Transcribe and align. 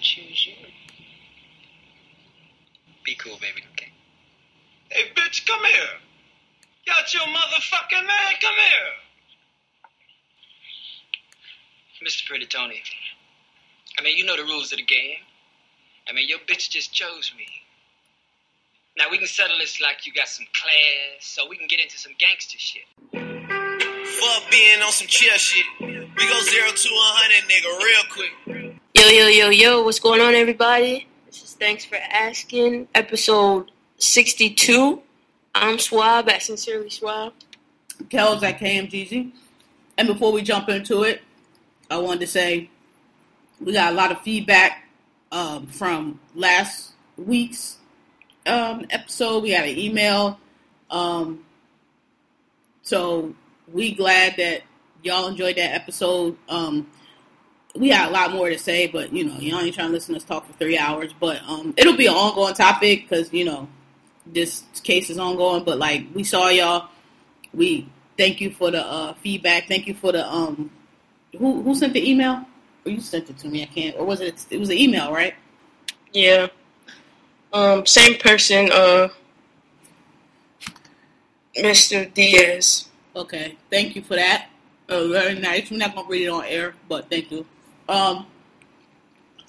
choose 0.00 0.46
you. 0.46 0.54
Be 3.04 3.14
cool, 3.14 3.38
baby. 3.40 3.62
Okay. 3.72 3.92
Hey, 4.90 5.10
bitch, 5.14 5.46
come 5.46 5.64
here. 5.64 5.88
Got 6.86 7.12
your 7.14 7.22
motherfucking 7.22 8.06
man. 8.06 8.34
Come 8.40 8.54
here. 8.54 8.92
Mr. 12.06 12.26
Pretty 12.26 12.46
Tony. 12.46 12.82
I 13.98 14.02
mean, 14.02 14.16
you 14.16 14.24
know 14.24 14.36
the 14.36 14.44
rules 14.44 14.72
of 14.72 14.78
the 14.78 14.84
game. 14.84 15.18
I 16.08 16.12
mean, 16.12 16.28
your 16.28 16.38
bitch 16.40 16.70
just 16.70 16.92
chose 16.92 17.32
me. 17.36 17.46
Now 18.96 19.04
we 19.10 19.18
can 19.18 19.26
settle 19.26 19.58
this 19.58 19.80
like 19.80 20.06
you 20.06 20.12
got 20.12 20.28
some 20.28 20.46
class, 20.52 21.20
so 21.20 21.48
we 21.48 21.56
can 21.56 21.66
get 21.68 21.80
into 21.80 21.98
some 21.98 22.12
gangster 22.18 22.58
shit. 22.58 22.82
Fuck 23.12 24.50
being 24.50 24.82
on 24.82 24.92
some 24.92 25.06
chill 25.06 25.36
shit. 25.36 25.64
We 25.80 26.28
go 26.28 26.40
zero 26.40 26.68
to 26.68 26.88
a 26.88 27.08
hundred, 27.16 27.48
nigga, 27.48 27.78
real 27.78 28.04
quick. 28.10 28.69
Yo, 29.10 29.26
yo, 29.26 29.48
yo, 29.48 29.82
what's 29.82 29.98
going 29.98 30.20
on, 30.20 30.34
everybody? 30.36 31.04
This 31.26 31.42
is 31.42 31.54
Thanks 31.54 31.84
for 31.84 31.96
Asking, 31.96 32.86
episode 32.94 33.72
62. 33.98 35.02
I'm 35.52 35.80
Swab 35.80 36.28
at 36.28 36.42
Sincerely 36.42 36.90
Swab. 36.90 37.32
Kells 38.08 38.44
at 38.44 38.60
KMGZ. 38.60 39.32
And 39.98 40.06
before 40.06 40.30
we 40.30 40.42
jump 40.42 40.68
into 40.68 41.02
it, 41.02 41.22
I 41.90 41.98
wanted 41.98 42.20
to 42.20 42.28
say 42.28 42.70
we 43.60 43.72
got 43.72 43.92
a 43.92 43.96
lot 43.96 44.12
of 44.12 44.20
feedback 44.20 44.88
um, 45.32 45.66
from 45.66 46.20
last 46.36 46.92
week's 47.16 47.78
um, 48.46 48.86
episode. 48.90 49.42
We 49.42 49.50
had 49.50 49.68
an 49.68 49.76
email. 49.76 50.38
Um, 50.88 51.44
so 52.82 53.34
we 53.72 53.92
glad 53.92 54.36
that 54.36 54.62
y'all 55.02 55.26
enjoyed 55.26 55.56
that 55.56 55.74
episode. 55.74 56.36
Um, 56.48 56.86
we 57.74 57.90
had 57.90 58.08
a 58.08 58.12
lot 58.12 58.32
more 58.32 58.48
to 58.48 58.58
say, 58.58 58.86
but 58.86 59.12
you 59.12 59.24
know, 59.24 59.38
y'all 59.38 59.60
ain't 59.60 59.74
trying 59.74 59.88
to 59.88 59.92
listen 59.92 60.14
to 60.14 60.20
us 60.20 60.24
talk 60.24 60.46
for 60.46 60.52
three 60.54 60.78
hours. 60.78 61.12
But 61.18 61.42
um, 61.46 61.74
it'll 61.76 61.96
be 61.96 62.06
an 62.06 62.14
ongoing 62.14 62.54
topic 62.54 63.08
because 63.08 63.32
you 63.32 63.44
know 63.44 63.68
this 64.26 64.64
case 64.82 65.10
is 65.10 65.18
ongoing. 65.18 65.64
But 65.64 65.78
like 65.78 66.06
we 66.14 66.24
saw 66.24 66.48
y'all, 66.48 66.88
we 67.54 67.88
thank 68.18 68.40
you 68.40 68.50
for 68.50 68.70
the 68.70 68.84
uh, 68.84 69.14
feedback. 69.14 69.68
Thank 69.68 69.86
you 69.86 69.94
for 69.94 70.12
the 70.12 70.28
um, 70.28 70.70
who 71.38 71.62
who 71.62 71.74
sent 71.74 71.92
the 71.92 72.08
email? 72.08 72.44
Or 72.84 72.92
you 72.92 73.00
sent 73.00 73.28
it 73.30 73.38
to 73.38 73.48
me? 73.48 73.62
I 73.62 73.66
can't. 73.66 73.96
Or 73.96 74.04
was 74.04 74.20
it? 74.20 74.46
It 74.50 74.58
was 74.58 74.70
an 74.70 74.76
email, 74.76 75.12
right? 75.12 75.34
Yeah. 76.12 76.48
Um, 77.52 77.84
same 77.84 78.18
person, 78.18 78.70
uh, 78.72 79.08
Mr. 81.56 82.12
Diaz. 82.14 82.88
Okay, 83.14 83.56
thank 83.70 83.96
you 83.96 84.02
for 84.02 84.14
that. 84.14 84.50
Uh, 84.88 85.08
very 85.08 85.34
nice. 85.38 85.70
We're 85.70 85.78
not 85.78 85.94
gonna 85.96 86.08
read 86.08 86.26
it 86.26 86.28
on 86.28 86.44
air, 86.44 86.74
but 86.88 87.10
thank 87.10 87.30
you. 87.32 87.44
Um, 87.90 88.26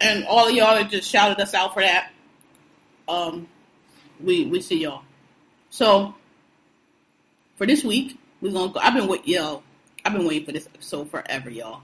and 0.01 0.25
all 0.25 0.47
of 0.47 0.53
y'all 0.55 0.75
that 0.75 0.89
just 0.89 1.07
shouted 1.07 1.39
us 1.39 1.53
out 1.53 1.75
for 1.75 1.81
that. 1.83 2.11
Um, 3.07 3.47
we 4.19 4.45
we 4.45 4.59
see 4.61 4.79
y'all. 4.79 5.03
So 5.69 6.15
for 7.55 7.67
this 7.67 7.83
week, 7.83 8.17
we're 8.41 8.51
gonna. 8.51 8.71
Go, 8.71 8.79
I've 8.79 8.95
been 8.95 9.07
wait, 9.07 9.27
yo. 9.27 9.61
I've 10.03 10.13
been 10.13 10.25
waiting 10.25 10.45
for 10.47 10.51
this 10.51 10.67
episode 10.73 11.11
forever, 11.11 11.51
y'all. 11.51 11.81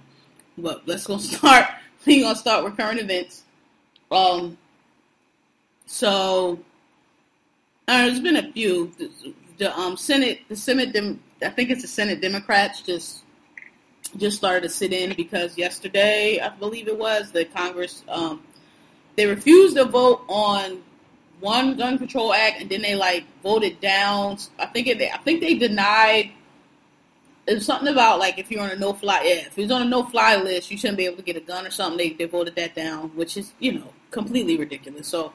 But 0.58 0.88
let's 0.88 1.06
go 1.06 1.18
start. 1.20 1.68
We're 2.08 2.24
gonna 2.24 2.36
start 2.36 2.64
with 2.64 2.76
current 2.76 3.00
events. 3.00 3.44
Um. 4.10 4.58
So 5.86 6.60
uh, 7.88 8.08
there's 8.08 8.20
been 8.20 8.38
a 8.38 8.52
few. 8.52 8.92
The, 8.98 9.34
the 9.60 9.78
um 9.78 9.96
Senate, 9.96 10.42
the 10.50 10.56
Senate, 10.56 10.92
Dem, 10.92 11.20
I 11.44 11.50
think 11.50 11.70
it's 11.70 11.84
the 11.84 11.88
Senate 11.88 12.20
Democrats 12.20 12.82
just 12.82 13.22
just 14.18 14.38
started 14.38 14.64
to 14.64 14.70
sit 14.70 14.94
in 14.94 15.14
because 15.16 15.58
yesterday, 15.58 16.40
I 16.40 16.50
believe 16.50 16.88
it 16.88 16.98
was, 16.98 17.32
the 17.32 17.46
Congress 17.46 18.04
um 18.08 18.44
they 19.18 19.26
refused 19.26 19.76
to 19.78 19.86
vote 19.86 20.24
on 20.28 20.84
one 21.40 21.76
gun 21.76 21.98
control 21.98 22.34
act, 22.34 22.62
and 22.62 22.70
then 22.70 22.82
they 22.82 22.96
like 22.96 23.26
voted 23.42 23.80
down. 23.82 24.38
I 24.60 24.68
think 24.68 24.88
it, 24.88 25.02
I 25.02 25.18
think 25.18 25.42
they 25.42 25.56
denied. 25.56 26.32
It 27.48 27.56
was 27.56 27.66
something 27.66 27.88
about 27.88 28.20
like 28.20 28.38
if 28.38 28.52
you're 28.52 28.62
on 28.62 28.70
a 28.70 28.76
no 28.76 28.94
fly, 28.94 29.24
yeah, 29.24 29.48
if 29.48 29.58
you're 29.58 29.72
on 29.74 29.82
a 29.82 29.86
no 29.86 30.04
fly 30.04 30.36
list, 30.36 30.70
you 30.70 30.78
shouldn't 30.78 30.98
be 30.98 31.06
able 31.06 31.18
to 31.18 31.24
get 31.24 31.36
a 31.36 31.42
gun 31.42 31.66
or 31.66 31.72
something. 31.72 31.98
They 31.98 32.14
they 32.14 32.26
voted 32.26 32.56
that 32.56 32.76
down, 32.76 33.10
which 33.16 33.38
is 33.38 33.54
you 33.60 33.74
know 33.74 33.92
completely 34.12 34.58
ridiculous. 34.58 35.08
So 35.08 35.34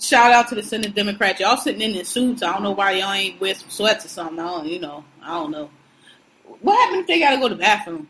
shout 0.00 0.32
out 0.32 0.48
to 0.48 0.54
the 0.54 0.62
Senate 0.62 0.94
Democrats. 0.94 1.40
Y'all 1.40 1.56
sitting 1.56 1.82
in 1.82 1.92
their 1.92 2.04
suits. 2.04 2.42
I 2.42 2.52
don't 2.52 2.62
know 2.62 2.72
why 2.72 2.92
y'all 2.92 3.12
ain't 3.12 3.40
some 3.56 3.70
sweats 3.70 4.04
or 4.04 4.08
something. 4.08 4.38
I 4.38 4.44
don't, 4.44 4.66
you 4.66 4.80
know, 4.80 5.04
I 5.22 5.28
don't 5.34 5.50
know. 5.50 5.70
What 6.60 6.78
happened 6.80 7.02
if 7.02 7.06
they 7.06 7.20
got 7.20 7.30
to 7.30 7.40
go 7.40 7.48
to 7.48 7.54
the 7.54 7.60
bathroom? 7.60 8.08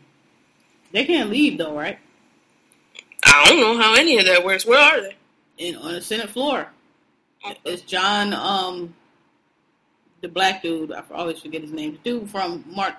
They 0.91 1.05
can't 1.05 1.29
leave 1.29 1.57
though, 1.57 1.75
right? 1.75 1.99
I 3.23 3.45
don't 3.45 3.59
know 3.59 3.77
how 3.77 3.95
any 3.95 4.17
of 4.17 4.25
that 4.25 4.43
works. 4.43 4.65
Where 4.65 4.79
are 4.79 5.01
they? 5.01 5.15
In 5.57 5.75
on 5.75 5.93
the 5.93 6.01
Senate 6.01 6.29
floor. 6.29 6.67
It's 7.65 7.81
John, 7.83 8.33
um, 8.33 8.93
the 10.21 10.27
black 10.27 10.61
dude. 10.61 10.91
I 10.91 11.03
always 11.11 11.39
forget 11.39 11.61
his 11.61 11.71
name. 11.71 11.93
The 11.93 11.97
dude 11.99 12.29
from 12.29 12.63
Mark, 12.67 12.95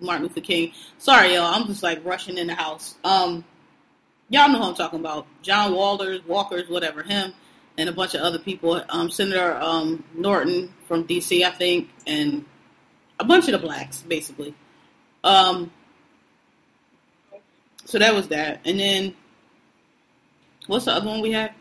Martin 0.00 0.24
Luther 0.24 0.40
King. 0.40 0.72
Sorry, 0.98 1.34
y'all. 1.34 1.54
I'm 1.54 1.66
just 1.66 1.82
like 1.82 2.04
rushing 2.04 2.38
in 2.38 2.46
the 2.46 2.54
house. 2.54 2.96
Um, 3.04 3.44
y'all 4.28 4.48
know 4.48 4.58
who 4.58 4.64
I'm 4.64 4.74
talking 4.74 5.00
about. 5.00 5.26
John 5.42 5.74
Walters, 5.74 6.20
Walkers, 6.26 6.68
whatever. 6.68 7.02
Him 7.02 7.32
and 7.78 7.88
a 7.88 7.92
bunch 7.92 8.14
of 8.14 8.20
other 8.20 8.38
people. 8.38 8.82
Um, 8.88 9.10
Senator 9.10 9.56
um, 9.60 10.04
Norton 10.14 10.72
from 10.86 11.04
D.C., 11.04 11.44
I 11.44 11.50
think, 11.50 11.90
and 12.06 12.44
a 13.18 13.24
bunch 13.24 13.48
of 13.48 13.52
the 13.52 13.58
blacks, 13.58 14.02
basically. 14.02 14.54
Um, 15.24 15.70
so 17.84 17.98
that 17.98 18.14
was 18.14 18.28
that. 18.28 18.60
And 18.64 18.78
then, 18.78 19.14
what's 20.66 20.84
the 20.86 20.92
other 20.92 21.06
one 21.08 21.20
we 21.20 21.32
had? 21.32 21.52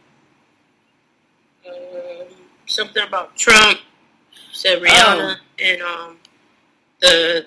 Um, 1.67 2.27
something 2.65 3.03
about 3.03 3.35
Trump. 3.35 3.79
Said 4.51 4.81
Rihanna 4.81 5.35
Oh. 5.37 5.63
and 5.63 5.81
um 5.81 6.17
the 6.99 7.45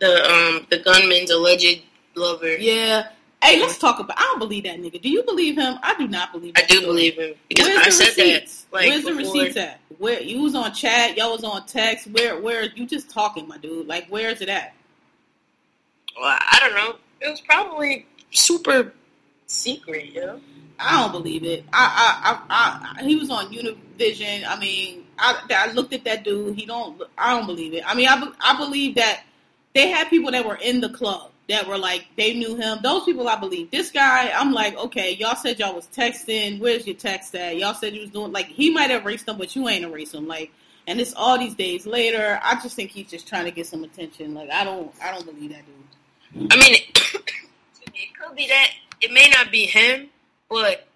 the 0.00 0.30
um 0.30 0.66
the 0.70 0.78
gunman's 0.78 1.30
alleged 1.30 1.82
lover. 2.16 2.56
Yeah. 2.56 3.08
Hey, 3.42 3.58
let's 3.60 3.78
talk 3.78 4.00
about. 4.00 4.18
I 4.18 4.22
don't 4.22 4.38
believe 4.38 4.64
that 4.64 4.78
nigga. 4.80 5.00
Do 5.00 5.08
you 5.08 5.22
believe 5.22 5.56
him? 5.56 5.78
I 5.82 5.94
do 5.96 6.06
not 6.08 6.32
believe. 6.32 6.52
I 6.56 6.62
do 6.62 6.76
story. 6.76 6.86
believe 6.86 7.14
him 7.18 7.34
because 7.48 7.66
Where's 7.66 7.78
I 7.80 7.84
the 7.86 7.90
said 7.92 8.06
receipts? 8.08 8.62
that. 8.64 8.72
Like 8.76 8.88
Where's 8.88 9.04
the 9.04 9.14
before. 9.14 9.34
receipts 9.34 9.56
at? 9.56 9.80
Where 9.98 10.20
you 10.20 10.42
was 10.42 10.54
on 10.54 10.74
chat, 10.74 11.16
y'all 11.16 11.32
was 11.32 11.44
on 11.44 11.64
text. 11.66 12.08
Where 12.08 12.40
where 12.40 12.64
you 12.74 12.86
just 12.86 13.08
talking, 13.10 13.46
my 13.48 13.56
dude? 13.58 13.86
Like 13.86 14.08
where 14.08 14.30
is 14.30 14.40
it 14.42 14.48
at? 14.48 14.74
Well, 16.18 16.38
I 16.40 16.58
don't 16.60 16.74
know. 16.74 16.96
It 17.20 17.30
was 17.30 17.40
probably 17.40 18.06
super 18.30 18.92
secret, 19.46 20.12
you 20.12 20.20
know. 20.20 20.40
I 20.78 21.02
don't 21.02 21.12
believe 21.12 21.44
it. 21.44 21.64
I 21.72 22.42
I, 22.48 22.54
I, 22.94 23.00
I 23.00 23.04
he 23.04 23.16
was 23.16 23.30
on 23.30 23.52
Univision. 23.52 24.44
I 24.48 24.58
mean, 24.58 25.04
I, 25.18 25.40
I 25.50 25.72
looked 25.72 25.92
at 25.92 26.04
that 26.04 26.24
dude. 26.24 26.56
He 26.56 26.64
don't. 26.64 27.02
I 27.18 27.36
don't 27.36 27.46
believe 27.46 27.74
it. 27.74 27.84
I 27.86 27.94
mean, 27.94 28.08
I 28.08 28.32
I 28.40 28.56
believe 28.56 28.94
that 28.94 29.22
they 29.74 29.88
had 29.88 30.08
people 30.08 30.30
that 30.30 30.44
were 30.44 30.56
in 30.56 30.80
the 30.80 30.88
club 30.88 31.30
that 31.48 31.66
were 31.66 31.76
like 31.76 32.06
they 32.16 32.32
knew 32.32 32.56
him. 32.56 32.78
Those 32.82 33.04
people 33.04 33.28
I 33.28 33.36
believe. 33.36 33.70
This 33.70 33.90
guy, 33.90 34.30
I'm 34.30 34.52
like, 34.52 34.76
okay, 34.76 35.14
y'all 35.16 35.36
said 35.36 35.58
y'all 35.58 35.74
was 35.74 35.88
texting. 35.88 36.60
Where's 36.60 36.86
your 36.86 36.96
text 36.96 37.34
at? 37.34 37.58
Y'all 37.58 37.74
said 37.74 37.94
you 37.94 38.00
was 38.00 38.10
doing 38.10 38.32
like 38.32 38.46
he 38.46 38.70
might 38.70 38.90
have 38.90 39.02
erased 39.02 39.26
them, 39.26 39.36
but 39.36 39.54
you 39.54 39.68
ain't 39.68 39.84
erased 39.84 40.14
him. 40.14 40.26
Like, 40.26 40.50
and 40.86 40.98
it's 41.00 41.12
all 41.14 41.38
these 41.38 41.54
days 41.54 41.86
later. 41.86 42.40
I 42.42 42.54
just 42.62 42.74
think 42.74 42.90
he's 42.90 43.10
just 43.10 43.28
trying 43.28 43.44
to 43.44 43.50
get 43.50 43.66
some 43.66 43.84
attention. 43.84 44.32
Like, 44.32 44.50
I 44.50 44.64
don't 44.64 44.92
I 45.02 45.12
don't 45.12 45.26
believe 45.26 45.50
that 45.50 45.66
dude. 45.66 45.74
I 46.34 46.56
mean, 46.56 46.74
it, 46.74 46.98
it 47.94 48.08
could 48.18 48.36
be 48.36 48.48
that. 48.48 48.70
It 49.00 49.12
may 49.12 49.28
not 49.30 49.50
be 49.50 49.66
him, 49.66 50.08
but 50.48 50.86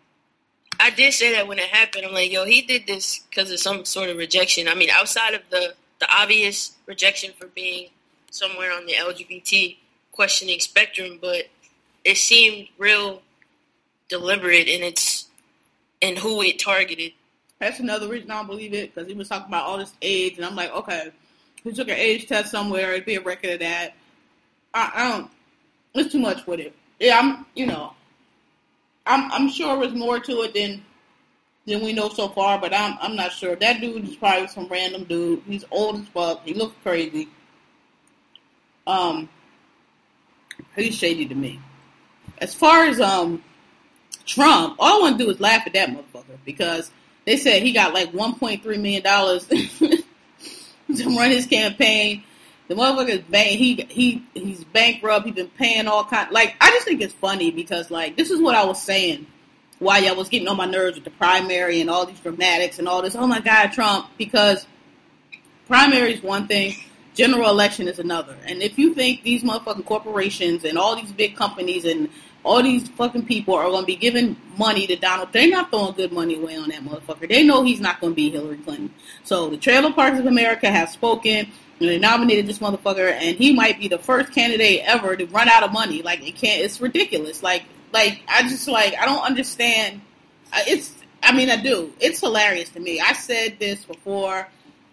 I 0.78 0.91
did 0.91 1.15
say 1.15 1.33
that 1.33 1.49
when 1.49 1.59
it 1.59 1.67
happened. 1.67 2.05
I'm 2.05 2.12
like, 2.12 2.31
yo, 2.31 2.45
he 2.45 2.62
did 2.62 2.87
this 2.87 3.21
because 3.31 3.50
of 3.50 3.59
some 3.59 3.84
sort 3.84 4.11
of 4.11 4.17
rejection. 4.17 4.69
I 4.69 4.75
mean, 4.75 4.91
outside 4.91 5.34
of 5.34 5.43
the 5.50 5.75
the 6.00 6.06
obvious 6.15 6.72
rejection 6.87 7.33
for 7.39 7.47
being 7.49 7.89
somewhere 8.31 8.72
on 8.72 8.84
the 8.87 8.95
LGBT 8.95 9.77
questioning 10.12 10.61
spectrum, 10.61 11.19
but 11.21 11.47
it 12.05 12.16
seemed 12.16 12.69
real 12.78 13.22
deliberate 14.09 14.69
in 14.69 14.83
its 14.83 15.28
and 16.03 16.19
who 16.19 16.42
it 16.42 16.59
targeted. 16.59 17.13
That's 17.59 17.80
another 17.80 18.09
reason 18.09 18.30
I 18.30 18.34
don't 18.37 18.47
believe 18.47 18.75
it 18.75 18.95
because 18.95 19.09
he 19.09 19.15
was 19.15 19.28
talking 19.28 19.48
about 19.48 19.65
all 19.65 19.78
this 19.78 19.92
AIDS, 20.03 20.37
and 20.37 20.47
I'm 20.47 20.57
like, 20.57 20.72
okay, 20.72 21.10
he 21.63 21.72
took 21.72 21.89
an 21.89 21.97
AIDS 21.97 22.27
test 22.27 22.51
somewhere. 22.51 22.92
It'd 22.92 23.07
be 23.07 23.15
a 23.15 23.22
record 23.22 23.51
of 23.51 23.60
that. 23.60 23.95
I, 24.74 24.92
I 24.94 25.10
don't. 25.10 25.30
It's 25.94 26.12
too 26.12 26.18
much 26.18 26.47
with 26.47 26.60
it. 26.60 26.74
Yeah, 26.98 27.18
I'm. 27.18 27.47
You 27.54 27.66
know, 27.66 27.94
I'm. 29.06 29.30
I'm 29.32 29.48
sure 29.48 29.80
there's 29.80 29.94
more 29.94 30.18
to 30.21 30.42
it 30.42 30.54
than 30.54 30.84
than 31.66 31.82
we 31.82 31.92
know 31.92 32.09
so 32.09 32.28
far, 32.28 32.60
but 32.60 32.74
I'm. 32.74 32.98
I'm 33.00 33.16
not 33.16 33.32
sure. 33.32 33.56
That 33.56 33.80
dude 33.80 34.09
is 34.09 34.16
probably 34.16 34.48
some 34.48 34.66
random 34.66 35.04
dude. 35.04 35.42
He's 35.47 35.65
old 35.71 36.00
as 36.00 36.09
fuck. 36.09 36.44
He 36.44 36.54
looks 36.54 36.74
crazy. 36.82 37.28
Um, 38.86 39.28
he's 40.77 40.94
shady 40.97 41.27
to 41.27 41.34
me. 41.34 41.60
As 42.38 42.54
far 42.54 42.84
as 42.86 43.00
um 43.00 43.42
Trump, 44.27 44.77
all 44.78 44.98
I 44.98 45.00
want 45.00 45.18
to 45.18 45.24
do 45.24 45.30
is 45.30 45.41
laugh 45.41 45.66
at 45.66 45.72
that 45.74 45.91
motherfucker 45.91 46.38
because 46.44 46.91
they 47.24 47.36
said 47.36 47.62
he 47.62 47.72
got 47.72 47.94
like 47.94 48.12
1.3 48.12 48.65
million 48.65 49.03
dollars 49.03 49.47
to 49.47 51.16
run 51.16 51.30
his 51.30 51.47
campaign. 51.47 52.22
The 52.69 52.75
motherfucker's 52.75 53.22
bank 53.25 53.59
he 53.59 53.87
he 53.89 54.22
he's 54.34 54.65
bankrupt. 54.65 55.27
He's 55.27 55.34
been 55.34 55.49
paying 55.49 55.87
all 55.87 56.05
kind. 56.05 56.31
Like 56.31 56.57
I 56.61 56.71
just 56.71 56.87
think 56.87 57.03
it's 57.03 57.15
funny 57.15 57.51
because 57.51 57.91
like 57.91 58.16
this 58.16 58.31
is 58.31 58.41
what 58.41 58.55
I 58.55 58.65
was 58.65 58.83
saying 58.83 59.27
why 59.78 59.99
y'all 59.99 60.16
was 60.16 60.28
getting 60.28 60.49
on 60.49 60.57
my 60.57 60.66
nerves 60.66 60.97
with 60.97 61.05
the 61.05 61.11
primary 61.11 61.81
and 61.81 61.91
all 61.91 62.07
these 62.07 62.21
dramatics 62.21 62.78
and 62.78 62.89
all 62.89 63.03
this. 63.03 63.15
Oh 63.15 63.27
my 63.27 63.41
God, 63.41 63.69
Trump! 63.69 64.09
Because 64.16 64.66
primary 65.66 66.15
is 66.15 66.22
one 66.22 66.47
thing, 66.47 66.75
general 67.15 67.51
election 67.51 67.89
is 67.89 67.99
another. 67.99 68.37
And 68.47 68.63
if 68.63 68.78
you 68.78 68.95
think 68.95 69.22
these 69.22 69.43
motherfucking 69.43 69.84
corporations 69.84 70.65
and 70.65 70.78
all 70.78 70.97
these 70.97 71.13
big 71.13 71.37
companies 71.37 71.84
and 71.84 72.09
all 72.45 72.63
these 72.63 72.89
fucking 72.91 73.27
people 73.27 73.55
are 73.55 73.65
going 73.65 73.83
to 73.83 73.87
be 73.87 73.97
giving 73.97 74.37
money 74.59 74.87
to 74.87 74.97
Donald, 74.97 75.33
they're 75.33 75.49
not 75.49 75.71
throwing 75.71 75.95
good 75.95 76.13
money 76.13 76.37
away 76.37 76.57
on 76.57 76.69
that 76.69 76.83
motherfucker. 76.83 77.28
They 77.28 77.43
know 77.43 77.63
he's 77.63 77.81
not 77.81 78.01
going 78.01 78.13
to 78.13 78.16
be 78.16 78.31
Hillary 78.31 78.59
Clinton. 78.59 78.93
So 79.22 79.49
the 79.49 79.57
Trailer 79.57 79.93
Parks 79.93 80.19
of 80.19 80.27
America 80.27 80.71
have 80.71 80.91
spoken. 80.91 81.51
They 81.86 81.98
nominated 81.98 82.47
this 82.47 82.59
motherfucker, 82.59 83.13
and 83.13 83.36
he 83.36 83.53
might 83.53 83.78
be 83.78 83.89
the 83.89 83.98
first 83.98 84.33
candidate 84.33 84.83
ever 84.84 85.16
to 85.16 85.27
run 85.27 85.48
out 85.48 85.63
of 85.63 85.72
money. 85.72 86.03
Like 86.03 86.27
it 86.27 86.36
can't. 86.36 86.63
It's 86.63 86.81
ridiculous. 86.81 87.42
Like, 87.42 87.65
like 87.92 88.22
I 88.28 88.42
just 88.42 88.69
like 88.69 88.95
I 88.98 89.04
don't 89.04 89.25
understand. 89.25 90.01
It's. 90.66 90.95
I 91.22 91.34
mean, 91.34 91.48
I 91.48 91.57
do. 91.57 91.92
It's 92.01 92.21
hilarious 92.21 92.69
to 92.71 92.81
me. 92.81 93.01
I 93.01 93.15
said 93.15 93.59
this 93.59 93.84
before, 93.84 94.47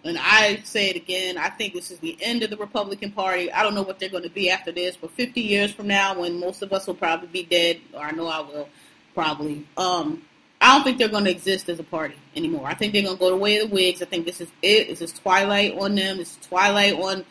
and 0.05 0.17
I 0.19 0.61
say 0.63 0.89
it 0.89 0.95
again. 0.95 1.37
I 1.37 1.49
think 1.49 1.73
this 1.73 1.91
is 1.91 1.99
the 1.99 2.17
end 2.21 2.41
of 2.43 2.49
the 2.49 2.57
Republican 2.57 3.11
Party. 3.11 3.51
I 3.51 3.63
don't 3.63 3.75
know 3.75 3.81
what 3.81 3.99
they're 3.99 4.09
going 4.09 4.23
to 4.23 4.29
be 4.29 4.49
after 4.49 4.71
this, 4.71 4.95
but 4.95 5.11
50 5.11 5.41
years 5.41 5.73
from 5.73 5.87
now, 5.87 6.17
when 6.17 6.39
most 6.39 6.61
of 6.61 6.71
us 6.71 6.87
will 6.87 6.95
probably 6.95 7.27
be 7.27 7.43
dead, 7.43 7.81
or 7.93 7.99
I 7.99 8.11
know 8.11 8.27
I 8.27 8.39
will, 8.39 8.69
probably. 9.13 9.65
Um, 9.75 10.21
I 10.61 10.75
don't 10.75 10.83
think 10.83 10.99
they're 10.99 11.09
going 11.09 11.25
to 11.25 11.31
exist 11.31 11.69
as 11.69 11.79
a 11.79 11.83
party 11.83 12.15
anymore. 12.35 12.67
I 12.67 12.75
think 12.75 12.93
they're 12.93 13.01
going 13.01 13.17
to 13.17 13.19
go 13.19 13.31
the 13.31 13.35
way 13.35 13.57
of 13.57 13.69
the 13.69 13.73
Whigs. 13.73 14.01
I 14.01 14.05
think 14.05 14.25
this 14.25 14.39
is 14.39 14.49
it. 14.61 14.89
This 14.89 15.01
is 15.01 15.11
twilight 15.11 15.75
on 15.77 15.95
them. 15.95 16.19
Is 16.19 16.37
twilight 16.41 16.93
on 16.93 17.25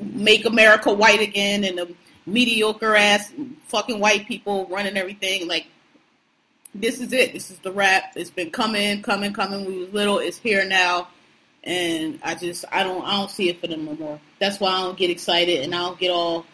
make 0.00 0.46
America 0.46 0.92
white 0.92 1.20
again 1.20 1.64
and 1.64 1.78
the 1.78 1.94
mediocre 2.26 2.94
ass 2.94 3.32
fucking 3.66 3.98
white 4.00 4.26
people 4.26 4.66
running 4.66 4.96
everything. 4.96 5.46
Like 5.46 5.66
this 6.74 7.00
is 7.00 7.12
it. 7.12 7.32
This 7.32 7.50
is 7.50 7.58
the 7.58 7.72
rap. 7.72 8.12
It's 8.16 8.30
been 8.30 8.50
coming, 8.50 9.02
coming, 9.02 9.32
coming. 9.32 9.64
We 9.66 9.78
was 9.78 9.92
little. 9.92 10.18
It's 10.18 10.38
here 10.38 10.64
now, 10.64 11.08
and 11.64 12.18
I 12.22 12.34
just 12.34 12.64
I 12.72 12.82
don't 12.84 13.04
I 13.04 13.12
don't 13.12 13.30
see 13.30 13.48
it 13.48 13.60
for 13.60 13.66
them 13.66 13.84
no 13.84 13.94
more. 13.96 14.20
That's 14.38 14.60
why 14.60 14.70
I 14.70 14.82
don't 14.82 14.96
get 14.96 15.10
excited 15.10 15.62
and 15.62 15.74
I 15.74 15.78
don't 15.78 15.98
get 15.98 16.10
all 16.10 16.46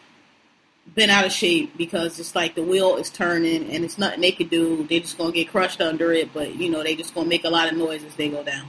bent 0.89 1.11
out 1.11 1.25
of 1.25 1.33
shape 1.33 1.77
because 1.77 2.21
it's 2.21 2.35
like 2.37 2.55
the 2.55 2.63
wheel 2.63 2.97
is 2.97 3.11
turning 3.11 3.71
and 3.71 3.85
it's 3.85 3.99
nothing 3.99 4.21
they 4.21 4.33
could 4.33 4.51
do. 4.51 4.85
They 4.87 5.01
just 5.01 5.19
gonna 5.19 5.33
get 5.33 5.49
crushed 5.51 5.81
under 5.81 6.13
it, 6.13 6.33
but 6.33 6.55
you 6.57 6.71
know 6.71 6.83
they 6.83 6.95
just 6.95 7.15
gonna 7.15 7.29
make 7.29 7.45
a 7.45 7.49
lot 7.51 7.71
of 7.71 7.77
noise 7.77 8.05
as 8.05 8.15
they 8.15 8.29
go 8.29 8.43
down. 8.43 8.69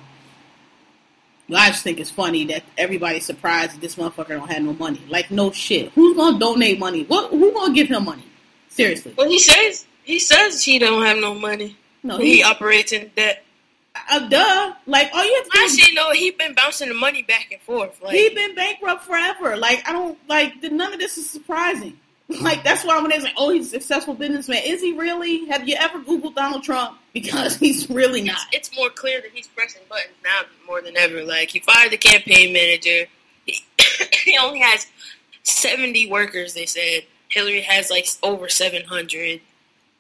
I 1.54 1.68
just 1.70 1.84
think 1.84 2.00
it's 2.00 2.10
funny 2.10 2.46
that 2.46 2.64
everybody's 2.78 3.26
surprised 3.26 3.74
that 3.76 3.82
this 3.82 3.96
motherfucker 3.98 4.30
don't 4.30 4.50
have 4.50 4.64
no 4.64 4.74
money. 4.74 5.02
Like 5.08 5.30
no 5.30 5.52
shit. 5.52 5.92
Who's 5.92 6.16
gonna 6.18 6.40
donate 6.40 6.80
money? 6.80 7.04
What? 7.04 7.30
Who 7.32 7.52
gonna 7.54 7.74
give 7.74 7.88
him 7.90 8.06
money? 8.06 8.24
Seriously. 8.70 9.14
Well, 9.16 9.30
he 9.30 9.38
says 9.38 9.86
he 10.04 10.18
says 10.20 10.64
he 10.64 10.80
don't 10.80 11.06
have 11.06 11.18
no 11.18 11.36
money. 11.36 11.78
No, 12.02 12.18
He 12.18 12.38
he, 12.38 12.44
operates 12.44 12.92
in 12.92 13.12
debt. 13.16 13.44
uh, 14.12 14.28
duh. 14.28 14.74
Like 14.88 15.10
all 15.14 15.24
you 15.26 15.36
have 15.36 15.44
to 15.46 15.50
do. 15.54 15.60
is- 15.66 15.78
Actually, 15.80 15.96
no, 15.96 16.12
he 16.12 16.32
been 16.32 16.54
bouncing 16.56 16.88
the 16.90 16.94
money 16.96 17.22
back 17.24 17.48
and 17.52 17.62
forth. 17.62 18.00
Like, 18.02 18.16
He 18.16 18.30
been 18.30 18.56
bankrupt 18.56 19.04
forever. 19.04 19.56
Like 19.56 19.88
I 19.88 19.92
don't 19.94 20.18
like 20.28 20.62
none 20.64 20.94
of 20.94 21.00
this 21.00 21.18
is 21.20 21.30
surprising. 21.30 22.00
Like 22.42 22.64
that's 22.64 22.84
why 22.84 23.00
when 23.00 23.12
they 23.12 23.20
say, 23.20 23.32
"Oh, 23.38 23.52
he's 23.52 23.68
a 23.68 23.70
successful 23.70 24.16
businessman," 24.16 24.62
is 24.66 24.82
he 24.82 24.94
really? 24.94 25.46
Have 25.46 25.68
you 25.68 25.76
ever 25.80 26.00
Googled 26.00 26.36
Donald 26.36 26.64
Trump? 26.64 26.98
Because 27.16 27.56
he's 27.56 27.90
really 27.90 28.22
not. 28.22 28.40
it's, 28.52 28.68
it's 28.68 28.78
more 28.78 28.90
clear 28.90 29.22
that 29.22 29.32
he's 29.34 29.48
pressing 29.48 29.82
buttons 29.88 30.16
now 30.22 30.42
more 30.68 30.82
than 30.82 30.98
ever. 30.98 31.24
Like 31.24 31.50
he 31.50 31.60
fired 31.60 31.94
the 31.94 31.98
campaign 31.98 32.52
manager. 32.52 33.06
He, 33.46 33.64
he 34.26 34.38
only 34.38 34.60
has 34.60 34.86
seventy 35.44 36.12
workers. 36.12 36.54
They 36.54 36.66
said 36.66 37.04
Hillary 37.30 37.62
has 37.62 37.90
like 37.90 38.06
over 38.22 38.50
seven 38.50 38.84
hundred. 38.84 39.40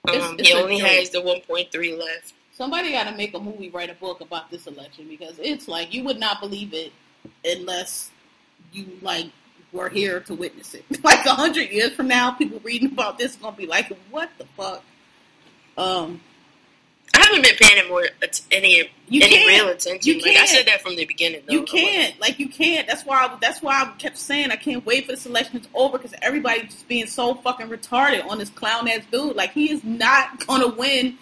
Um, 0.10 0.38
he 0.40 0.52
only 0.52 0.80
joke. 0.80 0.90
has 0.90 1.10
the 1.12 1.22
one 1.22 1.40
point 1.42 1.72
three 1.72 1.96
left. 1.96 2.34
Somebody 2.52 2.92
got 2.92 3.06
to 3.06 3.16
make 3.16 3.34
a 3.34 3.40
movie, 3.40 3.70
write 3.70 3.90
a 3.90 3.94
book 3.94 4.20
about 4.20 4.52
this 4.52 4.68
election 4.68 5.08
because 5.08 5.40
it's 5.40 5.70
like 5.70 5.94
you 5.94 6.04
would 6.04 6.20
not 6.20 6.42
believe 6.42 6.74
it 6.74 6.92
unless 7.46 8.12
you 8.74 8.88
like 9.02 9.28
were 9.76 9.90
here 9.90 10.20
to 10.22 10.34
witness 10.34 10.74
it. 10.74 10.86
Like 11.04 11.26
a 11.26 11.36
hundred 11.36 11.70
years 11.70 11.92
from 11.94 12.08
now, 12.08 12.32
people 12.32 12.60
reading 12.64 12.92
about 12.92 13.18
this 13.18 13.36
gonna 13.36 13.56
be 13.56 13.68
like, 13.68 13.92
"What 14.10 14.30
the 14.38 14.46
fuck?" 14.58 14.84
Um, 15.78 16.22
I 17.14 17.20
haven't 17.20 17.44
been 17.44 17.56
paying 17.56 17.78
him 17.84 17.90
more 17.90 18.08
any 18.52 18.90
You 19.08 19.22
any 19.24 19.48
real 19.48 19.68
attention. 19.70 20.00
You 20.16 20.22
Like 20.22 20.32
I 20.32 20.34
can't. 20.34 20.50
said 20.50 20.68
that 20.68 20.82
from 20.82 20.96
the 20.96 21.06
beginning. 21.06 21.42
Though. 21.46 21.54
You 21.54 21.64
can't, 21.64 22.20
like, 22.20 22.40
you 22.40 22.50
can't. 22.50 22.88
That's 22.88 23.06
why. 23.06 23.26
I, 23.26 23.38
that's 23.40 23.62
why 23.62 23.84
I 23.84 23.92
kept 24.00 24.18
saying 24.18 24.52
I 24.52 24.56
can't 24.56 24.86
wait 24.86 25.06
for 25.06 25.16
the 25.16 25.30
election 25.30 25.58
is 25.60 25.68
over 25.74 25.98
because 25.98 26.14
everybody's 26.22 26.72
just 26.72 26.88
being 26.88 27.08
so 27.08 27.36
fucking 27.36 27.68
retarded 27.70 28.26
on 28.28 28.40
this 28.40 28.50
clown 28.50 28.88
ass 28.88 29.04
dude. 29.12 29.36
Like, 29.36 29.52
he 29.52 29.72
is 29.72 29.84
not 29.84 30.46
gonna 30.48 30.68
win 30.70 31.18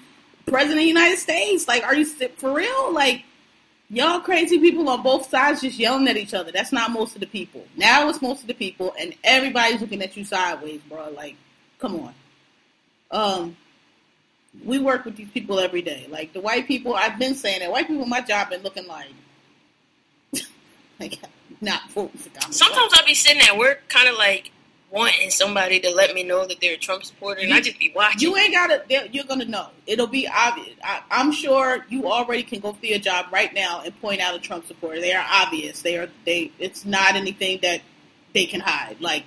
president 0.45 0.77
of 0.79 0.83
the 0.83 0.88
United 0.88 1.17
States. 1.17 1.67
Like, 1.67 1.83
are 1.83 1.95
you 1.95 2.05
for 2.05 2.53
real? 2.53 2.94
Like, 2.94 3.23
y'all 3.94 4.19
crazy 4.19 4.60
people 4.60 4.90
on 4.90 5.04
both 5.04 5.30
sides 5.30 5.62
just 5.62 5.78
yelling 5.78 6.07
at 6.07 6.18
each 6.18 6.34
other. 6.34 6.51
That's 6.51 6.72
not 6.72 6.92
most 6.92 7.16
of 7.16 7.22
the 7.22 7.28
people. 7.28 7.66
Now 7.78 8.10
it's 8.10 8.22
most 8.22 8.42
of 8.42 8.48
the 8.48 8.54
people, 8.54 8.94
and 9.00 9.13
everybody's 9.24 9.81
looking 9.81 10.01
at 10.01 10.18
you 10.18 10.25
sideways, 10.25 10.81
bro. 10.90 11.10
Like, 11.12 11.36
come 11.80 11.95
on. 11.95 12.13
Um, 13.12 13.57
we 14.66 14.80
work 14.80 15.06
with 15.06 15.16
these 15.16 15.30
people 15.30 15.60
every 15.60 15.81
day. 15.81 16.07
Like 16.10 16.34
the 16.34 16.42
white 16.42 16.68
people, 16.68 16.95
I've 16.95 17.19
been 17.19 17.36
saying 17.36 17.60
that 17.60 17.72
white 17.72 17.88
people, 17.88 18.06
my 18.06 18.22
job 18.22 18.50
been 18.50 18.63
looking 18.63 18.88
like, 18.88 19.13
like 21.00 21.19
not 21.62 21.89
for 21.89 22.10
Sometimes 22.50 22.94
I'll 22.94 23.06
be 23.06 23.13
sitting 23.13 23.42
at 23.42 23.57
work, 23.57 23.88
kind 23.88 24.10
of 24.10 24.18
like 24.18 24.51
wanting 24.94 25.31
somebody 25.31 25.80
to 25.80 25.90
let 25.90 26.13
me 26.13 26.22
know 26.22 26.45
that 26.45 26.62
they're 26.62 26.75
a 26.75 26.78
Trump 26.78 27.04
supporter, 27.04 27.42
and 27.42 27.51
I 27.51 27.60
just 27.60 27.80
be 27.80 27.92
watching. 27.95 28.22
You 28.22 28.38
ain't 28.38 28.54
gotta. 28.54 28.84
You're 29.12 29.25
gonna 29.25 29.45
know. 29.45 29.68
It'll 29.88 30.07
be 30.07 30.28
obvious. 30.28 30.75
I, 30.84 31.01
I'm 31.10 31.31
sure 31.31 31.86
you 31.90 32.07
already 32.07 32.44
can 32.44 32.60
go 32.60 32.74
through 32.74 32.90
your 32.90 33.00
job 33.00 33.25
right 33.31 33.54
now 33.54 33.81
and 33.84 34.00
point 34.00 34.22
out 34.22 34.36
a 34.36 34.40
Trump 34.40 34.68
supporter. 34.68 35.01
They 35.01 35.13
are 35.13 35.25
obvious. 35.28 35.81
They 35.81 35.98
are. 35.98 36.07
They. 36.25 36.51
It's 36.60 36.86
not 36.86 37.16
anything 37.16 37.60
that 37.63 37.81
they 38.34 38.45
can 38.45 38.62
hide. 38.62 39.01
Like 39.01 39.25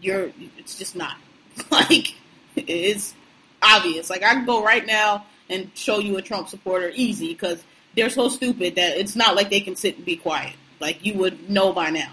you're. 0.00 0.30
It's 0.58 0.78
just 0.78 0.94
not. 0.94 1.16
Like 1.70 2.14
it's 2.56 3.14
obvious. 3.62 4.08
Like 4.08 4.22
I 4.22 4.32
can 4.34 4.46
go 4.46 4.64
right 4.64 4.86
now 4.86 5.26
and 5.48 5.70
show 5.74 5.98
you 5.98 6.16
a 6.16 6.22
Trump 6.22 6.48
supporter 6.48 6.90
easy 6.94 7.28
because 7.28 7.62
they're 7.96 8.10
so 8.10 8.28
stupid 8.28 8.76
that 8.76 8.96
it's 8.96 9.16
not 9.16 9.34
like 9.34 9.50
they 9.50 9.60
can 9.60 9.76
sit 9.76 9.96
and 9.96 10.04
be 10.04 10.16
quiet. 10.16 10.54
Like 10.78 11.04
you 11.04 11.14
would 11.14 11.50
know 11.50 11.72
by 11.72 11.90
now. 11.90 12.10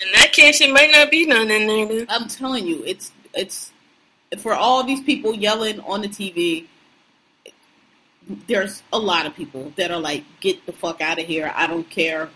In 0.00 0.12
that 0.12 0.32
case, 0.32 0.60
it 0.60 0.70
might 0.72 0.90
not 0.90 1.10
be 1.10 1.26
none 1.26 1.50
in 1.50 1.66
there. 1.66 1.86
Then. 1.86 2.06
I'm 2.08 2.28
telling 2.28 2.66
you, 2.66 2.82
it's 2.84 3.12
it's 3.34 3.72
for 4.38 4.54
all 4.54 4.82
these 4.84 5.00
people 5.02 5.34
yelling 5.34 5.80
on 5.80 6.00
the 6.02 6.08
TV. 6.08 6.66
There's 8.46 8.82
a 8.92 8.98
lot 8.98 9.26
of 9.26 9.34
people 9.34 9.72
that 9.76 9.90
are 9.90 9.98
like, 9.98 10.24
"Get 10.40 10.64
the 10.66 10.72
fuck 10.72 11.00
out 11.00 11.18
of 11.18 11.26
here! 11.26 11.52
I 11.54 11.66
don't 11.66 11.88
care 11.90 12.30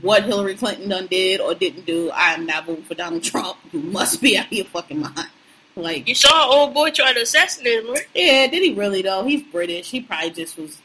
what 0.00 0.24
Hillary 0.24 0.54
Clinton 0.54 0.88
done 0.88 1.06
did 1.08 1.40
or 1.40 1.54
didn't 1.54 1.84
do. 1.84 2.10
I 2.10 2.34
am 2.34 2.46
not 2.46 2.66
voting 2.66 2.84
for 2.84 2.94
Donald 2.94 3.22
Trump. 3.30 3.56
You 3.72 3.80
must 3.80 4.22
be 4.22 4.38
out 4.38 4.46
of 4.46 4.52
your 4.52 4.66
fucking 4.66 5.00
mind." 5.00 5.28
Like, 5.74 6.06
You 6.06 6.14
saw 6.14 6.28
an 6.44 6.58
old 6.58 6.74
boy 6.74 6.90
try 6.90 7.14
to 7.14 7.22
assassinate 7.22 7.82
him, 7.82 7.90
right? 7.90 8.06
yeah, 8.14 8.46
did 8.46 8.62
he 8.62 8.74
really 8.74 9.00
though? 9.00 9.24
He's 9.24 9.42
British. 9.42 9.90
He 9.90 10.02
probably 10.02 10.28
just 10.30 10.58
was, 10.58 10.82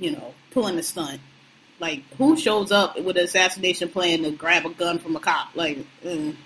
you 0.00 0.12
know, 0.12 0.32
pulling 0.52 0.78
a 0.78 0.82
stunt. 0.82 1.20
Like, 1.82 2.04
who 2.16 2.36
shows 2.36 2.70
up 2.70 2.96
with 3.00 3.16
an 3.16 3.24
assassination 3.24 3.88
plan 3.88 4.22
to 4.22 4.30
grab 4.30 4.64
a 4.64 4.70
gun 4.70 5.00
from 5.00 5.16
a 5.16 5.20
cop? 5.20 5.48
Like, 5.56 5.78
mm. 6.04 6.36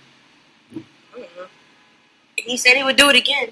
I 0.72 0.78
don't 1.12 1.20
know. 1.36 1.46
He 2.38 2.56
said 2.56 2.74
he 2.74 2.82
would 2.82 2.96
do 2.96 3.10
it 3.10 3.16
again. 3.16 3.50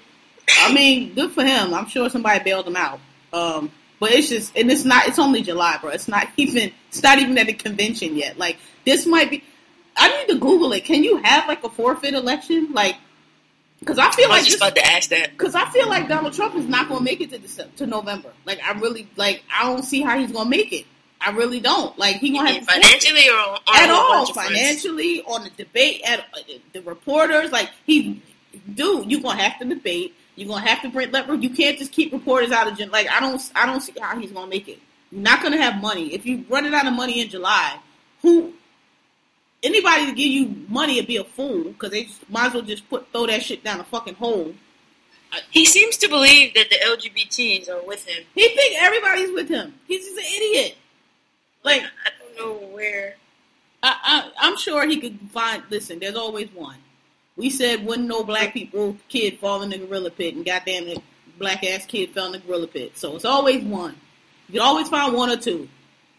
I 0.61 0.73
mean, 0.73 1.13
good 1.13 1.31
for 1.31 1.43
him. 1.43 1.75
I'm 1.75 1.85
sure 1.85 2.09
somebody 2.09 2.43
bailed 2.43 2.65
him 2.65 2.75
out. 2.75 2.99
Um, 3.31 3.71
but 3.99 4.11
it's 4.13 4.29
just, 4.29 4.57
and 4.57 4.71
it's 4.71 4.83
not. 4.83 5.07
It's 5.07 5.19
only 5.19 5.43
July, 5.43 5.77
bro. 5.79 5.91
It's 5.91 6.07
not 6.07 6.27
even. 6.37 6.71
It's 6.89 7.03
not 7.03 7.19
even 7.19 7.37
at 7.37 7.45
the 7.45 7.53
convention 7.53 8.15
yet. 8.15 8.39
Like 8.39 8.57
this 8.83 9.05
might 9.05 9.29
be. 9.29 9.43
I 9.95 10.09
need 10.09 10.33
to 10.33 10.39
Google 10.39 10.73
it. 10.73 10.85
Can 10.85 11.03
you 11.03 11.17
have 11.17 11.47
like 11.47 11.63
a 11.63 11.69
forfeit 11.69 12.15
election? 12.15 12.73
Like, 12.73 12.95
because 13.79 13.99
I 13.99 14.09
feel 14.09 14.25
I 14.25 14.37
like 14.37 14.45
just 14.45 14.59
this, 14.59 14.61
about 14.61 14.75
to 14.75 14.85
ask 14.85 15.09
that. 15.11 15.31
because 15.37 15.53
I 15.53 15.69
feel 15.69 15.87
like 15.87 16.09
Donald 16.09 16.33
Trump 16.33 16.55
is 16.55 16.67
not 16.67 16.87
going 16.87 17.01
to 17.01 17.03
make 17.03 17.21
it 17.21 17.29
to 17.29 17.37
December, 17.37 17.71
to 17.77 17.85
November. 17.85 18.33
Like, 18.43 18.59
I 18.63 18.71
really 18.79 19.07
like. 19.17 19.43
I 19.55 19.71
don't 19.71 19.83
see 19.83 20.01
how 20.01 20.17
he's 20.17 20.31
going 20.31 20.45
to 20.45 20.49
make 20.49 20.73
it. 20.73 20.85
I 21.25 21.31
really 21.31 21.59
don't. 21.59 21.97
Like, 21.97 22.17
he 22.17 22.31
to 22.33 22.37
have 22.37 22.59
to 22.59 22.65
financially 22.65 23.27
or 23.27 23.33
on, 23.33 23.59
at 23.73 23.89
all 23.89 24.31
financially 24.31 25.23
on 25.23 25.43
the 25.43 25.49
debate 25.49 26.01
at 26.05 26.19
uh, 26.19 26.39
the 26.71 26.81
reporters 26.83 27.51
like 27.51 27.71
he 27.85 28.21
dude 28.75 29.11
you're 29.11 29.21
gonna 29.21 29.41
have 29.41 29.57
to 29.59 29.65
debate. 29.65 30.15
You're 30.35 30.49
gonna 30.49 30.67
have 30.67 30.81
to 30.83 30.89
bring 30.89 31.11
leverage 31.11 31.41
you 31.41 31.49
can't 31.49 31.79
just 31.79 31.91
keep 31.91 32.13
reporters 32.13 32.51
out 32.51 32.67
of 32.67 32.77
like 32.91 33.09
i 33.09 33.19
don't 33.19 33.41
i 33.55 33.65
don't 33.65 33.81
see 33.81 33.93
how 33.99 34.17
he's 34.19 34.31
gonna 34.31 34.47
make 34.47 34.67
it. 34.67 34.79
You're 35.11 35.21
not 35.21 35.41
gonna 35.41 35.57
have 35.57 35.81
money. 35.81 36.13
If 36.13 36.27
you 36.27 36.45
run 36.47 36.65
it 36.65 36.73
out 36.73 36.85
of 36.85 36.93
money 36.93 37.21
in 37.21 37.29
july 37.29 37.79
who 38.21 38.53
anybody 39.63 40.05
to 40.05 40.11
give 40.11 40.27
you 40.27 40.55
money 40.69 40.97
would 40.97 41.07
be 41.07 41.17
a 41.17 41.23
fool 41.23 41.63
because 41.63 41.89
they 41.89 42.03
just, 42.03 42.29
might 42.29 42.47
as 42.47 42.53
well 42.53 42.61
just 42.61 42.87
put 42.87 43.11
throw 43.11 43.25
that 43.25 43.41
shit 43.41 43.63
down 43.63 43.79
a 43.79 43.83
fucking 43.83 44.15
hole. 44.15 44.53
He 45.49 45.65
seems 45.65 45.97
to 45.97 46.07
believe 46.07 46.53
that 46.53 46.69
the 46.69 46.75
LGBTs 46.75 47.67
are 47.67 47.83
with 47.85 48.05
him. 48.05 48.23
he 48.35 48.47
think 48.49 48.81
everybody's 48.81 49.31
with 49.31 49.49
him. 49.49 49.73
He's 49.87 50.05
just 50.05 50.17
an 50.17 50.23
idiot 50.23 50.77
like 51.65 51.83
I 51.83 52.09
don't 52.19 52.37
know 52.37 52.67
where. 52.67 53.15
I, 53.83 53.97
I, 54.03 54.31
I'm 54.47 54.57
sure 54.57 54.87
he 54.87 54.99
could 54.99 55.19
find. 55.31 55.63
Listen, 55.69 55.99
there's 55.99 56.15
always 56.15 56.49
one. 56.53 56.77
We 57.35 57.49
said 57.49 57.85
wouldn't 57.85 58.07
no 58.07 58.23
black 58.23 58.53
people 58.53 58.95
kid 59.09 59.39
fall 59.39 59.61
in 59.63 59.69
the 59.71 59.77
gorilla 59.77 60.11
pit, 60.11 60.35
and 60.35 60.45
goddamn 60.45 60.87
it, 60.87 60.99
black 61.37 61.63
ass 61.63 61.85
kid 61.85 62.11
fell 62.11 62.27
in 62.27 62.31
the 62.33 62.39
gorilla 62.39 62.67
pit. 62.67 62.97
So 62.97 63.15
it's 63.15 63.25
always 63.25 63.63
one. 63.63 63.95
You 64.47 64.53
can 64.53 64.61
always 64.61 64.87
find 64.87 65.13
one 65.13 65.29
or 65.29 65.37
two. 65.37 65.67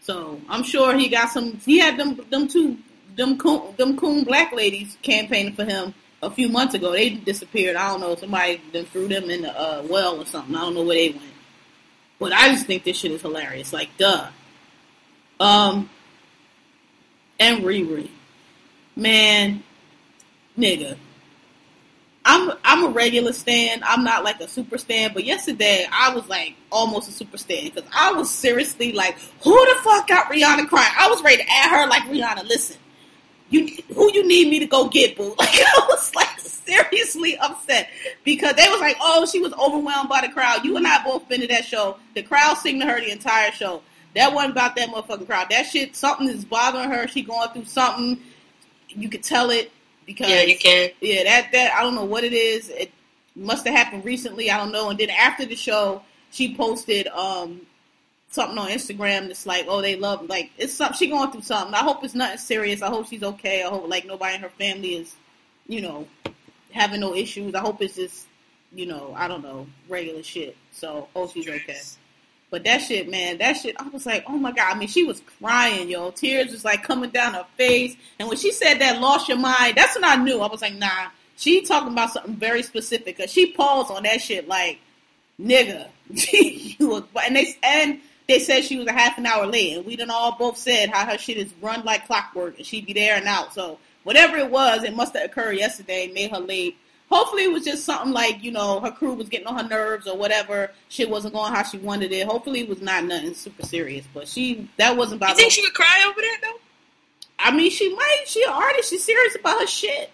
So 0.01 0.41
I'm 0.49 0.63
sure 0.63 0.97
he 0.97 1.09
got 1.09 1.31
some. 1.31 1.57
He 1.59 1.79
had 1.79 1.97
them 1.97 2.21
them 2.31 2.49
two 2.49 2.79
them 3.17 3.39
coon, 3.39 3.75
them 3.77 3.97
coon 3.97 4.25
black 4.25 4.53
ladies 4.53 4.97
campaigning 5.03 5.55
for 5.55 5.65
him 5.65 5.95
a 6.23 6.31
few 6.31 6.49
months 6.49 6.75
ago. 6.75 6.93
They 6.93 7.11
disappeared. 7.11 7.77
I 7.77 7.89
don't 7.89 8.01
know. 8.01 8.15
Somebody 8.15 8.61
then 8.73 8.85
threw 8.87 9.09
them 9.09 9.31
in 9.31 9.43
the 9.43 9.59
uh, 9.59 9.83
well 9.89 10.21
or 10.21 10.27
something. 10.27 10.55
I 10.55 10.61
don't 10.61 10.75
know 10.75 10.85
where 10.85 10.97
they 10.97 11.11
went. 11.11 11.33
But 12.19 12.33
I 12.33 12.49
just 12.49 12.67
think 12.67 12.85
this 12.85 12.97
shit 12.97 13.13
is 13.13 13.23
hilarious. 13.23 13.73
Like, 13.73 13.91
duh. 13.99 14.29
Um, 15.41 15.91
and 17.39 17.63
Riri, 17.63 18.09
man, 18.95 19.63
nigga. 20.59 20.97
I'm 22.29 22.51
I'm 22.65 22.85
a 22.85 22.89
regular 22.89 23.33
stand. 23.33 23.85
I'm 23.85 24.03
not 24.03 24.25
like 24.25 24.41
a 24.41 24.49
super 24.49 24.79
stand, 24.79 25.15
but 25.15 25.25
yesterday 25.25 25.87
I 25.93 26.13
was 26.13 26.29
like 26.29 26.57
almost 26.73 27.09
a 27.09 27.13
super 27.13 27.39
stand 27.39 27.73
because 27.73 27.89
I 27.95 28.13
was 28.13 28.29
seriously 28.29 28.93
like, 28.93 29.17
who 29.45 29.53
the 29.53 29.81
fuck 29.83 30.09
got 30.09 30.27
Rihanna 30.27 30.69
crying? 30.69 30.93
I 30.99 31.09
was 31.09 31.23
ready 31.23 31.37
to 31.37 31.49
add 31.49 31.71
her 31.71 31.89
like 31.89 32.03
Rihanna. 32.03 32.49
Listen, 32.49 32.79
you 33.51 33.69
who 33.95 34.13
you 34.13 34.27
need 34.27 34.49
me 34.49 34.59
to 34.59 34.67
go 34.67 34.89
get, 34.89 35.17
boo? 35.17 35.37
Like 35.39 35.51
I 35.51 35.87
was 35.89 36.15
like 36.17 36.41
seriously 36.41 37.39
upset 37.39 37.91
because 38.25 38.57
they 38.57 38.69
was 38.69 38.81
like, 38.81 38.97
oh, 39.01 39.25
she 39.25 39.39
was 39.39 39.53
overwhelmed 39.53 40.09
by 40.09 40.21
the 40.21 40.29
crowd. 40.29 40.65
You 40.65 40.77
and 40.77 40.87
I 40.87 41.05
both 41.05 41.29
been 41.29 41.43
to 41.43 41.47
that 41.47 41.65
show. 41.65 41.97
The 42.15 42.23
crowd 42.23 42.57
sing 42.59 42.81
to 42.81 42.87
her 42.87 43.01
the 43.01 43.13
entire 43.13 43.53
show. 43.53 43.83
That 44.17 44.33
wasn't 44.35 44.53
about 44.53 44.75
that 44.77 44.89
motherfucking 44.89 45.27
crowd. 45.27 45.47
That 45.51 45.67
shit, 45.67 45.95
something 45.95 46.29
is 46.29 46.45
bothering 46.45 46.91
her. 46.91 47.07
She 47.07 47.23
going 47.23 47.49
through 47.51 47.67
something. 47.67 48.19
You 48.89 49.09
could 49.09 49.23
tell 49.23 49.51
it 49.51 49.71
because 50.07 50.29
Yeah, 50.31 50.43
you 50.43 50.57
can. 50.59 50.91
yeah, 51.01 51.23
that 51.25 51.53
that 51.53 51.73
I 51.75 51.83
don't 51.83 51.95
know 51.95 52.05
what 52.05 52.25
it 52.25 52.33
is. 52.33 52.69
It 52.71 52.91
must 53.37 53.67
have 53.67 53.77
happened 53.77 54.05
recently. 54.05 54.51
I 54.51 54.57
don't 54.57 54.73
know. 54.73 54.91
And 54.91 54.99
then 54.99 55.11
after 55.11 55.45
the 55.45 55.55
show, 55.55 56.03
she 56.31 56.57
posted 56.57 57.07
um 57.09 57.61
something 58.31 58.59
on 58.59 58.69
Instagram 58.69 59.29
that's 59.29 59.47
like, 59.47 59.67
oh, 59.69 59.81
they 59.83 59.97
love 59.97 60.27
like 60.29 60.51
it's 60.59 60.73
something. 60.73 60.97
She 60.97 61.09
going 61.09 61.31
through 61.31 61.43
something. 61.43 61.75
I 61.75 61.79
hope 61.79 62.03
it's 62.03 62.15
nothing 62.15 62.39
serious. 62.39 62.83
I 62.83 62.89
hope 62.89 63.07
she's 63.09 63.23
okay. 63.23 63.63
I 63.63 63.69
hope 63.69 63.89
like 63.89 64.07
nobody 64.07 64.35
in 64.37 64.41
her 64.41 64.49
family 64.49 64.95
is, 64.97 65.15
you 65.69 65.83
know, 65.83 66.09
having 66.73 67.01
no 67.01 67.15
issues. 67.15 67.55
I 67.55 67.61
hope 67.61 67.83
it's 67.83 67.97
just, 67.97 68.27
you 68.73 68.87
know, 68.87 69.13
I 69.17 69.29
don't 69.29 69.43
know, 69.43 69.67
regular 69.89 70.23
shit. 70.23 70.57
So 70.73 71.09
hope 71.15 71.33
she's 71.35 71.49
okay. 71.49 71.79
But 72.51 72.65
that 72.65 72.83
shit, 72.83 73.11
man, 73.11 73.39
that 73.39 73.57
shit, 73.57 73.75
I 73.79 73.89
was 73.89 74.07
like, 74.07 74.25
oh 74.29 74.39
my 74.39 74.53
god. 74.53 74.75
I 74.75 74.79
mean, 74.79 74.89
she 74.89 75.05
was 75.05 75.21
crying, 75.39 75.89
yo. 75.89 76.11
Tears 76.13 76.53
was 76.53 76.65
like 76.65 76.83
coming 76.83 77.11
down 77.11 77.35
her 77.35 77.47
face. 77.57 77.97
And 78.19 78.29
when 78.29 78.39
she 78.39 78.53
said 78.53 78.79
that, 78.79 79.01
lost 79.01 79.29
your 79.29 79.39
mind, 79.39 79.77
that's 79.77 79.95
when 79.95 80.05
I 80.05 80.17
knew. 80.17 80.41
I 80.41 80.47
was 80.47 80.63
like, 80.63 80.75
nah, 80.75 81.09
she 81.37 81.63
talking 81.63 81.93
about 81.93 82.13
something 82.13 82.37
very 82.37 82.63
specific. 82.63 83.19
Cause 83.19 83.33
she 83.33 83.53
paused 83.53 83.91
on 83.91 84.05
that 84.05 84.21
shit 84.21 84.47
like, 84.47 84.79
nigga, 85.41 85.89
and 86.09 87.37
they 87.37 87.57
and 87.63 88.01
they 88.29 88.39
said 88.39 88.65
she 88.65 88.79
was 88.79 88.87
a 88.87 88.93
half 88.93 89.19
an 89.19 89.27
hour 89.27 89.47
late, 89.47 89.77
and 89.77 89.87
we 89.87 89.97
done 89.97 90.11
all 90.11 90.37
both 90.37 90.57
said 90.57 90.89
how 90.91 91.07
her 91.07 91.19
shit 91.19 91.37
is 91.37 91.53
run 91.61 91.85
like 91.85 92.07
clockwork, 92.07 92.57
and 92.57 92.67
she'd 92.67 92.87
be 92.87 92.93
there 92.93 93.17
and 93.17 93.27
out. 93.27 93.55
So 93.55 93.79
whatever 94.05 94.37
it 94.37 94.51
was, 94.51 94.83
it 94.83 94.95
must 94.95 95.15
have 95.17 95.25
occurred 95.25 95.59
yesterday, 95.59 96.11
made 96.13 96.31
her 96.31 96.41
late. 96.41 96.77
Hopefully, 97.11 97.45
it 97.45 97.53
was 97.53 97.65
just 97.65 97.85
something 97.85 98.13
like 98.13 98.43
you 98.43 98.51
know 98.51 98.81
her 98.81 98.91
crew 98.91 99.15
was 99.15 99.29
getting 99.29 99.47
on 99.47 99.57
her 99.57 99.69
nerves 99.69 100.09
or 100.09 100.17
whatever. 100.17 100.73
Shit 100.89 101.09
wasn't 101.09 101.35
going 101.35 101.53
how 101.53 101.63
she 101.63 101.79
wanted 101.79 102.13
it. 102.13 102.27
Hopefully, 102.27 102.61
it 102.61 102.69
was 102.69 102.81
not 102.81 103.05
nothing 103.05 103.35
super 103.35 103.65
serious. 103.65 104.05
But 104.13 104.27
she 104.27 104.69
that 104.77 104.97
wasn't 104.97 105.21
about. 105.21 105.31
You 105.31 105.37
think 105.37 105.53
she 105.53 105.63
would 105.63 105.75
cry 105.75 106.05
over 106.09 106.21
that 106.21 106.39
though? 106.43 106.61
I 107.39 107.55
mean, 107.55 107.71
she 107.71 107.95
might. 107.95 108.25
She 108.27 108.43
an 108.43 108.51
artist. 108.51 108.91
She's 108.91 109.05
serious 109.05 109.37
about 109.37 109.61
her 109.61 109.67
shit. 109.67 110.11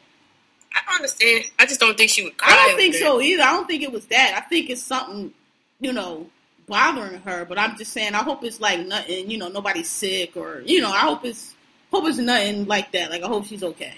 I 0.74 0.80
don't 0.86 0.96
understand. 0.96 1.44
I 1.58 1.66
just 1.66 1.80
don't 1.80 1.96
think 1.96 2.10
she 2.10 2.24
would 2.24 2.36
cry. 2.36 2.52
I 2.52 2.68
don't 2.68 2.76
think 2.76 2.94
so 2.94 3.20
either. 3.20 3.42
I 3.42 3.52
don't 3.52 3.66
think 3.66 3.82
it 3.82 3.92
was 3.92 4.06
that. 4.06 4.34
I 4.36 4.40
think 4.48 4.70
it's 4.70 4.82
something, 4.82 5.32
you 5.80 5.92
know, 5.92 6.26
bothering 6.66 7.20
her. 7.20 7.44
But 7.44 7.58
I'm 7.58 7.76
just 7.76 7.92
saying, 7.92 8.14
I 8.14 8.22
hope 8.22 8.42
it's 8.44 8.60
like 8.60 8.86
nothing, 8.86 9.30
you 9.30 9.38
know, 9.38 9.48
nobody's 9.48 9.90
sick 9.90 10.36
or, 10.36 10.62
you 10.64 10.80
know, 10.80 10.90
I 10.90 11.00
hope 11.00 11.24
it's 11.24 11.54
hope 11.90 12.06
it's 12.06 12.18
nothing 12.18 12.66
like 12.66 12.92
that. 12.92 13.10
Like 13.10 13.22
I 13.22 13.28
hope 13.28 13.46
she's 13.46 13.62
okay. 13.62 13.94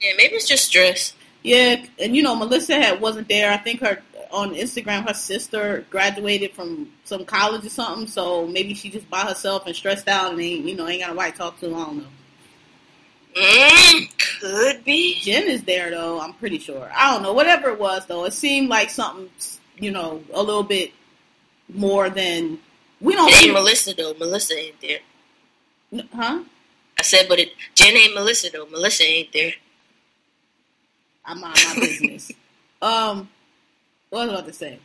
Yeah, 0.00 0.12
maybe 0.16 0.34
it's 0.34 0.48
just 0.48 0.66
stress. 0.66 1.14
Yeah, 1.42 1.84
and 1.98 2.14
you 2.14 2.22
know, 2.22 2.34
Melissa 2.36 2.74
had 2.74 3.00
wasn't 3.00 3.28
there. 3.28 3.50
I 3.50 3.56
think 3.56 3.80
her 3.80 4.02
on 4.30 4.54
Instagram, 4.54 5.06
her 5.06 5.14
sister 5.14 5.84
graduated 5.90 6.52
from 6.52 6.92
some 7.04 7.24
college 7.24 7.64
or 7.64 7.70
something. 7.70 8.06
So 8.06 8.46
maybe 8.46 8.74
she 8.74 8.90
just 8.90 9.08
by 9.10 9.20
herself 9.22 9.66
and 9.66 9.74
stressed 9.74 10.06
out 10.08 10.32
and 10.32 10.40
ain't, 10.40 10.64
you 10.64 10.76
know, 10.76 10.86
ain't 10.86 11.00
got 11.02 11.10
nobody 11.10 11.32
to 11.32 11.38
talk 11.38 11.60
to. 11.60 11.66
I 11.66 11.70
don't 11.84 11.98
know. 11.98 12.04
Mm, 13.36 14.40
could 14.40 14.84
be. 14.84 15.14
Jen 15.20 15.48
is 15.48 15.62
there 15.62 15.90
though. 15.90 16.20
I'm 16.20 16.32
pretty 16.34 16.58
sure. 16.58 16.90
I 16.94 17.12
don't 17.12 17.22
know. 17.22 17.32
Whatever 17.32 17.70
it 17.70 17.78
was 17.80 18.06
though, 18.06 18.24
it 18.24 18.32
seemed 18.32 18.68
like 18.68 18.90
something, 18.90 19.30
you 19.78 19.90
know, 19.90 20.22
a 20.32 20.42
little 20.42 20.62
bit 20.64 20.92
more 21.72 22.10
than 22.10 22.58
we 23.00 23.14
don't. 23.14 23.28
Ain't 23.30 23.36
see- 23.36 23.52
Melissa 23.52 23.94
though. 23.94 24.14
Melissa 24.14 24.54
ain't 24.58 24.80
there. 24.80 24.98
huh? 26.14 26.42
I 26.98 27.02
said, 27.02 27.26
but 27.28 27.38
it 27.38 27.50
Jen 27.74 27.96
ain't 27.96 28.14
Melissa 28.14 28.50
though. 28.52 28.66
Melissa 28.66 29.04
ain't 29.04 29.32
there. 29.32 29.52
I 31.24 31.34
mind 31.34 31.56
my 31.66 31.74
business. 31.80 32.30
um, 32.82 33.28
what 34.10 34.26
was 34.26 34.28
I 34.28 34.32
about 34.32 34.46
to 34.46 34.52
say? 34.52 34.78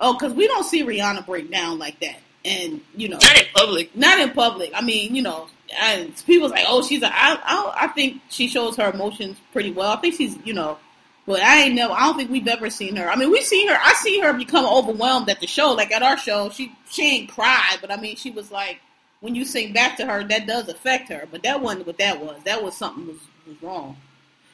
Oh, 0.00 0.14
because 0.14 0.32
we 0.32 0.46
don't 0.48 0.64
see 0.64 0.82
Rihanna 0.82 1.26
break 1.26 1.50
down 1.50 1.78
like 1.78 2.00
that, 2.00 2.18
and 2.44 2.80
you 2.96 3.08
know, 3.08 3.18
Not 3.18 3.38
in 3.38 3.46
public. 3.54 3.96
not 3.96 4.18
in 4.18 4.30
public. 4.30 4.72
I 4.74 4.80
mean, 4.82 5.14
you 5.14 5.22
know, 5.22 5.48
and 5.80 6.14
people's 6.26 6.50
like, 6.50 6.64
oh, 6.66 6.82
she's 6.82 7.02
a. 7.02 7.06
I, 7.06 7.38
I, 7.42 7.84
I 7.84 7.86
think 7.88 8.20
she 8.28 8.48
shows 8.48 8.76
her 8.76 8.90
emotions 8.90 9.36
pretty 9.52 9.70
well. 9.70 9.90
I 9.92 9.96
think 10.00 10.14
she's, 10.16 10.36
you 10.44 10.54
know, 10.54 10.78
but 11.26 11.40
I 11.40 11.62
ain't 11.62 11.74
never. 11.74 11.92
I 11.92 12.00
don't 12.00 12.16
think 12.16 12.30
we've 12.30 12.48
ever 12.48 12.68
seen 12.68 12.96
her. 12.96 13.08
I 13.08 13.16
mean, 13.16 13.30
we've 13.30 13.44
seen 13.44 13.68
her. 13.68 13.78
I 13.80 13.92
see 13.94 14.20
her 14.20 14.32
become 14.32 14.66
overwhelmed 14.66 15.30
at 15.30 15.40
the 15.40 15.46
show. 15.46 15.72
Like 15.72 15.92
at 15.92 16.02
our 16.02 16.18
show, 16.18 16.50
she 16.50 16.72
she 16.90 17.18
ain't 17.18 17.30
cried, 17.30 17.78
but 17.80 17.92
I 17.92 17.96
mean, 17.96 18.16
she 18.16 18.30
was 18.30 18.50
like, 18.50 18.80
when 19.20 19.34
you 19.36 19.44
sing 19.44 19.72
back 19.72 19.96
to 19.98 20.06
her, 20.06 20.24
that 20.24 20.46
does 20.46 20.68
affect 20.68 21.08
her. 21.10 21.28
But 21.30 21.44
that 21.44 21.60
wasn't 21.60 21.86
what 21.86 21.98
that 21.98 22.20
was. 22.20 22.40
That 22.44 22.62
was 22.62 22.76
something 22.76 23.06
was 23.06 23.18
was 23.46 23.62
wrong. 23.62 23.96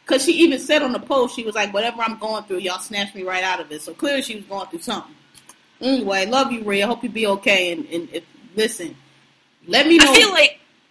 Cause 0.08 0.24
she 0.24 0.32
even 0.32 0.58
said 0.58 0.80
on 0.82 0.92
the 0.92 0.98
post, 0.98 1.36
she 1.36 1.44
was 1.44 1.54
like, 1.54 1.72
"Whatever 1.74 2.00
I'm 2.00 2.18
going 2.18 2.42
through, 2.44 2.58
y'all 2.58 2.78
snatched 2.78 3.14
me 3.14 3.24
right 3.24 3.44
out 3.44 3.60
of 3.60 3.70
it." 3.70 3.82
So 3.82 3.92
clearly, 3.92 4.22
she 4.22 4.36
was 4.36 4.44
going 4.46 4.66
through 4.68 4.80
something. 4.80 5.14
Anyway, 5.82 6.24
love 6.24 6.50
you, 6.50 6.64
Rhea. 6.64 6.86
Hope 6.86 7.02
you 7.04 7.10
be 7.10 7.26
okay. 7.26 7.72
And, 7.72 7.86
and 7.92 8.08
if, 8.10 8.24
listen, 8.56 8.96
let 9.66 9.86
me 9.86 9.98
know. 9.98 10.10
I 10.10 10.14
feel 10.14 10.30
like 10.30 10.60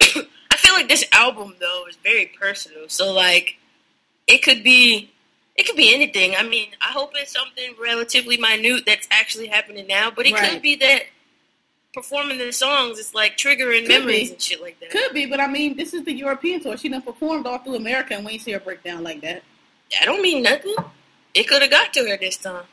I 0.52 0.56
feel 0.56 0.72
like 0.72 0.88
this 0.88 1.04
album 1.12 1.56
though 1.58 1.84
is 1.88 1.96
very 1.96 2.26
personal. 2.40 2.88
So 2.88 3.12
like 3.12 3.58
it 4.28 4.38
could 4.38 4.62
be 4.62 5.10
it 5.56 5.66
could 5.66 5.76
be 5.76 5.92
anything. 5.92 6.36
I 6.36 6.44
mean, 6.44 6.68
I 6.80 6.92
hope 6.92 7.10
it's 7.16 7.32
something 7.32 7.74
relatively 7.82 8.36
minute 8.36 8.84
that's 8.86 9.08
actually 9.10 9.48
happening 9.48 9.88
now, 9.88 10.12
but 10.12 10.26
it 10.26 10.34
Right. 10.34 10.52
could 10.52 10.62
be 10.62 10.76
that 10.76 11.02
performing 11.94 12.38
the 12.38 12.52
songs 12.52 12.98
is 12.98 13.14
like 13.14 13.36
triggering 13.36 13.80
Could 13.80 13.88
memories 13.88 14.28
be. 14.28 14.32
and 14.34 14.42
shit 14.42 14.62
like 14.62 14.78
that. 14.80 14.90
Could 14.90 15.12
be, 15.12 15.26
but 15.26 15.40
I 15.40 15.46
mean, 15.48 15.76
this 15.76 15.94
is 15.94 16.04
the 16.04 16.12
European 16.12 16.60
tour. 16.62 16.76
She 16.76 16.88
done 16.88 17.02
performed 17.02 17.46
all 17.46 17.58
through 17.58 17.76
America, 17.76 18.14
and 18.14 18.24
we 18.24 18.32
ain't 18.32 18.42
see 18.42 18.52
her 18.52 18.60
break 18.60 18.82
down 18.82 19.02
like 19.02 19.20
that. 19.22 19.42
I 20.00 20.04
don't 20.04 20.22
mean 20.22 20.42
nothing. 20.42 20.74
It 21.34 21.48
could 21.48 21.62
have 21.62 21.70
got 21.70 21.92
to 21.94 22.08
her 22.08 22.16
this 22.16 22.36
time. 22.36 22.64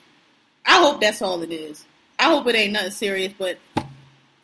I 0.66 0.80
hope 0.80 1.00
that's 1.00 1.22
all 1.22 1.42
it 1.44 1.52
is. 1.52 1.86
I 2.18 2.26
hope 2.26 2.48
it 2.48 2.56
ain't 2.56 2.74
nothing 2.74 2.92
serious, 2.92 3.34
but 3.38 3.58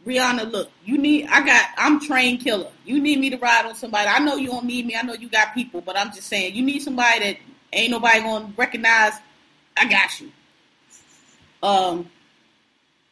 Rihanna, 0.06 0.52
look, 0.52 0.70
you 0.86 0.98
need. 0.98 1.28
I 1.28 1.46
got. 1.46 1.70
I'm 1.78 2.00
train 2.00 2.38
killer. 2.38 2.72
You 2.86 3.00
need 3.00 3.20
me 3.20 3.30
to 3.30 3.38
ride 3.38 3.66
on 3.66 3.76
somebody. 3.76 4.08
I 4.08 4.20
know 4.20 4.36
you 4.36 4.48
don't 4.48 4.66
need 4.66 4.86
me. 4.86 4.96
I 4.96 5.04
know 5.04 5.14
you 5.14 5.30
got 5.30 5.54
people, 5.54 5.82
but 5.82 5.98
I'm 5.98 6.12
just 6.12 6.28
saying, 6.28 6.56
you 6.56 6.64
need 6.64 6.82
somebody 6.82 7.20
that 7.20 7.38
ain't 7.74 7.92
nobody 7.92 8.20
gonna 8.22 8.52
recognize. 8.58 9.14
I 9.78 9.88
got 9.88 10.20
you. 10.20 10.32
Um, 11.64 12.10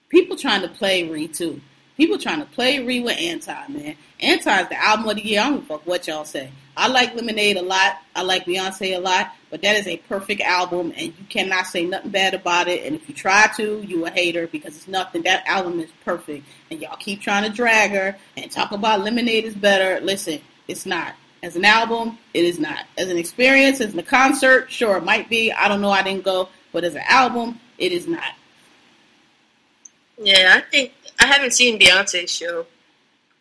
people 0.10 0.36
trying 0.36 0.62
to 0.62 0.68
play 0.68 1.08
Re 1.08 1.28
too. 1.28 1.62
People 1.98 2.18
trying 2.18 2.40
to 2.40 2.46
play 2.46 2.80
Re 2.84 3.02
with 3.02 3.18
Anti, 3.18 3.68
man. 3.68 3.96
Anti 4.20 4.62
is 4.62 4.70
the 4.70 4.82
album 4.82 5.10
of 5.10 5.16
the 5.16 5.26
year. 5.26 5.42
I 5.42 5.50
don't 5.50 5.68
fuck 5.68 5.86
what 5.86 6.08
y'all 6.08 6.26
say. 6.26 6.50
I 6.78 6.88
like 6.88 7.14
Lemonade 7.14 7.58
a 7.58 7.62
lot. 7.62 7.98
I 8.16 8.22
like 8.22 8.46
Beyonce 8.46 8.96
a 8.96 9.00
lot, 9.00 9.34
but 9.50 9.62
that 9.64 9.76
is 9.76 9.86
a 9.86 9.98
perfect 9.98 10.40
album, 10.40 10.94
and 10.96 11.08
you 11.08 11.26
cannot 11.28 11.68
say 11.68 11.84
nothing 11.84 12.12
bad 12.12 12.34
about 12.34 12.70
it. 12.70 12.86
And 12.86 12.96
if 12.96 13.10
you 13.10 13.14
try 13.14 13.50
to, 13.58 13.82
you 13.82 14.06
a 14.06 14.10
hater 14.10 14.48
because 14.48 14.78
it's 14.78 14.88
nothing. 14.88 15.24
That 15.24 15.46
album 15.46 15.82
is 15.82 15.90
perfect, 16.06 16.48
and 16.72 16.82
y'all 16.82 16.96
keep 16.96 17.20
trying 17.20 17.50
to 17.50 17.56
drag 17.56 17.92
her 17.92 18.16
and 18.38 18.50
talk 18.50 18.72
about 18.72 19.02
Lemonade 19.02 19.44
is 19.44 19.56
better. 19.56 20.00
Listen, 20.00 20.40
it's 20.70 20.86
not. 20.86 21.16
As 21.44 21.58
an 21.58 21.66
album, 21.66 22.18
it 22.34 22.46
is 22.46 22.60
not. 22.60 22.86
As 22.98 23.10
an 23.10 23.18
experience, 23.18 23.82
as 23.82 23.94
a 23.94 24.04
concert, 24.04 24.72
sure, 24.72 24.98
it 24.98 25.04
might 25.04 25.30
be. 25.30 25.52
I 25.52 25.68
don't 25.68 25.82
know. 25.82 25.92
I 25.92 26.02
didn't 26.02 26.24
go, 26.24 26.48
but 26.72 26.86
as 26.86 26.96
an 26.96 27.04
album, 27.08 27.60
it 27.78 27.92
is 27.92 28.08
not. 28.08 28.34
Yeah, 30.22 30.56
I 30.58 30.62
think 30.70 30.94
I 31.20 31.26
haven't 31.26 31.52
seen 31.52 31.80
Beyonce's 31.80 32.30
show. 32.32 32.66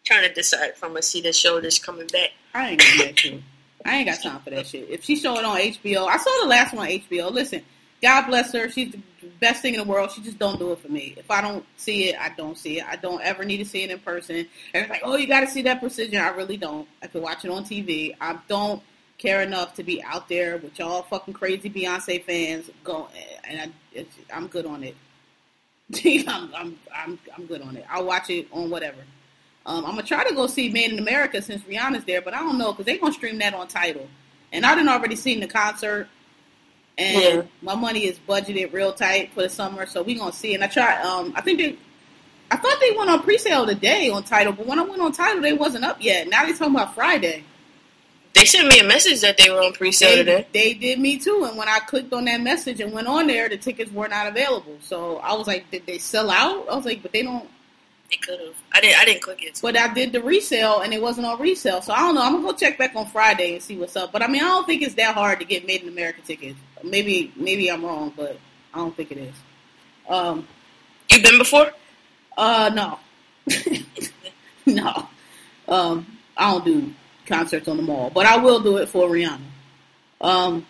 trying 0.04 0.28
to 0.28 0.32
decide 0.32 0.70
if 0.70 0.82
I'm 0.82 0.90
gonna 0.90 1.02
see 1.02 1.20
the 1.20 1.32
show 1.32 1.60
that's 1.60 1.78
coming 1.78 2.06
back. 2.06 2.30
I 2.54 2.70
ain't 2.70 2.80
gonna 2.80 2.96
get 2.98 3.16
to. 3.18 3.42
I 3.84 3.96
ain't 3.96 4.08
got 4.08 4.22
time 4.22 4.40
for 4.40 4.50
that 4.50 4.66
shit. 4.66 4.88
If 4.88 5.04
she 5.04 5.16
show 5.16 5.38
it 5.38 5.44
on 5.44 5.56
HBO, 5.58 6.06
I 6.06 6.16
saw 6.16 6.30
the 6.42 6.48
last 6.48 6.74
one 6.74 6.86
on 6.86 6.92
HBO. 6.92 7.30
Listen, 7.30 7.62
God 8.02 8.26
bless 8.26 8.52
her. 8.52 8.70
She's 8.70 8.92
the 8.92 9.00
best 9.40 9.62
thing 9.62 9.74
in 9.74 9.80
the 9.80 9.86
world. 9.86 10.10
She 10.12 10.22
just 10.22 10.38
don't 10.38 10.58
do 10.58 10.72
it 10.72 10.78
for 10.78 10.88
me. 10.88 11.14
If 11.16 11.30
I 11.30 11.40
don't 11.40 11.64
see 11.76 12.10
it, 12.10 12.20
I 12.20 12.30
don't 12.36 12.56
see 12.56 12.78
it. 12.78 12.86
I 12.86 12.96
don't 12.96 13.22
ever 13.22 13.44
need 13.44 13.58
to 13.58 13.64
see 13.64 13.82
it 13.82 13.90
in 13.90 13.98
person. 13.98 14.36
And 14.36 14.46
it's 14.74 14.90
like, 14.90 15.02
oh, 15.04 15.16
you 15.16 15.26
got 15.26 15.40
to 15.40 15.46
see 15.48 15.62
that 15.62 15.80
precision. 15.80 16.20
I 16.20 16.28
really 16.28 16.56
don't. 16.56 16.86
I 17.02 17.08
could 17.08 17.22
watch 17.22 17.44
it 17.44 17.50
on 17.50 17.64
TV. 17.64 18.14
I 18.20 18.38
don't 18.46 18.82
care 19.18 19.42
enough 19.42 19.74
to 19.74 19.82
be 19.82 20.02
out 20.02 20.28
there 20.28 20.58
with 20.58 20.78
y'all 20.78 21.02
fucking 21.02 21.34
crazy 21.34 21.68
Beyonce 21.68 22.22
fans. 22.24 22.70
Go 22.84 23.08
and 23.44 23.72
I, 23.96 24.06
I'm 24.32 24.46
good 24.46 24.66
on 24.66 24.84
it. 24.84 24.96
I'm, 26.28 26.54
I'm 26.54 26.78
I'm 26.94 27.18
I'm 27.36 27.46
good 27.46 27.62
on 27.62 27.76
it. 27.76 27.84
I'll 27.90 28.04
watch 28.04 28.30
it 28.30 28.46
on 28.52 28.70
whatever. 28.70 28.98
Um, 29.66 29.84
I'm 29.84 29.92
gonna 29.92 30.02
try 30.02 30.24
to 30.28 30.34
go 30.34 30.46
see 30.46 30.68
Made 30.70 30.92
in 30.92 30.98
America 30.98 31.40
since 31.42 31.62
Rihanna's 31.62 32.04
there, 32.04 32.20
but 32.22 32.34
I 32.34 32.38
don't 32.40 32.58
know 32.58 32.72
because 32.72 32.86
they're 32.86 32.98
gonna 32.98 33.12
stream 33.12 33.38
that 33.38 33.54
on 33.54 33.68
Tidal, 33.68 34.08
and 34.52 34.64
I 34.66 34.74
didn't 34.74 34.88
already 34.90 35.16
seen 35.16 35.40
the 35.40 35.46
concert, 35.46 36.08
and 36.96 37.22
Yeah. 37.22 37.42
my 37.62 37.74
money 37.74 38.00
is 38.06 38.18
budgeted 38.28 38.72
real 38.72 38.92
tight 38.92 39.32
for 39.32 39.42
the 39.42 39.48
summer, 39.48 39.86
so 39.86 40.02
we 40.02 40.14
gonna 40.14 40.32
see. 40.32 40.54
And 40.54 40.62
I 40.64 40.66
try. 40.68 41.00
Um, 41.02 41.32
I 41.36 41.40
think 41.42 41.58
they, 41.58 41.76
I 42.50 42.56
thought 42.56 42.78
they 42.80 42.92
went 42.96 43.10
on 43.10 43.22
pre-sale 43.22 43.66
today 43.66 44.08
on 44.10 44.24
Tidal, 44.24 44.52
but 44.54 44.66
when 44.66 44.78
I 44.78 44.82
went 44.82 45.00
on 45.02 45.12
Tidal, 45.12 45.42
they 45.42 45.52
wasn't 45.52 45.84
up 45.84 45.98
yet. 46.00 46.28
Now 46.28 46.44
they 46.46 46.52
talking 46.52 46.74
about 46.74 46.94
Friday. 46.94 47.44
They 48.34 48.44
sent 48.44 48.68
me 48.68 48.78
a 48.78 48.84
message 48.84 49.20
that 49.22 49.36
they 49.36 49.50
were 49.50 49.60
on 49.60 49.72
pre-sale 49.72 50.10
They, 50.10 50.16
today. 50.16 50.46
they 50.52 50.74
did 50.74 51.00
me 51.00 51.18
too, 51.18 51.44
and 51.48 51.58
when 51.58 51.68
I 51.68 51.80
clicked 51.80 52.12
on 52.12 52.24
that 52.26 52.40
message 52.40 52.80
and 52.80 52.92
went 52.92 53.08
on 53.08 53.26
there, 53.26 53.48
the 53.48 53.56
tickets 53.56 53.90
were 53.90 54.06
not 54.06 54.28
available. 54.28 54.76
So 54.80 55.16
I 55.18 55.34
was 55.34 55.46
like, 55.48 55.70
did 55.70 55.86
they 55.86 55.98
sell 55.98 56.30
out? 56.30 56.68
I 56.70 56.76
was 56.76 56.84
like, 56.84 57.02
but 57.02 57.12
they 57.12 57.22
don't. 57.22 57.48
They 58.10 58.16
could 58.16 58.38
have. 58.40 58.54
I 58.72 58.80
didn't. 58.80 58.98
I 59.00 59.04
didn't 59.04 59.22
click 59.22 59.42
it. 59.42 59.58
But 59.60 59.76
I 59.76 59.92
did 59.92 60.12
the 60.12 60.22
resale 60.22 60.80
and 60.80 60.94
it 60.94 61.02
wasn't 61.02 61.26
on 61.26 61.38
resale. 61.40 61.82
So 61.82 61.92
I 61.92 61.98
don't 62.00 62.14
know. 62.14 62.22
I'm 62.22 62.32
gonna 62.34 62.52
go 62.52 62.56
check 62.56 62.78
back 62.78 62.94
on 62.96 63.06
Friday 63.06 63.54
and 63.54 63.62
see 63.62 63.76
what's 63.76 63.96
up. 63.96 64.12
But 64.12 64.22
I 64.22 64.28
mean, 64.28 64.42
I 64.42 64.46
don't 64.46 64.66
think 64.66 64.80
it's 64.82 64.94
that 64.94 65.14
hard 65.14 65.40
to 65.40 65.44
get 65.44 65.66
made 65.66 65.82
in 65.82 65.88
America 65.88 66.20
tickets. 66.24 66.58
Maybe 66.82 67.32
maybe 67.36 67.70
I'm 67.70 67.84
wrong, 67.84 68.12
but 68.16 68.38
I 68.72 68.78
don't 68.78 68.96
think 68.96 69.10
it 69.12 69.18
is. 69.18 69.34
Um, 70.08 70.46
You've 71.10 71.22
been 71.22 71.36
before? 71.38 71.70
uh, 72.38 72.70
no, 72.72 72.98
no. 74.66 75.08
Um, 75.66 76.06
I 76.36 76.50
don't 76.52 76.64
do 76.64 76.94
concerts 77.28 77.68
on 77.68 77.76
the 77.76 77.82
mall, 77.82 78.10
but 78.10 78.26
I 78.26 78.36
will 78.36 78.60
do 78.60 78.78
it 78.78 78.88
for 78.88 79.08
Rihanna. 79.08 79.40
Um, 80.20 80.66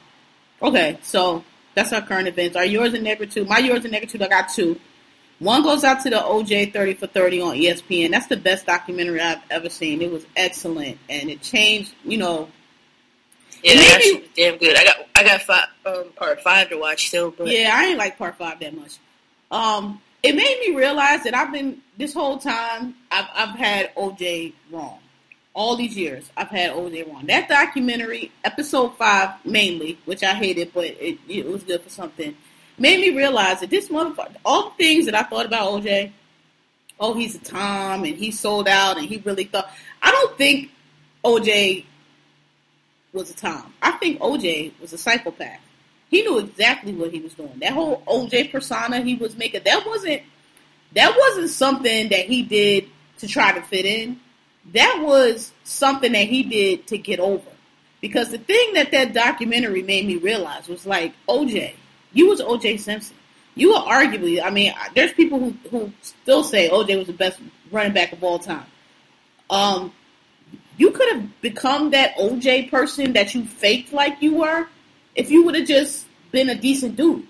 okay, 0.63 0.99
so 1.03 1.45
that's 1.75 1.93
our 1.93 2.03
current 2.03 2.29
events. 2.29 2.57
Are 2.57 2.65
yours 2.65 2.95
and 2.95 3.31
two? 3.31 3.45
My 3.45 3.59
yours 3.59 3.85
and 3.85 4.09
two. 4.09 4.23
I 4.23 4.29
got 4.29 4.49
two. 4.51 4.79
One 5.39 5.63
goes 5.63 5.85
out 5.85 6.03
to 6.03 6.11
the 6.11 6.17
OJ 6.17 6.73
30 6.73 6.95
for 6.95 7.07
30 7.07 7.41
on 7.41 7.57
ESPN. 7.57 8.11
That's 8.11 8.27
the 8.27 8.37
best 8.37 8.67
documentary 8.67 9.21
I've 9.21 9.39
ever 9.51 9.69
seen. 9.71 10.03
It 10.03 10.11
was 10.11 10.27
excellent, 10.37 10.99
and 11.09 11.31
it 11.31 11.43
changed. 11.43 11.95
You 12.05 12.19
know, 12.19 12.49
Yeah, 13.63 13.75
Maybe- 13.77 14.21
was 14.21 14.29
damn 14.37 14.57
good. 14.59 14.77
I 14.77 14.85
got. 14.85 14.97
I 15.17 15.25
got 15.25 15.43
five, 15.43 15.65
um, 15.87 16.05
part 16.17 16.41
five 16.43 16.69
to 16.71 16.77
watch 16.77 17.09
still, 17.09 17.31
but 17.33 17.49
Yeah, 17.49 17.73
I 17.75 17.87
ain't 17.87 17.99
like 17.99 18.17
part 18.19 18.37
five 18.39 18.61
that 18.61 18.75
much. 18.77 18.93
Um, 19.51 20.01
it 20.23 20.35
made 20.37 20.61
me 20.61 20.77
realize 20.77 21.25
that 21.25 21.35
I've 21.35 21.53
been 21.53 21.81
this 21.97 22.13
whole 22.15 22.39
time 22.39 22.95
I've 23.11 23.27
I've 23.35 23.57
had 23.57 23.95
OJ 23.97 24.53
wrong. 24.71 24.99
All 25.59 25.75
these 25.75 25.97
years 25.97 26.31
I've 26.37 26.51
had 26.51 26.71
OJ 26.71 27.13
wrong. 27.13 27.27
That 27.27 27.49
documentary, 27.49 28.31
episode 28.45 28.97
five 28.97 29.45
mainly, 29.45 29.99
which 30.05 30.23
I 30.23 30.33
hated, 30.33 30.73
but 30.73 30.85
it 30.85 31.19
it 31.29 31.47
was 31.47 31.65
good 31.65 31.83
for 31.83 31.89
something, 31.89 32.37
made 32.79 33.01
me 33.01 33.11
realize 33.17 33.59
that 33.59 33.69
this 33.69 33.89
motherfucker, 33.89 34.37
all 34.45 34.71
the 34.71 34.77
things 34.77 35.07
that 35.07 35.17
I 35.17 35.25
thought 35.25 35.47
about 35.47 35.73
OJ, 35.73 36.13
oh 37.01 37.13
he's 37.13 37.35
a 37.35 37.41
Tom 37.41 38.05
and 38.05 38.17
he 38.17 38.31
sold 38.31 38.69
out 38.69 38.99
and 38.99 39.07
he 39.07 39.17
really 39.17 39.47
thought. 39.47 39.69
I 40.01 40.13
don't 40.13 40.39
think 40.39 40.71
OJ 41.25 41.85
was 43.13 43.33
a 43.33 43.35
Tom. 43.35 43.75
I 43.83 43.91
think 43.99 44.21
OJ 44.21 44.81
was 44.81 44.93
a 44.93 44.99
psychopath. 44.99 45.59
He 46.09 46.23
knew 46.23 46.39
exactly 46.39 46.93
what 46.93 47.11
he 47.11 47.19
was 47.19 47.35
doing. 47.35 47.59
That 47.59 47.73
whole 47.73 48.05
OJ 48.07 48.53
persona 48.53 49.01
he 49.01 49.17
was 49.17 49.37
making, 49.37 49.63
that 49.65 49.85
wasn't 49.85 50.23
that 50.93 51.17
wasn't 51.19 51.51
something 51.51 52.11
that 52.11 52.27
he 52.27 52.45
did 52.45 52.89
to 53.19 53.27
try 53.27 53.51
to 53.51 53.61
fit 53.63 53.87
in. 53.87 54.21
That 54.73 55.01
was 55.03 55.53
something 55.65 56.13
that 56.13 56.27
he 56.27 56.43
did 56.43 56.87
to 56.89 56.99
get 56.99 57.21
over. 57.21 57.51
Because 58.01 58.31
the 58.31 58.39
thing 58.39 58.75
that 58.75 58.91
that 58.93 59.13
documentary 59.13 59.83
made 59.83 60.07
me 60.07 60.17
realize 60.17 60.69
was 60.69 60.87
like, 60.87 61.15
OJ, 61.29 61.75
you 62.13 62.29
was 62.29 62.41
OJ 62.41 62.79
Simpson. 62.79 63.17
You 63.55 63.73
were 63.73 63.81
arguably, 63.81 64.43
I 64.43 64.51
mean, 64.51 64.73
there's 64.95 65.13
people 65.13 65.39
who, 65.41 65.51
who 65.71 65.93
still 66.03 66.45
say 66.45 66.69
OJ 66.69 66.97
was 66.97 67.07
the 67.09 67.13
best 67.13 67.41
running 67.73 67.93
back 67.93 68.13
of 68.13 68.23
all 68.23 68.39
time. 68.39 68.67
Um, 69.51 69.93
you 70.77 70.93
could 70.93 71.13
have 71.13 71.41
become 71.41 71.91
that 71.91 72.15
OJ 72.17 72.71
person 72.71 73.15
that 73.15 73.35
you 73.35 73.45
faked 73.45 73.93
like 73.93 74.23
you 74.23 74.37
were 74.37 74.69
if 75.17 75.31
you 75.31 75.45
would 75.45 75.57
have 75.57 75.67
just 75.67 76.07
been 76.31 76.51
a 76.51 76.55
decent 76.55 76.95
dude. 76.95 77.27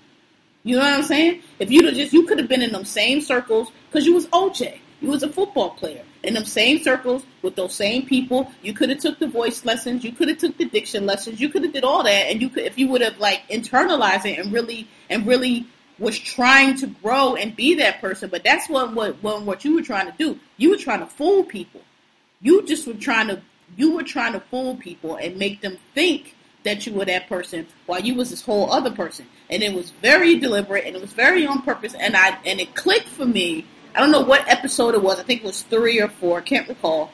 You 0.63 0.75
know 0.75 0.83
what 0.83 0.93
I'm 0.93 1.03
saying? 1.03 1.41
If 1.57 1.71
you'd 1.71 1.85
have 1.85 1.95
just, 1.95 2.13
you 2.13 2.27
could 2.27 2.37
have 2.37 2.47
been 2.47 2.61
in 2.61 2.73
them 2.73 2.85
same 2.85 3.21
circles 3.21 3.71
because 3.89 4.05
you 4.05 4.13
was 4.13 4.27
OJ. 4.27 4.77
You 5.01 5.09
was 5.09 5.23
a 5.23 5.29
football 5.29 5.71
player 5.71 6.03
in 6.23 6.33
them 6.33 6.45
same 6.45 6.83
circles 6.83 7.23
with 7.41 7.55
those 7.55 7.73
same 7.73 8.05
people. 8.05 8.51
You 8.61 8.73
could 8.73 8.89
have 8.89 8.99
took 8.99 9.19
the 9.19 9.27
voice 9.27 9.65
lessons. 9.65 10.03
You 10.03 10.11
could 10.11 10.27
have 10.27 10.37
took 10.37 10.57
the 10.57 10.65
diction 10.65 11.05
lessons. 11.05 11.39
You 11.39 11.49
could 11.49 11.63
have 11.63 11.73
did 11.73 11.83
all 11.83 12.03
that, 12.03 12.27
and 12.27 12.41
you 12.41 12.49
could 12.49 12.63
if 12.63 12.77
you 12.77 12.87
would 12.89 13.01
have 13.01 13.19
like 13.19 13.47
internalized 13.49 14.25
it 14.25 14.39
and 14.39 14.51
really 14.51 14.87
and 15.09 15.25
really 15.25 15.65
was 15.97 16.17
trying 16.17 16.75
to 16.77 16.87
grow 16.87 17.35
and 17.35 17.55
be 17.55 17.75
that 17.75 18.01
person. 18.01 18.29
But 18.29 18.43
that's 18.43 18.69
what 18.69 18.93
what 18.93 19.21
what, 19.23 19.43
what 19.43 19.65
you 19.65 19.75
were 19.75 19.81
trying 19.81 20.11
to 20.11 20.17
do. 20.17 20.39
You 20.57 20.71
were 20.71 20.77
trying 20.77 20.99
to 20.99 21.07
fool 21.07 21.43
people. 21.43 21.81
You 22.41 22.65
just 22.65 22.87
were 22.87 22.93
trying 22.93 23.27
to 23.27 23.41
you 23.77 23.95
were 23.95 24.03
trying 24.03 24.33
to 24.33 24.39
fool 24.39 24.75
people 24.75 25.15
and 25.17 25.37
make 25.37 25.61
them 25.61 25.77
think 25.93 26.35
that 26.63 26.85
you 26.85 26.93
were 26.93 27.05
that 27.05 27.27
person 27.29 27.65
while 27.85 28.01
you 28.01 28.15
was 28.15 28.29
this 28.29 28.41
whole 28.41 28.71
other 28.71 28.91
person. 28.91 29.25
And 29.49 29.63
it 29.63 29.73
was 29.73 29.91
very 29.91 30.37
deliberate 30.37 30.85
and 30.85 30.95
it 30.95 31.01
was 31.01 31.13
very 31.13 31.45
on 31.45 31.61
purpose 31.61 31.93
and 31.93 32.15
I 32.15 32.37
and 32.45 32.59
it 32.59 32.75
clicked 32.75 33.07
for 33.07 33.25
me. 33.25 33.65
I 33.95 33.99
don't 33.99 34.11
know 34.11 34.21
what 34.21 34.47
episode 34.47 34.93
it 34.95 35.01
was. 35.01 35.19
I 35.19 35.23
think 35.23 35.41
it 35.41 35.45
was 35.45 35.63
three 35.63 35.99
or 36.01 36.07
four. 36.07 36.39
I 36.39 36.41
Can't 36.41 36.67
recall. 36.67 37.11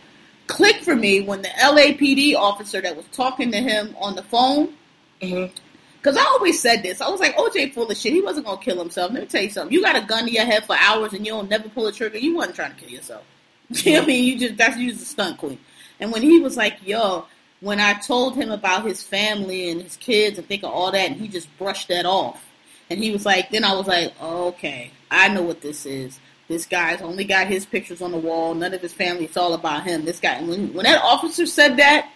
Clicked 0.48 0.84
for 0.84 0.96
me 0.96 1.22
when 1.22 1.42
the 1.42 1.50
LAPD 1.50 2.36
officer 2.36 2.82
that 2.82 2.96
was 2.96 3.06
talking 3.12 3.52
to 3.52 3.58
him 3.58 3.96
on 4.00 4.16
the 4.16 4.24
phone. 4.24 4.74
Mm-hmm. 5.22 5.54
Because 5.98 6.18
I 6.18 6.24
always 6.24 6.60
said 6.60 6.84
this. 6.84 7.02
I 7.02 7.10
was 7.10 7.20
like, 7.20 7.36
OJ 7.36 7.74
full 7.74 7.90
of 7.90 7.98
shit. 7.98 8.14
He 8.14 8.22
wasn't 8.22 8.46
going 8.46 8.60
to 8.60 8.64
kill 8.64 8.78
himself. 8.78 9.12
Let 9.12 9.24
me 9.24 9.28
tell 9.28 9.42
you 9.42 9.50
something. 9.50 9.74
You 9.74 9.82
got 9.82 9.96
a 9.96 10.06
gun 10.06 10.26
to 10.26 10.32
your 10.32 10.46
head 10.46 10.64
for 10.66 10.76
hours 10.76 11.14
and 11.14 11.26
you 11.26 11.32
don't 11.32 11.50
never 11.50 11.68
pull 11.70 11.88
a 11.88 11.92
trigger. 11.92 12.20
You 12.20 12.36
wasn't 12.36 12.56
trying 12.56 12.76
to 12.76 12.80
kill 12.80 12.90
yourself. 12.90 13.24
You 13.70 13.94
know 13.94 14.00
what 14.00 14.04
I 14.04 14.08
mean? 14.08 14.24
You 14.26 14.38
just, 14.38 14.58
that's 14.58 14.78
you 14.78 14.92
just 14.92 15.02
a 15.02 15.06
stunt 15.08 15.40
queen. 15.40 15.58
And 16.00 16.12
when 16.12 16.22
he 16.22 16.40
was 16.40 16.56
like, 16.56 16.78
yo, 16.86 17.26
when 17.62 17.80
I 17.80 17.94
told 17.94 18.36
him 18.36 18.52
about 18.52 18.86
his 18.86 19.02
family 19.02 19.72
and 19.72 19.82
his 19.82 19.98
kids 19.98 20.38
and 20.38 20.48
think 20.48 20.64
of 20.64 20.70
all 20.70 20.92
that, 20.92 21.10
and 21.10 21.20
he 21.20 21.28
just 21.28 21.50
brushed 21.58 21.88
that 21.88 22.06
off. 22.06 22.46
And 22.92 23.00
he 23.00 23.12
was 23.12 23.26
like, 23.26 23.50
then 23.50 23.64
I 23.64 23.74
was 23.74 23.88
like, 23.88 24.14
okay, 24.22 24.92
I 25.10 25.30
know 25.30 25.42
what 25.42 25.62
this 25.62 25.88
is. 25.88 26.20
This 26.48 26.66
guy's 26.66 27.02
only 27.02 27.24
got 27.24 27.48
his 27.48 27.66
pictures 27.66 28.02
on 28.02 28.12
the 28.12 28.18
wall. 28.18 28.54
None 28.54 28.74
of 28.74 28.82
his 28.82 28.94
family. 28.94 29.26
It's 29.26 29.38
all 29.38 29.54
about 29.54 29.84
him. 29.84 30.06
This 30.06 30.20
guy. 30.20 30.42
When, 30.42 30.74
when 30.74 30.84
that 30.84 31.02
officer 31.02 31.46
said 31.46 31.78
that, 31.78 32.10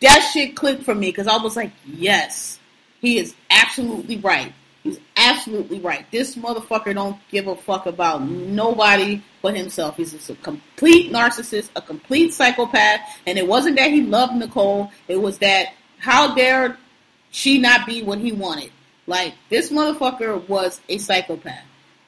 that 0.00 0.30
shit 0.32 0.54
clicked 0.54 0.82
for 0.82 0.94
me 0.94 1.08
because 1.08 1.26
I 1.26 1.36
was 1.38 1.56
like, 1.56 1.72
yes, 1.86 2.58
he 3.00 3.18
is 3.18 3.34
absolutely 3.50 4.18
right. 4.18 4.52
He's 4.82 5.00
absolutely 5.16 5.80
right. 5.80 6.04
This 6.10 6.36
motherfucker 6.36 6.94
don't 6.94 7.16
give 7.30 7.46
a 7.46 7.56
fuck 7.56 7.86
about 7.86 8.22
nobody 8.22 9.22
but 9.40 9.56
himself. 9.56 9.96
He's 9.96 10.12
just 10.12 10.28
a 10.28 10.34
complete 10.34 11.10
narcissist, 11.10 11.70
a 11.74 11.80
complete 11.80 12.34
psychopath. 12.34 13.00
And 13.26 13.38
it 13.38 13.48
wasn't 13.48 13.76
that 13.76 13.90
he 13.90 14.02
loved 14.02 14.34
Nicole. 14.34 14.90
It 15.08 15.16
was 15.16 15.38
that 15.38 15.72
how 15.98 16.34
dare 16.34 16.76
she 17.30 17.58
not 17.58 17.86
be 17.86 18.02
what 18.02 18.18
he 18.18 18.32
wanted. 18.32 18.72
Like 19.06 19.32
this 19.48 19.70
motherfucker 19.70 20.46
was 20.48 20.82
a 20.90 20.98
psychopath. 20.98 21.64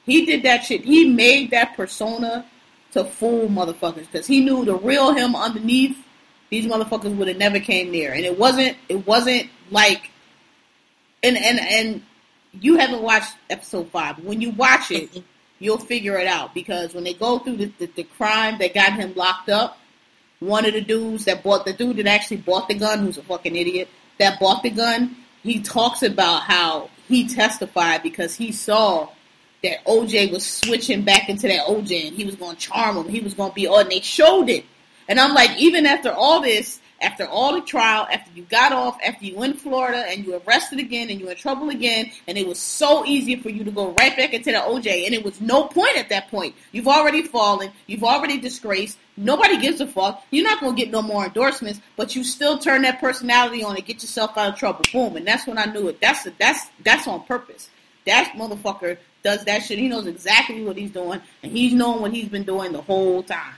He 0.06 0.24
did 0.24 0.44
that 0.44 0.64
shit. 0.64 0.84
He 0.84 1.10
made 1.10 1.50
that 1.50 1.76
persona 1.76 2.46
to 2.92 3.04
fool 3.04 3.48
motherfuckers 3.48 4.10
because 4.10 4.26
he 4.26 4.40
knew 4.40 4.64
the 4.64 4.76
real 4.76 5.12
him 5.12 5.36
underneath. 5.36 5.98
These 6.48 6.66
motherfuckers 6.66 7.14
would 7.16 7.28
have 7.28 7.36
never 7.36 7.58
came 7.58 7.90
near. 7.90 8.12
And 8.12 8.24
it 8.24 8.38
wasn't. 8.38 8.76
It 8.88 9.06
wasn't 9.06 9.50
like. 9.70 10.10
And 11.22 11.36
and 11.36 11.58
and 11.60 12.02
you 12.60 12.78
haven't 12.78 13.02
watched 13.02 13.34
episode 13.50 13.90
five. 13.90 14.18
When 14.20 14.40
you 14.40 14.50
watch 14.50 14.90
it, 14.90 15.10
mm-hmm. 15.10 15.20
you'll 15.58 15.78
figure 15.78 16.16
it 16.18 16.26
out 16.26 16.54
because 16.54 16.94
when 16.94 17.04
they 17.04 17.14
go 17.14 17.40
through 17.40 17.56
the, 17.56 17.72
the, 17.78 17.86
the 17.96 18.04
crime 18.04 18.58
that 18.58 18.74
got 18.74 18.92
him 18.92 19.12
locked 19.14 19.48
up, 19.48 19.78
one 20.38 20.64
of 20.64 20.74
the 20.74 20.80
dudes 20.80 21.24
that 21.24 21.42
bought 21.42 21.64
the 21.64 21.72
dude 21.72 21.96
that 21.96 22.06
actually 22.06 22.38
bought 22.38 22.68
the 22.68 22.74
gun, 22.74 23.00
who's 23.00 23.18
a 23.18 23.22
fucking 23.22 23.56
idiot, 23.56 23.88
that 24.18 24.38
bought 24.38 24.62
the 24.62 24.70
gun, 24.70 25.16
he 25.42 25.60
talks 25.60 26.02
about 26.02 26.42
how 26.42 26.90
he 27.08 27.26
testified 27.26 28.02
because 28.02 28.34
he 28.34 28.52
saw 28.52 29.08
that 29.62 29.84
OJ 29.84 30.32
was 30.32 30.44
switching 30.44 31.02
back 31.02 31.28
into 31.28 31.48
that 31.48 31.66
OJ 31.66 32.08
and 32.08 32.16
he 32.16 32.24
was 32.24 32.34
going 32.36 32.56
to 32.56 32.60
charm 32.62 32.96
him. 32.96 33.08
He 33.08 33.20
was 33.20 33.34
going 33.34 33.50
to 33.50 33.54
be, 33.54 33.66
oh, 33.66 33.78
and 33.78 33.90
they 33.90 34.00
showed 34.00 34.48
it. 34.48 34.64
And 35.08 35.20
I'm 35.20 35.34
like, 35.34 35.56
even 35.58 35.86
after 35.86 36.10
all 36.10 36.40
this, 36.40 36.80
after 37.00 37.26
all 37.26 37.54
the 37.54 37.60
trial, 37.60 38.06
after 38.10 38.30
you 38.34 38.42
got 38.44 38.72
off, 38.72 38.98
after 39.04 39.24
you 39.24 39.42
in 39.42 39.54
Florida 39.54 40.04
and 40.08 40.24
you 40.24 40.40
arrested 40.46 40.78
again 40.78 41.10
and 41.10 41.20
you 41.20 41.28
in 41.28 41.36
trouble 41.36 41.68
again, 41.68 42.10
and 42.26 42.38
it 42.38 42.46
was 42.46 42.58
so 42.58 43.04
easy 43.04 43.36
for 43.36 43.50
you 43.50 43.64
to 43.64 43.70
go 43.70 43.90
right 43.92 44.16
back 44.16 44.32
into 44.32 44.50
the 44.50 44.58
OJ, 44.58 45.04
and 45.04 45.14
it 45.14 45.24
was 45.24 45.40
no 45.40 45.64
point 45.64 45.96
at 45.96 46.08
that 46.08 46.30
point. 46.30 46.54
You've 46.72 46.88
already 46.88 47.22
fallen, 47.22 47.70
you've 47.86 48.04
already 48.04 48.38
disgraced. 48.38 48.98
Nobody 49.18 49.58
gives 49.58 49.80
a 49.80 49.86
fuck. 49.86 50.24
You're 50.30 50.44
not 50.44 50.60
gonna 50.60 50.76
get 50.76 50.90
no 50.90 51.00
more 51.00 51.24
endorsements, 51.26 51.80
but 51.96 52.14
you 52.14 52.22
still 52.22 52.58
turn 52.58 52.82
that 52.82 53.00
personality 53.00 53.62
on 53.62 53.76
and 53.76 53.84
get 53.84 54.02
yourself 54.02 54.36
out 54.36 54.52
of 54.52 54.58
trouble. 54.58 54.84
Boom, 54.92 55.16
and 55.16 55.26
that's 55.26 55.46
when 55.46 55.58
I 55.58 55.64
knew 55.64 55.88
it. 55.88 56.00
That's 56.00 56.26
that's 56.38 56.68
that's 56.82 57.06
on 57.06 57.24
purpose. 57.24 57.70
That 58.04 58.34
motherfucker 58.36 58.98
does 59.26 59.44
that 59.44 59.62
shit. 59.64 59.78
He 59.78 59.88
knows 59.88 60.06
exactly 60.06 60.62
what 60.62 60.76
he's 60.76 60.92
doing, 60.92 61.20
and 61.42 61.50
he's 61.52 61.74
known 61.74 62.00
what 62.00 62.12
he's 62.12 62.28
been 62.28 62.44
doing 62.44 62.70
the 62.72 62.80
whole 62.80 63.22
time. 63.24 63.54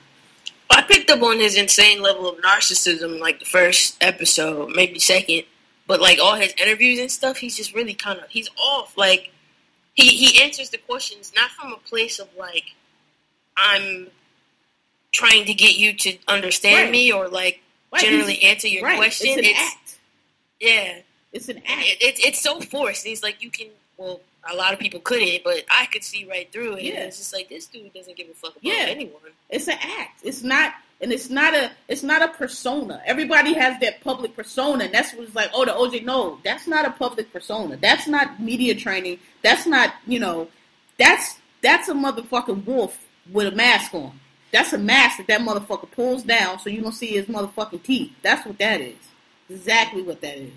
I 0.71 0.81
picked 0.83 1.11
up 1.11 1.23
on 1.23 1.39
his 1.39 1.57
insane 1.57 2.01
level 2.03 2.29
of 2.29 2.39
narcissism 2.39 3.21
like 3.21 3.39
the 3.41 3.45
first 3.45 3.97
episode, 4.03 4.71
maybe 4.75 4.99
second. 4.99 5.43
But 5.87 6.01
like 6.01 6.19
all 6.19 6.35
his 6.37 6.53
interviews 6.63 6.99
and 6.99 7.11
stuff, 7.11 7.37
he's 7.39 7.57
just 7.57 7.75
really 7.75 7.95
kind 7.95 8.19
of 8.19 8.29
he's 8.31 8.49
off. 8.59 8.97
Like 8.97 9.31
he 9.95 10.09
he 10.09 10.43
answers 10.43 10.71
the 10.71 10.79
questions 10.79 11.33
not 11.37 11.51
from 11.51 11.73
a 11.73 11.77
place 11.91 12.19
of 12.19 12.29
like 12.39 12.75
I'm 13.57 14.09
trying 15.13 15.45
to 15.47 15.55
get 15.55 15.77
you 15.77 15.93
to 15.95 16.19
understand 16.29 16.85
Right. 16.85 16.91
me 16.93 17.13
or 17.13 17.29
like 17.29 17.61
Right, 17.93 18.03
generally 18.03 18.35
he's- 18.35 18.53
answer 18.55 18.69
your 18.69 18.85
right. 18.85 18.99
question. 18.99 19.29
It's 19.29 19.39
an 19.39 19.45
It's, 19.45 19.59
act. 19.61 19.99
yeah, 20.61 20.99
It's 21.33 21.49
an 21.49 21.57
it, 21.59 21.65
act. 21.67 21.87
it, 22.09 22.21
it's 22.27 22.41
so 22.41 22.61
forced. 22.61 23.07
He's 23.07 23.23
like 23.23 23.43
you 23.43 23.51
can 23.51 23.69
well. 23.97 24.21
A 24.51 24.55
lot 24.55 24.73
of 24.73 24.79
people 24.79 25.01
couldn't, 25.01 25.43
but 25.45 25.65
I 25.71 25.87
could 25.87 26.05
see 26.05 26.25
right 26.25 26.51
through 26.53 26.77
it. 26.77 26.85
Yeah. 26.85 27.01
It's 27.01 27.19
just 27.19 27.33
like 27.35 27.49
this 27.49 27.67
dude 27.67 27.93
doesn't 27.93 28.17
give 28.17 28.29
a 28.29 28.35
fuck 28.35 28.53
about 28.53 28.63
Yeah. 28.63 28.87
anyone. 28.89 29.21
It's 29.51 29.69
an 29.69 29.79
act. 29.81 30.21
It's 30.23 30.43
not, 30.43 30.75
and 31.01 31.13
it's 31.13 31.29
not 31.29 31.55
a. 31.55 31.71
It's 31.89 32.03
not 32.03 32.23
a 32.23 32.29
persona. 32.29 33.03
Everybody 33.05 33.53
has 33.55 33.79
that 33.81 34.01
public 34.03 34.35
persona, 34.37 34.85
and 34.85 34.95
that's 34.95 35.13
what's 35.15 35.35
like. 35.35 35.51
Oh, 35.53 35.65
the 35.65 35.73
OJ. 35.73 36.05
No, 36.05 36.39
that's 36.45 36.67
not 36.67 36.87
a 36.87 36.91
public 36.93 37.33
persona. 37.33 37.77
That's 37.77 38.07
not 38.07 38.41
media 38.41 38.75
training. 38.75 39.19
That's 39.43 39.67
not. 39.67 39.95
You 40.07 40.21
know, 40.21 40.49
that's 40.99 41.37
that's 41.63 41.89
a 41.89 41.95
motherfucking 41.95 42.65
wolf 42.65 42.99
with 43.33 43.49
a 43.49 43.57
mask 43.57 43.95
on. 43.95 44.19
That's 44.53 44.73
a 44.73 44.79
mask 44.79 45.19
that 45.19 45.27
that 45.27 45.41
motherfucker 45.43 45.91
pulls 45.91 46.23
down 46.23 46.59
so 46.59 46.71
you 46.71 46.81
don't 46.81 46.93
see 46.93 47.09
his 47.09 47.27
motherfucking 47.27 47.83
teeth. 47.83 48.13
That's 48.23 48.47
what 48.47 48.59
that 48.59 48.81
is. 48.81 48.97
Exactly 49.51 50.03
what 50.03 50.21
that 50.23 50.39
is. 50.39 50.53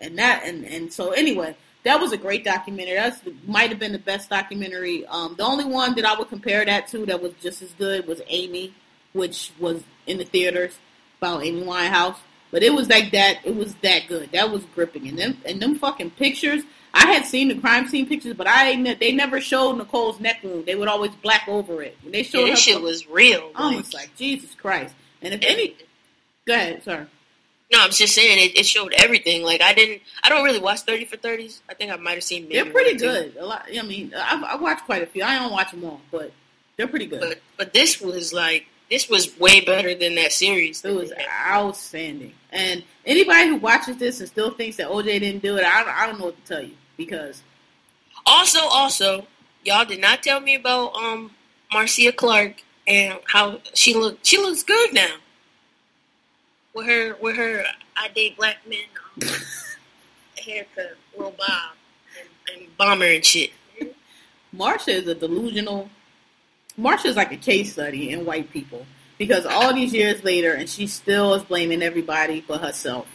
And 0.00 0.18
that 0.18 0.42
and 0.44 0.64
and 0.64 0.92
so 0.92 1.10
anyway, 1.10 1.54
that 1.86 2.00
was 2.00 2.10
a 2.10 2.16
great 2.16 2.44
documentary. 2.44 2.94
That's 2.94 3.20
might 3.46 3.70
have 3.70 3.78
been 3.78 3.92
the 3.92 3.98
best 3.98 4.28
documentary. 4.28 5.06
Um, 5.06 5.36
the 5.38 5.44
only 5.44 5.64
one 5.64 5.94
that 5.94 6.04
I 6.04 6.18
would 6.18 6.28
compare 6.28 6.64
that 6.64 6.88
to 6.88 7.06
that 7.06 7.22
was 7.22 7.32
just 7.40 7.62
as 7.62 7.70
good 7.72 8.08
was 8.08 8.20
Amy, 8.26 8.74
which 9.12 9.52
was 9.60 9.84
in 10.06 10.18
the 10.18 10.24
theaters 10.24 10.78
about 11.18 11.44
Amy 11.44 11.62
Winehouse. 11.62 12.16
But 12.50 12.64
it 12.64 12.74
was 12.74 12.88
like 12.88 13.12
that. 13.12 13.38
It 13.44 13.54
was 13.54 13.74
that 13.76 14.08
good. 14.08 14.32
That 14.32 14.50
was 14.50 14.64
gripping. 14.74 15.06
And 15.08 15.16
them 15.16 15.38
and 15.46 15.62
them 15.62 15.76
fucking 15.76 16.10
pictures. 16.12 16.64
I 16.92 17.06
had 17.12 17.24
seen 17.24 17.48
the 17.48 17.56
crime 17.56 17.86
scene 17.86 18.08
pictures, 18.08 18.34
but 18.34 18.48
I 18.48 18.94
they 18.94 19.12
never 19.12 19.40
showed 19.40 19.78
Nicole's 19.78 20.18
neck 20.18 20.38
wound. 20.42 20.66
They 20.66 20.74
would 20.74 20.88
always 20.88 21.12
black 21.22 21.46
over 21.46 21.82
it. 21.82 21.96
When 22.02 22.10
they 22.10 22.24
showed 22.24 22.46
Yeah, 22.46 22.50
this 22.50 22.60
shit 22.60 22.82
was 22.82 23.06
real. 23.06 23.52
I 23.54 23.76
was 23.76 23.94
like 23.94 24.10
Jesus 24.16 24.54
Christ. 24.56 24.92
And 25.22 25.34
if 25.34 25.40
any, 25.42 25.76
go 26.46 26.54
ahead, 26.54 26.82
sorry. 26.82 27.06
No, 27.72 27.80
I'm 27.80 27.90
just 27.90 28.14
saying 28.14 28.38
it, 28.38 28.56
it 28.58 28.64
showed 28.66 28.92
everything. 28.92 29.42
Like 29.42 29.60
I 29.60 29.74
didn't, 29.74 30.02
I 30.22 30.28
don't 30.28 30.44
really 30.44 30.60
watch 30.60 30.80
Thirty 30.82 31.04
for 31.04 31.16
Thirties. 31.16 31.62
I 31.68 31.74
think 31.74 31.90
I 31.92 31.96
might 31.96 32.14
have 32.14 32.22
seen. 32.22 32.42
Maybe 32.44 32.54
They're 32.54 32.72
pretty 32.72 32.92
one 33.04 33.16
or 33.16 33.22
two. 33.24 33.30
good. 33.32 33.36
A 33.42 33.46
lot. 33.46 33.66
I 33.76 33.82
mean, 33.82 34.12
I, 34.16 34.52
I 34.52 34.56
watched 34.56 34.84
quite 34.84 35.02
a 35.02 35.06
few. 35.06 35.24
I 35.24 35.38
don't 35.38 35.50
watch 35.52 35.72
them 35.72 35.84
all, 35.84 36.00
but 36.12 36.32
they're 36.76 36.86
pretty 36.86 37.06
good. 37.06 37.20
but 37.20 37.38
but 37.56 37.72
this 37.74 38.00
was 38.00 38.32
like 38.32 38.66
this 38.88 39.08
was 39.08 39.36
way 39.40 39.60
better 39.62 39.94
than 39.96 40.14
that 40.14 40.32
series. 40.32 40.84
It 40.84 40.94
was 40.94 41.12
outstanding. 41.50 42.34
And 42.52 42.84
anybody 43.04 43.48
who 43.48 43.56
watches 43.56 43.96
this 43.96 44.20
and 44.20 44.28
still 44.28 44.50
thinks 44.52 44.76
that 44.76 44.88
OJ 44.88 45.04
didn't 45.20 45.42
do 45.42 45.56
it, 45.56 45.64
I, 45.64 45.82
don't- 45.82 45.94
I 45.94 46.06
don't 46.06 46.18
know 46.20 46.26
what 46.26 46.44
to 46.44 46.54
tell 46.54 46.62
you 46.62 46.74
because 46.96 47.42
Also, 48.24 48.60
also, 48.60 49.26
y'all 49.64 49.84
did 49.84 50.00
not 50.00 50.22
tell 50.22 50.38
me 50.40 50.54
about 50.54 50.94
um 50.94 51.32
Marcia 51.72 52.12
Clark 52.12 52.62
and 52.86 53.18
how 53.26 53.58
she 53.74 53.92
looked. 53.94 54.24
She 54.24 54.38
looks 54.38 54.62
good 54.62 54.94
now. 54.94 55.16
With 56.76 56.86
her, 56.88 57.16
with 57.22 57.36
her, 57.36 57.64
I 57.96 58.08
date 58.08 58.36
black 58.36 58.58
men 58.68 58.80
um, 59.22 59.28
haircut, 60.46 60.98
little 61.16 61.34
bob, 61.38 61.72
and, 62.20 62.28
and 62.54 62.76
bomber 62.76 63.06
and 63.06 63.24
shit. 63.24 63.52
Marcia 64.52 64.90
is 64.90 65.06
a 65.06 65.14
delusional. 65.14 65.88
Marcia 66.76 67.08
is 67.08 67.16
like 67.16 67.32
a 67.32 67.38
case 67.38 67.72
study 67.72 68.10
in 68.10 68.26
white 68.26 68.50
people 68.50 68.84
because 69.16 69.46
all 69.46 69.72
these 69.72 69.94
years 69.94 70.22
later, 70.22 70.52
and 70.52 70.68
she 70.68 70.86
still 70.86 71.32
is 71.32 71.44
blaming 71.44 71.80
everybody 71.80 72.44
but 72.46 72.60
herself. 72.60 73.08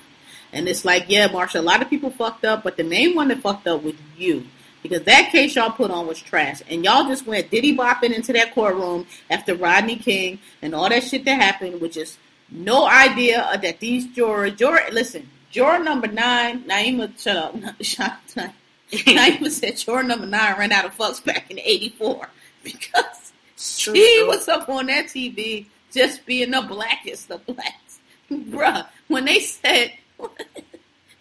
And 0.52 0.67
it's 0.67 0.84
like, 0.84 1.06
yeah, 1.08 1.28
Marcia, 1.28 1.60
a 1.60 1.62
lot 1.62 1.84
of 1.84 1.89
people 1.89 2.10
fucked 2.10 2.43
up, 2.43 2.63
but 2.63 2.78
the 2.78 2.84
main 2.84 3.15
one 3.15 3.28
that 3.28 3.41
fucked 3.41 3.67
up 3.67 3.84
was 3.84 3.93
you. 4.17 4.43
Because 4.82 5.04
that 5.04 5.30
case 5.32 5.56
y'all 5.56 5.69
put 5.69 5.91
on 5.91 6.08
was 6.08 6.19
trash. 6.19 6.63
And 6.67 6.84
y'all 6.84 7.08
just 7.08 7.28
went 7.28 7.52
diddy 7.52 7.78
bopping 7.78 8.12
into 8.12 8.34
that 8.34 8.56
courtroom 8.56 9.06
after 9.30 9.54
Rodney 9.54 9.97
King 9.97 10.39
and 10.63 10.74
all 10.74 10.89
that 10.89 11.04
shit 11.04 11.26
that 11.26 11.39
happened 11.39 11.80
with 11.80 11.91
just 11.91 12.17
no 12.52 12.86
idea 12.86 13.60
that 13.62 13.80
these 13.80 14.08
jurors, 14.08 14.54
juror, 14.56 14.82
listen, 14.92 15.28
juror 15.50 15.80
number 15.80 16.08
nine, 16.08 16.64
Naima, 16.64 17.18
shut 17.20 17.38
up, 17.38 17.56
shut 17.82 18.20
up. 18.38 18.54
Naima 18.92 19.50
said 19.50 19.78
juror 19.78 20.04
number 20.04 20.26
nine 20.26 20.58
ran 20.60 20.72
out 20.72 20.86
of 20.86 20.98
fucks 20.98 21.24
back 21.24 21.50
in 21.50 21.60
84 21.60 22.28
because 22.64 23.32
True 23.56 23.96
she 23.96 24.18
story. 24.18 24.28
was 24.28 24.48
up 24.50 24.68
on 24.68 24.88
that 24.88 25.06
TV 25.06 25.66
just 25.94 26.26
being 26.26 26.52
the 26.52 26.62
blackest 26.62 27.32
of 27.32 27.46
blacks. 27.46 28.00
Bruh, 28.30 28.86
when 29.08 29.26
they 29.26 29.40
said, 29.40 29.94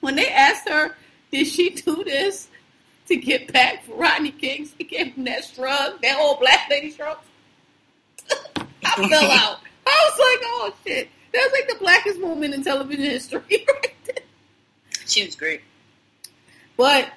when 0.00 0.16
they 0.16 0.28
asked 0.28 0.68
her, 0.68 0.96
did 1.30 1.46
she 1.46 1.70
do 1.70 2.02
this 2.04 2.48
to 3.06 3.16
get 3.16 3.52
back 3.52 3.84
for 3.84 3.94
Rodney 3.94 4.30
King? 4.32 4.68
She 4.78 4.84
gave 4.84 5.14
him 5.14 5.24
that 5.24 5.44
shrug, 5.44 6.00
that 6.02 6.18
old 6.18 6.40
black 6.40 6.68
lady 6.70 6.92
shrug. 6.92 7.18
I 8.84 9.08
fell 9.08 9.30
out. 9.30 9.60
I 9.86 10.10
was 10.10 10.18
like, 10.18 10.40
oh 10.42 10.74
shit. 10.86 11.08
That 11.32 11.48
was 11.50 11.52
like 11.52 11.68
the 11.68 11.84
blackest 11.84 12.20
moment 12.20 12.54
in 12.54 12.62
television 12.62 13.04
history 13.04 13.40
right. 13.50 14.22
She 15.06 15.24
was 15.24 15.34
great. 15.34 15.62
But 16.76 17.10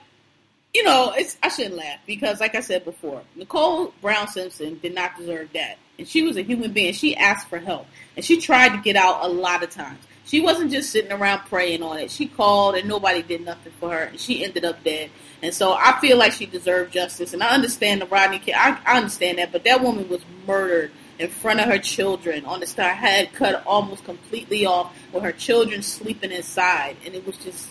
you 0.73 0.83
know, 0.83 1.13
it's 1.15 1.37
I 1.43 1.49
shouldn't 1.49 1.75
laugh 1.75 1.99
because, 2.05 2.39
like 2.39 2.55
I 2.55 2.61
said 2.61 2.83
before, 2.83 3.21
Nicole 3.35 3.93
Brown 4.01 4.27
Simpson 4.27 4.79
did 4.79 4.95
not 4.95 5.15
deserve 5.17 5.49
that, 5.53 5.77
and 5.99 6.07
she 6.07 6.23
was 6.23 6.35
a 6.35 6.41
human 6.41 6.73
being. 6.73 6.93
She 6.93 7.15
asked 7.15 7.47
for 7.47 7.59
help, 7.59 7.85
and 8.15 8.25
she 8.25 8.41
tried 8.41 8.69
to 8.69 8.77
get 8.77 8.95
out 8.95 9.23
a 9.23 9.27
lot 9.27 9.63
of 9.63 9.69
times. 9.69 9.99
She 10.25 10.41
wasn't 10.41 10.71
just 10.71 10.89
sitting 10.89 11.11
around 11.11 11.39
praying 11.45 11.83
on 11.83 11.99
it. 11.99 12.09
She 12.09 12.27
called, 12.27 12.75
and 12.75 12.87
nobody 12.87 13.21
did 13.21 13.45
nothing 13.45 13.73
for 13.79 13.91
her, 13.91 14.03
and 14.05 14.19
she 14.19 14.43
ended 14.43 14.65
up 14.65 14.83
dead. 14.83 15.11
And 15.43 15.53
so 15.53 15.73
I 15.73 15.99
feel 15.99 16.17
like 16.17 16.31
she 16.31 16.45
deserved 16.45 16.93
justice, 16.93 17.33
and 17.33 17.43
I 17.43 17.49
understand 17.49 18.01
the 18.01 18.05
Rodney 18.07 18.39
King. 18.39 18.55
I, 18.57 18.79
I 18.85 18.97
understand 18.97 19.37
that, 19.37 19.51
but 19.51 19.63
that 19.65 19.81
woman 19.81 20.09
was 20.09 20.21
murdered 20.47 20.91
in 21.19 21.29
front 21.29 21.59
of 21.59 21.67
her 21.67 21.77
children 21.77 22.45
on 22.45 22.59
the 22.59 22.65
star 22.67 22.93
head 22.93 23.31
cut 23.33 23.63
almost 23.67 24.03
completely 24.03 24.65
off 24.65 24.95
with 25.11 25.23
her 25.23 25.31
children 25.31 25.81
sleeping 25.81 26.31
inside, 26.31 26.95
and 27.05 27.13
it 27.15 27.25
was 27.25 27.37
just 27.37 27.69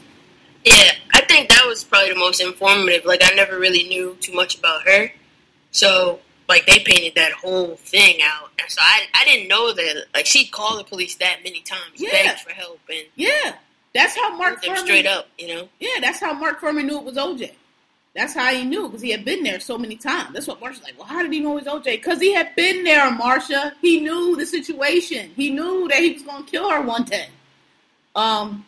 Yeah, 0.65 0.93
I 1.15 1.23
think 1.23 1.49
that 1.49 1.65
was 1.67 1.83
probably 1.85 2.11
the 2.13 2.19
most 2.19 2.41
informative. 2.41 3.05
Like 3.05 3.21
I 3.25 3.35
never 3.35 3.59
really 3.59 3.83
knew 3.89 4.17
too 4.21 4.33
much 4.33 4.59
about 4.59 4.87
her, 4.87 5.11
so 5.73 6.21
like 6.49 6.67
they 6.67 6.81
painted 6.81 7.15
that 7.17 7.33
whole 7.33 7.77
thing 7.77 8.21
out, 8.23 8.51
and 8.59 8.71
so 8.71 8.81
I 8.83 9.03
I 9.15 9.25
didn't 9.25 9.49
know 9.49 9.73
that 9.73 10.05
like 10.15 10.27
she 10.27 10.47
called 10.47 10.79
the 10.81 10.85
police 10.85 11.17
that 11.17 11.39
many 11.43 11.61
times, 11.63 11.95
Yeah. 11.97 12.11
begged 12.11 12.41
for 12.41 12.53
help, 12.53 12.81
and 12.89 13.07
yeah. 13.17 13.57
That's 13.95 14.17
how 14.17 14.35
Mark 14.39 14.63
Fuhrman 14.63 14.79
straight 14.79 15.07
up, 15.07 15.29
you 15.37 15.49
know. 15.49 15.69
Yeah, 15.79 16.01
that's 16.01 16.19
how 16.19 16.33
Mark 16.33 16.63
Fuhrman 16.63 16.87
knew 16.87 16.97
it 16.97 17.05
was 17.05 17.17
OJ. 17.17 17.53
That's 18.15 18.35
how 18.35 18.53
he 18.53 18.65
knew 18.65 18.89
because 18.89 19.01
he 19.01 19.11
had 19.11 19.25
been 19.25 19.43
there 19.43 19.59
so 19.59 19.79
many 19.79 19.97
times. 19.97 20.35
That's 20.35 20.47
what 20.47 20.61
Marcia's 20.61 20.83
like. 20.83 20.99
Well, 20.99 21.07
how 21.09 21.23
did 21.23 21.33
he 21.33 21.41
know 21.41 21.57
it 21.57 21.65
was 21.65 21.83
OJ? 21.83 21.85
Because 21.85 22.21
he 22.21 22.35
had 22.35 22.55
been 22.55 22.85
there, 22.85 23.11
Marcia. 23.11 23.73
He 23.81 24.01
knew 24.01 24.37
the 24.37 24.45
situation. 24.45 25.31
He 25.35 25.49
knew 25.51 25.89
that 25.89 25.99
he 25.99 26.13
was 26.13 26.23
going 26.23 26.45
to 26.45 26.51
kill 26.51 26.69
her 26.69 26.83
one 26.83 27.05
day. 27.05 27.29
Um, 28.15 28.67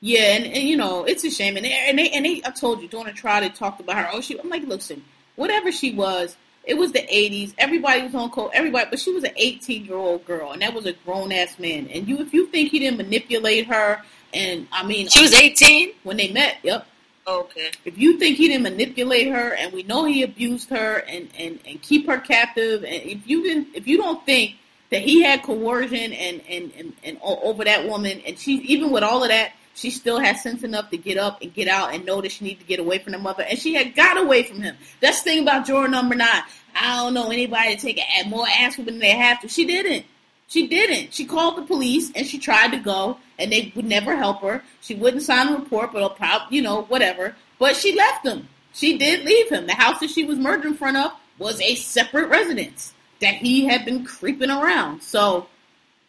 yeah, 0.00 0.34
and, 0.36 0.44
and 0.44 0.68
you 0.68 0.76
know 0.76 1.04
it's 1.04 1.24
a 1.24 1.30
shame. 1.30 1.56
And 1.56 1.64
they, 1.64 1.72
and 1.72 1.98
they 1.98 2.10
and 2.10 2.26
they, 2.26 2.42
I 2.44 2.50
told 2.50 2.82
you 2.82 2.88
during 2.88 3.06
the 3.06 3.12
trial 3.12 3.40
they 3.40 3.48
talked 3.48 3.80
about 3.80 3.96
her. 3.96 4.08
Oh, 4.12 4.20
she. 4.20 4.38
I'm 4.38 4.50
like, 4.50 4.64
listen, 4.64 5.02
whatever 5.36 5.72
she 5.72 5.94
was, 5.94 6.36
it 6.64 6.74
was 6.74 6.92
the 6.92 7.00
'80s. 7.00 7.54
Everybody 7.56 8.02
was 8.02 8.14
on 8.14 8.30
coke. 8.30 8.50
Everybody, 8.52 8.86
but 8.90 9.00
she 9.00 9.12
was 9.12 9.24
an 9.24 9.32
18 9.36 9.86
year 9.86 9.96
old 9.96 10.24
girl, 10.26 10.52
and 10.52 10.60
that 10.60 10.74
was 10.74 10.84
a 10.84 10.92
grown 10.92 11.32
ass 11.32 11.58
man. 11.58 11.88
And 11.88 12.06
you, 12.06 12.18
if 12.18 12.34
you 12.34 12.46
think 12.48 12.70
he 12.70 12.78
didn't 12.78 12.98
manipulate 12.98 13.66
her, 13.66 14.02
and 14.34 14.68
I 14.70 14.84
mean, 14.86 15.08
She 15.08 15.22
was 15.22 15.32
eighteen. 15.32 15.92
when 16.02 16.18
they 16.18 16.30
met. 16.30 16.58
Yep. 16.62 16.86
Okay. 17.28 17.70
If 17.84 17.98
you 17.98 18.18
think 18.18 18.38
he 18.38 18.48
didn't 18.48 18.62
manipulate 18.62 19.28
her, 19.28 19.54
and 19.54 19.70
we 19.72 19.82
know 19.82 20.06
he 20.06 20.22
abused 20.22 20.70
her, 20.70 21.04
and 21.08 21.28
and 21.38 21.58
and 21.66 21.80
keep 21.82 22.06
her 22.06 22.18
captive, 22.18 22.84
and 22.84 23.02
if 23.02 23.28
you 23.28 23.42
didn't, 23.42 23.68
if 23.74 23.86
you 23.86 23.98
don't 23.98 24.24
think 24.24 24.56
that 24.90 25.02
he 25.02 25.22
had 25.22 25.42
coercion 25.42 26.12
and 26.14 26.40
and 26.48 26.72
and, 26.76 26.92
and 27.04 27.18
over 27.22 27.64
that 27.64 27.86
woman, 27.86 28.22
and 28.26 28.38
she 28.38 28.54
even 28.62 28.90
with 28.90 29.02
all 29.02 29.22
of 29.22 29.28
that, 29.28 29.52
she 29.74 29.90
still 29.90 30.18
had 30.18 30.38
sense 30.38 30.62
enough 30.62 30.88
to 30.90 30.96
get 30.96 31.18
up 31.18 31.42
and 31.42 31.52
get 31.52 31.68
out 31.68 31.92
and 31.92 32.06
know 32.06 32.22
that 32.22 32.32
she 32.32 32.46
needed 32.46 32.60
to 32.60 32.66
get 32.66 32.80
away 32.80 32.98
from 32.98 33.12
the 33.12 33.18
mother, 33.18 33.42
and 33.42 33.58
she 33.58 33.74
had 33.74 33.94
got 33.94 34.16
away 34.16 34.42
from 34.42 34.62
him. 34.62 34.76
That's 35.00 35.22
the 35.22 35.30
thing 35.30 35.42
about 35.42 35.66
juror 35.66 35.88
number 35.88 36.14
nine. 36.14 36.42
I 36.74 36.96
don't 36.96 37.12
know 37.12 37.30
anybody 37.30 37.76
to 37.76 37.80
take 37.80 38.00
a, 38.00 38.28
more 38.28 38.46
ass 38.48 38.78
whooping 38.78 38.94
than 38.94 39.00
they 39.00 39.10
have 39.10 39.40
to. 39.42 39.48
She 39.48 39.66
didn't. 39.66 40.06
She 40.48 40.66
didn't. 40.66 41.12
She 41.12 41.26
called 41.26 41.56
the 41.56 41.62
police 41.62 42.10
and 42.14 42.26
she 42.26 42.38
tried 42.38 42.72
to 42.72 42.78
go, 42.78 43.18
and 43.38 43.52
they 43.52 43.72
would 43.76 43.84
never 43.84 44.16
help 44.16 44.40
her. 44.42 44.62
She 44.80 44.94
wouldn't 44.94 45.22
sign 45.22 45.48
a 45.48 45.58
report, 45.58 45.92
but 45.92 46.16
probably, 46.16 46.56
you 46.56 46.62
know, 46.62 46.82
whatever. 46.82 47.36
But 47.58 47.76
she 47.76 47.94
left 47.94 48.26
him. 48.26 48.48
She 48.72 48.96
did 48.96 49.24
leave 49.24 49.50
him. 49.50 49.66
The 49.66 49.74
house 49.74 50.00
that 50.00 50.10
she 50.10 50.24
was 50.24 50.38
murdered 50.38 50.66
in 50.66 50.74
front 50.74 50.96
of 50.96 51.12
was 51.38 51.60
a 51.60 51.74
separate 51.74 52.28
residence 52.28 52.94
that 53.20 53.34
he 53.34 53.66
had 53.66 53.84
been 53.84 54.04
creeping 54.04 54.50
around. 54.50 55.02
So, 55.02 55.48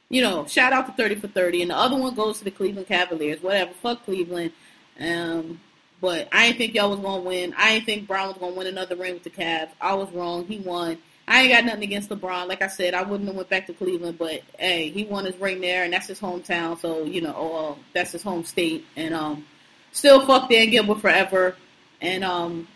you 0.10 0.22
know, 0.22 0.46
shout 0.46 0.72
out 0.72 0.88
to 0.88 0.94
30 0.94 1.16
for 1.16 1.28
30. 1.28 1.64
And 1.64 1.72
the 1.72 1.78
other 1.78 1.98
one 1.98 2.16
goes 2.16 2.40
to 2.40 2.46
the 2.46 2.52
Cleveland 2.52 2.88
Cavaliers. 2.88 3.42
Whatever. 3.42 3.74
Fuck 3.82 4.06
Cleveland. 4.06 4.54
Um, 5.00 5.60
but 6.02 6.30
I 6.32 6.48
didn't 6.48 6.60
think 6.60 6.76
y'all 6.76 6.92
was 6.92 7.00
going 7.00 7.24
to 7.24 7.28
win. 7.28 7.54
I 7.58 7.74
didn't 7.74 7.86
think 7.86 8.08
Brown 8.08 8.30
was 8.30 8.38
going 8.38 8.54
to 8.54 8.58
win 8.58 8.68
another 8.68 8.96
ring 8.96 9.16
with 9.16 9.24
the 9.24 9.30
Cavs. 9.30 9.70
I 9.82 9.96
was 9.96 10.10
wrong. 10.12 10.46
He 10.46 10.60
won. 10.60 10.98
I 11.30 11.42
ain't 11.42 11.54
got 11.54 11.64
nothing 11.64 11.84
against 11.84 12.10
LeBron. 12.10 12.48
Like 12.48 12.64
I 12.64 12.68
said, 12.68 12.96
I 12.96 13.04
wouldn't 13.04 13.28
have 13.28 13.36
went 13.36 13.50
back 13.50 13.68
to 13.68 13.74
Cleveland, 13.74 14.18
but 14.18 14.42
hey, 14.58 14.90
he 14.90 15.06
won 15.06 15.26
his 15.26 15.38
ring 15.38 15.62
there, 15.62 15.84
and 15.84 15.94
that's 15.94 16.08
his 16.08 16.20
hometown. 16.20 16.80
So 16.80 17.04
you 17.04 17.22
know, 17.22 17.36
oh, 17.38 17.78
that's 17.94 18.12
his 18.12 18.24
home 18.24 18.44
state. 18.44 18.84
And 18.96 19.14
um, 19.14 19.46
still 19.92 20.26
fuck 20.26 20.50
Dan 20.50 20.72
Gilbert 20.72 21.02
forever. 21.02 21.56
And 22.02 22.24
um, 22.24 22.68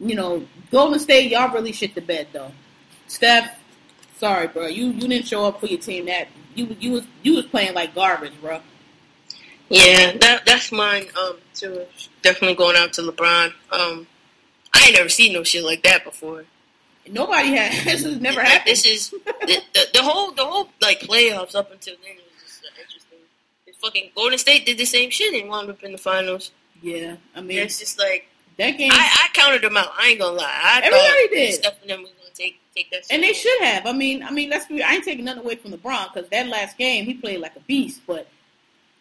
you 0.00 0.14
know, 0.14 0.46
Golden 0.70 0.98
State, 0.98 1.30
y'all 1.30 1.52
really 1.52 1.72
shit 1.72 1.94
the 1.94 2.00
bed 2.00 2.28
though. 2.32 2.50
Steph, 3.08 3.60
sorry, 4.16 4.48
bro, 4.48 4.66
you 4.66 4.86
you 4.86 5.06
didn't 5.06 5.28
show 5.28 5.44
up 5.44 5.60
for 5.60 5.66
your 5.66 5.80
team. 5.80 6.06
That 6.06 6.28
you 6.54 6.74
you 6.80 6.92
was 6.92 7.06
you 7.22 7.34
was 7.34 7.44
playing 7.44 7.74
like 7.74 7.94
garbage, 7.94 8.40
bro. 8.40 8.62
Yeah, 9.68 10.16
that 10.16 10.46
that's 10.46 10.72
mine 10.72 11.08
um 11.20 11.36
too. 11.52 11.84
Definitely 12.22 12.56
going 12.56 12.76
out 12.76 12.94
to 12.94 13.02
LeBron. 13.02 13.52
Um, 13.70 14.06
I 14.72 14.84
ain't 14.86 14.96
never 14.96 15.10
seen 15.10 15.34
no 15.34 15.42
shit 15.42 15.62
like 15.62 15.82
that 15.82 16.04
before. 16.04 16.44
Nobody 17.12 17.48
had 17.54 17.72
this 17.84 18.04
has 18.04 18.20
never 18.20 18.42
happened. 18.42 18.70
This 18.70 18.86
is 18.86 19.10
the, 19.10 19.62
the, 19.74 19.86
the 19.94 20.02
whole 20.02 20.32
the 20.32 20.44
whole 20.44 20.68
like 20.80 21.00
playoffs 21.00 21.54
up 21.54 21.70
until 21.72 21.94
then 22.04 22.16
was 22.16 22.42
just 22.42 22.64
uh, 22.64 22.68
interesting. 22.80 23.18
Fucking 23.80 24.10
Golden 24.16 24.38
State 24.38 24.66
did 24.66 24.78
the 24.78 24.84
same 24.84 25.10
shit 25.10 25.40
and 25.40 25.48
wound 25.48 25.70
up 25.70 25.82
in 25.84 25.92
the 25.92 25.98
finals. 25.98 26.50
yeah, 26.82 27.16
I 27.34 27.40
mean 27.40 27.58
it's 27.58 27.78
just 27.78 27.98
like 27.98 28.28
that 28.58 28.72
game, 28.72 28.90
I, 28.92 29.24
I 29.24 29.28
counted 29.34 29.62
them 29.62 29.76
out. 29.76 29.92
I 29.96 30.08
ain't 30.08 30.18
gonna 30.18 30.36
lie. 30.36 30.60
I 30.62 30.80
Everybody 30.82 31.28
did. 31.46 31.54
Steph 31.54 31.80
and 31.82 31.90
them 31.90 32.02
was 32.02 32.10
gonna 32.10 32.30
take 32.34 32.58
take 32.74 32.90
that. 32.90 33.02
and 33.10 33.22
they 33.22 33.32
should 33.32 33.62
have. 33.62 33.86
I 33.86 33.92
mean, 33.92 34.22
I 34.24 34.30
mean, 34.32 34.50
let's 34.50 34.66
be. 34.66 34.82
I 34.82 34.94
ain't 34.94 35.04
taking 35.04 35.24
nothing 35.24 35.44
away 35.44 35.54
from 35.54 35.70
LeBron 35.72 36.12
because 36.12 36.28
that 36.30 36.48
last 36.48 36.76
game 36.76 37.04
he 37.04 37.14
played 37.14 37.38
like 37.40 37.54
a 37.54 37.60
beast. 37.60 38.00
But 38.04 38.26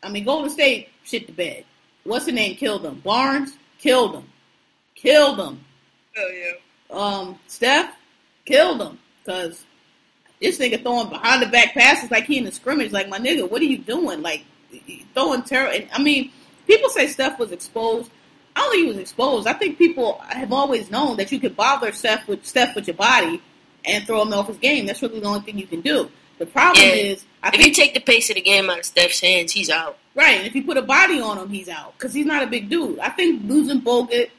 I 0.04 0.10
mean, 0.10 0.26
Golden 0.26 0.52
State 0.52 0.89
shit 1.04 1.26
the 1.26 1.34
bed. 1.34 1.65
What's 2.04 2.26
the 2.26 2.32
name? 2.34 2.56
Killed 2.56 2.84
them. 2.84 3.02
Barnes 3.04 3.58
killed 3.80 4.13
them. 4.13 4.30
Killed 4.93 5.39
them. 5.39 5.60
Oh 6.17 6.30
yeah. 6.30 6.52
um, 6.96 7.39
Steph 7.48 7.96
killed 8.47 8.81
him 8.81 8.97
because 9.23 9.65
this 10.41 10.57
nigga 10.60 10.81
throwing 10.81 11.10
behind 11.10 11.41
the 11.41 11.47
back 11.47 11.73
passes 11.73 12.10
like 12.12 12.25
he 12.25 12.38
in 12.38 12.45
the 12.45 12.51
scrimmage. 12.51 12.91
Like 12.91 13.10
my 13.10 13.19
nigga, 13.19 13.49
what 13.49 13.62
are 13.62 13.65
you 13.65 13.77
doing? 13.77 14.21
Like 14.21 14.43
throwing 15.13 15.43
terror. 15.43 15.69
And 15.69 15.88
I 15.93 16.01
mean, 16.01 16.31
people 16.65 16.89
say 16.89 17.07
Steph 17.07 17.39
was 17.39 17.51
exposed. 17.51 18.10
I 18.55 18.62
don't 18.62 18.71
think 18.71 18.83
he 18.83 18.89
was 18.89 18.97
exposed. 18.97 19.47
I 19.47 19.53
think 19.53 19.77
people 19.77 20.19
have 20.29 20.51
always 20.51 20.89
known 20.89 21.17
that 21.17 21.31
you 21.31 21.39
could 21.39 21.55
bother 21.55 21.91
Steph 21.91 22.27
with 22.27 22.45
Steph 22.45 22.75
with 22.75 22.88
your 22.88 22.95
body 22.95 23.41
and 23.86 24.05
throw 24.05 24.21
him 24.23 24.33
off 24.33 24.47
his 24.47 24.57
game. 24.57 24.86
That's 24.88 25.01
really 25.01 25.19
the 25.19 25.27
only 25.27 25.41
thing 25.41 25.57
you 25.57 25.67
can 25.67 25.81
do. 25.81 26.10
The 26.39 26.45
problem 26.45 26.83
Yeah. 26.86 26.93
is, 26.93 27.25
I 27.43 27.49
If 27.53 27.65
you 27.65 27.71
take 27.71 27.93
the 27.93 27.99
pace 27.99 28.29
of 28.29 28.36
the 28.36 28.41
game 28.41 28.69
out 28.69 28.79
of 28.79 28.86
Steph's 28.86 29.19
hands, 29.19 29.51
he's 29.51 29.69
out. 29.69 29.97
Right, 30.15 30.38
and 30.38 30.47
if 30.47 30.55
you 30.55 30.63
put 30.63 30.77
a 30.77 30.81
body 30.81 31.19
on 31.19 31.38
him, 31.38 31.49
he's 31.49 31.69
out 31.69 31.93
because 31.97 32.13
he's 32.13 32.25
not 32.25 32.41
a 32.43 32.47
big 32.47 32.69
dude. 32.69 32.99
I 32.99 33.10
think 33.10 33.43
losing 33.45 33.81
Bogut 33.81 34.29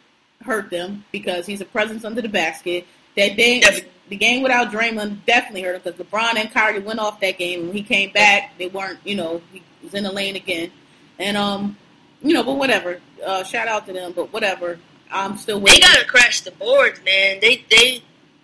hurt 0.43 0.71
them 0.71 1.05
because 1.13 1.47
he's 1.47 1.61
a 1.61 1.65
presence 1.65 2.05
under 2.05 2.21
the 2.21 2.29
basket. 2.29 2.87
That 3.19 3.37
day, 3.37 3.61
Definitely. 3.61 3.91
the 4.09 4.17
game 4.17 4.43
without 4.43 4.71
Draymond 4.73 5.25
definitely 5.27 5.63
hurt 5.63 5.77
him 5.77 5.83
because 5.85 6.01
LeBron 6.07 6.37
and 6.37 6.51
Kyrie 6.51 6.79
went 6.81 6.99
off 7.01 7.21
that 7.21 7.37
game. 7.39 7.67
When 7.67 7.77
he 7.77 7.83
came 7.83 8.11
back, 8.13 8.57
they 8.59 8.69
weren't, 8.69 8.99
you 9.05 9.15
know, 9.17 9.43
he 9.53 9.63
was 9.83 9.93
in 9.95 10.05
the 10.05 10.13
lane 10.13 10.37
again, 10.37 10.71
and 11.19 11.37
um, 11.37 11.77
you 12.23 12.33
know, 12.33 12.43
but 12.43 12.55
whatever. 12.55 13.01
Uh, 13.25 13.43
shout 13.45 13.69
out 13.69 13.87
to 13.87 13.93
them, 13.93 14.13
but 14.13 14.33
whatever. 14.33 14.79
I'm 15.11 15.37
still 15.37 15.61
waiting. 15.61 15.81
They 15.81 15.87
gotta 15.87 16.05
crash 16.05 16.43
the 16.43 16.51
boards, 16.53 17.01
man. 17.05 17.39
They 17.41 17.65
they 17.71 18.03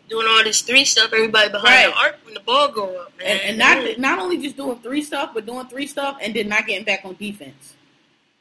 doing 0.08 0.26
all 0.28 0.42
this 0.44 0.60
three 0.62 0.84
stuff. 0.84 1.12
Everybody 1.12 1.50
behind 1.50 1.64
Right. 1.64 1.94
the 1.94 1.96
arc 2.00 2.16
when 2.24 2.34
the 2.34 2.40
ball 2.40 2.68
go 2.72 3.00
up, 3.02 3.12
man. 3.18 3.26
and, 3.28 3.40
and 3.42 3.58
not 3.58 3.98
not 3.98 4.18
only 4.18 4.38
just 4.38 4.56
doing 4.56 4.78
three 4.80 5.02
stuff, 5.02 5.30
but 5.34 5.46
doing 5.46 5.66
three 5.66 5.86
stuff 5.86 6.18
and 6.20 6.34
then 6.34 6.48
not 6.48 6.66
getting 6.66 6.84
back 6.84 7.02
on 7.04 7.14
defense. 7.14 7.74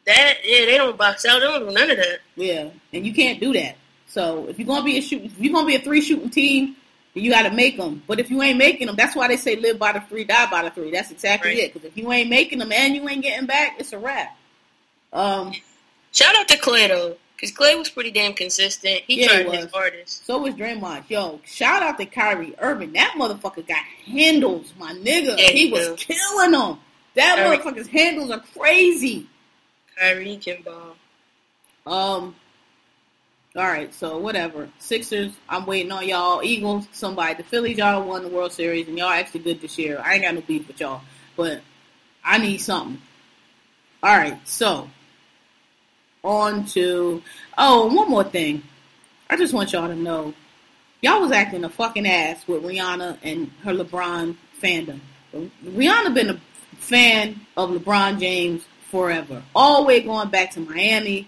that. 0.06 0.38
Yeah, 0.43 0.65
they 0.65 0.78
don't 0.78 0.98
box 0.98 1.26
out. 1.26 1.39
They 1.41 1.46
don't 1.48 1.67
do 1.67 1.72
none 1.74 1.91
of 1.91 1.98
that. 1.98 2.19
Yeah, 2.36 2.69
and 2.91 3.06
you 3.06 3.13
can't 3.13 3.39
do 3.39 3.54
that. 3.54 3.76
So 4.13 4.45
if 4.47 4.60
you're 4.60 4.67
gonna 4.67 4.86
be 4.86 4.99
a 4.99 5.02
shoot, 5.02 5.23
if 5.23 5.39
you're 5.39 5.52
gonna 5.54 5.65
be 5.65 5.76
a 5.76 5.80
three 5.82 5.99
shooting 6.02 6.30
team, 6.30 6.76
you 7.15 7.32
got 7.32 7.43
to 7.43 7.52
make 7.52 7.78
them. 7.78 8.04
But 8.08 8.19
if 8.19 8.30
you 8.30 8.41
ain't 8.43 8.58
making 8.60 8.86
them, 8.88 8.95
that's 8.95 9.15
why 9.15 9.28
they 9.28 9.38
say 9.38 9.56
live 9.56 9.80
by 9.80 9.91
the 9.93 10.02
three, 10.02 10.23
die 10.23 10.49
by 10.52 10.62
the 10.63 10.69
three. 10.69 10.91
That's 10.91 11.10
exactly 11.10 11.49
Right. 11.52 11.58
it. 11.60 11.73
Because 11.73 11.88
if 11.88 11.97
you 11.97 12.12
ain't 12.12 12.30
making 12.30 12.60
them 12.60 12.71
and 12.71 12.95
you 12.95 13.08
ain't 13.10 13.23
getting 13.23 13.47
back, 13.47 13.76
it's 13.80 13.91
a 13.91 13.97
wrap. 13.97 14.38
Um, 15.12 15.52
Shout 16.12 16.36
out 16.36 16.47
to 16.49 16.58
Clay 16.58 16.88
though, 16.88 17.17
because 17.36 17.52
Clay 17.52 17.73
was 17.76 17.89
pretty 17.89 18.12
damn 18.12 18.34
consistent. 18.34 19.02
He 19.08 19.21
Yeah, 19.21 19.38
he 19.38 19.43
tried 19.45 19.56
his 19.56 19.65
was. 19.65 19.73
hardest. 19.73 20.26
so 20.28 20.38
was 20.38 20.54
Draymond. 20.54 21.04
Yo, 21.10 21.39
shout 21.45 21.82
out 21.82 21.97
to 21.97 22.06
Kyrie 22.06 22.54
Irving. 22.60 22.93
That 22.93 23.15
motherfucker 23.17 23.67
got 23.67 23.84
handles, 24.06 24.73
my 24.78 24.93
nigga. 24.93 25.38
Yeah, 25.39 25.47
he 25.49 25.67
he 25.67 25.71
was 25.71 25.95
killing 25.97 26.52
them. 26.52 26.80
That 27.15 27.38
Kyrie- 27.38 27.58
motherfucker's 27.58 27.88
handles 27.88 28.30
are 28.30 28.43
crazy. 28.56 29.26
Kyrie 29.97 30.38
can 30.38 30.58
ball. 30.63 30.95
Um. 31.86 32.36
All 33.55 33.67
right, 33.67 33.93
so 33.93 34.17
whatever. 34.17 34.67
Sixers, 34.79 35.31
I'm 35.47 35.67
waiting 35.67 35.91
on 35.91 36.07
y'all. 36.07 36.41
Eagles, 36.43 36.87
somebody. 36.91 37.35
The 37.35 37.43
Phillies, 37.43 37.77
y'all 37.77 38.03
won 38.03 38.23
the 38.23 38.29
World 38.29 38.51
Series, 38.51 38.87
and 38.87 38.97
y'all 38.97 39.09
actually 39.09 39.41
good 39.41 39.61
this 39.61 39.77
year. 39.77 40.01
I 40.03 40.15
ain't 40.15 40.23
got 40.23 40.33
no 40.33 40.41
beef 40.41 40.67
with 40.67 40.79
y'all, 40.79 41.01
but 41.37 41.61
I 42.23 42.39
need 42.39 42.57
something. 42.57 42.99
All 44.01 44.17
right, 44.17 44.39
so 44.47 44.89
on 46.23 46.65
to 46.67 47.21
oh, 47.55 47.93
one 47.93 48.09
more 48.09 48.23
thing. 48.23 48.63
I 49.29 49.37
just 49.37 49.53
want 49.53 49.71
y'all 49.71 49.87
to 49.87 49.95
know, 49.95 50.33
y'all 51.01 51.21
was 51.21 51.31
acting 51.31 51.63
a 51.63 51.69
fucking 51.69 52.07
ass 52.07 52.47
with 52.47 52.63
Rihanna 52.63 53.19
and 53.21 53.51
her 53.63 53.73
LeBron 53.73 54.35
fandom. 54.63 54.99
Rihanna 55.63 56.13
been 56.15 56.31
a 56.31 56.41
fan 56.77 57.39
of 57.55 57.69
LeBron 57.69 58.19
James 58.19 58.65
forever, 58.89 59.43
all 59.55 59.81
the 59.81 59.87
way 59.87 60.01
going 60.01 60.29
back 60.29 60.51
to 60.51 60.59
Miami 60.59 61.27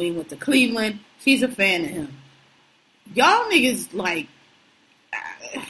he 0.00 0.12
went 0.12 0.28
to 0.30 0.36
Cleveland. 0.36 1.00
She's 1.20 1.42
a 1.42 1.48
fan 1.48 1.84
of 1.84 1.90
him. 1.90 2.16
Y'all 3.14 3.50
niggas 3.50 3.92
like, 3.94 4.28
I, 5.12 5.66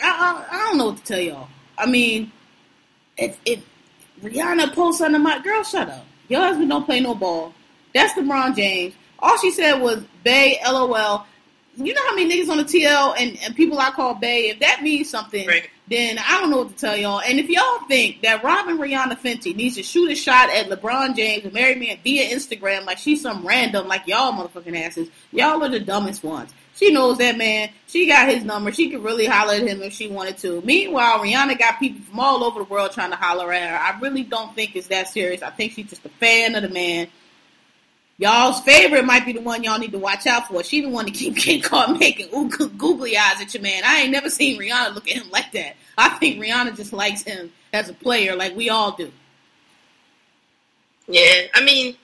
I, 0.00 0.46
I 0.50 0.68
don't 0.68 0.78
know 0.78 0.86
what 0.86 0.98
to 0.98 1.04
tell 1.04 1.20
y'all. 1.20 1.48
I 1.76 1.86
mean, 1.86 2.32
if 3.16 3.38
if 3.44 3.64
Rihanna 4.22 4.74
posts 4.74 5.00
under 5.00 5.18
my 5.18 5.38
girl, 5.40 5.62
shut 5.64 5.88
up. 5.88 6.04
Your 6.28 6.40
husband 6.40 6.68
don't 6.68 6.84
play 6.84 7.00
no 7.00 7.14
ball. 7.14 7.54
That's 7.94 8.12
LeBron 8.14 8.56
James. 8.56 8.94
All 9.18 9.36
she 9.38 9.50
said 9.50 9.80
was 9.80 10.04
Bay, 10.22 10.58
LOL. 10.64 11.26
You 11.80 11.94
know 11.94 12.02
how 12.08 12.14
many 12.16 12.28
niggas 12.34 12.50
on 12.50 12.58
the 12.58 12.64
TL 12.64 13.14
and, 13.18 13.38
and 13.44 13.54
people 13.54 13.78
I 13.78 13.90
call 13.90 14.14
Bay? 14.14 14.48
If 14.50 14.58
that 14.60 14.82
means 14.82 15.08
something, 15.08 15.46
Right. 15.46 15.70
then 15.88 16.18
I 16.18 16.40
don't 16.40 16.50
know 16.50 16.58
what 16.58 16.70
to 16.70 16.74
tell 16.74 16.96
y'all. 16.96 17.20
And 17.20 17.38
if 17.38 17.48
y'all 17.48 17.86
think 17.86 18.22
that 18.22 18.42
Robyn 18.42 18.78
Rihanna 18.78 19.18
Fenty 19.20 19.54
needs 19.54 19.76
to 19.76 19.84
shoot 19.84 20.10
a 20.10 20.16
shot 20.16 20.50
at 20.50 20.68
LeBron 20.68 21.14
James 21.14 21.44
and 21.44 21.52
marry 21.52 21.76
me 21.76 21.98
via 22.02 22.34
Instagram 22.34 22.84
like 22.84 22.98
she's 22.98 23.22
some 23.22 23.46
random, 23.46 23.86
like 23.86 24.06
y'all 24.08 24.32
motherfucking 24.32 24.76
asses, 24.80 25.08
y'all 25.30 25.62
are 25.62 25.68
the 25.68 25.78
dumbest 25.78 26.24
ones. 26.24 26.50
She 26.74 26.92
knows 26.92 27.18
that 27.18 27.36
man. 27.38 27.70
She 27.86 28.06
got 28.06 28.28
his 28.28 28.44
number. 28.44 28.72
She 28.72 28.90
could 28.90 29.02
really 29.02 29.26
holler 29.26 29.54
at 29.54 29.62
him 29.66 29.80
if 29.82 29.92
she 29.92 30.08
wanted 30.08 30.38
to. 30.38 30.60
Meanwhile, 30.62 31.20
Rihanna 31.20 31.58
got 31.58 31.78
people 31.80 32.00
from 32.02 32.20
all 32.20 32.44
over 32.44 32.60
the 32.60 32.64
world 32.66 32.92
trying 32.92 33.10
to 33.10 33.16
holler 33.16 33.52
at 33.52 33.70
her. 33.70 33.76
I 33.76 33.98
really 34.00 34.22
don't 34.22 34.54
think 34.54 34.74
it's 34.76 34.86
that 34.88 35.08
serious. 35.08 35.42
I 35.42 35.50
think 35.50 35.72
she's 35.72 35.90
just 35.90 36.04
a 36.04 36.08
fan 36.08 36.54
of 36.54 36.62
the 36.62 36.68
man. 36.68 37.08
Y'all's 38.20 38.60
favorite 38.62 39.04
might 39.04 39.24
be 39.24 39.32
the 39.32 39.40
one 39.40 39.62
y'all 39.62 39.78
need 39.78 39.92
to 39.92 39.98
watch 39.98 40.26
out 40.26 40.48
for. 40.48 40.64
She 40.64 40.80
the 40.80 40.88
one 40.88 41.06
to 41.06 41.12
keep 41.12 41.36
getting 41.36 41.62
caught 41.62 41.98
making 41.98 42.28
ooh, 42.34 42.48
googly 42.48 43.16
eyes 43.16 43.40
at 43.40 43.54
your 43.54 43.62
man. 43.62 43.82
I 43.84 44.00
ain't 44.00 44.10
never 44.10 44.28
seen 44.28 44.60
Rihanna 44.60 44.92
look 44.94 45.08
at 45.08 45.18
him 45.18 45.30
like 45.30 45.52
that. 45.52 45.76
I 45.96 46.10
think 46.10 46.42
Rihanna 46.42 46.76
just 46.76 46.92
likes 46.92 47.22
him 47.22 47.52
as 47.72 47.88
a 47.88 47.94
player, 47.94 48.34
like 48.34 48.56
we 48.56 48.70
all 48.70 48.92
do. 48.92 49.12
Yeah, 51.06 51.42
I 51.54 51.62
mean, 51.64 51.96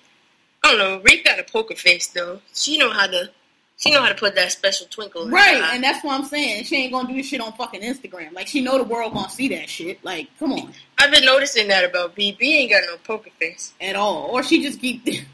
I 0.62 0.68
don't 0.70 0.78
know. 0.78 1.00
Reek 1.02 1.24
got 1.24 1.40
a 1.40 1.44
poker 1.44 1.74
face 1.74 2.06
though. 2.06 2.40
She 2.54 2.78
know 2.78 2.90
how 2.90 3.06
to. 3.06 3.30
She 3.76 3.90
know 3.90 4.00
how 4.00 4.08
to 4.08 4.14
put 4.14 4.36
that 4.36 4.52
special 4.52 4.86
twinkle. 4.88 5.22
in 5.22 5.28
her 5.30 5.34
Right, 5.34 5.60
and 5.74 5.82
that's 5.82 6.02
what 6.04 6.14
I'm 6.14 6.24
saying. 6.24 6.62
She 6.64 6.76
ain't 6.76 6.92
gonna 6.92 7.08
do 7.08 7.14
this 7.14 7.26
shit 7.26 7.40
on 7.40 7.52
fucking 7.54 7.82
Instagram. 7.82 8.32
Like 8.32 8.46
she 8.46 8.60
know 8.60 8.78
the 8.78 8.84
world 8.84 9.12
gonna 9.14 9.28
see 9.28 9.48
that 9.48 9.68
shit. 9.68 10.02
Like, 10.04 10.28
come 10.38 10.52
on, 10.52 10.72
I've 10.96 11.10
been 11.10 11.24
noticing 11.24 11.66
that 11.68 11.84
about 11.84 12.14
B. 12.14 12.36
B 12.38 12.56
ain't 12.56 12.70
got 12.70 12.84
no 12.86 12.98
poker 12.98 13.30
face. 13.40 13.72
at 13.80 13.96
all. 13.96 14.28
Or 14.30 14.44
she 14.44 14.62
just 14.62 14.80
keep. 14.80 15.04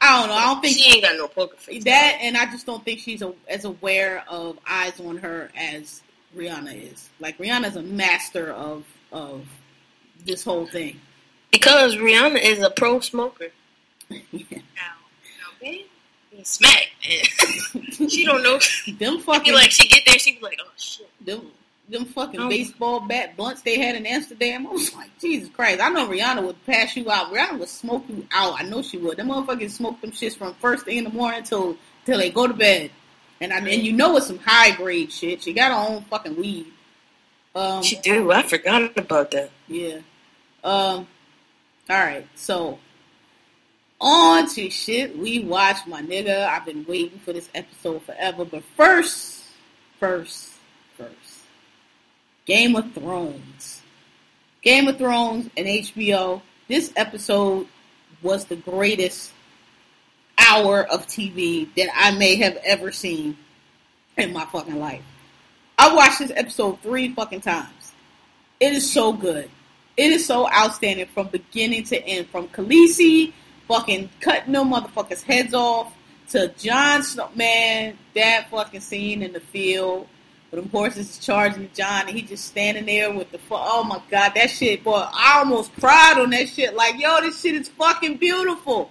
I 0.00 0.20
don't 0.20 0.28
know. 0.28 0.34
I 0.34 0.44
don't 0.46 0.60
think 0.60 0.76
she 0.76 0.92
ain't 0.92 1.02
got 1.02 1.16
no 1.16 1.26
poker 1.28 1.56
face. 1.56 1.84
that, 1.84 2.18
and 2.20 2.36
I 2.36 2.46
just 2.46 2.66
don't 2.66 2.84
think 2.84 3.00
she's 3.00 3.20
a, 3.22 3.32
as 3.48 3.64
aware 3.64 4.24
of 4.28 4.58
eyes 4.68 4.98
on 5.00 5.16
her 5.18 5.50
as 5.56 6.02
Rihanna 6.36 6.92
is. 6.92 7.08
Like 7.20 7.36
Rihanna's 7.38 7.76
a 7.76 7.82
master 7.82 8.52
of 8.52 8.84
of 9.10 9.46
this 10.24 10.44
whole 10.44 10.66
thing. 10.66 11.00
because 11.50 11.96
Rihanna 11.96 12.40
is 12.42 12.62
a 12.62 12.70
pro 12.70 13.00
smoker. 13.00 13.48
Yeah. 14.08 14.18
Now, 14.50 14.94
now 15.40 15.50
B, 15.60 15.86
be 16.30 16.44
smacked. 16.44 16.88
man. 17.74 18.08
she 18.08 18.24
don't 18.24 18.42
know. 18.42 18.58
Them 18.98 19.16
Be 19.16 19.22
fucking 19.22 19.52
like 19.54 19.70
she 19.70 19.88
get 19.88 20.02
there, 20.06 20.18
she 20.18 20.34
be 20.36 20.40
like, 20.40 20.58
oh 20.62 20.70
shit. 20.76 21.08
them 21.24 21.42
them 21.88 22.04
fucking 22.04 22.40
Oh. 22.40 22.48
baseball 22.48 23.00
bat 23.00 23.36
blunts 23.36 23.62
they 23.62 23.78
had 23.78 23.94
in 23.96 24.04
Amsterdam. 24.06 24.66
I 24.68 24.70
was 24.70 24.94
like, 24.94 25.10
Jesus 25.18 25.48
Christ! 25.48 25.80
I 25.80 25.88
know 25.90 26.06
Rihanna 26.08 26.44
would 26.44 26.64
pass 26.66 26.96
you 26.96 27.10
out. 27.10 27.32
Rihanna 27.32 27.58
would 27.58 27.68
smoke 27.68 28.04
you 28.08 28.26
out. 28.32 28.60
I 28.60 28.64
know 28.64 28.82
she 28.82 28.98
would. 28.98 29.16
Them 29.16 29.28
motherfuckers 29.28 29.70
smoke 29.70 30.00
them 30.00 30.10
shits 30.12 30.36
from 30.36 30.54
first 30.54 30.84
thing 30.84 30.98
in 30.98 31.04
the 31.04 31.10
morning 31.10 31.42
till 31.44 31.76
till 32.04 32.18
they 32.18 32.30
go 32.30 32.46
to 32.46 32.54
bed. 32.54 32.90
And 33.40 33.52
I 33.52 33.58
and 33.58 33.82
you 33.82 33.92
know 33.92 34.16
it's 34.16 34.26
some 34.26 34.38
high 34.38 34.72
grade 34.76 35.12
shit. 35.12 35.42
She 35.42 35.52
got 35.52 35.70
her 35.72 35.92
own 35.94 36.02
fucking 36.04 36.36
weed. 36.36 36.66
Um, 37.54 37.82
She 37.82 37.96
do. 37.96 38.30
I 38.32 38.42
forgot 38.42 38.96
about 38.98 39.30
that. 39.32 39.50
yeah. 39.68 39.98
Um. 40.64 41.06
All 41.90 41.96
right. 41.96 42.26
So 42.34 42.78
on 44.00 44.48
to 44.48 44.70
shit 44.70 45.16
we 45.18 45.40
watch, 45.40 45.78
my 45.86 46.02
nigga. 46.02 46.46
I've 46.46 46.64
been 46.64 46.84
waiting 46.86 47.18
for 47.20 47.32
this 47.32 47.48
episode 47.54 48.02
forever. 48.02 48.44
But 48.44 48.62
first, 48.76 49.44
first, 49.98 50.50
first, 50.50 50.57
Game 52.48 52.76
of 52.76 52.90
Thrones. 52.94 53.82
Game 54.62 54.88
of 54.88 54.96
Thrones 54.96 55.50
and 55.54 55.66
HBO. 55.66 56.40
This 56.66 56.90
episode 56.96 57.66
was 58.22 58.46
the 58.46 58.56
greatest 58.56 59.32
hour 60.38 60.84
of 60.84 61.06
TV 61.06 61.68
that 61.76 61.90
I 61.94 62.12
may 62.12 62.36
have 62.36 62.56
ever 62.64 62.90
seen 62.90 63.36
in 64.16 64.32
my 64.32 64.46
fucking 64.46 64.80
life. 64.80 65.04
I 65.76 65.94
watched 65.94 66.20
this 66.20 66.32
episode 66.34 66.80
three 66.80 67.12
fucking 67.12 67.42
times. 67.42 67.92
It 68.60 68.72
is 68.72 68.90
so 68.90 69.12
good. 69.12 69.50
It 69.98 70.10
is 70.10 70.24
so 70.24 70.50
outstanding 70.50 71.06
from 71.08 71.26
beginning 71.28 71.84
to 71.84 72.02
end. 72.02 72.30
From 72.30 72.48
Khaleesi 72.48 73.34
fucking 73.68 74.08
cutting 74.20 74.52
no 74.52 74.64
motherfuckers' 74.64 75.22
heads 75.22 75.52
off 75.52 75.94
to 76.30 76.48
Jon 76.56 77.02
Snow. 77.02 77.28
Man, 77.34 77.98
that 78.14 78.48
fucking 78.50 78.80
scene 78.80 79.22
in 79.22 79.34
the 79.34 79.40
field 79.40 80.08
them 80.56 80.68
horses 80.70 81.18
charging 81.18 81.70
Jon, 81.74 82.08
and 82.08 82.16
he 82.16 82.22
just 82.22 82.46
standing 82.46 82.86
there 82.86 83.12
with 83.12 83.30
the 83.30 83.38
oh 83.50 83.84
my 83.84 84.00
god 84.10 84.32
that 84.34 84.50
shit 84.50 84.82
boy 84.82 85.06
I 85.12 85.38
almost 85.40 85.72
cried 85.74 86.18
on 86.18 86.30
that 86.30 86.48
shit 86.48 86.74
like 86.74 86.98
yo 86.98 87.20
this 87.20 87.40
shit 87.40 87.54
is 87.54 87.68
fucking 87.68 88.16
beautiful. 88.16 88.90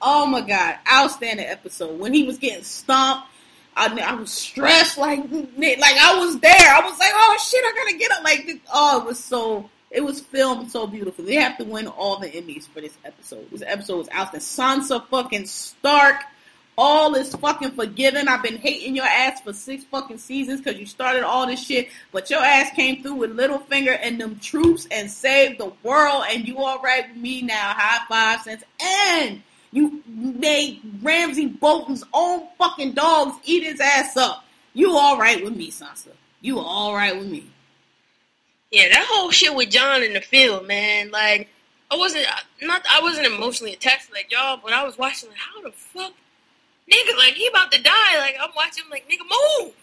Oh 0.00 0.26
my 0.26 0.40
god, 0.40 0.76
outstanding 0.90 1.46
episode 1.46 1.98
when 1.98 2.14
he 2.14 2.24
was 2.24 2.38
getting 2.38 2.64
stomped. 2.64 3.28
I, 3.76 3.96
I 4.00 4.14
was 4.14 4.32
stressed 4.32 4.98
like 4.98 5.20
like 5.30 5.56
I 5.56 6.18
was 6.18 6.38
there. 6.40 6.74
I 6.74 6.80
was 6.84 6.98
like, 6.98 7.12
oh 7.14 7.38
shit, 7.40 7.64
I 7.64 7.72
gotta 7.76 7.98
get 7.98 8.12
up. 8.12 8.24
Like 8.24 8.62
oh, 8.72 9.00
it 9.00 9.06
was 9.06 9.18
so 9.18 9.68
it 9.90 10.02
was 10.02 10.20
filmed 10.20 10.70
so 10.70 10.86
beautiful. 10.86 11.24
They 11.24 11.36
have 11.36 11.58
to 11.58 11.64
win 11.64 11.86
all 11.86 12.18
the 12.18 12.28
Emmys 12.28 12.68
for 12.68 12.80
this 12.80 12.96
episode. 13.04 13.50
This 13.50 13.62
episode 13.66 13.98
was 13.98 14.08
outstanding. 14.10 14.40
Sansa 14.40 15.06
fucking 15.06 15.46
Stark. 15.46 16.16
All 16.80 17.16
is 17.16 17.34
fucking 17.34 17.72
forgiven. 17.72 18.28
I've 18.28 18.44
been 18.44 18.56
hating 18.56 18.94
your 18.94 19.04
ass 19.04 19.40
for 19.40 19.52
six 19.52 19.82
fucking 19.82 20.18
seasons 20.18 20.60
because 20.60 20.78
you 20.78 20.86
started 20.86 21.24
all 21.24 21.44
this 21.44 21.60
shit, 21.60 21.88
but 22.12 22.30
your 22.30 22.38
ass 22.38 22.70
came 22.70 23.02
through 23.02 23.16
with 23.16 23.36
Littlefinger 23.36 23.98
and 24.00 24.20
them 24.20 24.38
troops 24.38 24.86
and 24.92 25.10
saved 25.10 25.58
the 25.58 25.72
world, 25.82 26.22
and 26.30 26.46
you 26.46 26.58
all 26.58 26.80
right 26.80 27.08
with 27.08 27.16
me 27.16 27.42
now. 27.42 27.72
High 27.74 28.06
five 28.08 28.42
cents. 28.42 28.62
And 28.80 29.42
you 29.72 30.04
made 30.06 30.80
Ramsay 31.02 31.46
Bolton's 31.46 32.04
own 32.14 32.46
fucking 32.58 32.92
dogs 32.92 33.36
eat 33.44 33.64
his 33.64 33.80
ass 33.80 34.16
up. 34.16 34.44
You 34.72 34.96
all 34.96 35.18
right 35.18 35.42
with 35.42 35.56
me, 35.56 35.72
Sansa. 35.72 36.12
You 36.42 36.60
all 36.60 36.94
right 36.94 37.18
with 37.18 37.26
me. 37.26 37.50
Yeah, 38.70 38.88
that 38.88 39.04
whole 39.08 39.32
shit 39.32 39.52
with 39.52 39.70
Jon 39.70 40.04
in 40.04 40.12
the 40.12 40.20
field, 40.20 40.68
man. 40.68 41.10
Like, 41.10 41.48
I 41.90 41.96
wasn't 41.96 42.26
not 42.62 42.86
I 42.88 43.00
wasn't 43.02 43.26
emotionally 43.26 43.72
attached 43.72 44.12
like 44.12 44.30
y'all, 44.30 44.60
but 44.62 44.72
I 44.72 44.84
was 44.84 44.96
watching 44.96 45.30
like, 45.30 45.38
how 45.38 45.62
the 45.62 45.72
fuck, 45.72 46.12
nigga, 46.90 47.16
like 47.16 47.34
he 47.34 47.46
about 47.48 47.72
to 47.72 47.82
die. 47.82 48.18
Like 48.18 48.36
I'm 48.40 48.50
watching, 48.56 48.84
him 48.84 48.90
like 48.90 49.08
nigga, 49.08 49.24
move, 49.64 49.74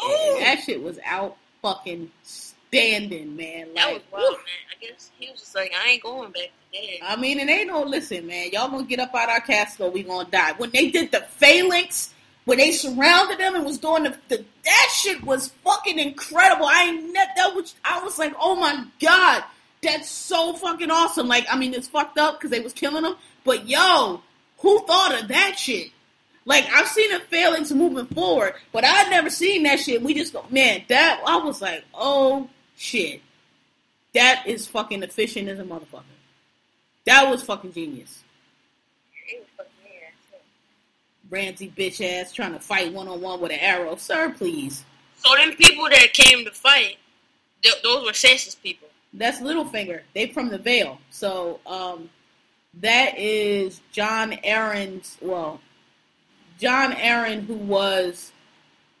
move. 0.00 0.40
That 0.40 0.62
shit 0.64 0.82
was 0.82 0.98
out 1.04 1.36
fucking 1.62 2.10
standing, 2.22 3.36
man. 3.36 3.68
Like, 3.68 3.74
that 3.76 3.92
was 3.92 4.02
wild, 4.12 4.24
whew. 4.24 4.36
man. 4.36 4.40
I 4.70 4.86
guess 4.86 5.10
he 5.18 5.30
was 5.30 5.40
just 5.40 5.54
like, 5.54 5.72
I 5.74 5.90
ain't 5.90 6.02
going 6.02 6.32
back 6.32 6.42
to. 6.42 7.04
I 7.04 7.16
mean, 7.16 7.38
it 7.38 7.48
ain't 7.48 7.68
no 7.68 7.82
listen, 7.82 8.26
man. 8.26 8.50
Y'all 8.52 8.68
gonna 8.68 8.84
get 8.84 8.98
up 8.98 9.14
out 9.14 9.28
our 9.28 9.40
castle, 9.40 9.90
we 9.90 10.02
gonna 10.02 10.28
die. 10.28 10.52
When 10.56 10.70
they 10.70 10.90
did 10.90 11.12
the 11.12 11.20
phalanx, 11.20 12.12
when 12.44 12.58
they 12.58 12.72
surrounded 12.72 13.38
them 13.38 13.54
and 13.54 13.64
was 13.64 13.78
doing 13.78 14.04
the, 14.04 14.16
the 14.28 14.44
that 14.64 14.92
shit 14.94 15.22
was 15.22 15.48
fucking 15.64 15.98
incredible. 15.98 16.66
I 16.66 16.84
ain't 16.84 17.14
that 17.14 17.54
was 17.54 17.74
I 17.84 18.02
was 18.02 18.18
like, 18.18 18.34
oh 18.40 18.56
my 18.56 18.84
god, 19.00 19.44
that's 19.82 20.08
so 20.08 20.54
fucking 20.54 20.90
awesome. 20.90 21.28
Like, 21.28 21.46
I 21.50 21.56
mean, 21.56 21.74
it's 21.74 21.88
fucked 21.88 22.18
up 22.18 22.38
because 22.38 22.50
they 22.50 22.60
was 22.60 22.72
killing 22.72 23.02
them, 23.02 23.16
but 23.44 23.68
yo, 23.68 24.20
who 24.58 24.86
thought 24.86 25.22
of 25.22 25.28
that 25.28 25.56
shit? 25.58 25.90
Like, 26.46 26.66
I've 26.72 26.88
seen 26.88 27.10
the 27.10 27.20
phalanx 27.20 27.72
moving 27.72 28.06
forward, 28.06 28.54
but 28.72 28.84
I've 28.84 29.10
never 29.10 29.30
seen 29.30 29.62
that 29.62 29.80
shit. 29.80 30.02
We 30.02 30.12
just 30.14 30.32
go, 30.32 30.44
man, 30.50 30.82
that 30.88 31.22
I 31.26 31.36
was 31.38 31.62
like, 31.62 31.84
oh 31.94 32.48
shit, 32.76 33.22
that 34.12 34.44
is 34.46 34.66
fucking 34.66 35.02
efficient 35.02 35.48
as 35.48 35.58
a 35.58 35.64
motherfucker. 35.64 36.02
That 37.06 37.30
was 37.30 37.42
fucking 37.42 37.72
genius. 37.72 38.22
Fucking. 39.56 39.70
Ramsay 41.30 41.72
bitch 41.76 42.04
ass 42.04 42.32
trying 42.32 42.52
to 42.52 42.60
fight 42.60 42.92
one 42.92 43.08
on 43.08 43.20
one 43.20 43.40
with 43.40 43.52
an 43.52 43.58
arrow. 43.58 43.96
Sir, 43.96 44.30
please. 44.36 44.84
So 45.16 45.34
them 45.36 45.54
people 45.56 45.88
that 45.88 46.12
came 46.12 46.44
to 46.44 46.50
fight, 46.50 46.98
th- 47.62 47.82
those 47.82 48.04
were 48.04 48.12
Sansa's 48.12 48.54
people. 48.54 48.88
That's 49.12 49.40
Littlefinger. 49.40 50.02
They 50.14 50.28
from 50.28 50.48
the 50.48 50.58
Vale. 50.58 50.98
So 51.10 51.60
um, 51.66 52.10
that 52.80 53.18
is 53.18 53.80
Jon 53.92 54.32
Arryn's. 54.44 55.16
Well, 55.20 55.60
Jon 56.58 56.92
Arryn, 56.92 57.46
who 57.46 57.54
was. 57.54 58.32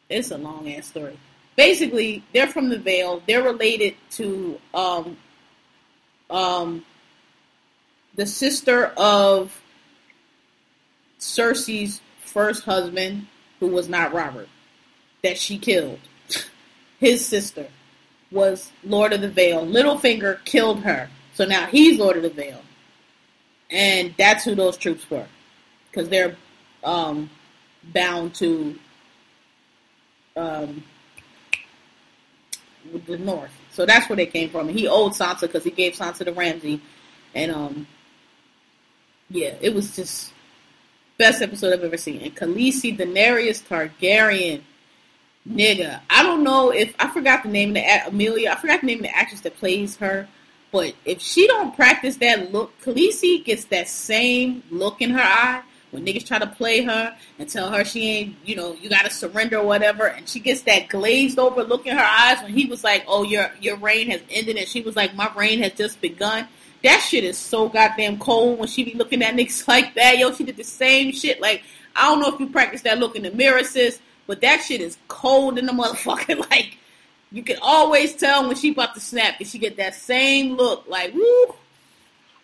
It's 0.08 0.30
a 0.30 0.38
long 0.38 0.70
ass 0.70 0.86
story. 0.88 1.18
Basically, 1.56 2.22
they're 2.32 2.46
from 2.46 2.68
the 2.68 2.78
Vale. 2.78 3.22
They're 3.26 3.42
related 3.42 3.94
to 4.12 4.60
um, 4.74 5.16
um, 6.28 6.84
the 8.16 8.26
sister 8.26 8.86
of 8.96 9.60
Cersei's 11.18 12.00
first 12.20 12.64
husband, 12.64 13.26
who 13.60 13.68
was 13.68 13.88
not 13.88 14.12
Robert, 14.12 14.48
that 15.22 15.38
she 15.38 15.58
killed. 15.58 16.00
His 16.98 17.26
sister 17.26 17.68
was 18.30 18.72
Lord 18.82 19.12
of 19.12 19.20
the 19.20 19.28
Vale. 19.28 19.64
Littlefinger 19.64 20.44
killed 20.44 20.82
her. 20.82 21.08
So 21.34 21.44
now 21.44 21.66
he's 21.66 21.98
Lord 21.98 22.16
of 22.16 22.22
the 22.22 22.30
Vale. 22.30 22.62
And 23.70 24.14
that's 24.18 24.44
who 24.44 24.54
those 24.54 24.76
troops 24.76 25.08
were. 25.10 25.26
Because 25.90 26.08
they're 26.08 26.36
um, 26.82 27.30
bound 27.92 28.34
to 28.36 28.78
um, 30.36 30.82
the 33.06 33.18
north. 33.18 33.52
So 33.72 33.86
that's 33.86 34.08
where 34.08 34.16
they 34.16 34.26
came 34.26 34.50
from. 34.50 34.68
And 34.68 34.78
he 34.78 34.86
owed 34.88 35.12
Sansa 35.12 35.42
because 35.42 35.64
he 35.64 35.70
gave 35.70 35.94
Sansa 35.94 36.24
to 36.24 36.32
Ramsay. 36.32 36.80
And 37.34 37.52
um, 37.52 37.86
yeah, 39.30 39.54
it 39.60 39.74
was 39.74 39.96
just 39.96 40.32
best 41.18 41.42
episode 41.42 41.72
I've 41.72 41.84
ever 41.84 41.96
seen. 41.96 42.20
And 42.20 42.34
Khaleesi 42.34 42.96
Daenerys 42.96 43.62
Targaryen, 43.66 44.62
nigga. 45.48 46.00
I 46.10 46.22
don't 46.22 46.44
know 46.44 46.70
if 46.70 46.94
I 46.98 47.08
forgot 47.08 47.42
the 47.42 47.48
name 47.48 47.70
of 47.70 47.74
the 47.74 48.06
Emilia. 48.08 48.52
I 48.52 48.56
forgot 48.56 48.80
the 48.80 48.86
name 48.86 48.98
of 48.98 49.04
the 49.04 49.16
actress 49.16 49.40
that 49.42 49.56
plays 49.56 49.96
her. 49.96 50.28
But 50.72 50.94
if 51.04 51.20
she 51.20 51.46
don't 51.46 51.74
practice 51.76 52.16
that 52.16 52.52
look, 52.52 52.72
Khaleesi 52.82 53.44
gets 53.44 53.66
that 53.66 53.88
same 53.88 54.62
look 54.70 55.00
in 55.00 55.10
her 55.10 55.22
eye 55.22 55.62
when 55.94 56.04
niggas 56.04 56.26
try 56.26 56.40
to 56.40 56.46
play 56.46 56.82
her 56.82 57.16
and 57.38 57.48
tell 57.48 57.70
her 57.70 57.84
she 57.84 58.08
ain't, 58.08 58.36
you 58.44 58.56
know, 58.56 58.72
you 58.74 58.90
gotta 58.90 59.10
surrender 59.10 59.58
or 59.58 59.64
whatever, 59.64 60.08
and 60.08 60.28
she 60.28 60.40
gets 60.40 60.62
that 60.62 60.88
glazed 60.88 61.38
over 61.38 61.62
look 61.62 61.86
in 61.86 61.96
her 61.96 62.04
eyes 62.04 62.42
when 62.42 62.52
he 62.52 62.66
was 62.66 62.82
like, 62.82 63.04
"Oh, 63.06 63.22
your 63.22 63.52
your 63.60 63.76
reign 63.76 64.10
has 64.10 64.20
ended," 64.28 64.56
and 64.56 64.66
she 64.66 64.80
was 64.80 64.96
like, 64.96 65.14
"My 65.14 65.30
reign 65.36 65.62
has 65.62 65.72
just 65.74 66.00
begun." 66.00 66.48
That 66.82 66.98
shit 66.98 67.22
is 67.22 67.38
so 67.38 67.68
goddamn 67.68 68.18
cold 68.18 68.58
when 68.58 68.66
she 68.66 68.82
be 68.82 68.94
looking 68.94 69.22
at 69.22 69.34
niggas 69.36 69.68
like 69.68 69.94
that. 69.94 70.18
Yo, 70.18 70.32
she 70.32 70.42
did 70.42 70.56
the 70.56 70.64
same 70.64 71.12
shit. 71.12 71.40
Like, 71.40 71.62
I 71.94 72.08
don't 72.08 72.18
know 72.20 72.34
if 72.34 72.40
you 72.40 72.48
practice 72.48 72.82
that 72.82 72.98
look 72.98 73.14
in 73.14 73.22
the 73.22 73.30
mirror, 73.30 73.62
sis, 73.62 74.00
but 74.26 74.40
that 74.40 74.62
shit 74.62 74.80
is 74.80 74.98
cold 75.06 75.58
in 75.58 75.66
the 75.66 75.72
motherfucker. 75.80 76.38
Like, 76.50 76.76
you 77.30 77.44
can 77.44 77.58
always 77.62 78.16
tell 78.16 78.48
when 78.48 78.56
she 78.56 78.72
about 78.72 78.94
to 78.94 79.00
snap 79.00 79.38
because 79.38 79.52
she 79.52 79.58
get 79.58 79.76
that 79.76 79.94
same 79.94 80.56
look. 80.56 80.88
Like, 80.88 81.14
woo. 81.14 81.54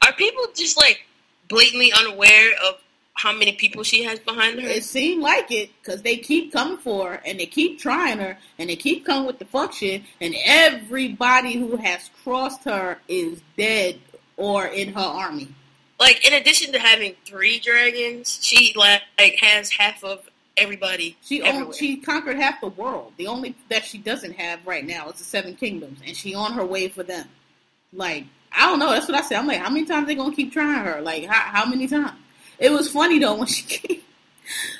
Are 0.07 0.13
people 0.13 0.45
just 0.55 0.77
like 0.77 1.05
blatantly 1.49 1.93
unaware 1.93 2.53
of 2.65 2.77
how 3.21 3.33
many 3.33 3.53
people 3.53 3.83
she 3.83 4.03
has 4.05 4.19
behind 4.19 4.61
her? 4.61 4.67
It 4.67 4.85
seemed 4.85 5.23
like 5.23 5.51
it 5.51 5.71
because 5.83 6.01
they 6.01 6.17
keep 6.17 6.53
coming 6.53 6.79
for 6.79 7.11
her 7.11 7.23
and 7.27 7.39
they 7.39 7.47
keep 7.47 7.79
trying 7.79 8.19
her 8.19 8.39
and 8.59 8.71
they 8.71 8.77
keep 8.77 9.05
coming 9.05 9.27
with 9.27 9.39
the 9.39 9.45
fuck 9.45 9.75
shit. 9.75 10.03
And 10.21 10.35
everybody 10.45 11.53
who 11.55 11.77
has 11.77 12.09
crossed 12.25 12.65
her 12.65 12.99
is 13.09 13.43
dead 13.59 14.01
or 14.37 14.67
in 14.67 14.93
her 14.95 15.01
army. 15.01 15.49
like 15.99 16.27
in 16.27 16.33
addition 16.33 16.73
to 16.73 16.79
having 16.79 17.15
three 17.27 17.59
dragons, 17.61 18.39
she 18.41 18.73
like, 18.75 19.03
like 19.19 19.37
has 19.41 19.71
half 19.71 20.03
of 20.03 20.27
everybody. 20.57 21.17
She 21.23 21.43
owned, 21.43 21.75
she 21.75 21.99
conquered 21.99 22.37
half 22.39 22.61
the 22.63 22.69
world. 22.69 23.13
The 23.19 23.27
only 23.27 23.55
that 23.69 23.85
she 23.85 23.99
doesn't 23.99 24.33
have 24.33 24.67
right 24.67 24.85
now 24.85 25.11
is 25.11 25.17
the 25.19 25.25
Seven 25.25 25.55
Kingdoms, 25.55 26.01
and 26.07 26.17
she 26.17 26.35
on 26.35 26.55
her 26.55 26.65
way 26.65 26.89
for 26.89 27.03
them. 27.03 27.29
Like 27.93 28.25
I 28.51 28.67
don't 28.67 28.79
know. 28.79 28.91
That's 28.91 29.09
what 29.09 29.17
I 29.17 29.21
said. 29.23 29.39
I'm 29.39 29.47
like, 29.47 29.59
how 29.61 29.69
many 29.69 29.85
times 29.85 30.07
they 30.07 30.15
gonna 30.15 30.35
keep 30.35 30.53
trying 30.53 30.85
her? 30.85 31.03
Like 31.03 31.27
how, 31.27 31.59
how 31.59 31.67
many 31.67 31.87
times? 31.87 32.13
It 32.61 32.71
was 32.71 32.91
funny 32.91 33.19
though 33.19 33.35
when 33.37 33.47
she 33.47 33.65
came, 33.65 34.01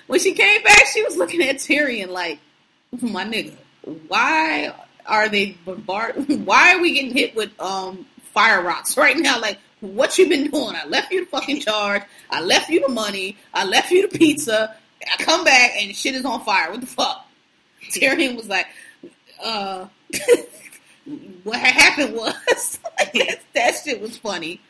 when 0.07 0.21
she 0.21 0.33
came 0.33 0.63
back. 0.63 0.87
She 0.93 1.03
was 1.03 1.17
looking 1.17 1.43
at 1.43 1.57
Tyrion 1.57 2.09
like, 2.09 2.39
my 3.01 3.25
nigga, 3.25 3.55
why 4.07 4.73
are 5.07 5.29
they 5.29 5.53
bombard? 5.65 6.29
Why 6.45 6.75
are 6.75 6.81
we 6.81 6.95
getting 6.95 7.13
hit 7.13 7.35
with 7.35 7.59
um 7.59 8.07
fire 8.35 8.63
rocks 8.63 8.97
right 8.97 9.17
now? 9.17 9.41
Like 9.41 9.59
what 9.81 10.19
you 10.19 10.29
been 10.29 10.51
doing? 10.51 10.77
I 10.77 10.87
left 10.87 11.11
you 11.11 11.25
the 11.25 11.31
fucking 11.31 11.61
charge. 11.61 12.03
I 12.31 12.43
left 12.43 12.69
you 12.69 12.81
the 12.81 12.93
money. 12.93 13.39
I 13.55 13.65
left 13.65 13.91
you 13.91 14.09
the 14.09 14.19
pizza. 14.19 14.77
I 15.11 15.23
come 15.23 15.45
back 15.45 15.73
and 15.81 15.97
shit 15.97 16.15
is 16.15 16.27
on 16.27 16.45
fire. 16.45 16.71
What 16.71 16.83
the 16.83 16.87
fuck? 16.87 17.27
Tyrion 17.91 18.37
was 18.37 18.49
like, 18.49 18.67
uh, 19.43 19.87
what 21.45 21.59
happened 21.59 22.15
was 22.15 22.79
like, 22.99 23.13
that, 23.15 23.41
that 23.55 23.75
shit 23.83 24.01
was 24.03 24.19
funny. 24.19 24.61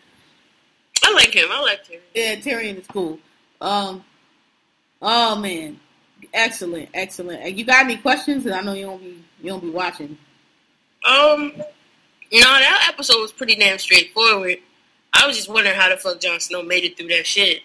I 1.10 1.14
like 1.14 1.34
him. 1.34 1.48
I 1.50 1.60
like 1.60 1.86
him. 1.86 2.00
Yeah, 2.14 2.36
Tyrion 2.36 2.80
is 2.80 2.86
cool. 2.86 3.18
Um, 3.60 4.04
oh 5.02 5.36
man, 5.36 5.78
excellent, 6.32 6.88
excellent. 6.94 7.42
And 7.42 7.58
You 7.58 7.64
got 7.64 7.84
any 7.84 7.96
questions? 7.96 8.46
And 8.46 8.54
I 8.54 8.60
know 8.60 8.74
you 8.74 8.86
don't 8.86 9.00
be 9.00 9.24
you 9.42 9.50
don't 9.50 9.62
be 9.62 9.70
watching. 9.70 10.16
Um, 11.04 11.52
no, 11.56 12.40
that 12.40 12.86
episode 12.92 13.20
was 13.20 13.32
pretty 13.32 13.56
damn 13.56 13.78
straightforward. 13.78 14.58
I 15.12 15.26
was 15.26 15.36
just 15.36 15.48
wondering 15.48 15.76
how 15.76 15.88
the 15.88 15.96
fuck 15.96 16.20
Jon 16.20 16.38
Snow 16.40 16.62
made 16.62 16.84
it 16.84 16.96
through 16.96 17.08
that 17.08 17.26
shit. 17.26 17.62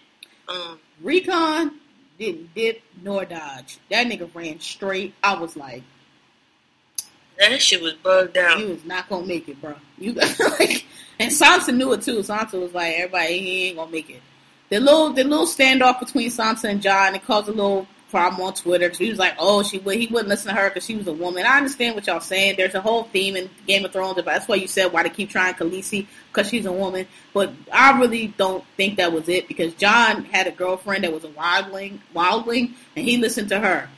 Um, 0.48 0.80
Rickon 1.02 1.80
didn't 2.18 2.54
dip 2.56 2.82
nor 3.04 3.26
dodge. 3.26 3.78
That 3.92 4.08
nigga 4.08 4.34
ran 4.34 4.60
straight. 4.60 5.14
I 5.22 5.38
was 5.38 5.56
like, 5.56 5.84
That 7.40 7.62
shit 7.62 7.82
was 7.82 7.94
bugged 7.94 8.38
out. 8.38 8.60
you 8.60 8.70
was 8.70 8.86
not 8.86 9.10
gonna 9.10 9.26
make 9.26 9.50
it, 9.50 9.62
bro. 9.62 9.76
You 9.98 10.14
like, 10.14 10.86
and 11.20 11.32
Sansa 11.32 11.76
knew 11.76 11.94
it 11.94 12.02
too. 12.02 12.20
Sansa 12.20 12.60
was 12.62 12.74
like, 12.74 12.96
everybody, 12.96 13.40
he 13.40 13.68
ain't 13.68 13.78
gonna 13.78 13.92
make 13.92 14.10
it. 14.10 14.22
The 14.70 14.80
little, 14.80 15.14
the 15.14 15.24
little 15.24 15.46
standoff 15.46 16.00
between 16.00 16.30
Sansa 16.30 16.70
and 16.70 16.82
Jon, 16.82 17.14
it 17.16 17.26
caused 17.26 17.50
a 17.50 17.52
little 17.52 17.88
problem 18.16 18.42
on 18.48 18.54
Twitter 18.54 18.86
because 18.86 18.98
he 18.98 19.10
was 19.10 19.20
like, 19.20 19.36
oh, 19.38 19.62
she 19.62 19.78
would, 19.80 19.98
he 19.98 20.08
wouldn't 20.08 20.30
listen 20.30 20.48
to 20.48 20.56
her 20.60 20.70
because 20.70 20.86
she 20.86 20.96
was 20.96 21.08
a 21.08 21.14
woman. 21.14 21.46
I 21.46 21.58
understand 21.58 21.96
what 21.96 22.08
y'all 22.08 22.22
saying. 22.22 22.56
There's 22.58 22.74
a 22.74 22.82
whole 22.82 23.04
theme 23.04 23.36
in 23.36 23.50
Game 23.68 23.84
of 23.84 23.92
Thrones. 23.92 24.16
But 24.16 24.26
that's 24.26 24.48
why 24.48 24.56
you 24.56 24.68
said 24.68 24.94
why 24.94 25.04
they 25.04 25.10
keep 25.10 25.30
trying 25.30 25.54
Khaleesi 25.54 26.08
because 26.32 26.50
she's 26.50 26.66
a 26.66 26.72
woman. 26.72 27.08
But 27.34 27.52
I 27.74 28.00
really 28.00 28.28
don't 28.28 28.64
think 28.78 28.98
that 28.98 29.12
was 29.12 29.28
it 29.28 29.48
because 29.48 29.74
Jon 29.74 30.24
had 30.26 30.48
a 30.48 30.52
girlfriend 30.52 31.04
that 31.04 31.12
was 31.12 31.26
a 31.26 31.30
wildling, 31.30 32.00
wildling, 32.16 32.74
and 32.96 33.06
he 33.06 33.18
listened 33.18 33.50
to 33.50 33.60
her. 33.60 33.90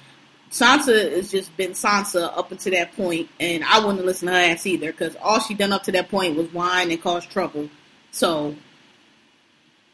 Sansa 0.52 1.12
has 1.12 1.32
just 1.32 1.56
been 1.58 1.72
Sansa 1.72 2.38
up 2.38 2.52
until 2.52 2.74
that 2.74 2.94
point, 2.94 3.30
and 3.40 3.64
I 3.64 3.84
wouldn't 3.84 4.06
listen 4.06 4.28
to 4.28 4.34
her 4.34 4.40
ass 4.40 4.66
either 4.66 4.92
because 4.92 5.16
all 5.18 5.40
she 5.40 5.54
done 5.54 5.74
up 5.74 5.84
to 5.84 5.92
that 5.92 6.10
point 6.10 6.36
was 6.36 6.52
whine 6.54 6.90
and 6.90 7.02
cause 7.02 7.26
trouble. 7.26 7.70
So 8.12 8.56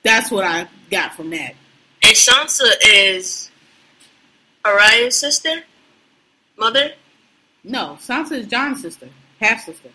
that's 0.03 0.29
what 0.29 0.43
I 0.43 0.67
got 0.91 1.15
from 1.15 1.31
that. 1.31 1.55
And 2.03 2.15
Sansa 2.15 2.71
is 2.85 3.49
Arya's 4.63 5.17
sister, 5.17 5.63
mother. 6.57 6.91
No, 7.63 7.97
Sansa 7.99 8.33
is 8.33 8.47
Jon's 8.47 8.81
sister, 8.81 9.09
half 9.39 9.63
sister. 9.63 9.89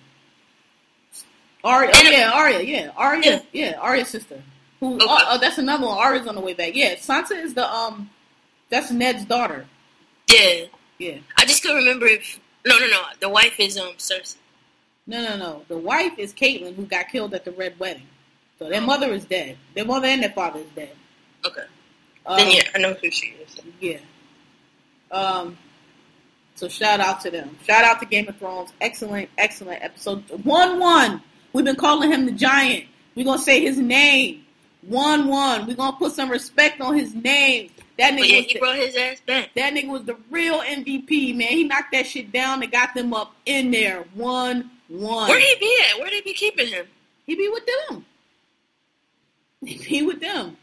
Arya, 1.62 1.90
oh 1.92 2.02
yeah, 2.02 2.30
Arya, 2.32 2.60
yeah, 2.60 2.90
Arya, 2.96 3.42
yeah, 3.52 3.78
Arya's 3.80 4.08
sister. 4.08 4.42
Who? 4.80 4.94
Okay. 4.94 5.06
Oh, 5.08 5.24
oh, 5.30 5.38
that's 5.38 5.58
another 5.58 5.86
one. 5.86 5.98
Arya's 5.98 6.26
on 6.26 6.34
the 6.34 6.40
way 6.40 6.54
back. 6.54 6.74
Yeah, 6.74 6.94
Sansa 6.94 7.32
is 7.32 7.54
the 7.54 7.68
um, 7.68 8.10
that's 8.70 8.90
Ned's 8.90 9.24
daughter. 9.24 9.66
Yeah, 10.28 10.64
Yeah. 10.98 11.18
I 11.36 11.44
just 11.46 11.62
couldn't 11.62 11.78
remember 11.78 12.06
if. 12.06 12.38
No, 12.66 12.78
no, 12.78 12.86
no. 12.88 13.02
The 13.20 13.28
wife 13.28 13.58
is 13.58 13.78
um 13.78 13.94
Cersei. 13.98 14.36
No, 15.06 15.22
no, 15.22 15.36
no. 15.36 15.64
The 15.68 15.78
wife 15.78 16.18
is 16.18 16.34
Catelyn, 16.34 16.74
who 16.74 16.84
got 16.84 17.08
killed 17.08 17.32
at 17.34 17.44
the 17.44 17.52
Red 17.52 17.78
Wedding. 17.78 18.06
So 18.58 18.66
Oh. 18.66 18.68
their 18.68 18.80
mother 18.82 19.10
is 19.12 19.24
dead. 19.24 19.56
Their 19.74 19.84
mother 19.84 20.06
and 20.08 20.22
their 20.22 20.30
father 20.32 20.60
is 20.60 20.66
dead. 20.74 20.94
Okay. 21.46 21.62
Um, 22.26 22.36
then 22.36 22.50
yeah, 22.50 22.62
I 22.74 22.78
know 22.78 22.94
who 22.94 23.10
she 23.10 23.28
is. 23.46 23.58
Yeah. 23.80 23.98
Um. 25.10 25.56
So 26.56 26.68
shout 26.68 27.00
out 27.00 27.20
to 27.22 27.30
them. 27.30 27.56
Shout 27.64 27.84
out 27.84 28.00
to 28.00 28.06
Game 28.06 28.28
of 28.28 28.36
Thrones. 28.36 28.70
Excellent, 28.80 29.30
excellent 29.38 29.82
episode. 29.82 30.24
Wun 30.44 30.78
Wun. 30.80 31.22
We've 31.52 31.64
been 31.64 31.76
calling 31.76 32.10
him 32.10 32.26
the 32.26 32.32
Giant. 32.32 32.84
We're 33.14 33.24
gonna 33.24 33.38
say 33.40 33.60
his 33.60 33.78
name. 33.78 34.44
Wun 34.82 35.28
Wun. 35.28 35.66
We're 35.66 35.76
gonna 35.76 35.96
put 35.96 36.12
some 36.12 36.28
respect 36.30 36.80
on 36.80 36.98
his 36.98 37.14
name. 37.14 37.70
That 37.98 38.12
But 38.12 38.20
nigga 38.22 38.28
yeah, 38.28 38.36
was 38.36 38.46
he 38.46 38.54
the, 38.54 38.58
brought 38.60 38.76
his 38.76 38.96
ass 38.96 39.20
back. 39.26 39.50
that 39.54 39.74
nigga 39.74 39.88
was 39.88 40.04
the 40.04 40.16
real 40.30 40.60
MVP, 40.60 41.36
man. 41.36 41.48
He 41.48 41.64
knocked 41.64 41.92
that 41.92 42.06
shit 42.06 42.30
down 42.32 42.62
and 42.62 42.70
got 42.70 42.94
them 42.94 43.12
up 43.12 43.34
in 43.46 43.70
there. 43.70 44.04
Wun 44.14 44.70
Wun. 44.88 45.28
Where'd 45.28 45.42
he 45.42 45.56
be 45.60 45.78
at? 45.90 45.98
Where'd 45.98 46.12
they 46.12 46.20
be 46.22 46.32
keeping 46.32 46.68
him? 46.68 46.86
He 47.26 47.34
be 47.34 47.48
with 47.48 47.64
them. 47.90 48.06
He 49.64 49.76
be 49.78 50.02
with 50.06 50.20
them. 50.20 50.56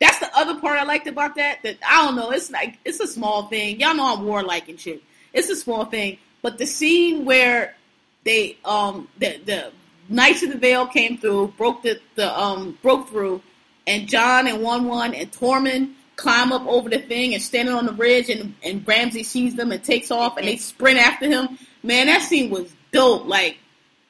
That's 0.00 0.18
the 0.18 0.28
other 0.36 0.58
part 0.60 0.78
I 0.78 0.82
liked 0.84 1.06
about 1.06 1.36
that. 1.36 1.62
That 1.62 1.76
I 1.88 2.04
don't 2.04 2.16
know. 2.16 2.30
It's 2.30 2.50
like 2.50 2.78
it's 2.84 3.00
a 3.00 3.06
small 3.06 3.44
thing. 3.46 3.80
Y'all 3.80 3.94
know 3.94 4.12
I'm 4.14 4.24
warlike 4.24 4.68
and 4.68 4.78
shit. 4.78 5.02
It's 5.32 5.48
a 5.50 5.56
small 5.56 5.84
thing, 5.84 6.18
but 6.42 6.58
the 6.58 6.66
scene 6.66 7.24
where 7.24 7.76
they 8.24 8.58
um 8.64 9.08
the 9.18 9.40
the 9.44 9.72
Knights 10.08 10.42
of 10.42 10.50
the 10.50 10.58
Vale 10.58 10.86
came 10.88 11.16
through, 11.16 11.54
broke 11.56 11.82
the 11.82 11.98
the 12.16 12.38
um 12.38 12.76
broke 12.82 13.08
through, 13.08 13.40
and 13.86 14.08
Jon 14.08 14.46
and 14.48 14.60
Wun 14.62 14.86
Wun 14.88 15.14
and 15.14 15.30
Tormund 15.32 15.92
climb 16.16 16.52
up 16.52 16.66
over 16.66 16.88
the 16.88 16.98
thing 16.98 17.34
and 17.34 17.42
standing 17.42 17.74
on 17.74 17.86
the 17.86 17.92
ridge, 17.92 18.30
and 18.30 18.54
and 18.62 18.86
Ramsay 18.86 19.22
sees 19.22 19.54
them 19.54 19.72
and 19.72 19.82
takes 19.82 20.10
off, 20.10 20.36
and 20.36 20.46
they 20.46 20.56
sprint 20.56 20.98
after 20.98 21.28
him. 21.28 21.58
Man, 21.82 22.06
that 22.06 22.22
scene 22.22 22.50
was 22.50 22.74
dope. 22.92 23.26
Like 23.26 23.58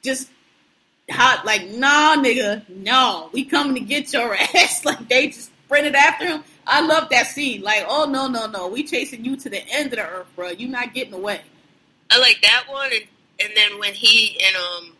just 0.03 0.29
hot 1.09 1.45
like 1.45 1.67
nah 1.69 2.15
nigga 2.15 2.67
no 2.67 3.29
we 3.31 3.45
coming 3.45 3.75
to 3.75 3.81
get 3.81 4.11
your 4.13 4.35
ass. 4.55 4.85
Like 4.85 5.07
they 5.09 5.27
just 5.27 5.51
sprinted 5.65 5.95
after 5.95 6.25
him. 6.25 6.43
I 6.67 6.81
love 6.81 7.09
that 7.09 7.27
scene. 7.27 7.61
Like 7.61 7.85
oh 7.87 8.05
no 8.05 8.27
no 8.27 8.47
no 8.47 8.67
we 8.67 8.83
chasing 8.83 9.25
you 9.25 9.35
to 9.37 9.49
the 9.49 9.61
end 9.69 9.87
of 9.87 9.99
the 9.99 10.05
earth 10.05 10.27
bro 10.35 10.49
you 10.49 10.67
not 10.67 10.93
getting 10.93 11.13
away. 11.13 11.41
I 12.11 12.19
like 12.19 12.39
that 12.43 12.65
one, 12.69 12.91
and, 12.93 13.03
and 13.39 13.51
then 13.55 13.79
when 13.79 13.93
he 13.93 14.39
and 14.41 14.55
um 14.55 14.93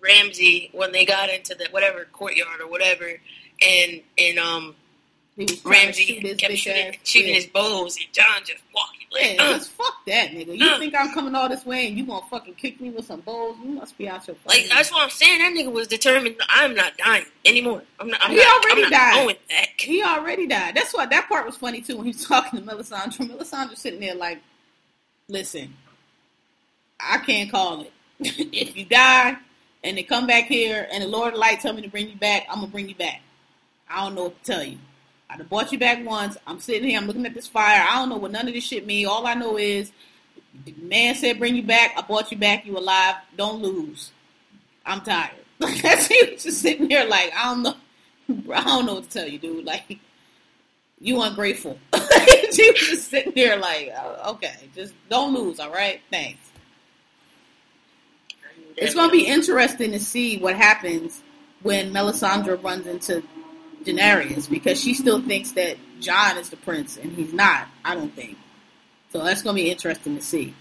Ramsay 0.00 0.70
when 0.72 0.92
they 0.92 1.04
got 1.04 1.30
into 1.30 1.54
the 1.54 1.68
whatever 1.70 2.06
courtyard 2.12 2.60
or 2.60 2.68
whatever, 2.68 3.08
and 3.64 4.00
and 4.18 4.38
um 4.38 4.74
he 5.48 5.54
was 5.54 5.64
Ramsay 5.64 6.20
shoot 6.20 6.38
kept 6.38 6.54
shooting, 6.56 6.96
shooting 7.04 7.28
yeah. 7.30 7.34
his 7.34 7.46
bows, 7.46 7.96
and 7.96 8.06
Jon 8.12 8.26
just 8.44 8.62
walking 8.74 9.06
like, 9.12 9.34
yeah, 9.36 9.42
uh, 9.42 9.52
just 9.58 9.70
fuck 9.72 9.94
that 10.06 10.30
nigga. 10.30 10.56
You 10.58 10.66
Uh. 10.70 10.78
think 10.78 10.94
I'm 10.98 11.12
coming 11.12 11.34
all 11.34 11.48
this 11.48 11.66
way 11.66 11.86
and 11.86 11.98
you 11.98 12.06
gonna 12.06 12.24
fucking 12.30 12.54
kick 12.54 12.80
me 12.80 12.90
with 12.90 13.04
some 13.04 13.20
bowls? 13.20 13.56
You 13.62 13.70
must 13.72 13.96
be 13.98 14.08
out 14.08 14.26
your 14.26 14.36
like 14.46 14.68
that's 14.70 14.90
what 14.90 15.02
I'm 15.02 15.10
saying. 15.10 15.38
That 15.40 15.52
nigga 15.52 15.70
was 15.72 15.86
determined. 15.88 16.36
I'm 16.48 16.74
not 16.74 16.96
dying 16.96 17.26
anymore. 17.44 17.82
I'm 18.00 18.08
not. 18.08 18.20
I'm 18.22 18.30
He 18.30 18.36
not, 18.38 18.64
already 18.64 18.84
I'm 18.84 18.90
not 18.90 18.98
died. 18.98 19.14
going 19.24 19.36
back. 19.50 19.68
He 19.80 20.02
already 20.02 20.46
died. 20.46 20.74
That's 20.76 20.94
why 20.94 21.06
that 21.06 21.28
part 21.28 21.44
was 21.44 21.56
funny 21.56 21.80
too 21.82 21.96
when 21.96 22.06
he 22.06 22.12
was 22.12 22.24
talking 22.26 22.58
to 22.60 22.64
Melisandre. 22.66 23.28
Melisandre 23.30 23.76
sitting 23.76 24.00
there 24.00 24.14
like, 24.14 24.40
listen, 25.28 25.74
I 27.00 27.18
can't 27.18 27.50
call 27.50 27.82
it. 27.82 27.92
if 28.20 28.76
you 28.76 28.84
die 28.86 29.36
and 29.84 29.98
they 29.98 30.02
come 30.04 30.26
back 30.26 30.44
here 30.44 30.88
and 30.92 31.02
the 31.02 31.08
Lord 31.08 31.34
of 31.34 31.38
Light 31.40 31.60
tell 31.60 31.72
me 31.72 31.82
to 31.82 31.88
bring 31.88 32.08
you 32.08 32.16
back, 32.16 32.46
I'm 32.48 32.56
gonna 32.60 32.68
bring 32.68 32.88
you 32.88 32.94
back. 32.94 33.20
I 33.90 34.04
don't 34.04 34.14
know 34.14 34.24
what 34.24 34.42
to 34.44 34.52
tell 34.52 34.62
you. 34.64 34.78
I 35.32 35.38
done 35.38 35.46
brought 35.46 35.72
you 35.72 35.78
back 35.78 36.04
once. 36.04 36.36
I'm 36.46 36.60
sitting 36.60 36.90
here, 36.90 36.98
I'm 36.98 37.06
looking 37.06 37.24
at 37.24 37.32
this 37.32 37.46
fire. 37.46 37.84
I 37.88 37.96
don't 37.96 38.10
know 38.10 38.16
what 38.16 38.32
none 38.32 38.48
of 38.48 38.54
this 38.54 38.64
shit 38.64 38.86
mean. 38.86 39.06
All 39.06 39.26
I 39.26 39.34
know 39.34 39.56
is 39.56 39.90
man 40.76 41.14
said 41.14 41.38
bring 41.38 41.56
you 41.56 41.62
back, 41.62 41.94
I 41.96 42.02
bought 42.02 42.30
you 42.30 42.36
back, 42.36 42.66
you 42.66 42.76
alive, 42.76 43.16
don't 43.36 43.62
lose. 43.62 44.12
I'm 44.84 45.00
tired. 45.00 45.36
Like 45.58 45.74
he 45.74 46.30
was 46.32 46.42
just 46.42 46.60
sitting 46.60 46.88
there 46.88 47.06
like, 47.06 47.32
I 47.36 47.44
don't 47.44 47.62
know. 47.62 47.76
I 48.52 48.64
don't 48.64 48.84
know 48.84 48.94
what 48.94 49.04
to 49.04 49.10
tell 49.10 49.28
you, 49.28 49.38
dude. 49.38 49.64
Like, 49.64 50.00
you 50.98 51.22
ungrateful. 51.22 51.78
she 52.52 52.70
was 52.72 52.80
just 52.80 53.08
sitting 53.08 53.32
there 53.36 53.56
like, 53.58 53.92
oh, 53.96 54.32
okay, 54.32 54.54
just 54.74 54.92
don't 55.08 55.32
lose, 55.34 55.60
all 55.60 55.70
right? 55.70 56.00
Thanks. 56.10 56.40
It's 58.76 58.94
going 58.94 59.08
to 59.08 59.12
be 59.12 59.26
interesting 59.26 59.92
to 59.92 60.00
see 60.00 60.38
what 60.38 60.56
happens 60.56 61.22
when 61.62 61.92
Melisandre 61.92 62.62
runs 62.62 62.88
into 62.88 63.22
Daenerys 63.84 64.48
because 64.48 64.80
she 64.80 64.94
still 64.94 65.20
thinks 65.20 65.52
that 65.52 65.76
Jon 66.00 66.38
is 66.38 66.50
the 66.50 66.56
prince 66.56 66.96
and 66.96 67.12
he's 67.12 67.32
not. 67.32 67.68
I 67.84 67.94
don't 67.94 68.14
think. 68.14 68.36
So 69.10 69.22
that's 69.22 69.42
going 69.42 69.56
to 69.56 69.62
be 69.62 69.70
interesting 69.70 70.16
to 70.16 70.22
see 70.22 70.54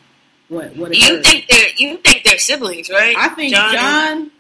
what 0.50 0.76
what 0.76 0.96
You 0.96 1.24
think 1.24 1.48
they're 1.48 1.70
you 1.78 1.98
think 1.98 2.24
they're 2.24 2.38
siblings, 2.38 2.90
right? 2.90 3.16
I 3.18 3.30
think 3.30 3.54
Jon 3.54 3.74
Jon, 3.74 4.18
and- 4.18 4.32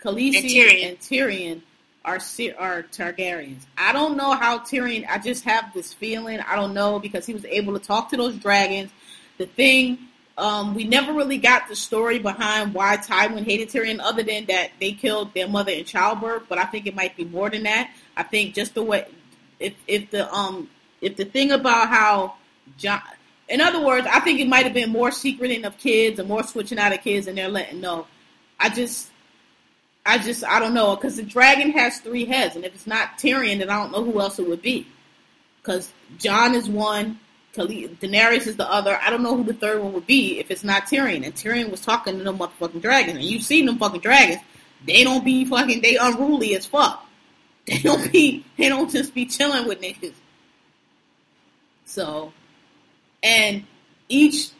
Khaleesi, 0.00 0.36
and 0.36 0.44
Tyrion. 0.44 0.88
and 0.88 0.98
Tyrion 1.00 1.62
are 2.04 2.20
are 2.58 2.82
Targaryens. 2.84 3.62
I 3.76 3.92
don't 3.92 4.16
know 4.16 4.34
how 4.34 4.58
Tyrion. 4.60 5.04
I 5.08 5.18
just 5.18 5.44
have 5.44 5.72
this 5.74 5.92
feeling. 5.92 6.38
I 6.40 6.54
don't 6.54 6.72
know 6.74 7.00
because 7.00 7.26
he 7.26 7.34
was 7.34 7.44
able 7.46 7.72
to 7.78 7.84
talk 7.84 8.10
to 8.10 8.16
those 8.16 8.36
dragons. 8.36 8.90
The 9.38 9.46
thing 9.46 9.98
um, 10.38 10.74
we 10.74 10.84
never 10.84 11.12
really 11.12 11.38
got 11.38 11.68
the 11.68 11.76
story 11.76 12.18
behind 12.18 12.74
why 12.74 12.96
Tywin 12.98 13.44
hated 13.44 13.68
Tyrion, 13.70 14.00
other 14.00 14.22
than 14.22 14.46
that 14.46 14.72
they 14.80 14.92
killed 14.92 15.32
their 15.34 15.48
mother 15.48 15.72
in 15.72 15.84
childbirth. 15.84 16.44
But 16.48 16.58
I 16.58 16.64
think 16.64 16.86
it 16.86 16.94
might 16.94 17.16
be 17.16 17.24
more 17.24 17.48
than 17.48 17.62
that. 17.62 17.90
I 18.16 18.22
think 18.22 18.54
just 18.54 18.74
the 18.74 18.82
way 18.82 19.06
if 19.58 19.74
if 19.86 20.10
the 20.10 20.32
um 20.32 20.68
if 21.00 21.16
the 21.16 21.24
thing 21.24 21.52
about 21.52 21.88
how 21.88 22.34
Jon. 22.76 23.00
In 23.48 23.60
other 23.60 23.80
words, 23.80 24.08
I 24.10 24.18
think 24.20 24.40
it 24.40 24.48
might 24.48 24.64
have 24.64 24.74
been 24.74 24.90
more 24.90 25.12
secreting 25.12 25.64
of 25.64 25.78
kids 25.78 26.18
and 26.18 26.28
more 26.28 26.42
switching 26.42 26.78
out 26.78 26.92
of 26.92 27.00
kids, 27.02 27.28
and 27.28 27.38
they're 27.38 27.48
letting 27.48 27.80
know. 27.80 28.06
I 28.58 28.68
just, 28.70 29.08
I 30.04 30.18
just, 30.18 30.42
I 30.42 30.58
don't 30.58 30.74
know, 30.74 30.96
because 30.96 31.14
the 31.14 31.22
dragon 31.22 31.70
has 31.70 32.00
three 32.00 32.24
heads, 32.24 32.56
and 32.56 32.64
if 32.64 32.74
it's 32.74 32.88
not 32.88 33.18
Tyrion, 33.18 33.60
then 33.60 33.70
I 33.70 33.80
don't 33.80 33.92
know 33.92 34.02
who 34.02 34.20
else 34.20 34.40
it 34.40 34.48
would 34.48 34.62
be. 34.62 34.88
Because 35.62 35.92
Jon 36.18 36.56
is 36.56 36.68
one, 36.68 37.20
Daenerys 37.56 38.46
is 38.46 38.56
the 38.56 38.70
other. 38.70 38.98
I 39.02 39.10
don't 39.10 39.22
know 39.22 39.36
who 39.36 39.44
the 39.44 39.54
third 39.54 39.82
one 39.82 39.92
would 39.92 40.06
be 40.06 40.38
if 40.38 40.50
it's 40.50 40.64
not 40.64 40.84
Tyrion. 40.84 41.24
And 41.24 41.34
Tyrion 41.34 41.70
was 41.70 41.80
talking 41.80 42.18
to 42.18 42.24
them 42.24 42.38
motherfucking 42.38 42.82
dragons, 42.82 43.16
and 43.16 43.24
you've 43.24 43.42
seen 43.42 43.66
them 43.66 43.78
fucking 43.78 44.00
dragons. 44.00 44.42
They 44.84 45.04
don't 45.04 45.24
be 45.24 45.44
fucking, 45.44 45.80
they 45.80 45.96
unruly 45.96 46.54
as 46.56 46.66
fuck. 46.66 47.02
They 47.66 47.78
don't 47.78 48.12
be, 48.12 48.44
they 48.56 48.68
don't 48.68 48.88
just 48.88 49.12
be 49.12 49.26
chilling 49.26 49.66
with 49.66 49.80
niggas. 49.80 50.14
So, 51.84 52.32
and 53.24 53.64
each 54.08 54.50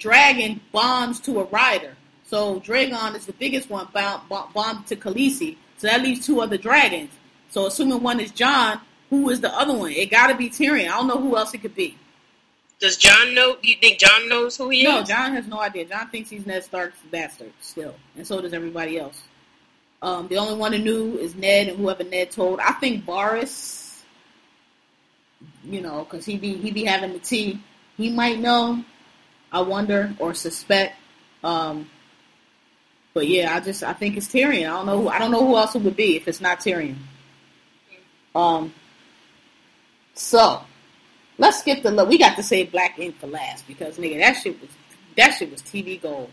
dragon 0.00 0.60
bonds 0.72 1.20
to 1.20 1.38
a 1.38 1.44
rider. 1.44 1.94
So 2.24 2.58
Drogon 2.58 3.14
is 3.14 3.26
the 3.26 3.32
biggest 3.34 3.70
one 3.70 3.86
bond- 3.92 4.86
to 4.86 4.96
Khaleesi. 4.96 5.56
So 5.76 5.86
that 5.86 6.02
leaves 6.02 6.26
two 6.26 6.40
other 6.40 6.56
dragons. 6.56 7.10
So 7.50 7.66
assuming 7.66 8.02
one 8.02 8.18
is 8.18 8.32
Jon, 8.32 8.80
who 9.10 9.30
is 9.30 9.40
the 9.40 9.54
other 9.56 9.74
one? 9.74 9.92
It 9.92 10.10
got 10.10 10.28
to 10.28 10.34
be 10.34 10.48
Tyrion. 10.48 10.86
I 10.86 10.96
don't 10.96 11.06
know 11.06 11.20
who 11.20 11.36
else 11.36 11.54
it 11.54 11.58
could 11.58 11.74
be. 11.74 11.96
Does 12.82 12.98
Jon 12.98 13.34
know? 13.34 13.56
Do 13.62 13.68
you 13.70 13.76
think 13.76 13.98
Jon 13.98 14.28
knows 14.28 14.58
who 14.58 14.68
he 14.68 14.82
No, 14.82 15.00
is? 15.00 15.08
No, 15.08 15.14
Jon 15.14 15.32
has 15.32 15.46
no 15.46 15.60
idea. 15.60 15.86
Jon 15.86 16.08
thinks 16.10 16.28
he's 16.28 16.44
Ned 16.44 16.64
Stark's 16.64 16.98
bastard 17.10 17.52
still, 17.60 17.94
and 18.16 18.26
so 18.26 18.42
does 18.42 18.52
everybody 18.52 18.98
else. 18.98 19.22
Um, 20.02 20.28
the 20.28 20.36
only 20.36 20.56
one 20.56 20.72
who 20.74 20.80
knew 20.80 21.16
is 21.16 21.34
Ned 21.34 21.68
and 21.68 21.78
whoever 21.78 22.04
Ned 22.04 22.30
told. 22.30 22.60
I 22.60 22.72
think 22.72 23.06
Varys 23.06 23.82
you 25.64 25.80
know, 25.80 26.04
because 26.04 26.24
he 26.24 26.36
be 26.36 26.56
he 26.56 26.70
be 26.70 26.84
having 26.84 27.12
the 27.12 27.18
tea. 27.18 27.60
He 27.96 28.10
might 28.10 28.38
know. 28.38 28.84
I 29.50 29.60
wonder 29.60 30.14
or 30.18 30.34
suspect. 30.34 30.96
Um, 31.44 31.90
but 33.14 33.28
yeah, 33.28 33.54
I 33.54 33.60
just 33.60 33.82
I 33.82 33.92
think 33.92 34.16
it's 34.16 34.28
Tyrion. 34.28 34.66
I 34.66 34.70
don't 34.70 34.86
know. 34.86 35.02
Who, 35.02 35.08
I 35.08 35.18
don't 35.18 35.30
know 35.30 35.46
who 35.46 35.56
else 35.56 35.74
it 35.74 35.82
would 35.82 35.96
be 35.96 36.16
if 36.16 36.28
it's 36.28 36.40
not 36.40 36.60
Tyrion. 36.60 36.96
Um. 38.34 38.72
So 40.14 40.62
let's 41.38 41.58
skip 41.60 41.82
the. 41.82 41.90
Love 41.90 42.08
we 42.08 42.18
got 42.18 42.36
to 42.36 42.42
say 42.42 42.64
Black 42.64 42.98
Ink 42.98 43.18
for 43.18 43.26
last 43.26 43.66
because 43.66 43.98
nigga, 43.98 44.18
that 44.18 44.34
shit 44.34 44.60
was 44.60 44.70
that 45.16 45.30
shit 45.32 45.50
was 45.50 45.62
TV 45.62 46.00
gold. 46.00 46.30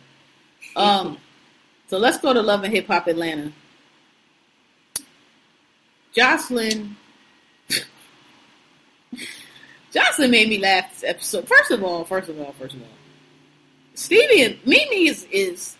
Um. 0.75 1.17
So 1.87 1.97
let's 1.97 2.19
go 2.19 2.33
to 2.33 2.41
Love 2.41 2.63
and 2.63 2.73
Hip 2.73 2.87
Hop 2.87 3.07
Atlanta. 3.07 3.51
Joseline. 6.15 6.93
Joseline 9.93 10.29
made 10.29 10.49
me 10.49 10.59
laugh 10.59 10.93
this 10.93 11.03
episode. 11.03 11.47
First 11.47 11.71
of 11.71 11.83
all, 11.83 12.03
first 12.03 12.29
of 12.29 12.39
all, 12.39 12.53
first 12.53 12.75
of 12.75 12.81
all, 12.81 12.87
Stevie 13.95 14.43
and 14.43 14.57
Mimi 14.65 15.07
is 15.07 15.25
is 15.31 15.77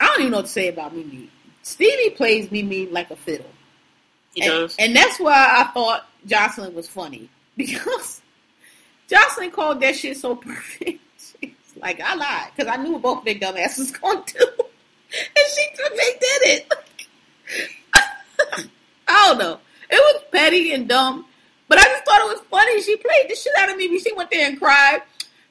I 0.00 0.06
don't 0.06 0.20
even 0.20 0.32
know 0.32 0.38
what 0.38 0.46
to 0.46 0.52
say 0.52 0.68
about 0.68 0.94
Mimi. 0.94 1.30
Stevie 1.62 2.10
plays 2.10 2.50
Mimi 2.50 2.86
like 2.86 3.10
a 3.10 3.16
fiddle. 3.16 3.50
He 4.34 4.42
and, 4.42 4.50
does. 4.50 4.76
and 4.78 4.94
that's 4.94 5.18
why 5.18 5.32
I 5.32 5.64
thought 5.72 6.06
Joseline 6.26 6.74
was 6.74 6.88
funny 6.88 7.28
because 7.56 8.20
Joseline 9.10 9.52
called 9.52 9.80
that 9.80 9.96
shit 9.96 10.16
so 10.16 10.36
perfect. 10.36 11.00
She's 11.40 11.52
like, 11.76 12.00
I 12.00 12.14
lied 12.14 12.50
because 12.56 12.72
I 12.72 12.82
knew 12.82 12.98
both 12.98 13.24
big 13.24 13.40
dumbasses 13.40 14.00
going 14.00 14.24
to 14.24 14.54
and 15.14 15.46
she 15.54 15.66
they 15.96 16.18
did 16.20 16.42
it. 16.42 16.72
I 19.08 19.28
don't 19.28 19.38
know. 19.38 19.58
It 19.90 19.96
was 19.96 20.22
petty 20.32 20.72
and 20.72 20.88
dumb, 20.88 21.26
but 21.68 21.78
I 21.78 21.82
just 21.82 22.04
thought 22.04 22.20
it 22.20 22.38
was 22.38 22.40
funny. 22.50 22.82
She 22.82 22.96
played 22.96 23.26
the 23.28 23.36
shit 23.36 23.52
out 23.58 23.70
of 23.70 23.76
me. 23.76 23.98
She 23.98 24.12
went 24.14 24.30
there 24.30 24.48
and 24.48 24.58
cried. 24.58 25.02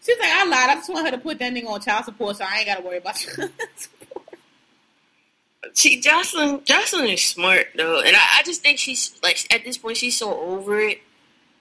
She's 0.02 0.20
like, 0.20 0.30
I 0.30 0.46
lied. 0.46 0.70
I 0.70 0.76
just 0.76 0.90
want 0.90 1.06
her 1.06 1.12
to 1.12 1.18
put 1.18 1.40
that 1.40 1.54
nigga 1.54 1.68
on 1.68 1.80
child 1.80 2.06
support, 2.06 2.38
so 2.38 2.46
I 2.46 2.58
ain't 2.58 2.68
got 2.68 2.78
to 2.78 2.84
worry 2.84 2.98
about 2.98 3.16
child 3.16 3.52
support. 3.76 4.04
See, 5.74 6.02
Joseline, 6.02 6.66
Joseline 6.66 7.14
is 7.14 7.24
smart 7.24 7.68
though, 7.76 8.02
and 8.02 8.16
I, 8.16 8.40
I 8.40 8.44
just 8.44 8.62
think 8.62 8.80
she's 8.80 9.18
like 9.24 9.48
at 9.54 9.64
this 9.64 9.78
point 9.78 9.98
she's 9.98 10.18
so 10.18 10.38
over 10.38 10.80
it, 10.80 11.02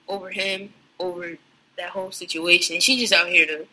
over 0.09 0.29
him, 0.29 0.73
over 0.99 1.37
that 1.83 1.91
whole 1.91 2.11
situation. 2.11 2.79
She 2.79 2.97
just 2.97 3.13
out 3.13 3.27
here 3.27 3.45
to 3.45 3.67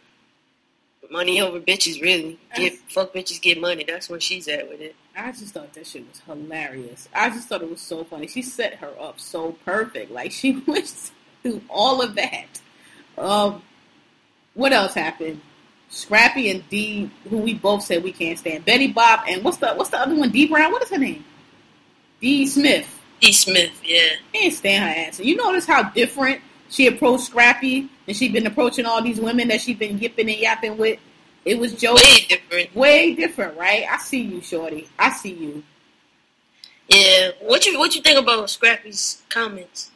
money 1.11 1.41
over 1.41 1.61
bitches. 1.61 2.03
Really, 2.03 2.39
get 2.57 2.75
fuck 2.91 3.15
bitches, 3.15 3.41
get 3.41 3.61
money. 3.61 3.85
That's 3.85 4.11
where 4.11 4.21
she's 4.21 4.49
at 4.49 4.69
with 4.69 4.81
it. 4.81 4.97
I 5.17 5.33
just 5.33 5.55
thought 5.55 5.73
that 5.75 5.87
shit 5.87 6.07
was 6.09 6.21
hilarious. 6.21 7.09
I 7.15 7.31
just 7.31 7.49
thought 7.49 7.63
it 7.63 7.71
was 7.71 7.81
so 7.81 8.05
funny. 8.05 8.27
She 8.27 8.43
set 8.43 8.75
her 8.75 8.93
up 9.01 9.21
so 9.21 9.53
perfect. 9.65 10.11
Like 10.11 10.33
she 10.33 10.53
went 10.67 11.11
through 11.43 11.63
all 11.69 12.03
of 12.03 12.17
that. 12.17 12.61
Um, 13.17 13.63
what 14.55 14.73
else 14.73 14.95
happened? 14.95 15.41
Scrappy 15.89 16.51
and 16.51 16.69
D, 16.69 17.11
who 17.29 17.39
we 17.39 17.55
both 17.55 17.83
said 17.83 18.03
we 18.05 18.13
can't 18.13 18.39
stand. 18.39 18.65
Betty 18.65 18.89
Bob 18.89 19.21
and 19.29 19.43
what's 19.45 19.57
the 19.59 19.73
what's 19.75 19.91
the 19.91 19.99
other 19.99 20.15
one? 20.15 20.31
D 20.31 20.47
Brown. 20.47 20.73
What 20.73 20.83
is 20.83 20.91
her 20.91 20.99
name? 20.99 21.25
D 22.21 22.47
Smith. 22.47 22.97
D. 23.21 23.33
Smith, 23.33 23.71
yeah, 23.85 24.13
Can't 24.33 24.55
stand 24.55 24.83
her 24.83 25.01
ass. 25.09 25.19
And 25.19 25.29
you 25.29 25.37
notice 25.37 25.67
how 25.67 25.83
different 25.91 26.41
she 26.71 26.87
approached 26.87 27.25
Scrappy 27.25 27.89
and 28.07 28.17
she'd 28.17 28.33
been 28.33 28.47
approaching 28.47 28.87
all 28.87 29.03
these 29.03 29.21
women 29.21 29.49
that 29.49 29.61
she'd 29.61 29.79
been 29.79 29.99
yipping 29.99 30.29
and 30.31 30.39
yapping 30.39 30.79
with. 30.79 30.99
It 31.45 31.59
was 31.59 31.75
Joe. 31.75 31.95
way 31.95 32.27
different. 32.29 32.75
Way 32.75 33.15
different, 33.15 33.59
right? 33.59 33.85
I 33.91 33.99
see 33.99 34.21
you, 34.23 34.41
Shorty. 34.41 34.89
I 34.99 35.11
see 35.11 35.33
you. 35.33 35.63
Yeah, 36.89 37.31
what 37.41 37.67
you 37.67 37.79
what 37.79 37.95
you 37.95 38.03
think 38.03 38.19
about 38.19 38.51
Scrappy's 38.51 39.23
comments? 39.29 39.91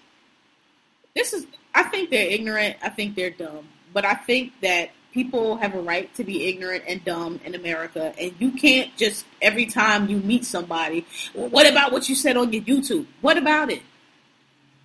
this 1.15 1.33
is 1.33 1.47
I 1.75 1.85
think 1.85 2.11
they're 2.11 2.31
ignorant. 2.31 2.77
I 2.83 2.89
think 2.89 3.15
they're 3.15 3.31
dumb. 3.31 3.69
But 3.93 4.05
I 4.05 4.15
think 4.15 4.53
that 4.61 4.91
people 5.13 5.57
have 5.57 5.75
a 5.75 5.81
right 5.81 6.13
to 6.17 6.25
be 6.25 6.49
ignorant 6.49 6.85
and 6.89 7.05
dumb 7.05 7.41
in 7.45 7.55
America 7.55 8.13
and 8.19 8.35
you 8.41 8.51
can't 8.51 8.97
just 8.97 9.25
every 9.41 9.67
time 9.67 10.09
you 10.09 10.19
meet 10.19 10.45
somebody, 10.45 11.07
well, 11.35 11.49
what 11.49 11.71
about 11.71 11.93
what 11.93 12.09
you 12.09 12.15
said 12.15 12.37
on 12.37 12.53
your 12.53 12.63
YouTube? 12.63 13.07
What 13.21 13.39
about 13.39 13.71
it? 13.71 13.83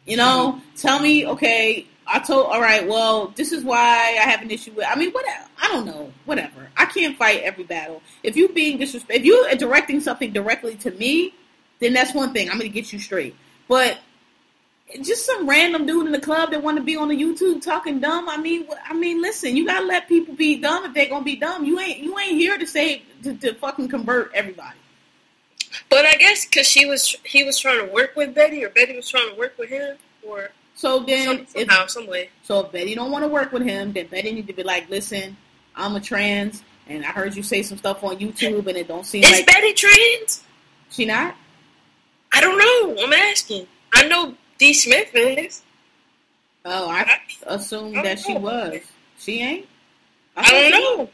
You 0.09 0.17
know, 0.17 0.49
uh-huh. 0.49 0.59
tell 0.75 0.99
me, 0.99 1.27
okay, 1.27 1.85
I 2.07 2.19
told 2.19 2.47
all 2.47 2.59
right, 2.59 2.87
well, 2.87 3.27
this 3.35 3.51
is 3.51 3.63
why 3.63 4.17
I 4.19 4.29
have 4.29 4.41
an 4.41 4.49
issue 4.49 4.71
with 4.71 4.85
I 4.87 4.95
mean, 4.95 5.11
whatever. 5.11 5.45
I 5.61 5.67
don't 5.67 5.85
know, 5.85 6.11
whatever. 6.25 6.67
I 6.75 6.85
can't 6.85 7.15
fight 7.15 7.41
every 7.43 7.63
battle. 7.63 8.01
If 8.23 8.35
you 8.35 8.49
being 8.49 8.79
disrespect 8.79 9.19
if 9.19 9.25
you 9.25 9.35
are 9.35 9.55
directing 9.55 9.99
something 9.99 10.33
directly 10.33 10.75
to 10.77 10.91
me, 10.91 11.35
then 11.79 11.93
that's 11.93 12.13
one 12.15 12.33
thing. 12.33 12.49
I'm 12.49 12.57
going 12.57 12.69
to 12.69 12.73
get 12.73 12.91
you 12.91 12.97
straight. 12.97 13.35
But 13.67 13.99
just 15.03 15.27
some 15.27 15.47
random 15.47 15.85
dude 15.85 16.07
in 16.07 16.11
the 16.11 16.19
club 16.19 16.49
that 16.51 16.63
want 16.63 16.77
to 16.77 16.83
be 16.83 16.95
on 16.95 17.09
the 17.09 17.15
YouTube 17.15 17.61
talking 17.61 17.99
dumb. 17.99 18.27
I 18.27 18.37
mean, 18.37 18.67
I 18.85 18.93
mean, 18.93 19.21
listen, 19.21 19.55
you 19.55 19.67
gotta 19.67 19.85
let 19.85 20.07
people 20.07 20.33
be 20.33 20.57
dumb 20.57 20.85
if 20.85 20.95
they're 20.95 21.09
gonna 21.09 21.23
be 21.23 21.35
dumb. 21.35 21.63
You 21.65 21.79
ain't 21.79 21.99
you 21.99 22.17
ain't 22.17 22.31
here 22.31 22.57
to 22.57 22.65
say 22.65 23.03
to, 23.21 23.35
to 23.35 23.53
fucking 23.53 23.89
convert 23.89 24.31
everybody. 24.33 24.78
But 25.89 26.05
I 26.05 26.13
guess 26.13 26.45
because 26.45 26.67
she 26.67 26.85
was 26.85 27.15
he 27.23 27.43
was 27.43 27.59
trying 27.59 27.85
to 27.85 27.91
work 27.93 28.15
with 28.15 28.33
Betty, 28.33 28.63
or 28.63 28.69
Betty 28.69 28.95
was 28.95 29.09
trying 29.09 29.29
to 29.29 29.35
work 29.35 29.57
with 29.57 29.69
him, 29.69 29.97
or 30.27 30.49
So 30.75 30.99
then, 30.99 31.25
some, 31.25 31.37
if, 31.39 31.49
somehow, 31.69 31.85
some 31.87 32.07
way. 32.07 32.29
so 32.43 32.65
if 32.65 32.71
Betty 32.71 32.95
don't 32.95 33.11
want 33.11 33.23
to 33.23 33.27
work 33.29 33.51
with 33.51 33.63
him, 33.63 33.93
then 33.93 34.07
Betty 34.07 34.31
need 34.31 34.47
to 34.47 34.53
be 34.53 34.63
like, 34.63 34.89
listen, 34.89 35.35
I'm 35.75 35.95
a 35.95 35.99
trans, 35.99 36.63
and 36.87 37.05
I 37.05 37.09
heard 37.09 37.35
you 37.35 37.43
say 37.43 37.61
some 37.63 37.77
stuff 37.77 38.03
on 38.03 38.17
YouTube, 38.17 38.67
and 38.67 38.77
it 38.77 38.87
don't 38.87 39.05
seem 39.05 39.23
Is 39.23 39.31
like 39.31 39.45
Betty 39.47 39.73
trans? 39.73 40.43
she 40.89 41.05
not. 41.05 41.35
I 42.33 42.41
don't 42.41 42.57
know. 42.57 43.03
I'm 43.03 43.13
asking. 43.13 43.67
I 43.93 44.07
know 44.07 44.35
D. 44.57 44.73
Smith 44.73 45.09
is. 45.13 45.63
Oh, 46.65 46.89
I 46.89 47.19
assumed 47.47 47.97
I 47.97 48.03
that 48.03 48.19
she 48.19 48.37
was. 48.37 48.79
She 49.17 49.41
ain't. 49.41 49.67
I, 50.35 50.43
thought 50.43 50.51
don't 50.51 50.71
know. 50.71 51.09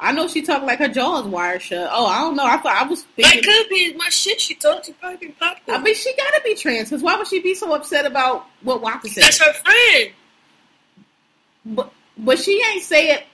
I 0.00 0.12
know 0.12 0.26
she 0.28 0.42
talked 0.42 0.64
like 0.64 0.80
her 0.80 0.88
jaw 0.88 1.20
is 1.20 1.26
wired 1.26 1.62
shut. 1.62 1.88
Oh, 1.90 2.06
I 2.06 2.18
don't 2.20 2.34
know. 2.36 2.44
I 2.44 2.56
thought 2.58 2.82
I 2.82 2.86
was 2.86 3.04
That 3.04 3.14
thinking. 3.16 3.42
could 3.44 3.68
be 3.68 3.94
my 3.94 4.08
shit. 4.08 4.40
She 4.40 4.54
talked 4.54 4.84
to 4.86 4.92
probably 4.94 5.34
I 5.68 5.78
mean, 5.80 5.94
she 5.94 6.12
gotta 6.16 6.40
be 6.44 6.54
trans 6.56 6.90
because 6.90 7.02
why 7.02 7.16
would 7.16 7.28
she 7.28 7.40
be 7.40 7.54
so 7.54 7.72
upset 7.74 8.04
about 8.04 8.46
what 8.62 8.80
Waka 8.82 9.08
said? 9.08 9.24
That's 9.24 9.38
her 9.42 9.52
friend. 9.52 10.10
But 11.64 11.92
but 12.18 12.38
she 12.38 12.62
ain't 12.72 12.82
say 12.82 13.10
it. 13.12 13.24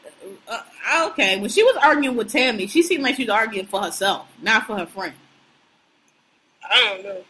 Uh, 0.47 1.09
okay, 1.11 1.41
when 1.41 1.49
she 1.49 1.63
was 1.63 1.77
arguing 1.83 2.17
with 2.17 2.31
Tammy, 2.31 2.67
she 2.67 2.83
seemed 2.83 3.03
like 3.03 3.17
she 3.17 3.23
was 3.25 3.31
arguing 3.31 3.67
for 3.67 3.83
herself, 3.83 4.29
not 4.43 4.67
for 4.67 4.77
her 4.77 4.87
friend. 4.87 5.15
I 6.63 6.95
don't 6.95 7.03
know. 7.03 7.25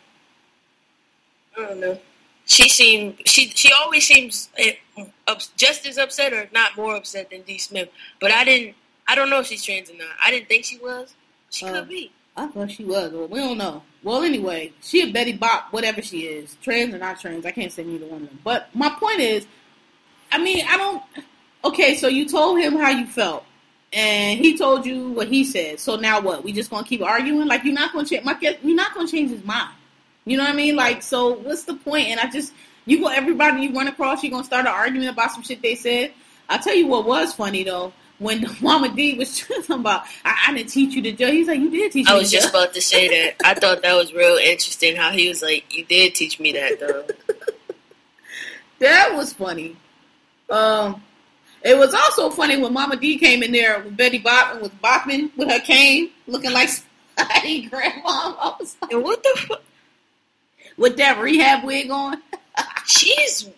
I 1.56 1.60
don't 1.68 1.80
know. 1.80 1.98
She 2.46 2.68
seemed 2.68 3.16
she 3.26 3.46
she 3.50 3.72
always 3.72 4.06
seems 4.06 4.50
eh, 4.58 4.72
just 5.56 5.86
as 5.86 5.98
upset 5.98 6.32
or 6.32 6.48
not 6.52 6.76
more 6.76 6.96
upset 6.96 7.30
than 7.30 7.42
D. 7.42 7.58
Smith. 7.58 7.88
But 8.20 8.32
I 8.32 8.44
didn't. 8.44 8.74
I 9.10 9.16
don't 9.16 9.28
know 9.28 9.40
if 9.40 9.46
she's 9.48 9.64
trans 9.64 9.90
or 9.90 9.94
not. 9.94 10.06
I 10.24 10.30
didn't 10.30 10.48
think 10.48 10.64
she 10.64 10.78
was. 10.78 11.12
She 11.50 11.66
Uh, 11.66 11.72
could 11.80 11.88
be. 11.88 12.12
I 12.36 12.46
thought 12.46 12.70
she 12.70 12.84
was, 12.84 13.10
but 13.10 13.28
we 13.28 13.40
don't 13.40 13.58
know. 13.58 13.82
Well, 14.04 14.22
anyway, 14.22 14.72
she 14.82 15.02
a 15.02 15.10
Betty 15.12 15.32
Bop, 15.32 15.72
whatever 15.72 16.00
she 16.00 16.20
is, 16.20 16.56
trans 16.62 16.94
or 16.94 16.98
not 16.98 17.20
trans. 17.20 17.44
I 17.44 17.50
can't 17.50 17.72
say 17.72 17.82
neither 17.82 18.06
one 18.06 18.22
of 18.22 18.28
them. 18.28 18.38
But 18.44 18.68
my 18.72 18.88
point 18.88 19.18
is, 19.18 19.46
I 20.30 20.38
mean, 20.38 20.64
I 20.68 20.76
don't. 20.76 21.02
Okay, 21.64 21.96
so 21.96 22.06
you 22.06 22.28
told 22.28 22.60
him 22.60 22.76
how 22.76 22.90
you 22.90 23.04
felt, 23.04 23.44
and 23.92 24.38
he 24.38 24.56
told 24.56 24.86
you 24.86 25.10
what 25.10 25.26
he 25.26 25.42
said. 25.42 25.80
So 25.80 25.96
now 25.96 26.20
what? 26.20 26.44
We 26.44 26.52
just 26.52 26.70
gonna 26.70 26.86
keep 26.86 27.02
arguing? 27.02 27.48
Like 27.48 27.64
you're 27.64 27.74
not 27.74 27.92
gonna 27.92 28.06
change? 28.06 28.24
My 28.24 28.34
guess, 28.34 28.56
you're 28.62 28.76
not 28.76 28.94
gonna 28.94 29.08
change 29.08 29.32
his 29.32 29.44
mind. 29.44 29.74
You 30.24 30.36
know 30.36 30.44
what 30.44 30.52
I 30.52 30.56
mean? 30.56 30.76
Like, 30.76 31.02
so 31.02 31.34
what's 31.34 31.64
the 31.64 31.74
point? 31.74 32.06
And 32.08 32.20
I 32.20 32.30
just 32.30 32.52
you 32.86 33.00
go 33.00 33.08
everybody 33.08 33.62
you 33.62 33.72
run 33.74 33.88
across, 33.88 34.22
you're 34.22 34.30
gonna 34.30 34.44
start 34.44 34.66
an 34.66 34.72
argument 34.72 35.10
about 35.10 35.32
some 35.32 35.42
shit 35.42 35.60
they 35.60 35.74
said. 35.74 36.12
I'll 36.48 36.60
tell 36.60 36.74
you 36.76 36.86
what 36.86 37.04
was 37.06 37.34
funny 37.34 37.64
though. 37.64 37.92
When 38.20 38.46
Mama 38.60 38.94
D 38.94 39.14
was 39.18 39.38
talking 39.48 39.74
about, 39.80 40.04
I, 40.24 40.36
I 40.48 40.54
didn't 40.54 40.68
teach 40.68 40.94
you 40.94 41.02
to 41.02 41.10
judge. 41.12 41.32
He's 41.32 41.48
like, 41.48 41.58
you 41.58 41.70
did 41.70 41.90
teach 41.90 42.06
me 42.06 42.12
I 42.12 42.16
was 42.16 42.30
just 42.30 42.52
judge. 42.52 42.62
about 42.62 42.74
to 42.74 42.80
say 42.82 43.08
that. 43.08 43.36
I 43.44 43.54
thought 43.54 43.82
that 43.82 43.94
was 43.96 44.12
real 44.14 44.36
interesting. 44.36 44.94
How 44.94 45.10
he 45.10 45.28
was 45.28 45.42
like, 45.42 45.76
"You 45.76 45.84
did 45.84 46.14
teach 46.14 46.38
me 46.38 46.52
that, 46.52 46.78
though." 46.78 47.06
That 48.78 49.14
was 49.14 49.32
funny. 49.34 49.76
Um, 50.48 51.02
it 51.62 51.76
was 51.76 51.92
also 51.92 52.30
funny 52.30 52.56
when 52.56 52.72
Mama 52.72 52.96
D 52.96 53.18
came 53.18 53.42
in 53.42 53.52
there 53.52 53.80
with 53.80 53.94
Betty 53.96 54.18
Bop 54.18 54.52
and 54.54 54.62
was 54.62 54.70
bopping 54.82 55.30
with 55.36 55.50
her 55.50 55.60
cane, 55.60 56.10
looking 56.26 56.52
like 56.52 56.70
somebody 56.70 57.62
grandma. 57.66 58.00
I 58.06 58.56
was 58.58 58.76
like, 58.80 58.92
and 58.92 59.02
what 59.04 59.22
the 59.22 59.38
fuck? 59.46 59.62
with 60.78 60.96
that 60.96 61.18
rehab 61.20 61.62
wig 61.64 61.90
on. 61.90 62.22
She's 62.86 63.50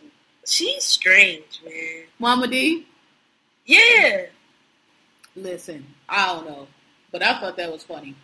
she's 0.44 0.82
strange, 0.82 1.60
man. 1.64 2.02
Mama 2.18 2.48
D, 2.48 2.84
Yeah. 3.64 4.26
Listen, 5.36 5.86
I 6.08 6.26
don't 6.26 6.46
know, 6.46 6.66
but 7.10 7.22
I 7.22 7.38
thought 7.40 7.56
that 7.56 7.70
was 7.72 7.82
funny. 7.82 8.14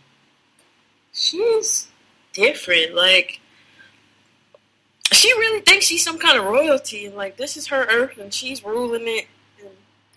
She's 1.12 1.88
different. 2.32 2.94
Like, 2.94 3.40
she 5.12 5.32
really 5.32 5.60
thinks 5.60 5.86
she's 5.86 6.04
some 6.04 6.18
kind 6.18 6.38
of 6.38 6.44
royalty. 6.44 7.08
Like, 7.08 7.36
this 7.36 7.56
is 7.56 7.66
her 7.68 7.84
earth, 7.86 8.18
and 8.18 8.32
she's 8.32 8.64
ruling 8.64 9.02
it. 9.06 9.26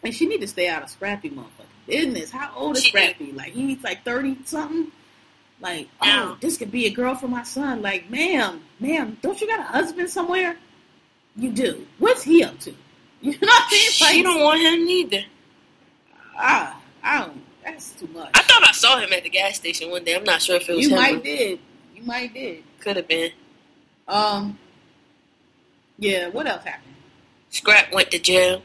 And 0.03 0.13
she 0.13 0.25
need 0.25 0.41
to 0.41 0.47
stay 0.47 0.67
out 0.67 0.81
of 0.83 0.89
Scrappy 0.89 1.29
motherfucking 1.29 1.85
business. 1.87 2.31
How 2.31 2.51
old 2.55 2.75
is 2.77 2.83
She- 2.83 2.89
Scrappy? 2.89 3.31
Like 3.33 3.51
he's 3.53 3.81
like 3.83 4.03
thirty 4.03 4.35
something. 4.45 4.91
Like, 5.59 5.89
oh, 6.01 6.37
this 6.41 6.57
could 6.57 6.71
be 6.71 6.87
a 6.87 6.89
girl 6.89 7.13
for 7.13 7.27
my 7.27 7.43
son. 7.43 7.83
Like, 7.83 8.09
ma'am, 8.09 8.61
ma'am, 8.79 9.17
don't 9.21 9.39
you 9.39 9.45
got 9.47 9.59
a 9.59 9.63
husband 9.63 10.09
somewhere? 10.09 10.57
You 11.35 11.51
do. 11.51 11.85
What's 11.99 12.23
he 12.23 12.43
up 12.43 12.59
to? 12.61 12.73
You 13.21 13.33
know 13.33 13.37
what 13.41 13.63
I 13.67 13.71
mean? 13.71 13.91
Like, 14.01 14.13
She 14.15 14.23
don't 14.23 14.41
want 14.43 14.59
him 14.61 14.83
neither. 14.87 15.23
Ah, 16.35 16.80
I 17.03 17.19
don't. 17.25 17.41
That's 17.63 17.91
too 17.93 18.07
much. 18.07 18.31
I 18.33 18.41
thought 18.41 18.67
I 18.67 18.71
saw 18.71 18.97
him 18.99 19.11
at 19.13 19.23
the 19.23 19.29
gas 19.29 19.55
station 19.57 19.91
one 19.91 20.03
day. 20.03 20.15
I'm 20.15 20.23
not 20.23 20.41
sure 20.41 20.55
if 20.55 20.67
it 20.69 20.75
was 20.75 20.83
you 20.87 20.89
him. 20.89 20.95
might 21.01 21.23
did. 21.23 21.59
You 21.95 22.03
might 22.03 22.33
did. 22.33 22.63
Could 22.79 22.97
have 22.97 23.07
been. 23.07 23.31
Um. 24.07 24.57
Yeah. 25.99 26.29
What 26.29 26.47
else 26.47 26.63
happened, 26.63 26.95
Scrap 27.51 27.93
went 27.93 28.11
to 28.11 28.19
jail. 28.19 28.61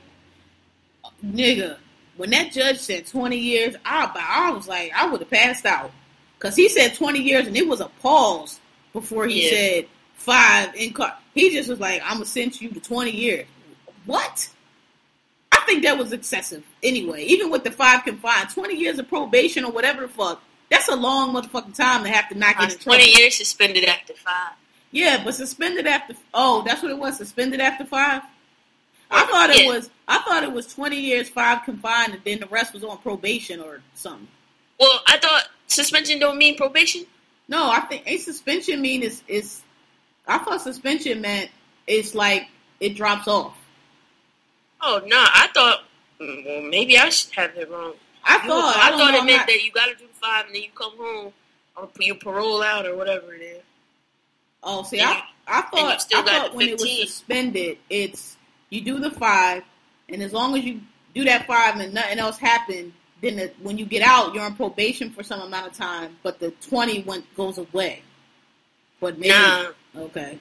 nigga? 1.25 1.77
When 2.17 2.31
that 2.31 2.53
judge 2.53 2.79
said 2.79 3.07
twenty 3.07 3.37
years, 3.39 3.77
I 3.85 4.11
I 4.15 4.51
was 4.53 4.67
like, 4.67 4.91
I 4.95 5.07
would 5.07 5.21
have 5.21 5.31
passed 5.31 5.67
out 5.67 5.91
because 6.39 6.57
he 6.57 6.69
said 6.71 6.95
twenty 6.95 7.21
years, 7.21 7.47
and 7.47 7.57
it 7.57 7.69
was 7.69 7.81
a 7.81 7.89
pause 8.01 8.59
before 8.95 9.27
he 9.27 9.45
Yeah. 9.45 9.51
said 9.51 9.89
five 10.15 10.75
in 10.75 10.95
car. 10.95 11.15
He 11.35 11.51
just 11.51 11.69
was 11.69 11.79
like, 11.79 12.01
I'm 12.03 12.15
gonna 12.15 12.25
send 12.25 12.59
you 12.59 12.71
to 12.71 12.81
twenty 12.81 13.11
years. 13.15 13.47
What? 14.07 14.49
I 15.53 15.61
think 15.67 15.83
that 15.83 15.99
was 15.99 16.13
excessive. 16.13 16.65
Anyway, 16.87 17.25
even 17.25 17.51
with 17.51 17.65
the 17.65 17.71
five 17.71 18.05
confined, 18.05 18.51
twenty 18.51 18.77
years 18.77 18.99
of 18.99 19.09
probation 19.09 19.65
or 19.65 19.73
whatever 19.73 20.03
the 20.03 20.09
fuck. 20.09 20.41
That's 20.71 20.89
a 20.89 20.97
long 20.97 21.35
motherfucking 21.35 21.75
time 21.77 22.03
to 22.05 22.09
have 22.09 22.29
to 22.29 22.35
not 22.37 22.57
get 22.57 22.73
in 22.73 22.79
trouble. 22.79 22.99
Twenty 22.99 23.19
years 23.21 23.35
suspended 23.37 23.85
after 23.85 24.15
five. 24.15 24.53
Yeah, 24.93 25.23
but 25.25 25.35
suspended 25.35 25.87
after. 25.87 26.15
Oh, 26.33 26.63
that's 26.63 26.83
what 26.83 26.91
it 26.91 26.99
was. 26.99 27.17
Suspended 27.19 27.61
after 27.61 27.85
five. 27.85 28.23
I 29.11 29.27
thought 29.27 29.51
it 29.51 29.65
Yeah. 29.65 29.69
was. 29.71 29.91
I 30.09 30.19
thought 30.19 30.43
it 30.45 30.53
was 30.53 30.67
twenty 30.73 31.01
years, 31.01 31.29
five 31.29 31.65
confined, 31.65 32.15
and 32.15 32.23
then 32.25 32.39
the 32.41 32.47
rest 32.47 32.73
was 32.73 32.83
on 32.85 32.99
probation 32.99 33.61
or 33.61 33.81
something. 33.95 34.29
Well, 34.79 35.01
I 35.07 35.19
thought 35.19 35.49
suspension 35.67 36.19
don't 36.19 36.39
mean 36.39 36.57
probation. 36.57 37.05
No, 37.49 37.71
I 37.71 37.81
think 37.81 38.03
a 38.07 38.17
suspension 38.17 38.81
mean 38.81 39.03
is 39.03 39.23
is. 39.29 39.63
I 40.27 40.39
thought 40.39 40.61
suspension 40.63 41.21
meant 41.21 41.51
it's 41.87 42.15
like 42.15 42.49
it 42.81 42.97
drops 42.97 43.29
off. 43.29 43.57
Oh 44.81 45.01
no, 45.07 45.17
I 45.17 45.49
thought. 45.55 45.85
Well, 46.19 46.63
maybe 46.63 46.99
I 46.99 47.09
should 47.11 47.33
have 47.35 47.57
it 47.57 47.71
wrong. 47.71 47.95
I 48.25 48.39
thought. 48.47 48.77
I, 48.77 48.91
don't 48.91 48.99
thought 48.99 49.13
know, 49.13 49.19
it 49.23 49.25
meant 49.25 49.39
not- 49.41 49.47
that 49.49 49.63
you 49.65 49.71
got 49.73 49.87
to 49.87 49.95
do 49.95 50.07
the 50.07 50.15
five 50.15 50.47
and 50.47 50.55
then 50.55 50.63
you 50.63 50.71
come 50.75 50.93
home 50.97 51.33
or 51.77 51.89
you 52.01 52.15
parole 52.15 52.63
out 52.63 52.87
or 52.87 52.97
whatever 52.97 53.35
it 53.35 53.43
is. 53.43 53.63
Oh, 54.63 54.83
see, 54.83 54.99
and 54.99 55.09
I 55.09 55.23
I 55.47 55.63
thought 55.63 56.07
I 56.15 56.23
thought 56.23 56.55
when 56.55 56.69
it 56.71 56.81
was 56.81 56.99
suspended, 57.01 57.79
it's 57.89 58.37
you 58.71 58.81
do 58.81 58.99
the 58.99 59.11
five, 59.13 59.63
and 60.09 60.23
as 60.23 60.33
long 60.33 60.57
as 60.57 60.65
you 60.65 60.81
do 61.15 61.25
that 61.25 61.47
five 61.47 61.77
and 61.79 61.95
nothing 61.95 62.19
else 62.19 62.37
happened, 62.39 62.93
then 63.21 63.37
the, 63.37 63.53
when 63.63 63.79
you 63.79 63.85
get 63.87 64.03
out, 64.03 64.35
you're 64.35 64.43
on 64.43 64.57
probation 64.57 65.11
for 65.11 65.23
some 65.23 65.41
amount 65.41 65.69
of 65.69 65.73
time, 65.75 66.17
but 66.25 66.41
the 66.41 66.51
twenty 66.63 67.03
went 67.03 67.25
goes 67.37 67.59
away. 67.59 68.03
But 68.99 69.19
maybe 69.19 69.35
Nah. 69.35 69.67
okay. 69.97 70.41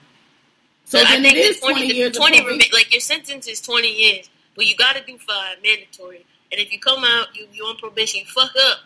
So 0.86 1.00
But 1.00 1.08
I 1.08 1.22
think 1.22 1.36
it 1.36 1.38
is 1.38 1.60
20, 1.60 1.74
twenty 1.76 1.94
years. 1.94 2.16
20 2.18 2.38
probation. 2.42 2.60
remi- 2.60 2.70
like 2.74 2.92
your 2.92 3.02
sentence 3.02 3.48
is 3.48 3.60
20 3.62 3.88
years, 3.92 4.30
but 4.56 4.66
you 4.66 4.76
got 4.76 4.96
to 4.96 5.04
do 5.06 5.18
five 5.18 5.58
mandatory. 5.64 6.26
And 6.52 6.62
if 6.62 6.72
you 6.72 6.80
come 6.80 7.04
out, 7.04 7.36
you 7.36 7.48
you 7.54 7.64
on 7.66 7.76
probation, 7.78 8.22
you 8.22 8.26
fuck 8.28 8.52
up, 8.68 8.80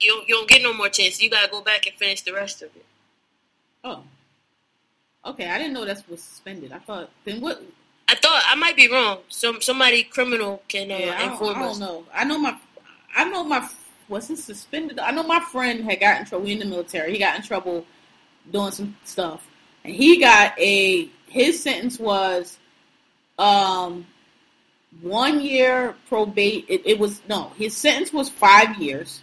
you 0.00 0.10
don't- 0.12 0.28
you 0.28 0.34
don't 0.36 0.48
get 0.48 0.62
no 0.62 0.72
more 0.72 0.88
chance. 0.88 1.20
You 1.22 1.28
got 1.30 1.42
to 1.44 1.50
go 1.50 1.60
back 1.60 1.86
and 1.86 1.94
finish 1.96 2.22
the 2.22 2.32
rest 2.32 2.62
of 2.62 2.74
it. 2.76 2.84
oh, 3.84 4.02
okay. 5.24 5.48
I 5.50 5.58
didn't 5.58 5.74
know 5.74 5.84
that 5.84 6.02
was 6.08 6.22
suspended. 6.22 6.72
I 6.72 6.78
thought 6.78 7.10
then 7.24 7.40
what? 7.40 7.62
I 8.08 8.14
thought 8.16 8.42
I 8.46 8.54
might 8.56 8.76
be 8.76 8.88
wrong. 8.90 9.18
Some 9.28 9.60
somebody 9.60 10.02
criminal 10.04 10.62
can 10.68 10.90
uh, 10.90 10.96
Yeah, 10.96 11.14
I 11.16 11.22
don't, 11.22 11.32
inform 11.32 11.56
I 11.56 11.60
don't 11.62 11.78
know. 11.80 12.04
I 12.12 12.24
know 12.24 12.38
my, 12.38 12.56
I 13.16 13.24
know 13.24 13.44
my, 13.44 13.68
wasn't 14.08 14.38
suspended? 14.40 14.98
I 14.98 15.10
know 15.12 15.22
my 15.22 15.40
friend 15.52 15.84
had 15.84 16.00
gotten 16.00 16.22
in 16.22 16.26
trouble. 16.28 16.44
We 16.46 16.52
in 16.52 16.58
the 16.58 16.64
military. 16.64 17.12
He 17.12 17.18
got 17.18 17.36
in 17.36 17.42
trouble 17.42 17.86
doing 18.50 18.72
some 18.72 18.96
stuff, 19.04 19.46
and 19.84 19.94
he 19.94 20.18
got 20.18 20.58
a. 20.58 21.08
His 21.28 21.62
sentence 21.62 22.00
was, 22.00 22.58
um, 23.38 24.04
one 25.02 25.40
year 25.40 25.94
probate. 26.08 26.66
It, 26.68 26.82
it 26.84 26.98
was 26.98 27.22
no. 27.28 27.52
His 27.56 27.76
sentence 27.76 28.12
was 28.12 28.28
five 28.28 28.76
years. 28.76 29.22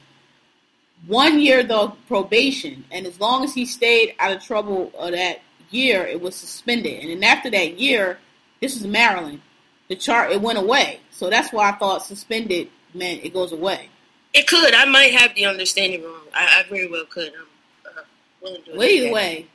One 1.05 1.39
year 1.39 1.63
though 1.63 1.95
probation, 2.07 2.83
and 2.91 3.05
as 3.05 3.19
long 3.19 3.43
as 3.43 3.53
he 3.53 3.65
stayed 3.65 4.15
out 4.19 4.31
of 4.31 4.43
trouble 4.43 4.91
of 4.97 5.11
that 5.11 5.41
year, 5.69 6.05
it 6.05 6.19
was 6.21 6.35
suspended. 6.35 7.01
And 7.01 7.11
then 7.11 7.23
after 7.23 7.51
that 7.51 7.79
year, 7.79 8.19
this 8.61 8.75
is 8.75 8.85
Maryland 8.85 9.41
the 9.87 9.95
chart 9.95 10.31
it 10.31 10.41
went 10.41 10.57
away. 10.57 10.99
So 11.11 11.29
that's 11.29 11.51
why 11.51 11.69
I 11.69 11.71
thought 11.73 12.05
suspended 12.05 12.69
meant 12.93 13.23
it 13.23 13.33
goes 13.33 13.51
away. 13.51 13.89
It 14.33 14.47
could. 14.47 14.73
I 14.73 14.85
might 14.85 15.13
have 15.13 15.33
the 15.35 15.45
understanding 15.45 16.03
wrong. 16.03 16.21
I, 16.33 16.59
I 16.59 16.69
very 16.69 16.89
well 16.89 17.05
could. 17.05 17.33
I'm 17.33 17.97
uh, 17.97 18.01
willing 18.41 18.63
to. 18.63 18.71
Well, 18.77 18.87
either 18.87 19.13
way, 19.13 19.47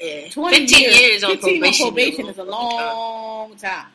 yeah. 0.00 0.28
twenty 0.28 0.66
15 0.66 0.80
years, 0.80 1.00
years, 1.00 1.24
on 1.24 1.30
15 1.32 1.60
probation, 1.60 1.86
on 1.86 1.92
probation 1.92 2.26
is 2.28 2.38
a 2.38 2.44
long 2.44 3.56
time. 3.56 3.86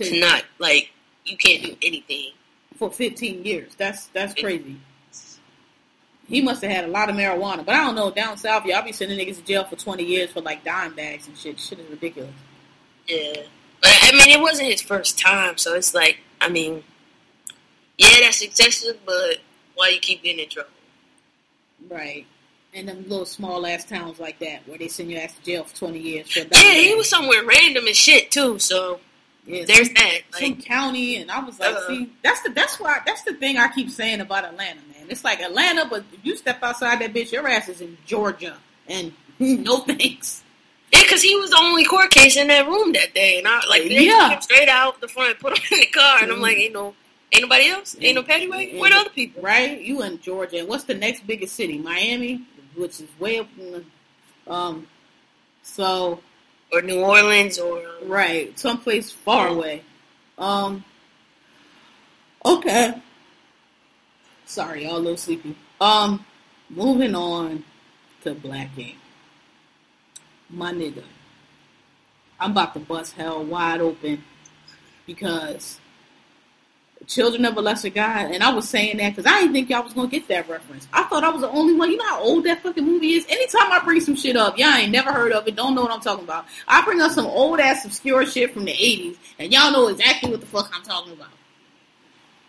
It's 0.00 0.10
To, 0.10 0.20
not 0.20 0.44
like 0.58 0.90
you 1.24 1.36
can't 1.36 1.62
do 1.62 1.76
anything. 1.82 2.32
for 2.76 2.90
fifteen 2.90 3.44
years. 3.44 3.74
That's 3.76 4.06
that's 4.06 4.34
crazy. 4.34 4.76
He 6.26 6.40
must 6.40 6.62
have 6.62 6.70
had 6.70 6.84
a 6.84 6.88
lot 6.88 7.10
of 7.10 7.16
marijuana, 7.16 7.64
but 7.66 7.74
I 7.74 7.84
don't 7.84 7.96
know. 7.96 8.10
Down 8.10 8.36
south, 8.36 8.64
y'all 8.64 8.84
be 8.84 8.92
sending 8.92 9.18
niggas 9.18 9.36
to 9.38 9.42
jail 9.42 9.64
for 9.64 9.76
twenty 9.76 10.04
years 10.04 10.30
for 10.30 10.40
like 10.40 10.64
dime 10.64 10.94
bags 10.94 11.26
and 11.26 11.36
shit. 11.36 11.58
Shit 11.58 11.80
is 11.80 11.90
ridiculous. 11.90 12.30
Yeah. 13.08 13.32
But 13.82 13.90
I 14.02 14.12
mean, 14.12 14.30
it 14.30 14.40
wasn't 14.40 14.68
his 14.70 14.80
first 14.82 15.18
time, 15.18 15.56
so 15.58 15.74
it's 15.74 15.94
like, 15.94 16.18
I 16.40 16.48
mean, 16.48 16.84
yeah, 17.98 18.10
that's 18.20 18.42
excessive, 18.42 18.98
but 19.04 19.38
why 19.74 19.88
you 19.88 19.98
keep 20.00 20.22
getting 20.22 20.44
in 20.44 20.48
trouble? 20.50 20.70
Right. 21.88 22.26
And 22.74 22.86
them 22.86 23.02
little 23.08 23.26
small 23.26 23.66
ass 23.66 23.84
towns 23.84 24.20
like 24.20 24.38
that 24.40 24.68
where 24.68 24.78
they 24.78 24.86
send 24.86 25.10
your 25.10 25.20
ass 25.22 25.34
to 25.34 25.42
jail 25.42 25.64
for 25.64 25.74
twenty 25.74 25.98
years 25.98 26.30
for 26.30 26.40
Yeah, 26.52 26.74
he 26.74 26.94
was 26.94 27.08
somewhere 27.08 27.44
random 27.44 27.86
and 27.88 27.96
shit 27.96 28.30
too. 28.30 28.58
So 28.60 29.00
Yeah, 29.46 29.64
there's 29.66 29.88
that. 29.90 30.20
Like, 30.40 30.64
county, 30.64 31.16
and 31.16 31.30
I 31.30 31.40
was 31.44 31.58
like, 31.58 31.74
Uh-uh. 31.74 31.86
see, 31.88 32.10
that's 32.22 32.42
the 32.42 32.50
that's 32.50 32.78
why 32.78 33.00
that's 33.04 33.22
the 33.22 33.34
thing 33.34 33.56
I 33.58 33.68
keep 33.68 33.90
saying 33.90 34.20
about 34.20 34.44
Atlanta, 34.44 34.80
man. 34.92 35.06
It's 35.08 35.24
like 35.24 35.40
Atlanta, 35.40 35.86
but 35.88 36.04
if 36.12 36.24
you 36.24 36.36
step 36.36 36.62
outside 36.62 37.00
that 37.00 37.12
bitch, 37.12 37.32
your 37.32 37.46
ass 37.48 37.68
is 37.68 37.80
in 37.80 37.96
Georgia, 38.06 38.56
and 38.86 39.12
no 39.40 39.78
thanks. 39.78 40.42
yeah, 40.92 41.02
because 41.02 41.22
he 41.22 41.34
was 41.36 41.50
the 41.50 41.58
only 41.60 41.84
court 41.84 42.10
case 42.10 42.36
in 42.36 42.46
that 42.48 42.66
room 42.66 42.92
that 42.92 43.14
day, 43.14 43.38
and 43.38 43.48
I 43.48 43.66
like 43.68 43.82
they 43.84 44.06
Yeah. 44.06 44.30
him 44.30 44.40
straight 44.42 44.68
out 44.68 45.00
the 45.00 45.08
front, 45.08 45.38
put 45.40 45.58
him 45.58 45.64
in 45.72 45.80
the 45.80 45.86
car, 45.86 46.18
and 46.22 46.30
I'm 46.30 46.38
Mhm. 46.38 46.42
like, 46.42 46.58
ain't 46.58 46.72
no, 46.74 46.94
ain't 47.32 47.42
nobody 47.42 47.68
else, 47.70 47.96
ain't 48.00 48.14
no 48.14 48.22
paddy 48.22 48.46
wagon. 48.48 48.78
Where 48.78 48.90
the 48.90 48.96
other 48.96 49.10
people? 49.10 49.42
Right? 49.42 49.80
You 49.80 50.02
in 50.02 50.20
Georgia, 50.20 50.58
and 50.58 50.68
what's 50.68 50.84
the 50.84 50.94
next 50.94 51.26
biggest 51.26 51.56
city? 51.56 51.78
Miami, 51.78 52.42
which 52.76 53.00
is 53.00 53.08
way 53.18 53.38
up 53.40 53.48
in 53.58 53.72
the, 53.72 54.52
um. 54.52 54.86
So 55.62 56.20
Or 56.72 56.82
New 56.82 57.00
Orleans, 57.00 57.58
or 57.58 57.82
right, 58.02 58.56
someplace 58.58 59.10
far 59.10 59.48
Yeah. 59.48 59.54
away. 59.54 59.82
Um. 60.38 60.84
Okay. 62.44 62.94
Sorry, 64.46 64.84
y'all 64.84 64.96
a 64.96 64.98
little 64.98 65.16
sleepy. 65.16 65.54
Um, 65.80 66.24
moving 66.68 67.14
on 67.14 67.64
to 68.22 68.34
Black 68.34 68.70
Ink. 68.76 68.96
My 70.48 70.72
nigga. 70.72 71.04
I'm 72.38 72.52
about 72.52 72.72
to 72.74 72.80
bust 72.80 73.14
hell 73.14 73.44
wide 73.44 73.80
open 73.80 74.24
because 75.06 75.78
Children 77.06 77.44
of 77.46 77.56
a 77.56 77.60
Lesser 77.60 77.88
God, 77.88 78.30
and 78.30 78.42
I 78.42 78.52
was 78.52 78.68
saying 78.68 78.98
that 78.98 79.16
because 79.16 79.26
I 79.26 79.40
didn't 79.40 79.54
think 79.54 79.70
y'all 79.70 79.82
was 79.82 79.94
gonna 79.94 80.08
get 80.08 80.28
that 80.28 80.48
reference. 80.48 80.86
I 80.92 81.04
thought 81.04 81.24
I 81.24 81.30
was 81.30 81.40
the 81.40 81.48
only 81.48 81.74
one. 81.74 81.90
You 81.90 81.96
know 81.96 82.06
how 82.06 82.22
old 82.22 82.44
that 82.44 82.62
fucking 82.62 82.84
movie 82.84 83.14
is. 83.14 83.26
Anytime 83.28 83.72
I 83.72 83.80
bring 83.82 84.00
some 84.00 84.14
shit 84.14 84.36
up, 84.36 84.58
y'all 84.58 84.74
ain't 84.74 84.92
never 84.92 85.10
heard 85.10 85.32
of 85.32 85.48
it, 85.48 85.56
don't 85.56 85.74
know 85.74 85.82
what 85.82 85.90
I'm 85.90 86.00
talking 86.00 86.24
about. 86.24 86.46
I 86.68 86.84
bring 86.84 87.00
up 87.00 87.10
some 87.10 87.26
old 87.26 87.58
ass 87.58 87.84
obscure 87.84 88.26
shit 88.26 88.52
from 88.52 88.64
the 88.64 88.72
'80s, 88.72 89.16
and 89.38 89.52
y'all 89.52 89.72
know 89.72 89.88
exactly 89.88 90.30
what 90.30 90.40
the 90.40 90.46
fuck 90.46 90.70
I'm 90.74 90.82
talking 90.82 91.14
about. 91.14 91.30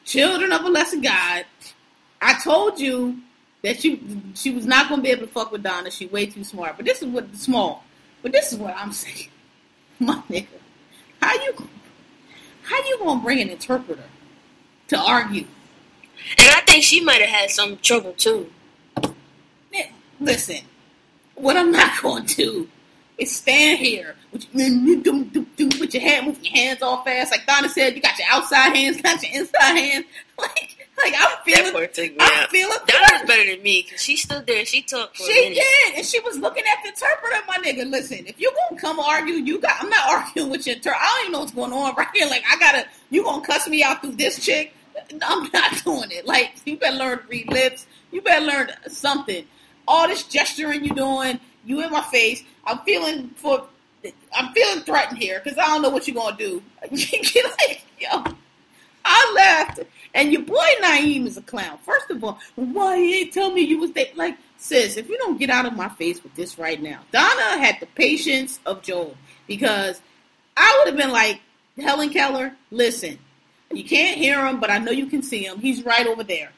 Children 0.06 0.52
of 0.52 0.64
a 0.66 0.70
Lesser 0.70 0.98
God. 0.98 1.46
I 2.22 2.40
told 2.44 2.80
you 2.80 3.18
that 3.64 3.80
she 3.80 4.02
she 4.36 4.52
was 4.52 4.66
not 4.66 4.90
gonna 4.90 5.02
be 5.02 5.10
able 5.10 5.28
to 5.28 5.32
fuck 5.32 5.52
with 5.52 5.64
Donna. 5.64 5.90
She 5.90 6.08
way 6.08 6.26
too 6.26 6.44
smart. 6.44 6.76
But 6.78 6.86
this 6.86 7.02
is 7.02 7.08
what 7.08 7.34
small. 7.36 7.84
But 8.22 8.32
this 8.32 8.52
is 8.52 8.60
what 8.60 8.76
I'm 8.76 8.92
saying, 8.92 9.30
my 10.00 10.22
nigga. 10.30 10.48
How 11.22 11.34
you 11.34 11.70
how 12.64 12.78
you 12.78 13.00
gonna 13.00 13.22
bring 13.22 13.40
an 13.40 13.50
interpreter 13.50 14.04
to 14.92 15.00
argue? 15.00 15.46
and 16.38 16.48
I 16.50 16.62
think 16.62 16.84
she 16.84 17.02
might 17.04 17.20
have 17.22 17.30
had 17.30 17.50
some 17.50 17.78
trouble 17.78 18.14
too. 18.14 18.50
Listen, 20.20 20.58
what 21.36 21.58
I'm 21.58 21.72
not 21.72 22.00
going 22.02 22.26
to 22.28 22.36
do 22.36 22.70
is 23.18 23.36
stand 23.36 23.80
here 23.80 24.16
with, 24.32 24.46
you 24.54 25.02
do, 25.02 25.24
do, 25.26 25.46
do, 25.58 25.66
with 25.80 25.94
your 25.96 26.04
hand, 26.04 26.28
moving 26.28 26.44
your 26.46 26.54
hands 26.54 26.82
all 26.84 27.04
fast. 27.04 27.32
Like 27.32 27.48
Donna 27.48 27.68
said, 27.70 27.96
you 27.96 28.02
got 28.04 28.18
your 28.20 28.28
outside 28.30 28.76
hands, 28.76 29.02
got 29.02 29.22
your 29.24 29.42
inside 29.42 29.76
hands. 29.78 30.06
Like, 30.42 30.76
like 30.98 31.14
I'm 31.16 31.30
That 31.30 31.42
feeling, 31.46 31.72
part 31.74 31.94
took 31.94 32.10
me 32.12 32.18
I'm 32.20 32.44
out. 32.44 32.50
feeling. 32.50 32.78
Donna 32.88 33.06
was 33.12 33.28
better 33.28 33.46
than 33.56 33.62
me 33.64 33.84
because 33.84 34.02
she 34.02 34.18
stood 34.18 34.46
there 34.48 34.58
and 34.60 34.68
she 34.68 34.82
talked 34.82 35.16
She 35.18 35.50
did, 35.54 35.96
and 35.98 36.04
she 36.06 36.20
was 36.22 36.38
looking 36.40 36.64
at 36.64 36.82
the 36.84 36.90
interpreter. 36.90 37.36
My 37.48 37.58
nigga, 37.58 37.88
listen, 37.90 38.26
if 38.26 38.40
you 38.42 38.52
gonna 38.70 38.82
come 38.82 39.00
argue, 39.00 39.36
you 39.36 39.60
got. 39.60 39.76
I'm 39.84 39.90
not 39.90 40.10
arguing 40.10 40.50
with 40.50 40.66
your 40.66 40.78
interpreter. 40.78 40.98
I 41.00 41.08
don't 41.10 41.22
even 41.22 41.32
know 41.34 41.40
what's 41.42 41.52
going 41.52 41.74
on 41.74 41.94
right 41.96 42.08
here. 42.16 42.26
Like, 42.28 42.44
I 42.52 42.58
gotta. 42.58 42.88
You 43.12 43.24
gonna 43.24 43.46
cuss 43.46 43.68
me 43.68 43.84
out 43.84 44.02
through 44.02 44.14
this 44.16 44.44
chick? 44.44 44.74
I'm 45.22 45.50
not 45.54 45.84
doing 45.84 46.12
it. 46.12 46.26
Like, 46.26 46.54
you 46.66 46.78
better 46.78 46.98
learn 46.98 47.20
to 47.20 47.28
read 47.28 47.52
lips. 47.52 47.88
You 48.12 48.22
better 48.22 48.46
learn 48.46 48.72
something. 48.88 49.46
All 49.88 50.08
this 50.08 50.24
gesturing 50.24 50.84
you 50.84 50.94
doing, 50.94 51.40
you 51.66 51.84
in 51.84 51.92
my 51.92 52.02
face. 52.04 52.44
I'm 52.66 52.80
feeling 52.80 53.30
for 53.36 53.68
I'm 54.34 54.54
feeling 54.54 54.84
threatened 54.84 55.18
here 55.18 55.42
because 55.44 55.58
I 55.58 55.68
don't 55.68 55.82
know 55.82 55.90
what 55.90 56.08
you're 56.08 56.16
gonna 56.16 56.38
do. 56.38 56.62
like, 56.92 57.84
yo, 58.00 58.24
I 59.06 59.34
laughed, 59.36 59.82
and 60.14 60.32
your 60.32 60.44
boy 60.44 60.68
Naeem 60.82 61.26
is 61.28 61.38
a 61.38 61.42
clown. 61.42 61.78
First 61.86 62.10
of 62.10 62.24
all, 62.24 62.40
why 62.56 62.98
he 62.98 63.22
ain't 63.22 63.34
tell 63.34 63.52
me 63.52 63.62
you 63.62 63.80
was 63.80 63.92
there? 63.92 64.08
Like, 64.16 64.38
sis, 64.58 64.98
if 64.98 65.10
you 65.10 65.18
don't 65.18 65.38
get 65.38 65.50
out 65.50 65.66
of 65.66 65.74
my 65.74 65.90
face 65.90 66.24
with 66.24 66.36
this 66.36 66.58
right 66.58 66.82
now, 66.82 67.02
Donna 67.12 67.58
had 67.58 67.80
the 67.80 67.86
patience 67.88 68.60
of 68.66 68.82
Job 68.82 69.16
because 69.48 70.02
I 70.58 70.76
would 70.80 70.88
have 70.88 70.98
been 70.98 71.12
like, 71.12 71.42
Helen 71.78 72.10
Keller, 72.10 72.56
listen, 72.70 73.18
you 73.74 73.84
can't 73.84 74.18
hear 74.18 74.46
him, 74.46 74.60
but 74.60 74.70
I 74.70 74.78
know 74.78 74.92
you 74.92 75.08
can 75.08 75.24
see 75.24 75.46
him. 75.46 75.60
He's 75.60 75.84
right 75.84 76.08
over 76.08 76.24
there. 76.24 76.52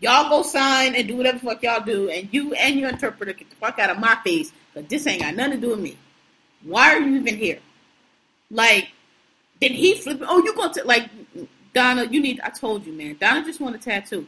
Y'all 0.00 0.28
go 0.28 0.42
sign 0.42 0.94
and 0.94 1.08
do 1.08 1.16
whatever 1.16 1.38
fuck 1.38 1.62
y'all 1.62 1.84
do, 1.84 2.08
and 2.08 2.28
you 2.32 2.54
and 2.54 2.78
your 2.78 2.88
interpreter 2.88 3.32
get 3.32 3.50
the 3.50 3.56
fuck 3.56 3.78
out 3.78 3.90
of 3.90 3.98
my 3.98 4.16
face, 4.24 4.52
because 4.72 4.88
this 4.88 5.06
ain't 5.06 5.22
got 5.22 5.34
nothing 5.34 5.60
to 5.60 5.66
do 5.66 5.70
with 5.70 5.80
me. 5.80 5.96
Why 6.62 6.94
are 6.94 7.00
you 7.00 7.16
even 7.16 7.36
here? 7.36 7.58
Like, 8.50 8.90
did 9.60 9.72
he 9.72 9.96
flip? 9.96 10.22
Oh, 10.22 10.42
you 10.42 10.54
going 10.54 10.72
to 10.72 10.84
like 10.84 11.10
Donna? 11.74 12.04
You 12.04 12.20
need. 12.20 12.40
I 12.40 12.50
told 12.50 12.86
you, 12.86 12.92
man. 12.92 13.16
Donna 13.20 13.44
just 13.44 13.60
want 13.60 13.74
a 13.74 13.78
tattoo. 13.78 14.26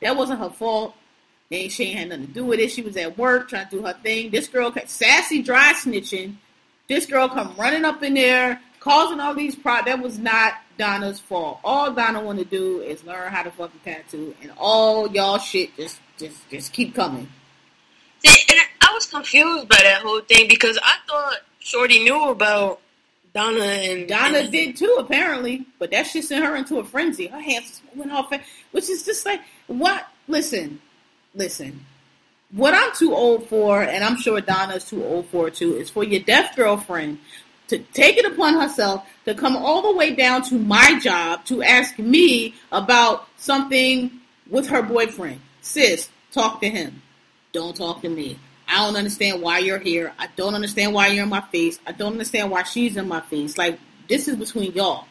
That 0.00 0.16
wasn't 0.16 0.40
her 0.40 0.50
fault. 0.50 0.94
And 1.50 1.70
she 1.70 1.84
ain't 1.84 1.98
had 1.98 2.08
nothing 2.08 2.26
to 2.28 2.32
do 2.32 2.44
with 2.46 2.60
it. 2.60 2.70
She 2.70 2.82
was 2.82 2.96
at 2.96 3.18
work 3.18 3.50
trying 3.50 3.68
to 3.68 3.76
do 3.76 3.82
her 3.84 3.92
thing. 3.92 4.30
This 4.30 4.48
girl, 4.48 4.74
sassy, 4.86 5.42
dry 5.42 5.74
snitching. 5.74 6.36
This 6.88 7.06
girl 7.06 7.28
come 7.28 7.54
running 7.58 7.84
up 7.84 8.02
in 8.02 8.14
there, 8.14 8.60
causing 8.82 9.20
all 9.20 9.34
these 9.34 9.54
problems. 9.54 9.86
That 9.86 10.02
was 10.02 10.18
not 10.18 10.54
Donna's 10.76 11.20
fault. 11.20 11.60
All 11.62 11.92
Donna 11.92 12.20
want 12.20 12.40
to 12.40 12.44
do 12.44 12.80
is 12.80 13.04
learn 13.04 13.30
how 13.30 13.42
to 13.42 13.50
fucking 13.50 13.80
tattoo, 13.84 14.34
and 14.42 14.52
all 14.58 15.08
y'all 15.08 15.38
shit 15.38 15.74
just 15.76 16.00
just 16.18 16.48
just 16.50 16.72
keep 16.72 16.94
coming. 16.94 17.28
See, 18.24 18.42
and 18.50 18.60
I 18.80 18.92
was 18.92 19.06
confused 19.06 19.68
by 19.68 19.78
that 19.82 20.02
whole 20.02 20.20
thing 20.20 20.48
because 20.48 20.78
I 20.82 20.96
thought 21.08 21.36
Shorty 21.60 22.02
knew 22.02 22.30
about 22.30 22.80
Donna 23.34 23.64
and 23.64 24.08
Donna 24.08 24.38
and, 24.38 24.52
did 24.52 24.76
too, 24.76 24.96
apparently, 24.98 25.64
but 25.78 25.90
that 25.92 26.06
shit 26.06 26.24
sent 26.24 26.44
her 26.44 26.56
into 26.56 26.78
a 26.78 26.84
frenzy. 26.84 27.28
Her 27.28 27.40
hands 27.40 27.82
went 27.94 28.12
off, 28.12 28.32
which 28.72 28.90
is 28.90 29.04
just 29.04 29.24
like 29.24 29.40
what? 29.68 30.06
Listen, 30.26 30.80
listen. 31.34 31.84
What 32.50 32.74
I'm 32.74 32.94
too 32.94 33.14
old 33.14 33.48
for, 33.48 33.82
and 33.82 34.04
I'm 34.04 34.16
sure 34.18 34.38
Donna's 34.42 34.84
too 34.84 35.02
old 35.02 35.26
for 35.28 35.48
too, 35.48 35.76
is 35.76 35.88
for 35.88 36.04
your 36.04 36.20
deaf 36.20 36.54
girlfriend 36.54 37.18
to 37.72 37.78
take 37.94 38.18
it 38.18 38.26
upon 38.26 38.54
herself 38.54 39.08
to 39.24 39.34
come 39.34 39.56
all 39.56 39.80
the 39.80 39.96
way 39.96 40.14
down 40.14 40.42
to 40.42 40.56
my 40.56 40.98
job 41.00 41.42
to 41.46 41.62
ask 41.62 41.98
me 41.98 42.54
about 42.70 43.26
something 43.38 44.10
with 44.50 44.66
her 44.68 44.82
boyfriend. 44.82 45.40
Sis, 45.62 46.10
talk 46.32 46.60
to 46.60 46.68
him. 46.68 47.00
Don't 47.52 47.74
talk 47.74 48.02
to 48.02 48.10
me. 48.10 48.38
I 48.68 48.84
don't 48.84 48.96
understand 48.96 49.40
why 49.40 49.58
you're 49.58 49.78
here. 49.78 50.12
I 50.18 50.28
don't 50.36 50.54
understand 50.54 50.92
why 50.92 51.08
you're 51.08 51.24
in 51.24 51.30
my 51.30 51.40
face. 51.40 51.78
I 51.86 51.92
don't 51.92 52.12
understand 52.12 52.50
why 52.50 52.62
she's 52.64 52.98
in 52.98 53.08
my 53.08 53.20
face. 53.22 53.56
Like, 53.56 53.78
this 54.06 54.28
is 54.28 54.36
between 54.36 54.72
y'all. 54.72 55.06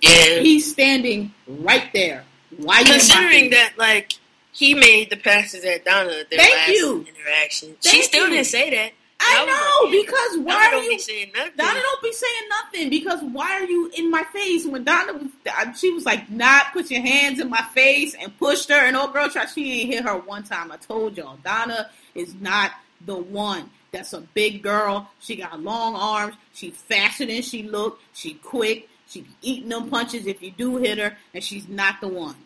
Yeah. 0.00 0.38
He's 0.40 0.70
standing 0.70 1.34
right 1.48 1.92
there. 1.92 2.24
Why 2.56 2.80
you 2.80 2.86
Considering 2.86 3.50
that, 3.50 3.72
like, 3.76 4.12
he 4.52 4.74
made 4.74 5.10
the 5.10 5.16
passes 5.16 5.64
at 5.64 5.84
Donna 5.84 6.10
their 6.30 6.38
Thank 6.38 6.54
last 6.54 6.68
you. 6.70 7.06
interaction. 7.08 7.76
Thank 7.80 7.94
she 7.94 8.02
still 8.02 8.26
you. 8.26 8.34
didn't 8.34 8.46
say 8.46 8.70
that. 8.70 8.92
I 9.20 9.42
I 9.42 9.46
know 9.46 9.90
like, 9.90 10.06
because 10.06 10.32
Donna 10.36 10.44
why 10.46 10.66
are 10.66 10.70
don't 10.70 10.84
you? 10.84 10.90
be 10.90 10.98
saying 10.98 11.32
nothing. 11.34 11.52
Donna 11.56 11.80
don't 11.80 12.02
be 12.02 12.12
saying 12.12 12.48
nothing 12.48 12.90
because 12.90 13.20
why 13.32 13.50
are 13.60 13.64
you 13.64 13.90
in 13.96 14.10
my 14.10 14.22
face? 14.32 14.64
When 14.66 14.84
Donna 14.84 15.12
was, 15.14 15.78
she 15.80 15.90
was 15.92 16.06
like, 16.06 16.30
"Not 16.30 16.72
put 16.72 16.90
your 16.90 17.00
hands 17.02 17.40
in 17.40 17.50
my 17.50 17.62
face," 17.74 18.14
and 18.14 18.36
pushed 18.38 18.68
her. 18.70 18.76
And 18.76 18.96
old 18.96 19.12
girl 19.12 19.28
tried. 19.28 19.46
She 19.50 19.80
ain't 19.82 19.92
hit 19.92 20.04
her 20.04 20.16
one 20.16 20.44
time. 20.44 20.70
I 20.70 20.76
told 20.76 21.16
y'all, 21.16 21.36
Donna 21.44 21.90
is 22.14 22.34
not 22.34 22.72
the 23.06 23.16
one. 23.16 23.70
That's 23.90 24.12
a 24.12 24.20
big 24.20 24.62
girl. 24.62 25.10
She 25.20 25.36
got 25.36 25.60
long 25.62 25.96
arms. 25.96 26.34
She 26.54 26.70
faster 26.70 27.26
than 27.26 27.42
she 27.42 27.62
look. 27.64 28.00
She 28.12 28.34
quick. 28.34 28.88
She 29.08 29.22
be 29.22 29.30
eating 29.42 29.70
them 29.70 29.88
punches 29.88 30.26
if 30.26 30.42
you 30.42 30.50
do 30.50 30.76
hit 30.76 30.98
her, 30.98 31.16
and 31.34 31.42
she's 31.42 31.66
not 31.68 32.00
the 32.00 32.08
one. 32.08 32.36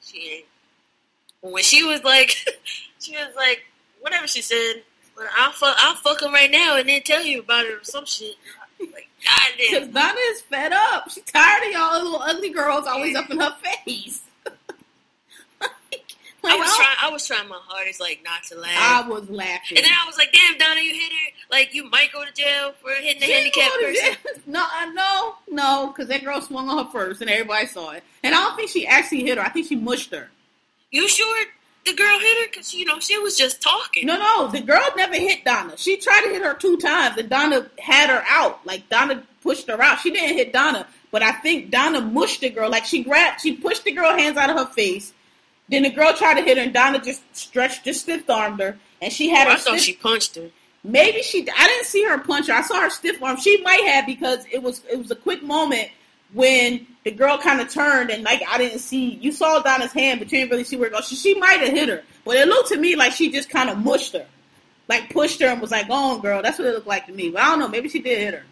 She 0.00 0.18
ain't. 0.36 0.44
When 1.40 1.62
she 1.62 1.84
was 1.84 2.02
like, 2.04 2.30
she 2.98 3.12
was 3.12 3.34
like, 3.36 3.64
whatever 4.00 4.26
she 4.26 4.42
said, 4.42 4.82
but 5.18 5.26
I'll 5.36 5.52
fuck, 5.52 5.76
I'll 5.78 5.96
fuck 5.96 6.22
him 6.22 6.32
right 6.32 6.50
now 6.50 6.76
and 6.78 6.88
then 6.88 7.02
tell 7.02 7.22
you 7.24 7.40
about 7.40 7.66
it 7.66 7.72
or 7.72 7.84
some 7.84 8.06
shit. 8.06 8.36
Like, 8.80 9.08
Because. 9.58 9.88
Donna 9.88 10.18
is 10.30 10.40
fed 10.42 10.72
up. 10.72 11.10
She's 11.10 11.24
tired 11.24 11.66
of 11.66 11.72
y'all 11.72 12.02
little 12.04 12.20
ugly 12.22 12.50
girls 12.50 12.86
always 12.86 13.16
up 13.16 13.28
in 13.30 13.40
her 13.40 13.54
face. 13.84 14.22
Like, 16.40 16.52
I 16.54 16.56
was 16.56 16.76
trying, 16.76 16.96
I 17.02 17.10
was 17.10 17.26
trying 17.26 17.48
my 17.48 17.58
hardest, 17.66 18.00
like, 18.00 18.20
not 18.24 18.44
to 18.44 18.54
laugh. 18.56 19.04
I 19.04 19.08
was 19.08 19.28
laughing. 19.28 19.76
and 19.76 19.84
then 19.84 19.92
I 19.92 20.06
was 20.06 20.16
like, 20.16 20.32
damn, 20.32 20.56
Donna, 20.56 20.80
you 20.80 20.94
hit 20.94 21.10
her. 21.10 21.32
Like, 21.50 21.74
you 21.74 21.90
might 21.90 22.12
go 22.12 22.24
to 22.24 22.32
jail 22.32 22.72
for 22.80 22.90
hitting 22.92 23.22
a 23.24 23.26
handicapped 23.26 23.74
person. 23.74 23.94
jail. 24.24 24.42
No, 24.46 24.64
I 24.70 24.86
know, 24.92 25.34
no, 25.50 25.88
because 25.88 26.06
that 26.08 26.22
girl 26.24 26.40
swung 26.40 26.68
on 26.68 26.84
her 26.86 26.90
first, 26.92 27.20
and 27.22 27.28
everybody 27.28 27.66
saw 27.66 27.90
it. 27.90 28.04
And 28.22 28.36
I 28.36 28.38
don't 28.38 28.54
think 28.56 28.70
she 28.70 28.86
actually 28.86 29.24
hit 29.24 29.36
her. 29.36 29.44
I 29.44 29.48
think 29.48 29.66
she 29.66 29.74
mushed 29.74 30.12
her. 30.12 30.30
You 30.92 31.08
sure 31.08 31.44
the 31.86 31.94
girl 31.94 32.18
hit 32.18 32.38
her? 32.44 32.50
Because, 32.50 32.74
you 32.74 32.84
know, 32.84 33.00
she 33.00 33.18
was 33.18 33.36
just 33.36 33.62
talking. 33.62 34.06
No, 34.06 34.18
no, 34.18 34.48
the 34.48 34.60
girl 34.60 34.82
never 34.96 35.14
hit 35.14 35.44
Donna. 35.44 35.74
She 35.76 35.96
tried 35.96 36.22
to 36.22 36.28
hit 36.30 36.42
her 36.42 36.54
two 36.54 36.76
times, 36.78 37.16
and 37.16 37.28
Donna 37.30 37.70
had 37.78 38.10
her 38.10 38.22
out. 38.28 38.64
Like 38.66 38.88
Donna 38.88 39.22
pushed 39.42 39.68
her 39.68 39.80
out. 39.80 40.00
She 40.00 40.10
didn't 40.10 40.36
hit 40.36 40.52
Donna, 40.52 40.86
but 41.10 41.22
I 41.22 41.32
think 41.32 41.70
Donna 41.70 42.00
mushed 42.00 42.40
the 42.42 42.50
girl. 42.50 42.70
Like 42.70 42.84
she 42.84 43.02
grabbed, 43.02 43.40
she 43.40 43.56
pushed 43.56 43.84
the 43.84 43.92
girl 43.92 44.16
hands 44.16 44.36
out 44.36 44.50
of 44.50 44.56
her 44.56 44.72
face. 44.74 45.12
Then 45.70 45.82
the 45.82 45.90
girl 45.90 46.12
tried 46.14 46.34
to 46.34 46.42
hit 46.42 46.56
her, 46.58 46.62
and 46.64 46.72
Donna 46.72 46.98
just 47.00 47.22
stretched, 47.36 47.84
just 47.84 48.02
stiff 48.02 48.28
armed 48.28 48.60
her, 48.60 48.78
and 49.02 49.12
she 49.12 49.28
had 49.28 49.46
Oh, 49.46 49.50
her. 49.50 49.56
I 49.56 49.58
thought 49.58 49.72
stiff- 49.78 49.82
she 49.82 49.92
punched 49.94 50.34
her. 50.36 50.50
Maybe 50.84 51.22
she. 51.22 51.46
I 51.50 51.66
didn't 51.66 51.86
see 51.86 52.04
her 52.04 52.18
punch 52.18 52.46
her. 52.46 52.54
I 52.54 52.62
saw 52.62 52.80
her 52.80 52.88
stiff 52.90 53.22
arm. 53.22 53.36
She 53.38 53.60
might 53.62 53.82
have 53.84 54.06
because 54.06 54.44
it 54.50 54.62
was 54.62 54.82
it 54.90 54.96
was 54.98 55.10
a 55.10 55.16
quick 55.16 55.42
moment 55.42 55.88
when 56.32 56.86
the 57.04 57.10
girl 57.10 57.38
kind 57.38 57.60
of 57.60 57.72
turned 57.72 58.10
and 58.10 58.22
like 58.22 58.42
I 58.48 58.58
didn't 58.58 58.80
see. 58.80 59.14
You 59.14 59.32
saw 59.32 59.60
Donna's 59.60 59.92
hand, 59.92 60.20
but 60.20 60.30
you 60.30 60.38
didn't 60.38 60.50
really 60.50 60.64
see 60.64 60.76
where 60.76 60.88
it 60.88 60.92
goes. 60.92 61.08
She, 61.08 61.16
she 61.16 61.34
might 61.34 61.60
have 61.60 61.70
hit 61.70 61.88
her, 61.88 62.02
but 62.24 62.36
it 62.36 62.48
looked 62.48 62.68
to 62.68 62.76
me 62.76 62.96
like 62.96 63.12
she 63.12 63.30
just 63.30 63.48
kind 63.48 63.70
of 63.70 63.78
mushed 63.78 64.12
her, 64.12 64.26
like 64.88 65.10
pushed 65.10 65.40
her 65.40 65.46
and 65.46 65.60
was 65.60 65.70
like, 65.70 65.88
"Go 65.88 65.94
on, 65.94 66.20
girl." 66.20 66.42
That's 66.42 66.58
what 66.58 66.68
it 66.68 66.74
looked 66.74 66.86
like 66.86 67.06
to 67.06 67.12
me. 67.12 67.30
But 67.30 67.42
I 67.42 67.46
don't 67.46 67.60
know. 67.60 67.68
Maybe 67.68 67.88
she 67.88 68.00
did 68.00 68.18
hit 68.18 68.34
her. 68.34 68.44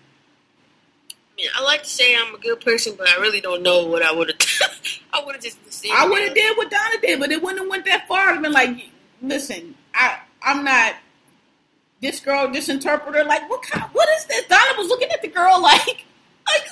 I 1.11 1.37
mean, 1.37 1.49
I 1.55 1.63
like 1.65 1.83
to 1.83 1.89
say 1.89 2.17
I'm 2.17 2.35
a 2.35 2.39
good 2.39 2.61
person, 2.63 2.95
but 2.97 3.09
I 3.09 3.21
really 3.21 3.43
don't 3.43 3.63
know 3.63 3.87
what 3.87 4.03
I 4.03 4.11
would 4.11 4.29
have. 4.29 4.81
I 5.13 5.23
would 5.25 5.35
have 5.35 5.45
just. 5.45 5.59
I 5.93 6.09
would 6.09 6.23
have 6.23 6.35
did 6.35 6.57
what 6.57 6.71
Donna 6.71 6.97
did, 7.03 7.21
but 7.21 7.31
it 7.31 7.43
wouldn't 7.43 7.61
have 7.61 7.69
went 7.69 7.85
that 7.85 8.09
far. 8.09 8.31
I've 8.31 8.43
been 8.43 8.53
like, 8.53 8.91
"Listen, 9.23 9.75
I 9.95 10.19
I'm 10.43 10.65
not." 10.65 10.97
This 12.03 12.21
girl, 12.21 12.51
this 12.53 12.69
interpreter, 12.69 13.25
like, 13.25 13.49
what 13.49 13.63
kind? 13.63 13.85
What 13.93 14.07
is 14.19 14.27
this? 14.27 14.45
Donna 14.47 14.75
was 14.77 14.89
looking 14.89 15.09
at 15.11 15.23
the 15.23 15.29
girl 15.29 15.61
like, 15.63 16.05
like, 16.47 16.63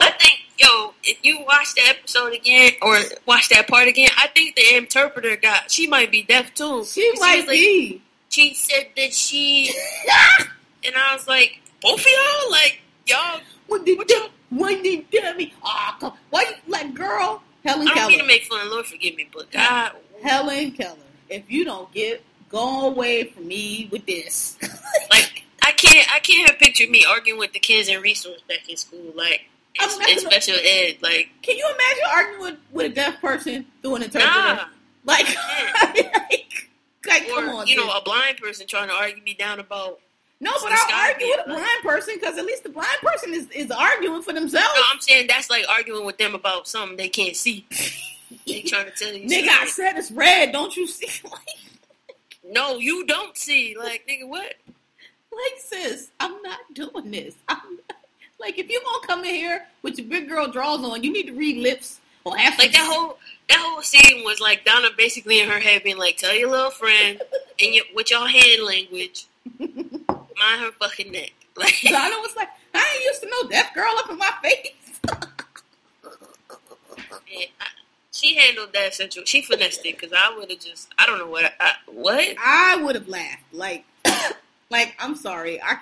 I 0.00 0.10
think, 0.10 0.40
yo, 0.58 0.94
if 1.02 1.18
you 1.22 1.44
watch 1.44 1.74
the 1.74 1.82
episode 1.88 2.32
again 2.32 2.72
or 2.82 2.98
watch 3.26 3.48
that 3.50 3.68
part 3.68 3.88
again, 3.88 4.10
I 4.16 4.28
think 4.28 4.56
the 4.56 4.76
interpreter 4.76 5.36
got. 5.36 5.70
She 5.70 5.86
might 5.86 6.10
be 6.10 6.22
deaf 6.22 6.54
too. 6.54 6.84
She 6.84 7.12
might 7.18 7.40
like- 7.40 7.48
be. 7.48 8.02
She 8.30 8.52
said 8.54 8.88
that 8.96 9.14
she, 9.14 9.70
and 10.84 10.94
I 10.96 11.14
was 11.14 11.28
like, 11.28 11.60
both 11.80 12.00
of 12.00 12.06
y'all, 12.06 12.50
like 12.50 12.80
y'all. 13.06 13.40
When 13.68 13.84
did 13.84 14.10
you, 14.10 14.26
when 14.50 14.82
did 14.82 15.10
tell 15.12 15.34
me? 15.34 15.54
Ah, 15.62 15.96
come, 16.00 16.14
why 16.30 16.42
you 16.42 16.72
like 16.72 16.94
girl? 16.94 17.42
Helen 17.64 17.86
Keller 17.86 17.92
I 17.92 18.00
don't 18.00 18.08
mean 18.08 18.18
to 18.18 18.26
make 18.26 18.44
fun. 18.44 18.66
Of 18.66 18.72
Lord 18.72 18.86
forgive 18.86 19.16
me, 19.16 19.28
but 19.32 19.50
God, 19.50 19.92
Helen 20.22 20.72
Keller. 20.72 20.96
If 21.28 21.50
you 21.50 21.64
don't 21.64 21.90
get, 21.92 22.22
go 22.48 22.88
away 22.88 23.24
from 23.24 23.48
me 23.48 23.88
with 23.90 24.04
this. 24.06 24.58
like 25.10 25.44
I 25.62 25.72
can't, 25.72 26.12
I 26.14 26.18
can't 26.18 26.50
have 26.50 26.58
pictured 26.58 26.90
me 26.90 27.04
arguing 27.08 27.38
with 27.38 27.52
the 27.52 27.58
kids 27.58 27.88
in 27.88 28.00
resource 28.02 28.42
back 28.48 28.68
in 28.68 28.76
school, 28.76 29.12
like 29.14 29.42
I'm 29.80 29.90
in, 29.90 29.98
not 29.98 30.08
in 30.08 30.16
gonna- 30.16 30.30
special 30.30 30.56
ed, 30.62 30.96
like 31.02 31.30
Can 31.42 31.56
you 31.56 31.66
imagine 31.66 32.04
arguing 32.12 32.40
with, 32.42 32.56
with 32.72 32.92
a 32.92 32.94
deaf 32.94 33.20
person 33.20 33.66
through 33.82 33.96
an 33.96 34.02
interpreter? 34.04 34.32
nah. 34.32 34.64
Like, 35.04 35.26
like, 35.82 36.70
like, 37.06 37.28
come 37.28 37.48
on, 37.50 37.66
you 37.66 37.76
know, 37.76 37.90
a 37.90 38.00
blind 38.02 38.38
person 38.38 38.66
trying 38.66 38.88
to 38.88 38.94
argue 38.94 39.22
me 39.22 39.34
down 39.34 39.60
about. 39.60 40.00
no, 40.40 40.50
but 40.62 40.72
I'll 40.72 41.10
argue 41.10 41.26
with 41.26 41.40
a 41.46 41.48
blind 41.48 41.82
person 41.82 42.14
because 42.18 42.38
at 42.38 42.44
least 42.46 42.62
the 42.62 42.70
blind 42.70 42.98
person 43.02 43.34
is, 43.34 43.50
is 43.50 43.70
arguing 43.70 44.22
for 44.22 44.32
themselves. 44.32 44.68
No, 44.74 44.82
I'm 44.92 45.00
saying 45.00 45.26
that's 45.28 45.50
like 45.50 45.66
arguing 45.68 46.06
with 46.06 46.16
them 46.16 46.34
about 46.34 46.66
something 46.68 46.96
they 46.96 47.08
can't 47.08 47.36
see. 47.36 47.66
They 48.48 48.62
trying 48.62 48.86
to 48.86 48.90
tell 48.90 49.14
you. 49.14 49.28
Nigga, 49.28 49.48
I 49.48 49.66
said 49.66 49.96
it's 49.96 50.10
red. 50.10 50.50
Don't 50.50 50.74
you 50.76 50.88
see? 50.88 51.06
like, 51.30 52.14
No, 52.42 52.78
you 52.78 53.06
don't 53.06 53.36
see. 53.36 53.76
Like, 53.78 54.08
nigga, 54.08 54.26
what? 54.26 54.54
like, 55.30 55.52
sis, 55.58 56.10
I'm 56.18 56.42
not 56.42 56.58
doing 56.72 57.10
this. 57.12 57.34
I'm 57.48 57.58
not, 57.58 57.83
like, 58.44 58.58
if 58.58 58.68
you're 58.68 58.82
gonna 58.84 59.06
come 59.06 59.24
in 59.24 59.34
here 59.34 59.66
with 59.82 59.98
your 59.98 60.06
big 60.06 60.28
girl 60.28 60.46
draws 60.50 60.84
on, 60.84 61.02
you 61.02 61.12
need 61.12 61.26
to 61.26 61.32
read 61.32 61.62
lips 61.62 62.00
or 62.24 62.36
have 62.36 62.58
Like 62.58 62.72
that 62.72 62.90
whole 62.90 63.18
that 63.48 63.58
whole 63.58 63.82
scene 63.82 64.24
was 64.24 64.40
like 64.40 64.64
Donna 64.64 64.88
basically 64.96 65.40
in 65.40 65.48
her 65.48 65.60
head 65.60 65.82
being 65.82 65.98
like, 65.98 66.16
"Tell 66.18 66.34
your 66.34 66.50
little 66.50 66.70
friend 66.70 67.20
and 67.60 67.74
your, 67.74 67.84
with 67.94 68.10
your 68.10 68.26
hand 68.28 68.62
language, 68.64 69.26
mind 69.58 70.60
her 70.60 70.72
fucking 70.72 71.10
neck." 71.12 71.32
Like, 71.56 71.82
Donna 71.84 72.16
was 72.16 72.34
like, 72.34 72.48
I 72.74 72.94
ain't 72.96 73.04
used 73.04 73.22
to 73.22 73.30
no 73.30 73.48
deaf 73.48 73.72
girl 73.74 73.94
up 73.98 74.10
in 74.10 74.18
my 74.18 74.32
face. 74.42 75.00
I, 77.60 77.66
she 78.10 78.34
handled 78.34 78.70
that 78.72 78.92
central. 78.92 79.24
She 79.24 79.42
finessed 79.42 79.86
it 79.86 79.96
because 79.96 80.12
I 80.12 80.36
would 80.36 80.50
have 80.50 80.58
just, 80.58 80.88
I 80.98 81.06
don't 81.06 81.20
know 81.20 81.28
what, 81.28 81.54
I, 81.60 81.74
what. 81.86 82.34
I 82.44 82.82
would 82.82 82.96
have 82.96 83.06
laughed. 83.06 83.44
Like, 83.52 83.84
Like, 84.74 84.96
I'm 84.98 85.14
sorry. 85.14 85.62
I 85.62 85.78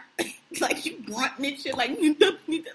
like 0.61 0.85
you 0.85 0.99
grunting 1.05 1.47
and 1.47 1.59
shit. 1.59 1.77
Like, 1.77 1.91
you 2.01 2.15
do, 2.15 2.37
you 2.47 2.63
do. 2.63 2.71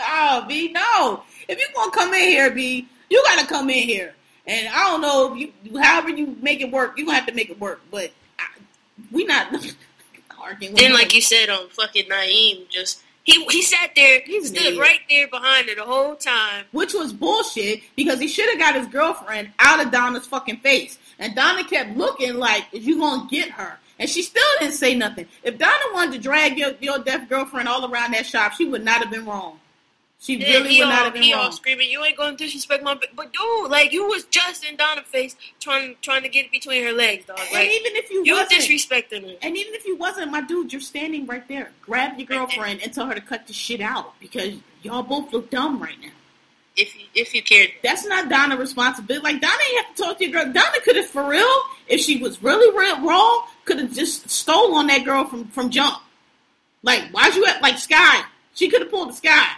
Oh, 0.00 0.44
B, 0.48 0.72
no. 0.72 1.22
If 1.48 1.58
you 1.58 1.66
gonna 1.74 1.92
come 1.92 2.12
in 2.14 2.20
here, 2.28 2.50
B, 2.50 2.88
you 3.10 3.22
gotta 3.28 3.46
come 3.46 3.70
in 3.70 3.86
here. 3.88 4.14
And 4.46 4.68
I 4.68 4.88
don't 4.88 5.00
know 5.00 5.34
if 5.34 5.38
you, 5.38 5.80
however 5.80 6.10
you 6.10 6.36
make 6.40 6.60
it 6.60 6.70
work, 6.72 6.98
you 6.98 7.04
gonna 7.04 7.18
have 7.18 7.26
to 7.26 7.34
make 7.34 7.50
it 7.50 7.60
work. 7.60 7.80
But 7.90 8.10
I, 8.38 8.44
we 9.12 9.24
not 9.24 9.54
arguing. 10.40 10.74
Then, 10.74 10.92
like 10.92 11.14
you 11.14 11.20
said 11.20 11.48
on 11.48 11.68
fucking 11.68 12.06
Naeem, 12.08 12.68
just 12.68 13.02
he 13.24 13.44
he 13.46 13.62
sat 13.62 13.90
there, 13.94 14.20
he 14.24 14.32
He's 14.40 14.48
stood 14.48 14.78
right 14.78 15.00
there 15.08 15.28
behind 15.28 15.68
her 15.68 15.76
the 15.76 15.84
whole 15.84 16.16
time. 16.16 16.64
which 16.72 16.92
was 16.92 17.12
bullshit 17.12 17.82
because 17.94 18.18
he 18.18 18.26
should 18.26 18.48
have 18.50 18.58
got 18.58 18.74
his 18.74 18.88
girlfriend 18.88 19.50
out 19.60 19.84
of 19.84 19.92
Donna's 19.92 20.26
fucking 20.26 20.56
face. 20.58 20.98
And 21.20 21.36
Donna 21.36 21.62
kept 21.62 21.96
looking 21.96 22.34
like, 22.34 22.64
"Is 22.72 22.84
you 22.84 22.98
gonna 22.98 23.28
get 23.30 23.50
her?" 23.50 23.78
And 24.02 24.10
she 24.10 24.20
still 24.22 24.42
didn't 24.58 24.74
say 24.74 24.96
nothing. 24.96 25.26
If 25.44 25.58
Donna 25.58 25.72
wanted 25.94 26.12
to 26.14 26.18
drag 26.18 26.58
your, 26.58 26.72
your 26.80 26.98
deaf 26.98 27.28
girlfriend 27.28 27.68
all 27.68 27.88
around 27.90 28.14
that 28.14 28.26
shop, 28.26 28.52
she 28.54 28.64
would 28.64 28.84
not 28.84 29.00
have 29.00 29.10
been 29.12 29.24
wrong. 29.24 29.60
She 30.18 30.36
Then 30.36 30.64
really 30.64 30.78
would 30.80 30.88
not 30.88 31.04
have 31.04 31.12
been 31.14 31.22
he 31.22 31.32
all 31.32 31.44
wrong. 31.44 31.52
screaming, 31.52 31.88
"You 31.90 32.04
ain't 32.04 32.16
gonna 32.16 32.36
disrespect 32.36 32.82
my." 32.84 32.94
But 33.14 33.32
dude, 33.32 33.70
like 33.70 33.92
you 33.92 34.06
was 34.08 34.24
just 34.24 34.64
in 34.64 34.76
Donna's 34.76 35.04
face, 35.06 35.34
trying 35.60 35.96
trying 36.00 36.22
to 36.22 36.28
get 36.28 36.50
between 36.52 36.82
her 36.84 36.92
legs, 36.92 37.26
dog. 37.26 37.38
And 37.52 37.68
even 37.70 37.96
if 37.96 38.08
you 38.10 38.24
you 38.24 38.34
wasn't, 38.34 38.60
disrespecting 38.60 39.22
her. 39.28 39.36
and 39.42 39.56
even 39.56 39.74
if 39.74 39.84
you 39.84 39.96
wasn't, 39.96 40.30
my 40.30 40.40
dude, 40.40 40.72
you're 40.72 40.80
standing 40.80 41.26
right 41.26 41.46
there. 41.48 41.72
Grab 41.82 42.18
your 42.18 42.26
girlfriend 42.26 42.82
and 42.82 42.92
tell 42.92 43.06
her 43.06 43.14
to 43.14 43.20
cut 43.20 43.46
the 43.48 43.52
shit 43.52 43.80
out 43.80 44.14
because 44.20 44.54
y'all 44.82 45.02
both 45.02 45.32
look 45.32 45.50
dumb 45.50 45.80
right 45.80 46.00
now. 46.00 46.10
If 46.76 46.94
you, 46.98 47.06
if 47.14 47.34
you 47.34 47.42
cared, 47.42 47.70
That's 47.82 48.06
not 48.06 48.28
Donna 48.30 48.56
responsibility. 48.56 49.22
Like 49.24 49.40
Donna 49.42 49.54
ain't 49.70 49.86
have 49.86 49.94
to 49.96 50.02
talk 50.04 50.18
to 50.18 50.24
your 50.24 50.32
girl. 50.44 50.52
Donna 50.52 50.80
could 50.84 50.96
have, 50.96 51.06
for 51.06 51.28
real, 51.28 51.52
if 51.88 52.00
she 52.00 52.16
was 52.18 52.42
really 52.42 52.70
real 52.78 53.06
wrong, 53.06 53.44
could 53.64 53.78
have 53.78 53.92
just 53.92 54.28
stole 54.28 54.74
on 54.74 54.86
that 54.88 55.04
girl 55.04 55.24
from 55.24 55.48
from 55.48 55.70
jump. 55.70 55.98
Like 56.82 57.10
why'd 57.10 57.34
you 57.34 57.44
at 57.46 57.62
like 57.62 57.78
Sky? 57.78 58.22
She 58.54 58.68
could 58.68 58.82
have 58.82 58.90
pulled 58.90 59.10
the 59.10 59.14
Sky. 59.14 59.48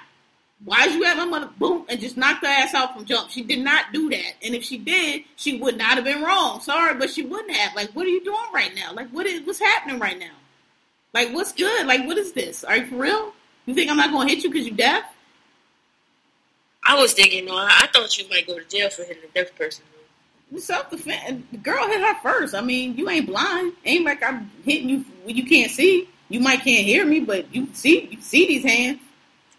Why'd 0.64 0.92
you 0.92 1.02
have 1.02 1.18
her 1.18 1.26
mother 1.26 1.50
boom 1.58 1.84
and 1.88 2.00
just 2.00 2.16
knocked 2.16 2.44
her 2.44 2.50
ass 2.50 2.74
out 2.74 2.94
from 2.94 3.04
jump? 3.04 3.30
She 3.30 3.42
did 3.42 3.58
not 3.58 3.92
do 3.92 4.08
that. 4.10 4.34
And 4.42 4.54
if 4.54 4.64
she 4.64 4.78
did, 4.78 5.24
she 5.36 5.58
would 5.58 5.76
not 5.76 5.96
have 5.96 6.04
been 6.04 6.22
wrong. 6.22 6.60
Sorry, 6.60 6.94
but 6.94 7.10
she 7.10 7.22
wouldn't 7.22 7.54
have. 7.54 7.74
Like, 7.74 7.90
what 7.90 8.06
are 8.06 8.10
you 8.10 8.24
doing 8.24 8.38
right 8.54 8.74
now? 8.74 8.92
Like, 8.94 9.10
what 9.10 9.26
is 9.26 9.46
what's 9.46 9.58
happening 9.58 9.98
right 9.98 10.18
now? 10.18 10.32
Like, 11.12 11.32
what's 11.32 11.52
good? 11.52 11.86
Like, 11.86 12.06
what 12.06 12.16
is 12.16 12.32
this? 12.32 12.64
Are 12.64 12.76
you 12.76 12.86
for 12.86 12.96
real? 12.96 13.32
You 13.66 13.74
think 13.74 13.90
I'm 13.90 13.96
not 13.96 14.10
gonna 14.10 14.28
hit 14.28 14.42
you 14.42 14.50
because 14.50 14.66
you 14.66 14.72
deaf? 14.72 15.04
I 16.86 17.00
was 17.00 17.12
thinking, 17.14 17.46
no, 17.46 17.56
I 17.56 17.88
thought 17.92 18.16
you 18.18 18.28
might 18.28 18.46
go 18.46 18.58
to 18.58 18.64
jail 18.64 18.90
for 18.90 19.04
hitting 19.04 19.24
a 19.24 19.32
deaf 19.34 19.54
person. 19.56 19.84
Self 20.58 20.90
defense. 20.90 21.44
The 21.50 21.58
girl 21.58 21.86
hit 21.88 22.00
her 22.00 22.14
first. 22.22 22.54
I 22.54 22.60
mean, 22.60 22.96
you 22.96 23.08
ain't 23.08 23.26
blind. 23.26 23.72
Ain't 23.84 24.04
like 24.04 24.22
I'm 24.22 24.50
hitting 24.64 24.88
you 24.88 25.04
when 25.24 25.36
you 25.36 25.44
can't 25.44 25.70
see. 25.70 26.08
You 26.28 26.40
might 26.40 26.60
can't 26.60 26.84
hear 26.84 27.04
me, 27.04 27.20
but 27.20 27.52
you 27.54 27.68
see 27.72 28.08
you 28.10 28.20
see 28.20 28.46
these 28.46 28.64
hands. 28.64 29.00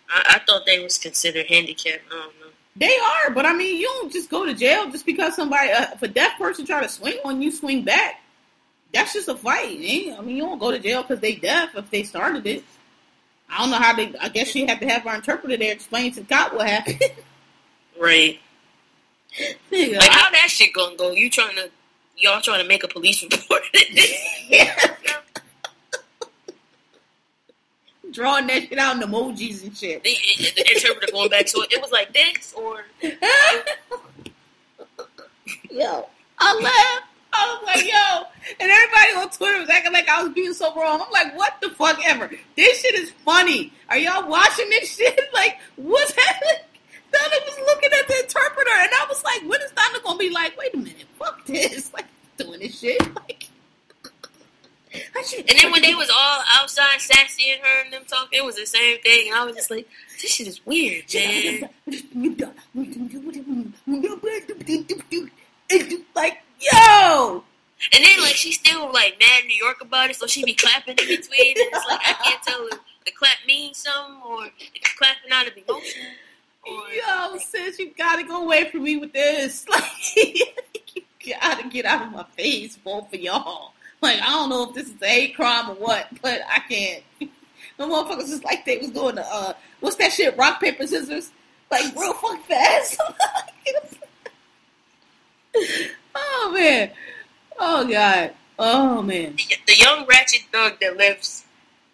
I, 0.09 0.35
I 0.35 0.39
thought 0.45 0.65
they 0.65 0.79
was 0.79 0.97
considered 0.97 1.47
handicapped. 1.47 2.03
I 2.11 2.15
don't 2.15 2.39
know. 2.39 2.45
They 2.77 2.95
are, 2.97 3.31
but 3.31 3.45
I 3.45 3.53
mean, 3.53 3.77
you 3.77 3.87
don't 3.87 4.11
just 4.11 4.29
go 4.29 4.45
to 4.45 4.53
jail 4.53 4.89
just 4.89 5.05
because 5.05 5.35
somebody, 5.35 5.71
uh, 5.71 5.87
if 5.93 6.01
a 6.03 6.07
deaf 6.07 6.37
person 6.37 6.65
try 6.65 6.81
to 6.81 6.89
swing 6.89 7.17
on 7.23 7.41
you, 7.41 7.51
swing 7.51 7.83
back. 7.83 8.21
That's 8.93 9.13
just 9.13 9.27
a 9.27 9.35
fight. 9.35 9.77
Ain't, 9.79 10.17
I 10.17 10.21
mean, 10.21 10.37
you 10.37 10.43
don't 10.43 10.59
go 10.59 10.71
to 10.71 10.79
jail 10.79 11.01
because 11.01 11.19
they 11.19 11.35
deaf 11.35 11.75
if 11.75 11.89
they 11.89 12.03
started 12.03 12.45
it. 12.45 12.63
I 13.49 13.59
don't 13.59 13.71
know 13.71 13.77
how 13.77 13.95
they. 13.95 14.13
I 14.19 14.29
guess 14.29 14.47
she 14.47 14.65
had 14.65 14.79
to 14.79 14.87
have 14.87 15.05
our 15.05 15.15
interpreter 15.15 15.57
there 15.57 15.73
explain 15.73 16.11
to 16.13 16.21
the 16.21 16.25
cop 16.25 16.53
what 16.53 16.67
happened. 16.67 17.01
Right. 17.97 18.39
Like 19.71 20.01
I- 20.01 20.07
how 20.11 20.31
that 20.31 20.47
shit 20.49 20.73
gonna 20.73 20.95
go? 20.95 21.11
You 21.11 21.29
trying 21.29 21.55
to 21.55 21.69
y'all 22.17 22.41
trying 22.41 22.61
to 22.61 22.67
make 22.67 22.83
a 22.83 22.87
police 22.87 23.21
report? 23.31 23.63
yeah. 24.47 24.73
Drawing 28.11 28.47
that 28.47 28.61
shit 28.69 28.77
out 28.77 28.95
in 28.95 29.01
emojis 29.09 29.63
and 29.63 29.75
shit. 29.75 30.01
the, 30.03 30.15
the 30.55 30.71
interpreter 30.73 31.11
going 31.11 31.29
back 31.29 31.45
to 31.47 31.57
it. 31.61 31.73
It 31.73 31.81
was 31.81 31.91
like 31.91 32.13
this 32.13 32.53
or 32.53 32.85
yo, 35.69 36.07
I 36.39 36.53
laughed. 36.61 37.07
I 37.37 37.57
was 37.59 37.65
like, 37.65 37.85
yo, 37.85 38.23
and 38.61 38.71
everybody 38.71 39.13
on 39.17 39.29
Twitter 39.31 39.59
was 39.59 39.69
acting 39.69 39.91
like 39.91 40.07
I 40.07 40.23
was 40.23 40.31
being 40.33 40.53
so 40.53 40.73
wrong. 40.73 41.01
I'm 41.05 41.11
like, 41.11 41.35
what 41.35 41.55
the 41.61 41.69
fuck 41.71 41.99
ever? 42.07 42.31
This 42.55 42.79
shit 42.79 42.95
is 42.95 43.11
funny. 43.25 43.73
Are 43.89 43.97
y'all 43.97 44.29
watching 44.29 44.69
this 44.69 44.95
shit? 44.95 45.19
Like, 45.33 45.57
what's 45.75 46.13
happening? 46.13 46.63
Donna 47.15 47.35
was 47.45 47.59
looking 47.65 47.89
at 47.99 48.07
the 48.07 48.19
interpreter, 48.19 48.71
and 48.71 48.91
I 48.91 49.05
was 49.07 49.23
like, 49.23 49.41
when 49.49 49.61
is 49.61 49.71
Donna 49.71 49.99
gonna 50.03 50.19
be 50.19 50.29
like, 50.29 50.57
wait 50.57 50.73
a 50.73 50.77
minute, 50.77 51.05
fuck 51.17 51.45
this, 51.45 51.93
like 51.97 52.05
doing 52.37 52.59
this 52.59 52.79
shit, 52.79 53.01
like. 53.15 53.49
And 55.49 55.59
then 55.59 55.71
when 55.71 55.81
they 55.81 55.93
was 55.93 56.09
all 56.09 56.39
outside 56.55 57.01
sassy 57.01 57.51
and 57.51 57.61
her 57.61 57.83
and 57.83 57.91
them 57.91 58.03
talking, 58.07 58.39
it 58.39 58.45
was 58.45 58.55
the 58.55 58.65
same 58.65 58.97
thing. 58.99 59.27
And 59.27 59.37
I 59.37 59.43
was 59.43 59.55
just 59.55 59.69
like, 59.69 59.87
this 60.21 60.31
shit 60.31 60.47
is 60.47 60.65
weird, 60.65 61.03
man. 61.13 61.69
like, 66.15 66.43
yo, 66.59 67.43
And 67.93 68.05
then 68.05 68.21
like 68.21 68.35
she's 68.35 68.57
still 68.57 68.91
like 68.93 69.17
mad 69.19 69.41
in 69.41 69.47
New 69.47 69.57
York 69.57 69.81
about 69.81 70.09
it, 70.09 70.15
so 70.15 70.27
she 70.27 70.43
be 70.45 70.53
clapping 70.53 70.97
in 70.97 71.07
between. 71.07 71.57
And 71.57 71.67
it's 71.73 71.85
like 71.89 72.01
I 72.05 72.13
can't 72.13 72.41
tell 72.43 72.65
if 72.67 72.79
the 73.05 73.11
clap 73.11 73.37
means 73.47 73.77
something 73.77 74.21
or 74.25 74.45
if 74.45 74.95
clapping 74.97 75.31
out 75.31 75.47
of 75.47 75.53
emotion. 75.57 76.03
Yo, 76.65 77.37
sis, 77.37 77.77
you 77.79 77.91
gotta 77.97 78.23
go 78.23 78.43
away 78.43 78.69
from 78.69 78.83
me 78.83 78.97
with 78.97 79.13
this. 79.13 79.65
Like, 80.15 80.95
you 80.95 81.33
gotta 81.41 81.67
get 81.67 81.85
out 81.85 82.07
of 82.07 82.13
my 82.13 82.23
face, 82.37 82.77
both 82.77 83.13
of 83.13 83.19
y'all. 83.19 83.73
Like, 84.01 84.21
I 84.21 84.29
don't 84.29 84.49
know 84.49 84.69
if 84.69 84.75
this 84.75 84.87
is 84.87 85.01
a 85.01 85.07
hate 85.07 85.35
crime 85.35 85.69
or 85.69 85.75
what, 85.75 86.07
but 86.21 86.41
I 86.49 86.59
can't. 86.59 87.03
The 87.77 87.83
motherfuckers 87.83 88.29
is 88.29 88.41
like 88.41 88.63
they 88.65 88.77
was 88.77 88.91
doing 88.91 89.15
the 89.15 89.25
uh, 89.25 89.51
what's 89.81 89.97
that 89.97 90.13
shit? 90.13 90.37
Rock 90.37 90.61
paper 90.61 90.87
scissors, 90.87 91.31
like 91.69 91.93
real 91.93 92.13
fuck 92.13 92.41
fast. 92.45 93.01
oh 96.15 96.51
man, 96.53 96.91
oh 97.59 97.85
god, 97.85 98.33
oh 98.57 99.01
man. 99.01 99.35
the, 99.35 99.57
the 99.67 99.77
young 99.77 100.05
ratchet 100.05 100.43
thug 100.53 100.79
that 100.79 100.95
lives 100.95 101.43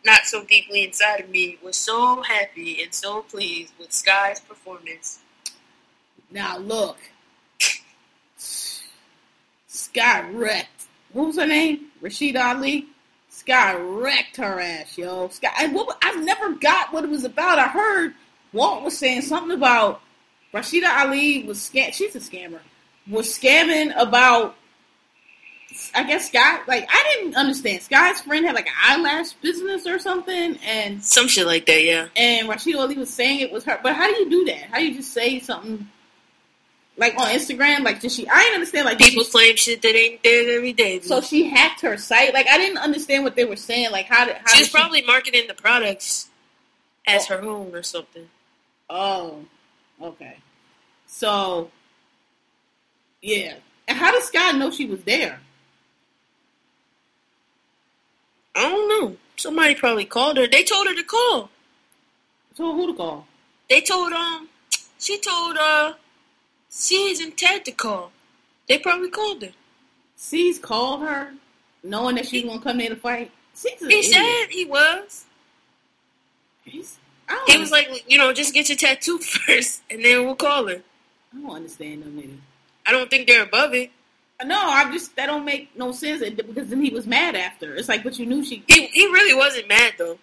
not 0.06 0.26
so 0.26 0.44
deeply 0.44 0.84
inside 0.84 1.22
of 1.22 1.30
me 1.30 1.58
was 1.64 1.76
so 1.76 2.22
happy 2.22 2.82
and 2.82 2.94
so 2.94 3.22
pleased 3.24 3.74
with 3.80 3.92
Sky's 3.92 4.40
performance. 4.40 5.20
Now 6.32 6.58
look, 6.58 6.98
Sky 9.68 10.22
wrecked. 10.32 10.88
What 11.14 11.28
was 11.28 11.36
her 11.38 11.46
name? 11.48 11.88
Rashida 12.02 12.44
Ali. 12.56 12.88
Sky 13.30 13.76
wrecked 13.76 14.38
her 14.38 14.60
ass, 14.60 14.98
yo. 14.98 15.28
Sky. 15.30 15.50
And 15.60 15.74
what, 15.76 15.98
I 16.02 16.16
never 16.16 16.54
got 16.54 16.94
what 16.94 17.04
it 17.04 17.10
was 17.10 17.24
about. 17.24 17.60
I 17.60 17.68
heard 17.68 18.14
Walt 18.54 18.84
was 18.84 18.98
saying 18.98 19.22
something 19.22 19.56
about 19.56 20.02
Rashida 20.54 20.90
Ali 20.90 21.44
was 21.44 21.58
scam. 21.58 21.94
She's 21.94 22.16
a 22.16 22.20
scammer. 22.20 22.60
Was 23.10 23.38
scamming 23.38 23.94
about. 23.98 24.56
I 25.94 26.04
guess 26.04 26.28
Scott, 26.30 26.68
Like 26.68 26.88
I 26.90 27.16
didn't 27.16 27.36
understand. 27.36 27.82
Scott's 27.82 28.22
friend 28.22 28.46
had 28.46 28.56
like 28.56 28.68
an 28.68 28.74
eyelash 28.88 29.34
business 29.34 29.86
or 29.88 30.00
something, 30.00 30.58
and 30.66 31.04
Some 31.04 31.28
shit 31.28 31.46
like 31.46 31.66
that, 31.66 31.84
yeah. 31.84 32.08
and 32.16 32.48
Rashida 32.48 32.78
Ali 32.80 32.98
was 32.98 33.10
saying 33.14 33.40
it 33.40 33.52
was 33.52 33.64
her. 33.66 33.80
But 33.82 33.96
how 33.96 34.08
do 34.12 34.18
you 34.20 34.30
do 34.30 34.46
that? 34.46 34.64
How 34.72 34.78
do 34.78 34.86
you 34.88 34.96
just 34.96 35.12
say 35.14 35.40
something 35.40 35.88
like 36.98 37.16
on 37.18 37.28
Instagram? 37.28 37.84
Like, 37.84 38.00
did 38.02 38.12
she? 38.12 38.28
I 38.30 38.40
didn't 38.44 38.56
understand. 38.56 38.86
Like, 38.86 39.00
People 39.00 39.24
she, 39.24 39.32
claim 39.32 39.56
shit 39.56 39.82
that 39.82 39.96
ain't 39.96 40.22
there 40.24 40.56
every 40.58 40.74
day. 40.74 41.00
so 41.00 41.22
she 41.22 41.50
hacked 41.50 41.82
her 41.82 41.98
site. 41.98 42.34
Like, 42.34 42.48
I 42.48 42.58
didn't 42.58 42.78
understand 42.80 43.24
what 43.24 43.36
they 43.36 43.46
were 43.46 43.56
saying. 43.56 43.92
Like, 43.92 44.06
how 44.06 44.26
did? 44.26 44.36
How 44.36 44.52
she 44.52 44.58
did 44.58 44.64
was 44.64 44.70
probably 44.70 45.02
marketing 45.04 45.46
the 45.48 45.54
products 45.56 46.30
as 47.08 47.26
her 47.28 47.42
own 47.42 47.74
or 47.76 47.84
something. 47.84 48.30
Oh, 48.90 49.46
okay. 50.02 50.38
So, 51.08 51.72
yeah. 53.22 53.56
And 53.88 53.98
how 53.98 54.12
does 54.12 54.26
Scott 54.26 54.56
know 54.56 54.70
she 54.72 54.86
was 54.86 55.02
there? 55.04 55.40
I 58.56 58.62
don't 58.70 58.88
know. 58.90 59.18
Somebody 59.38 59.76
probably 59.76 60.06
called 60.06 60.38
her. 60.38 60.48
They 60.48 60.64
told 60.64 60.88
her 60.88 60.96
to 60.96 61.04
call. 61.04 61.50
Told 62.56 62.76
who 62.76 62.88
to 62.92 62.94
call? 62.98 63.28
They 63.70 63.82
told 63.82 64.12
um 64.14 64.50
she 65.00 65.20
told 65.20 65.58
uh 65.58 65.94
C's 66.70 67.20
and 67.20 67.38
Ted 67.38 67.66
to 67.66 67.72
call. 67.72 68.12
They 68.68 68.78
probably 68.78 69.10
called 69.10 69.42
her. 69.42 69.52
C's 70.16 70.60
called 70.60 71.02
her, 71.02 71.34
knowing 71.84 72.16
that 72.16 72.28
she 72.28 72.42
was 72.44 72.50
gonna 72.54 72.62
come 72.64 72.78
there 72.78 72.90
to 72.90 72.96
fight. 72.96 73.32
C's 73.54 73.80
He 73.80 73.86
idiot. 74.00 74.06
said 74.06 74.46
he 74.50 74.66
was. 74.66 75.26
He's, 76.64 76.98
I 77.28 77.34
don't 77.34 77.50
He 77.50 77.58
was 77.58 77.72
like, 77.72 78.06
you 78.08 78.18
know, 78.18 78.32
just 78.34 78.54
get 78.54 78.70
your 78.70 78.78
tattoo 78.78 79.18
first 79.46 79.82
and 79.90 80.04
then 80.06 80.26
we'll 80.26 80.36
call 80.36 80.68
her. 80.68 80.82
I 81.34 81.38
don't 81.42 81.50
understand 81.56 82.04
them 82.04 82.22
niggas. 82.22 82.38
I 82.86 82.92
don't 82.92 83.10
think 83.10 83.28
they're 83.28 83.44
above 83.44 83.74
it. 83.74 83.90
No, 84.46 84.60
I 84.60 84.92
just 84.92 85.16
that 85.16 85.28
don't 85.28 85.46
make 85.46 85.76
no 85.76 85.92
sense 85.92 86.22
because 86.30 86.70
then 86.70 86.82
he 86.82 86.92
was 86.92 87.08
mad 87.08 87.36
after. 87.36 87.76
It's 87.76 87.90
like, 87.90 88.04
but 88.04 88.18
you 88.20 88.26
knew 88.26 88.44
she. 88.44 88.64
He 88.68 88.88
he 88.88 89.06
really 89.08 89.34
wasn't 89.34 89.68
mad 89.68 89.94
though. 89.98 90.18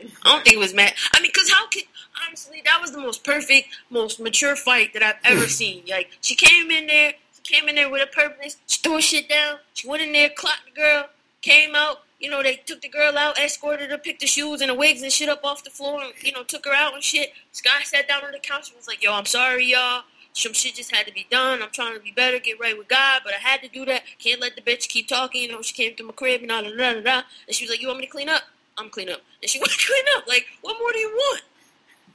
I 0.00 0.32
don't 0.32 0.44
think 0.44 0.56
he 0.56 0.56
was 0.56 0.74
mad. 0.74 0.92
I 1.14 1.20
mean, 1.20 1.32
cause 1.32 1.50
how 1.50 1.66
could 1.68 1.84
honestly 2.26 2.62
that 2.64 2.80
was 2.80 2.92
the 2.92 2.98
most 2.98 3.24
perfect, 3.24 3.68
most 3.90 4.20
mature 4.20 4.56
fight 4.56 4.92
that 4.94 5.02
I've 5.02 5.16
ever 5.24 5.46
seen. 5.48 5.84
Like 5.88 6.10
she 6.20 6.34
came 6.34 6.70
in 6.70 6.86
there, 6.86 7.14
she 7.44 7.54
came 7.54 7.68
in 7.68 7.76
there 7.76 7.90
with 7.90 8.02
a 8.02 8.12
purpose. 8.12 8.56
She 8.66 8.78
threw 8.78 9.00
shit 9.00 9.28
down. 9.28 9.58
She 9.74 9.88
went 9.88 10.02
in 10.02 10.12
there, 10.12 10.30
clocked 10.30 10.66
the 10.66 10.80
girl, 10.80 11.06
came 11.42 11.74
out, 11.74 12.02
you 12.18 12.30
know, 12.30 12.42
they 12.42 12.56
took 12.56 12.80
the 12.80 12.88
girl 12.88 13.16
out, 13.18 13.38
escorted 13.38 13.90
her, 13.90 13.98
picked 13.98 14.20
the 14.20 14.26
shoes 14.26 14.60
and 14.60 14.70
the 14.70 14.74
wigs 14.74 15.02
and 15.02 15.12
shit 15.12 15.28
up 15.28 15.44
off 15.44 15.64
the 15.64 15.70
floor, 15.70 16.02
and 16.02 16.12
you 16.22 16.32
know, 16.32 16.42
took 16.42 16.64
her 16.64 16.72
out 16.72 16.94
and 16.94 17.02
shit. 17.02 17.32
Sky 17.52 17.82
sat 17.84 18.08
down 18.08 18.24
on 18.24 18.32
the 18.32 18.38
couch 18.38 18.68
and 18.70 18.76
was 18.76 18.86
like, 18.86 19.02
"Yo, 19.02 19.12
I'm 19.12 19.26
sorry, 19.26 19.66
y'all. 19.66 20.02
Some 20.36 20.52
shit 20.52 20.74
just 20.74 20.94
had 20.94 21.06
to 21.06 21.14
be 21.14 21.26
done. 21.30 21.62
I'm 21.62 21.70
trying 21.70 21.94
to 21.94 22.00
be 22.00 22.10
better, 22.10 22.38
get 22.38 22.60
right 22.60 22.76
with 22.76 22.88
God, 22.88 23.22
but 23.24 23.32
I 23.32 23.38
had 23.38 23.62
to 23.62 23.68
do 23.68 23.86
that. 23.86 24.02
Can't 24.18 24.38
let 24.38 24.54
the 24.54 24.60
bitch 24.60 24.86
keep 24.86 25.08
talking. 25.08 25.40
You 25.42 25.48
know, 25.52 25.62
she 25.62 25.72
came 25.72 25.96
to 25.96 26.02
my 26.02 26.12
crib 26.12 26.42
and 26.42 26.52
all 26.52 26.62
da 26.62 26.68
da 26.68 26.92
da 26.92 27.00
da. 27.00 27.22
And 27.46 27.56
she 27.56 27.64
was 27.64 27.70
like, 27.70 27.80
"You 27.80 27.88
want 27.88 28.00
me 28.00 28.04
to 28.04 28.12
clean 28.12 28.28
up? 28.28 28.42
I'm 28.76 28.90
clean 28.90 29.08
up." 29.08 29.22
And 29.40 29.48
she 29.50 29.58
went 29.60 29.70
to 29.72 29.78
clean 29.78 30.04
up. 30.14 30.28
Like, 30.28 30.44
what 30.60 30.76
more 30.78 30.92
do 30.92 30.98
you 30.98 31.08
want? 31.08 31.42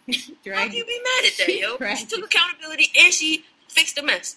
How 0.54 0.68
can 0.68 0.74
you 0.74 0.86
be 0.86 1.00
mad 1.04 1.26
at 1.26 1.38
that, 1.38 1.46
She 1.48 1.62
yo? 1.62 1.78
dragged 1.78 2.00
She 2.00 2.06
took 2.06 2.24
accountability 2.26 2.92
and 3.00 3.12
she 3.12 3.44
fixed 3.68 3.96
the 3.96 4.04
mess. 4.04 4.36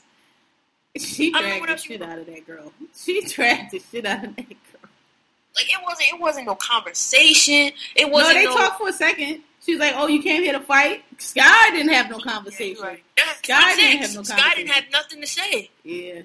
She 0.96 1.30
dragged 1.30 1.68
the 1.68 1.76
shit 1.76 2.00
out 2.00 2.18
of 2.18 2.24
that 2.24 2.46
girl. 2.46 2.72
She 2.96 3.20
dragged 3.20 3.72
the 3.72 3.80
shit 3.80 4.06
out 4.06 4.24
of 4.24 4.36
that 4.36 4.48
girl. 4.48 4.90
Like 5.56 5.66
it 5.66 5.78
wasn't. 5.82 6.08
It 6.08 6.20
wasn't 6.20 6.46
no 6.46 6.54
conversation. 6.54 7.72
It 7.94 8.10
wasn't. 8.10 8.36
No, 8.36 8.40
they 8.40 8.46
no, 8.46 8.56
talked 8.56 8.78
for 8.78 8.88
a 8.88 8.92
second. 8.94 9.42
She 9.64 9.72
was 9.72 9.80
like, 9.80 9.94
"Oh, 9.96 10.06
you 10.06 10.22
came 10.22 10.42
here 10.42 10.52
to 10.52 10.60
fight." 10.60 11.04
Sky 11.18 11.70
didn't 11.70 11.92
have 11.92 12.10
no 12.10 12.18
conversation. 12.18 12.76
you're 12.76 12.84
right. 12.84 13.02
Sky 13.42 13.74
didn't 13.76 14.02
have 14.02 14.10
no 14.10 14.16
conversation. 14.16 14.24
Sky 14.24 14.54
didn't 14.56 14.70
have 14.70 14.84
nothing 14.92 15.20
to 15.20 15.26
say. 15.26 15.70
Yeah. 15.82 16.22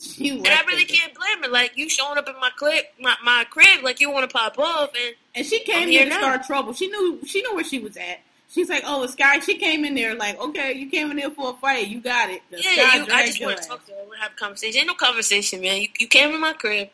She 0.00 0.30
And 0.30 0.46
I 0.46 0.62
really 0.62 0.84
can't 0.84 1.12
blame 1.14 1.42
her. 1.42 1.48
Like 1.48 1.76
you 1.76 1.88
showing 1.88 2.18
up 2.18 2.28
in 2.28 2.38
my 2.40 2.50
clip, 2.56 2.92
my, 3.00 3.16
my 3.24 3.44
crib, 3.50 3.82
like 3.82 4.00
you 4.00 4.10
want 4.10 4.28
to 4.28 4.32
pop 4.32 4.58
off, 4.58 4.90
and 4.94 5.14
And 5.34 5.44
she 5.46 5.60
came 5.60 5.84
I'm 5.84 5.88
here 5.88 6.04
to 6.04 6.10
now. 6.10 6.18
start 6.18 6.44
trouble. 6.44 6.72
She 6.72 6.88
knew 6.88 7.20
she 7.26 7.42
knew 7.42 7.54
where 7.54 7.64
she 7.64 7.78
was 7.78 7.96
at. 7.96 8.20
She's 8.50 8.68
like, 8.68 8.82
"Oh, 8.86 9.04
Sky." 9.06 9.40
She 9.40 9.58
came 9.58 9.84
in 9.84 9.94
there 9.94 10.14
like, 10.14 10.40
"Okay, 10.40 10.72
you 10.72 10.88
came 10.88 11.10
in 11.10 11.16
there 11.18 11.30
for 11.30 11.50
a 11.50 11.54
fight. 11.54 11.88
You 11.88 12.00
got 12.00 12.30
it." 12.30 12.42
The 12.50 12.62
yeah, 12.62 12.94
you, 12.96 13.06
I 13.12 13.26
just 13.26 13.42
want 13.42 13.60
to 13.60 13.68
talk 13.68 13.84
to 13.86 13.92
her. 13.92 13.98
We 14.02 14.06
want 14.08 14.18
to 14.18 14.22
have 14.22 14.32
a 14.32 14.36
conversation. 14.36 14.78
Ain't 14.78 14.86
no 14.88 14.94
conversation, 14.94 15.60
man. 15.60 15.82
You, 15.82 15.88
you 15.98 16.06
came 16.06 16.32
in 16.34 16.40
my 16.40 16.52
crib. 16.54 16.88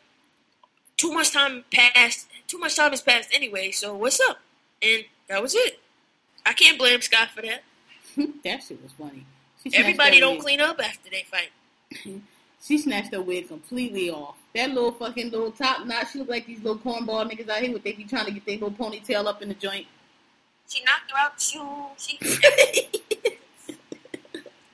Too 0.97 1.11
much 1.13 1.31
time 1.31 1.63
passed. 1.71 2.27
Too 2.47 2.57
much 2.57 2.75
time 2.75 2.91
has 2.91 3.01
passed 3.01 3.29
anyway. 3.33 3.71
So 3.71 3.95
what's 3.95 4.19
up? 4.19 4.39
And 4.81 5.05
that 5.29 5.41
was 5.41 5.55
it. 5.55 5.79
I 6.45 6.53
can't 6.53 6.77
blame 6.77 7.01
Scott 7.01 7.29
for 7.35 7.41
that. 7.41 7.63
that 8.43 8.63
shit 8.63 8.81
was 8.81 8.91
funny. 8.93 9.25
She 9.63 9.75
Everybody 9.75 10.19
don't 10.19 10.35
wig. 10.35 10.41
clean 10.43 10.61
up 10.61 10.79
after 10.79 11.09
they 11.09 11.23
fight. 11.23 12.21
She 12.65 12.79
snatched 12.79 13.13
her 13.13 13.21
wig 13.21 13.47
completely 13.47 14.09
off. 14.09 14.37
That 14.55 14.71
little 14.71 14.91
fucking 14.91 15.29
little 15.29 15.51
top 15.51 15.85
knot. 15.85 16.07
She 16.11 16.17
looked 16.17 16.31
like 16.31 16.47
these 16.47 16.63
little 16.63 16.79
cornball 16.79 17.29
niggas 17.29 17.47
out 17.47 17.61
here 17.61 17.71
with 17.71 17.83
they 17.83 17.91
be 17.91 18.05
trying 18.05 18.25
to 18.25 18.31
get 18.31 18.43
their 18.43 18.55
little 18.55 18.71
ponytail 18.71 19.27
up 19.27 19.43
in 19.43 19.49
the 19.49 19.53
joint. 19.53 19.85
She 20.67 20.83
knocked 20.83 21.11
her 21.11 21.17
out 21.19 21.37
the 21.37 21.43
shoe. 21.43 21.69
She 21.97 22.17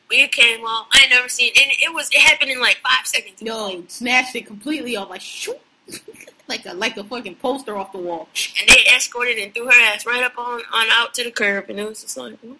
wig 0.10 0.32
came 0.32 0.64
off. 0.64 0.88
I 0.94 1.02
ain't 1.02 1.10
never 1.10 1.28
seen, 1.28 1.52
and 1.62 1.70
it 1.82 1.94
was 1.94 2.10
it 2.14 2.20
happened 2.20 2.52
in 2.52 2.62
like 2.62 2.78
five 2.78 3.06
seconds. 3.06 3.42
Yo, 3.42 3.84
snatched 3.90 4.36
it 4.38 4.46
completely 4.46 4.96
off, 4.96 5.10
like 5.10 5.20
shoot, 5.20 5.60
like 6.48 6.66
a 6.66 6.74
like 6.74 6.98
a 6.98 7.04
fucking 7.04 7.36
poster 7.36 7.78
off 7.78 7.92
the 7.92 7.98
wall. 7.98 8.30
and 8.60 8.70
they 8.70 8.84
escorted 8.96 9.38
and 9.38 9.54
threw 9.54 9.66
her 9.66 9.82
ass 9.84 10.06
right 10.06 10.24
up 10.24 10.38
on, 10.38 10.62
on 10.74 10.88
out 10.92 11.14
to 11.16 11.24
the 11.24 11.32
curb, 11.32 11.70
and 11.70 11.80
it 11.80 11.88
was 11.88 12.02
just 12.02 12.18
like, 12.18 12.38
mm. 12.42 12.58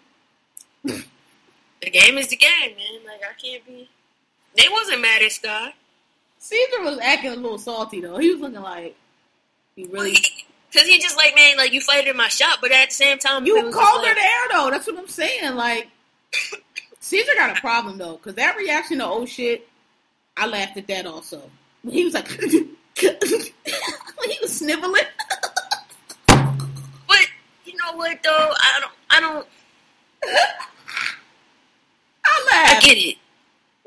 the 1.82 1.90
game 1.90 2.18
is 2.18 2.28
the 2.28 2.36
game, 2.36 2.76
man. 2.76 3.04
Like 3.06 3.20
I 3.22 3.40
can't 3.40 3.66
be. 3.66 3.88
They 4.56 4.68
wasn't 4.70 5.02
mad 5.02 5.22
at 5.22 5.32
Sky. 5.32 5.74
Caesar 6.38 6.82
was 6.82 6.98
acting 6.98 7.32
a 7.32 7.36
little 7.36 7.58
salty 7.58 8.00
though. 8.00 8.18
He 8.18 8.30
was 8.30 8.40
looking 8.40 8.62
like 8.62 8.96
he 9.76 9.86
really. 9.86 10.16
Cause 10.72 10.86
he 10.86 10.98
just 10.98 11.18
like, 11.18 11.34
man, 11.36 11.58
like 11.58 11.74
you 11.74 11.82
fighted 11.82 12.08
in 12.08 12.16
my 12.16 12.28
shop, 12.28 12.60
but 12.62 12.72
at 12.72 12.88
the 12.88 12.94
same 12.94 13.18
time, 13.18 13.44
You 13.44 13.56
called 13.70 14.00
her 14.00 14.06
like, 14.06 14.16
there 14.16 14.48
though. 14.52 14.70
That's 14.70 14.86
what 14.86 14.98
I'm 14.98 15.06
saying. 15.06 15.54
Like 15.54 15.88
Caesar 17.00 17.32
got 17.36 17.56
a 17.56 17.60
problem 17.60 17.98
though, 17.98 18.16
because 18.16 18.36
that 18.36 18.56
reaction 18.56 18.98
to 18.98 19.06
oh 19.06 19.26
shit, 19.26 19.68
I 20.36 20.46
laughed 20.46 20.78
at 20.78 20.86
that 20.86 21.04
also. 21.06 21.42
He 21.88 22.04
was 22.04 22.14
like, 22.14 22.28
he 24.24 24.38
was 24.40 24.58
sniveling. 24.58 25.02
But 26.28 27.26
you 27.64 27.76
know 27.76 27.96
what 27.96 28.22
though? 28.22 28.52
I 28.60 28.78
don't. 28.80 28.92
I 29.10 29.20
don't. 29.20 29.46
I 32.24 32.76
I 32.76 32.80
get 32.80 32.96
it. 32.98 33.16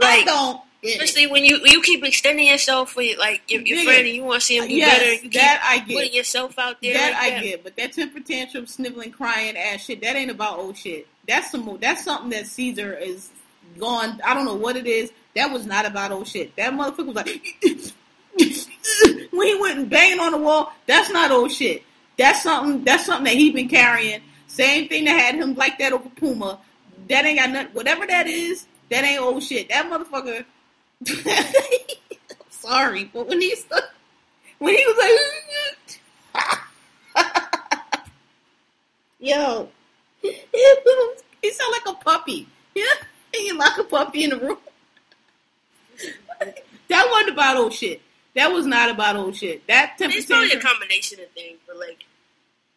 I 0.01 0.24
don't. 0.24 0.61
get 0.82 0.89
it. 0.89 1.01
Especially 1.01 1.28
when 1.28 1.43
you 1.45 1.59
you 1.66 1.82
keep 1.82 2.03
extending 2.03 2.47
yourself 2.47 2.95
with 2.95 3.18
like 3.18 3.41
your, 3.49 3.61
your 3.61 3.78
Nigga. 3.80 3.84
friend 3.86 4.05
and 4.07 4.16
you 4.16 4.24
want 4.24 4.41
to 4.41 4.45
see 4.45 4.57
him 4.57 4.68
do 4.68 4.76
Yes, 4.76 4.99
better. 4.99 5.13
You 5.24 5.30
that 5.32 5.61
I 5.63 5.80
get. 5.80 5.95
putting 5.95 6.13
yourself 6.13 6.59
out 6.59 6.82
there. 6.82 6.93
That 6.93 7.13
like 7.13 7.34
I 7.34 7.39
get, 7.43 7.63
but 7.63 7.76
that 7.78 7.93
temper 7.93 8.20
tantrum, 8.20 8.68
sniveling, 8.68 9.11
crying 9.11 9.55
ass 9.57 9.86
shit, 9.86 10.01
that 10.01 10.16
ain't 10.16 10.30
about 10.32 10.59
old 10.59 10.78
shit. 10.78 11.07
That's 11.28 11.49
some. 11.51 11.78
That's 11.82 12.03
something 12.03 12.30
that 12.32 12.47
Caesar 12.47 12.93
is 12.93 13.30
gone. 13.80 14.20
I 14.24 14.34
don't 14.34 14.45
know 14.45 14.55
what 14.55 14.76
it 14.76 14.86
is. 14.86 15.11
That 15.36 15.51
was 15.51 15.66
not 15.66 15.86
about 15.86 16.11
old 16.11 16.28
shit. 16.28 16.55
That 16.55 16.74
motherfucker 16.74 17.07
was 17.07 17.16
like 17.16 17.57
when 19.31 19.47
he 19.47 19.59
went 19.59 19.79
and 19.79 19.89
banging 19.89 20.19
on 20.19 20.31
the 20.31 20.38
wall. 20.38 20.73
That's 20.88 21.09
not 21.11 21.31
old 21.31 21.51
shit. 21.51 21.83
That's 22.17 22.43
something. 22.43 22.83
That's 22.83 23.05
something 23.05 23.25
that 23.25 23.36
he 23.36 23.51
been 23.51 23.69
carrying. 23.69 24.21
Same 24.47 24.88
thing 24.88 25.05
that 25.05 25.19
had 25.19 25.36
him 25.36 25.55
like 25.55 25.77
that 25.79 25.93
over 25.93 26.09
Puma. 26.09 26.59
That 27.09 27.25
ain't 27.25 27.39
got 27.39 27.49
nothing. 27.51 27.73
Whatever 27.73 28.05
that 28.07 28.27
is, 28.27 28.67
that 28.89 29.03
ain't 29.03 29.21
old 29.21 29.43
shit. 29.43 29.69
That 29.69 29.89
motherfucker. 29.89 30.45
Sorry, 32.49 33.05
but 33.13 33.27
when 33.27 33.41
he 33.41 33.55
st- 33.55 33.83
when 34.59 34.75
he 34.75 34.83
was 34.88 35.99
like, 36.36 37.25
yo, 39.19 39.69
he 40.21 41.51
sound 41.51 41.73
like 41.73 41.95
a 41.95 42.03
puppy. 42.03 42.47
Yeah, 42.73 42.86
you 43.33 43.57
lock 43.57 43.77
a 43.77 43.83
puppy 43.83 44.23
in 44.23 44.31
the 44.31 44.38
room. 44.38 44.57
that 46.89 47.07
wasn't 47.11 47.31
about 47.31 47.57
old 47.57 47.73
shit. 47.73 48.01
That 48.36 48.51
was 48.51 48.65
not 48.65 48.89
about 48.89 49.15
old 49.15 49.36
shit. 49.36 49.65
That 49.67 49.95
temper 49.97 50.17
It's 50.17 50.25
probably 50.25 50.51
a 50.51 50.59
combination 50.59 51.21
of 51.21 51.29
things, 51.31 51.57
but 51.65 51.77
like 51.77 52.03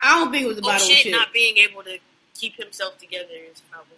I 0.00 0.20
don't 0.20 0.30
think 0.30 0.44
it 0.44 0.48
was 0.48 0.58
about 0.58 0.80
oh 0.80 0.82
old 0.82 0.82
shit, 0.82 0.98
shit. 0.98 1.12
not 1.12 1.32
being 1.32 1.58
able 1.58 1.82
to 1.82 1.98
keep 2.34 2.56
himself 2.56 2.96
together 2.98 3.34
is 3.50 3.60
probably. 3.70 3.94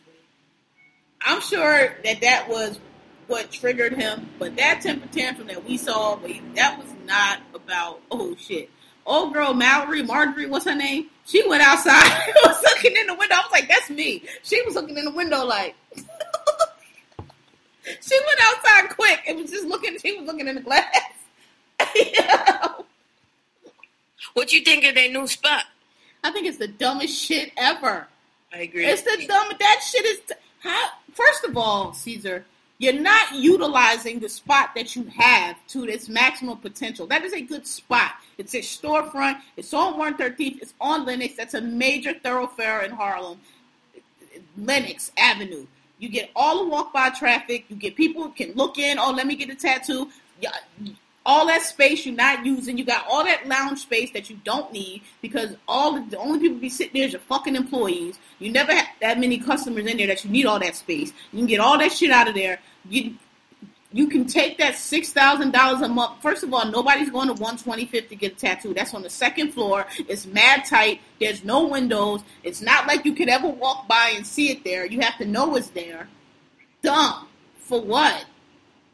I'm 1.20 1.42
sure 1.42 1.94
that 2.02 2.22
that 2.22 2.48
was 2.48 2.80
what 3.26 3.52
triggered 3.52 3.92
him, 3.92 4.30
but 4.38 4.56
that 4.56 4.80
temper 4.80 5.06
tantrum 5.08 5.48
that 5.48 5.62
we 5.64 5.76
saw, 5.76 6.16
that 6.54 6.78
was 6.78 6.88
not 7.06 7.40
about 7.54 8.00
oh 8.11 8.34
shit. 8.36 8.70
Old 9.04 9.34
girl 9.34 9.54
Mallory, 9.54 10.02
Marjorie, 10.02 10.46
what's 10.46 10.64
her 10.64 10.74
name? 10.74 11.11
She 11.26 11.46
went 11.46 11.62
outside, 11.62 12.32
was 12.44 12.62
looking 12.62 12.96
in 12.96 13.06
the 13.06 13.14
window. 13.14 13.34
I 13.34 13.40
was 13.40 13.52
like, 13.52 13.68
that's 13.68 13.90
me. 13.90 14.22
She 14.42 14.62
was 14.62 14.74
looking 14.74 14.96
in 14.96 15.04
the 15.04 15.11
window 15.11 15.44
like. 15.44 15.74
she 15.94 16.04
went 18.26 18.40
outside 18.42 18.88
quick 18.90 19.20
and 19.26 19.40
was 19.40 19.50
just 19.50 19.66
looking. 19.66 19.98
She 19.98 20.18
was 20.18 20.26
looking 20.26 20.48
in 20.48 20.54
the 20.54 20.62
glass. 20.62 20.86
What 24.34 24.53
you 24.53 24.62
think 24.62 24.84
of 24.84 24.95
their 24.95 25.11
new 25.11 25.26
spot? 25.26 25.64
I 26.22 26.30
think 26.30 26.47
it's 26.47 26.59
the 26.59 26.68
dumbest 26.68 27.16
shit 27.16 27.53
ever. 27.57 28.07
I 28.53 28.59
agree. 28.59 28.86
It's 28.86 29.03
the 29.03 29.26
dumb. 29.26 29.53
That 29.59 29.82
shit 29.82 30.05
is. 30.05 30.20
How, 30.61 30.88
first 31.12 31.45
of 31.45 31.57
all, 31.57 31.93
Caesar, 31.93 32.45
you're 32.78 32.93
not 32.93 33.34
utilizing 33.34 34.20
the 34.20 34.28
spot 34.28 34.70
that 34.74 34.95
you 34.95 35.05
have 35.16 35.57
to 35.68 35.84
its 35.84 36.09
maximum 36.09 36.59
potential. 36.59 37.07
That 37.07 37.24
is 37.24 37.32
a 37.32 37.41
good 37.41 37.66
spot. 37.66 38.12
It's 38.38 38.55
a 38.55 38.59
storefront. 38.59 39.41
It's 39.57 39.72
on 39.74 39.95
113th. 39.95 40.62
It's 40.62 40.74
on 40.80 41.05
Lenox. 41.07 41.34
That's 41.36 41.55
a 41.55 41.61
major 41.61 42.14
thoroughfare 42.14 42.82
in 42.82 42.91
Harlem. 42.91 43.41
Lenox 44.57 45.12
Avenue. 45.16 45.66
You 45.99 46.09
get 46.09 46.30
all 46.34 46.64
the 46.64 46.70
walk 46.70 46.93
by 46.93 47.11
traffic. 47.11 47.66
You 47.68 47.76
get 47.76 47.97
people 47.97 48.28
can 48.30 48.53
look 48.55 48.78
in. 48.78 48.99
Oh, 48.99 49.12
let 49.12 49.26
me 49.26 49.36
get 49.36 49.51
a 49.51 49.55
tattoo. 49.55 50.09
All 51.26 51.46
that 51.48 51.62
space 51.62 52.06
you're 52.06 52.14
not 52.14 52.46
using. 52.46 52.78
You 52.78 52.84
got 52.84 53.06
all 53.08 53.24
that 53.24 53.46
lounge 53.46 53.80
space 53.80 54.10
that 54.12 54.30
you 54.30 54.40
don't 54.42 54.72
need 54.72 55.02
because 55.20 55.54
all 55.68 55.92
the, 55.94 56.10
the 56.10 56.18
only 56.18 56.38
people 56.38 56.58
be 56.58 56.70
sitting 56.70 56.94
there 56.94 57.06
is 57.06 57.12
your 57.12 57.20
fucking 57.20 57.56
employees. 57.56 58.18
You 58.38 58.50
never 58.50 58.72
have 58.74 58.86
that 59.02 59.20
many 59.20 59.38
customers 59.38 59.84
in 59.86 59.98
there 59.98 60.06
that 60.06 60.24
you 60.24 60.30
need 60.30 60.46
all 60.46 60.58
that 60.58 60.76
space. 60.76 61.12
You 61.32 61.38
can 61.38 61.46
get 61.46 61.60
all 61.60 61.78
that 61.78 61.92
shit 61.92 62.10
out 62.10 62.28
of 62.28 62.34
there. 62.34 62.58
You 62.88 63.16
you 63.92 64.06
can 64.06 64.24
take 64.24 64.56
that 64.58 64.76
six 64.76 65.12
thousand 65.12 65.50
dollars 65.52 65.82
a 65.82 65.88
month. 65.88 66.22
First 66.22 66.42
of 66.42 66.54
all, 66.54 66.64
nobody's 66.70 67.10
going 67.10 67.28
to 67.28 67.34
one 67.34 67.58
twenty 67.58 67.86
fifth 67.86 68.08
to 68.10 68.16
get 68.16 68.32
a 68.32 68.36
tattoo. 68.36 68.72
That's 68.72 68.94
on 68.94 69.02
the 69.02 69.10
second 69.10 69.52
floor. 69.52 69.84
It's 70.08 70.26
mad 70.26 70.64
tight. 70.64 71.00
There's 71.18 71.44
no 71.44 71.66
windows. 71.66 72.22
It's 72.44 72.62
not 72.62 72.86
like 72.86 73.04
you 73.04 73.14
could 73.14 73.28
ever 73.28 73.48
walk 73.48 73.88
by 73.88 74.12
and 74.14 74.24
see 74.26 74.50
it 74.50 74.64
there. 74.64 74.86
You 74.86 75.00
have 75.00 75.18
to 75.18 75.26
know 75.26 75.56
it's 75.56 75.70
there. 75.70 76.08
Dumb. 76.82 77.26
For 77.58 77.80
what? 77.80 78.24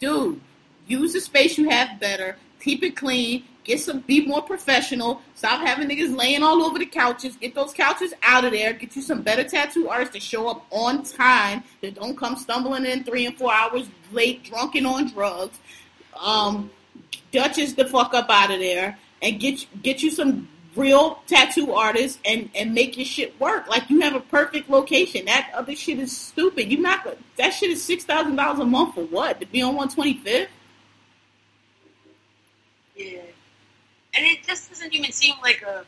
Dude, 0.00 0.40
use 0.86 1.12
the 1.12 1.20
space 1.20 1.58
you 1.58 1.68
have 1.68 2.00
better. 2.00 2.36
Keep 2.60 2.82
it 2.82 2.96
clean. 2.96 3.44
Get 3.64 3.80
some 3.80 4.00
be 4.00 4.24
more 4.24 4.42
professional. 4.42 5.20
Stop 5.34 5.66
having 5.66 5.88
niggas 5.88 6.16
laying 6.16 6.42
all 6.44 6.62
over 6.62 6.78
the 6.78 6.86
couches. 6.86 7.34
Get 7.36 7.54
those 7.54 7.72
couches 7.72 8.14
out 8.22 8.44
of 8.44 8.52
there. 8.52 8.72
Get 8.72 8.94
you 8.94 9.02
some 9.02 9.22
better 9.22 9.42
tattoo 9.42 9.88
artists 9.88 10.14
to 10.14 10.20
show 10.20 10.48
up 10.48 10.64
on 10.70 11.02
time. 11.02 11.64
That 11.82 11.96
don't 11.96 12.16
come 12.16 12.36
stumbling 12.36 12.86
in 12.86 13.02
three 13.02 13.26
and 13.26 13.36
four 13.36 13.52
hours 13.52 13.88
late, 14.12 14.44
drunken 14.44 14.86
on 14.86 15.10
drugs. 15.10 15.58
Um, 16.20 16.70
Dutchess 17.32 17.74
the 17.74 17.84
fuck 17.86 18.14
up 18.14 18.30
out 18.30 18.52
of 18.52 18.60
there 18.60 18.96
and 19.20 19.40
get 19.40 19.66
get 19.82 20.02
you 20.02 20.10
some 20.10 20.48
real 20.76 21.22
tattoo 21.26 21.72
artists 21.72 22.18
and 22.24 22.48
and 22.54 22.72
make 22.72 22.96
your 22.96 23.06
shit 23.06 23.38
work. 23.40 23.66
Like 23.66 23.90
you 23.90 24.00
have 24.00 24.14
a 24.14 24.20
perfect 24.20 24.70
location. 24.70 25.26
That 25.26 25.50
other 25.54 25.74
shit 25.74 25.98
is 25.98 26.16
stupid. 26.16 26.70
You 26.70 26.78
not 26.78 27.06
that 27.36 27.50
shit 27.50 27.70
is 27.70 27.82
six 27.82 28.04
thousand 28.04 28.36
dollars 28.36 28.60
a 28.60 28.64
month 28.64 28.94
for 28.94 29.04
what? 29.04 29.40
To 29.40 29.46
be 29.46 29.60
on 29.62 29.74
one 29.74 29.88
twenty 29.88 30.14
fifth? 30.18 30.50
Yeah. 32.96 33.20
And 34.16 34.24
it 34.24 34.44
just 34.46 34.70
doesn't 34.70 34.94
even 34.94 35.12
seem 35.12 35.34
like 35.42 35.62
a 35.62 35.84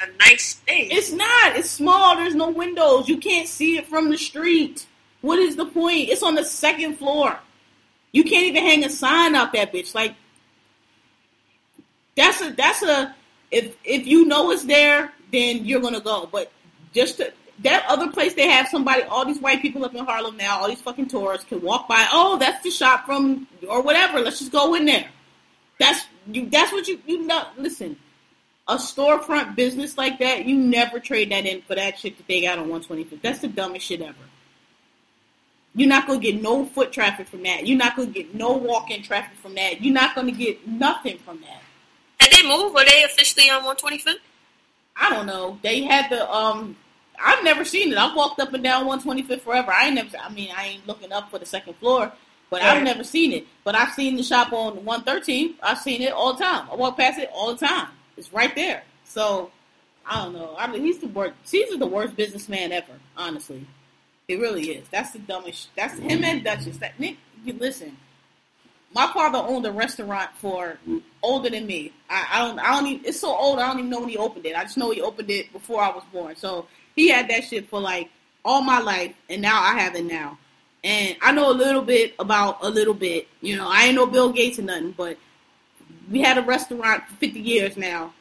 a 0.00 0.06
nice 0.18 0.46
space. 0.46 0.88
It's 0.92 1.12
not. 1.12 1.56
It's 1.56 1.70
small. 1.70 2.16
There's 2.16 2.34
no 2.34 2.50
windows. 2.50 3.08
You 3.08 3.18
can't 3.18 3.48
see 3.48 3.78
it 3.78 3.86
from 3.86 4.10
the 4.10 4.16
street. 4.16 4.86
What 5.22 5.38
is 5.38 5.56
the 5.56 5.66
point? 5.66 6.08
It's 6.08 6.22
on 6.22 6.34
the 6.34 6.44
second 6.44 6.96
floor. 6.96 7.38
You 8.12 8.22
can't 8.24 8.44
even 8.44 8.62
hang 8.62 8.84
a 8.84 8.90
sign 8.90 9.34
out 9.34 9.52
that 9.52 9.72
bitch. 9.72 9.94
Like 9.94 10.14
that's 12.16 12.40
a 12.40 12.52
that's 12.52 12.82
a 12.82 13.14
if 13.50 13.76
if 13.84 14.06
you 14.06 14.26
know 14.26 14.50
it's 14.50 14.64
there, 14.64 15.12
then 15.32 15.64
you're 15.64 15.80
gonna 15.80 16.00
go. 16.00 16.28
But 16.30 16.52
just 16.92 17.18
to, 17.18 17.32
that 17.60 17.84
other 17.88 18.10
place 18.10 18.34
they 18.34 18.48
have 18.48 18.68
somebody, 18.68 19.02
all 19.02 19.24
these 19.24 19.40
white 19.40 19.60
people 19.60 19.84
up 19.84 19.94
in 19.94 20.04
Harlem 20.04 20.36
now, 20.36 20.60
all 20.60 20.68
these 20.68 20.80
fucking 20.80 21.08
tourists 21.08 21.46
can 21.48 21.60
walk 21.60 21.88
by. 21.88 22.06
Oh, 22.12 22.38
that's 22.38 22.62
the 22.62 22.70
shop 22.70 23.04
from 23.04 23.46
or 23.68 23.82
whatever. 23.82 24.20
Let's 24.20 24.38
just 24.38 24.52
go 24.52 24.74
in 24.74 24.84
there. 24.84 25.08
That's 25.78 26.06
you. 26.30 26.48
That's 26.48 26.72
what 26.72 26.86
you 26.88 27.00
you 27.06 27.26
know. 27.26 27.46
Listen, 27.56 27.96
a 28.68 28.76
storefront 28.76 29.56
business 29.56 29.96
like 29.96 30.18
that, 30.18 30.44
you 30.44 30.56
never 30.56 31.00
trade 31.00 31.30
that 31.32 31.46
in 31.46 31.62
for 31.62 31.74
that 31.74 31.98
shit 31.98 32.16
that 32.18 32.26
they 32.26 32.42
got 32.42 32.58
on 32.58 32.68
125th. 32.68 33.22
That's 33.22 33.40
the 33.40 33.48
dumbest 33.48 33.86
shit 33.86 34.02
ever. 34.02 34.14
You're 35.74 35.88
not 35.88 36.06
gonna 36.06 36.18
get 36.18 36.42
no 36.42 36.66
foot 36.66 36.92
traffic 36.92 37.28
from 37.28 37.42
that. 37.44 37.66
You're 37.66 37.78
not 37.78 37.96
gonna 37.96 38.10
get 38.10 38.34
no 38.34 38.52
walk-in 38.52 39.02
traffic 39.02 39.38
from 39.38 39.54
that. 39.54 39.82
You're 39.82 39.94
not 39.94 40.14
gonna 40.14 40.32
get 40.32 40.66
nothing 40.66 41.18
from 41.18 41.40
that. 41.40 41.62
Had 42.20 42.32
they 42.32 42.46
moved? 42.46 42.74
Were 42.74 42.84
they 42.84 43.04
officially 43.04 43.48
on 43.50 43.62
125th? 43.62 44.16
I 44.96 45.10
don't 45.10 45.26
know. 45.26 45.58
They 45.62 45.82
had 45.82 46.10
the 46.10 46.30
um. 46.30 46.76
I've 47.20 47.42
never 47.42 47.64
seen 47.64 47.90
it. 47.90 47.98
I've 47.98 48.14
walked 48.14 48.38
up 48.40 48.52
and 48.52 48.62
down 48.62 48.86
125th 48.86 49.40
forever. 49.40 49.72
I 49.72 49.86
ain't 49.86 49.94
never. 49.94 50.16
I 50.18 50.28
mean, 50.30 50.50
I 50.56 50.66
ain't 50.66 50.86
looking 50.86 51.12
up 51.12 51.30
for 51.30 51.38
the 51.38 51.46
second 51.46 51.74
floor, 51.76 52.12
but 52.50 52.62
I've 52.62 52.82
never 52.82 53.04
seen 53.04 53.32
it. 53.32 53.46
But 53.64 53.74
I've 53.74 53.92
seen 53.92 54.16
the 54.16 54.22
shop 54.22 54.52
on 54.52 54.78
113th. 54.78 55.54
I've 55.62 55.78
seen 55.78 56.02
it 56.02 56.12
all 56.12 56.34
the 56.34 56.42
time. 56.42 56.68
I 56.70 56.74
walk 56.74 56.96
past 56.96 57.18
it 57.18 57.30
all 57.34 57.54
the 57.54 57.66
time. 57.66 57.88
It's 58.16 58.32
right 58.32 58.54
there. 58.54 58.82
So 59.04 59.50
I 60.06 60.24
don't 60.24 60.32
know. 60.32 60.54
I 60.58 60.66
mean, 60.66 60.82
he's 60.82 60.98
the 60.98 61.08
worst. 61.08 61.34
Caesar's 61.44 61.78
the 61.78 61.86
worst 61.86 62.16
businessman 62.16 62.72
ever. 62.72 62.92
Honestly, 63.16 63.66
he 64.26 64.36
really 64.36 64.70
is. 64.70 64.86
That's 64.90 65.12
the 65.12 65.18
dumbest. 65.18 65.68
That's 65.76 65.98
him 65.98 66.24
and 66.24 66.42
Dutchess. 66.42 66.78
That 66.78 66.98
Nick. 66.98 67.16
You 67.44 67.52
listen. 67.54 67.96
My 68.94 69.06
father 69.12 69.38
owned 69.38 69.66
a 69.66 69.72
restaurant 69.72 70.30
for 70.36 70.78
older 71.22 71.50
than 71.50 71.66
me. 71.66 71.92
I, 72.08 72.26
I 72.32 72.38
don't. 72.46 72.58
I 72.58 72.74
don't 72.74 72.86
even. 72.86 73.04
It's 73.04 73.20
so 73.20 73.34
old. 73.34 73.58
I 73.58 73.66
don't 73.66 73.80
even 73.80 73.90
know 73.90 74.00
when 74.00 74.08
he 74.08 74.16
opened 74.16 74.46
it. 74.46 74.56
I 74.56 74.62
just 74.62 74.78
know 74.78 74.90
he 74.90 75.02
opened 75.02 75.30
it 75.30 75.52
before 75.52 75.82
I 75.82 75.90
was 75.90 76.04
born. 76.10 76.36
So 76.36 76.66
he 76.96 77.08
had 77.08 77.28
that 77.28 77.44
shit 77.44 77.68
for 77.68 77.80
like 77.80 78.08
all 78.44 78.62
my 78.62 78.80
life, 78.80 79.14
and 79.28 79.42
now 79.42 79.60
I 79.60 79.78
have 79.78 79.94
it 79.94 80.06
now. 80.06 80.38
And 80.84 81.16
I 81.20 81.32
know 81.32 81.50
a 81.50 81.52
little 81.52 81.82
bit 81.82 82.14
about 82.18 82.58
a 82.62 82.70
little 82.70 82.94
bit. 82.94 83.28
You 83.40 83.56
know, 83.56 83.68
I 83.68 83.84
ain't 83.84 83.96
no 83.96 84.06
Bill 84.06 84.32
Gates 84.32 84.58
or 84.58 84.62
nothing, 84.62 84.92
but 84.92 85.18
we 86.10 86.20
had 86.20 86.38
a 86.38 86.42
restaurant 86.42 87.04
for 87.08 87.14
50 87.16 87.40
years 87.40 87.76
now 87.76 88.12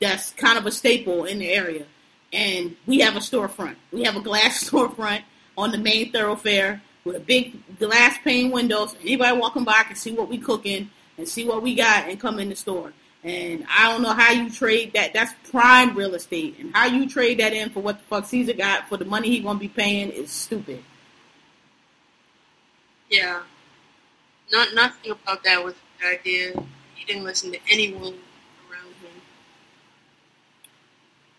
that's 0.00 0.30
kind 0.32 0.58
of 0.58 0.66
a 0.66 0.72
staple 0.72 1.24
in 1.24 1.38
the 1.38 1.48
area. 1.48 1.86
And 2.32 2.76
we 2.86 2.98
have 3.00 3.16
a 3.16 3.20
storefront. 3.20 3.76
We 3.92 4.02
have 4.04 4.16
a 4.16 4.20
glass 4.20 4.64
storefront 4.70 5.22
on 5.56 5.70
the 5.70 5.78
main 5.78 6.10
thoroughfare 6.10 6.82
with 7.04 7.16
a 7.16 7.20
big 7.20 7.78
glass 7.78 8.18
pane 8.24 8.50
windows. 8.50 8.96
anybody 9.02 9.38
walking 9.38 9.64
by 9.64 9.82
can 9.84 9.96
see 9.96 10.12
what 10.12 10.28
we 10.28 10.38
cooking 10.38 10.90
and 11.18 11.28
see 11.28 11.46
what 11.46 11.62
we 11.62 11.74
got 11.74 12.08
and 12.08 12.18
come 12.18 12.38
in 12.38 12.48
the 12.48 12.56
store. 12.56 12.92
And 13.22 13.64
I 13.70 13.90
don't 13.90 14.02
know 14.02 14.12
how 14.12 14.32
you 14.32 14.50
trade 14.50 14.92
that. 14.94 15.14
That's 15.14 15.32
prime 15.50 15.96
real 15.96 16.14
estate. 16.14 16.56
And 16.58 16.74
how 16.74 16.86
you 16.86 17.08
trade 17.08 17.38
that 17.40 17.52
in 17.52 17.70
for 17.70 17.80
what 17.80 17.98
the 17.98 18.04
fuck 18.04 18.26
Caesar 18.26 18.52
got 18.52 18.88
for 18.88 18.96
the 18.96 19.04
money 19.04 19.28
he 19.28 19.40
gonna 19.40 19.58
be 19.58 19.68
paying 19.68 20.10
is 20.10 20.30
stupid. 20.30 20.82
Yeah. 23.10 23.42
Not 24.52 24.74
nothing 24.74 25.12
about 25.12 25.42
that 25.44 25.62
was 25.64 25.74
a 25.74 26.02
good 26.02 26.20
idea. 26.20 26.62
He 26.94 27.04
didn't 27.04 27.24
listen 27.24 27.52
to 27.52 27.58
anyone 27.70 28.14
around 28.70 28.94
him. 29.02 29.20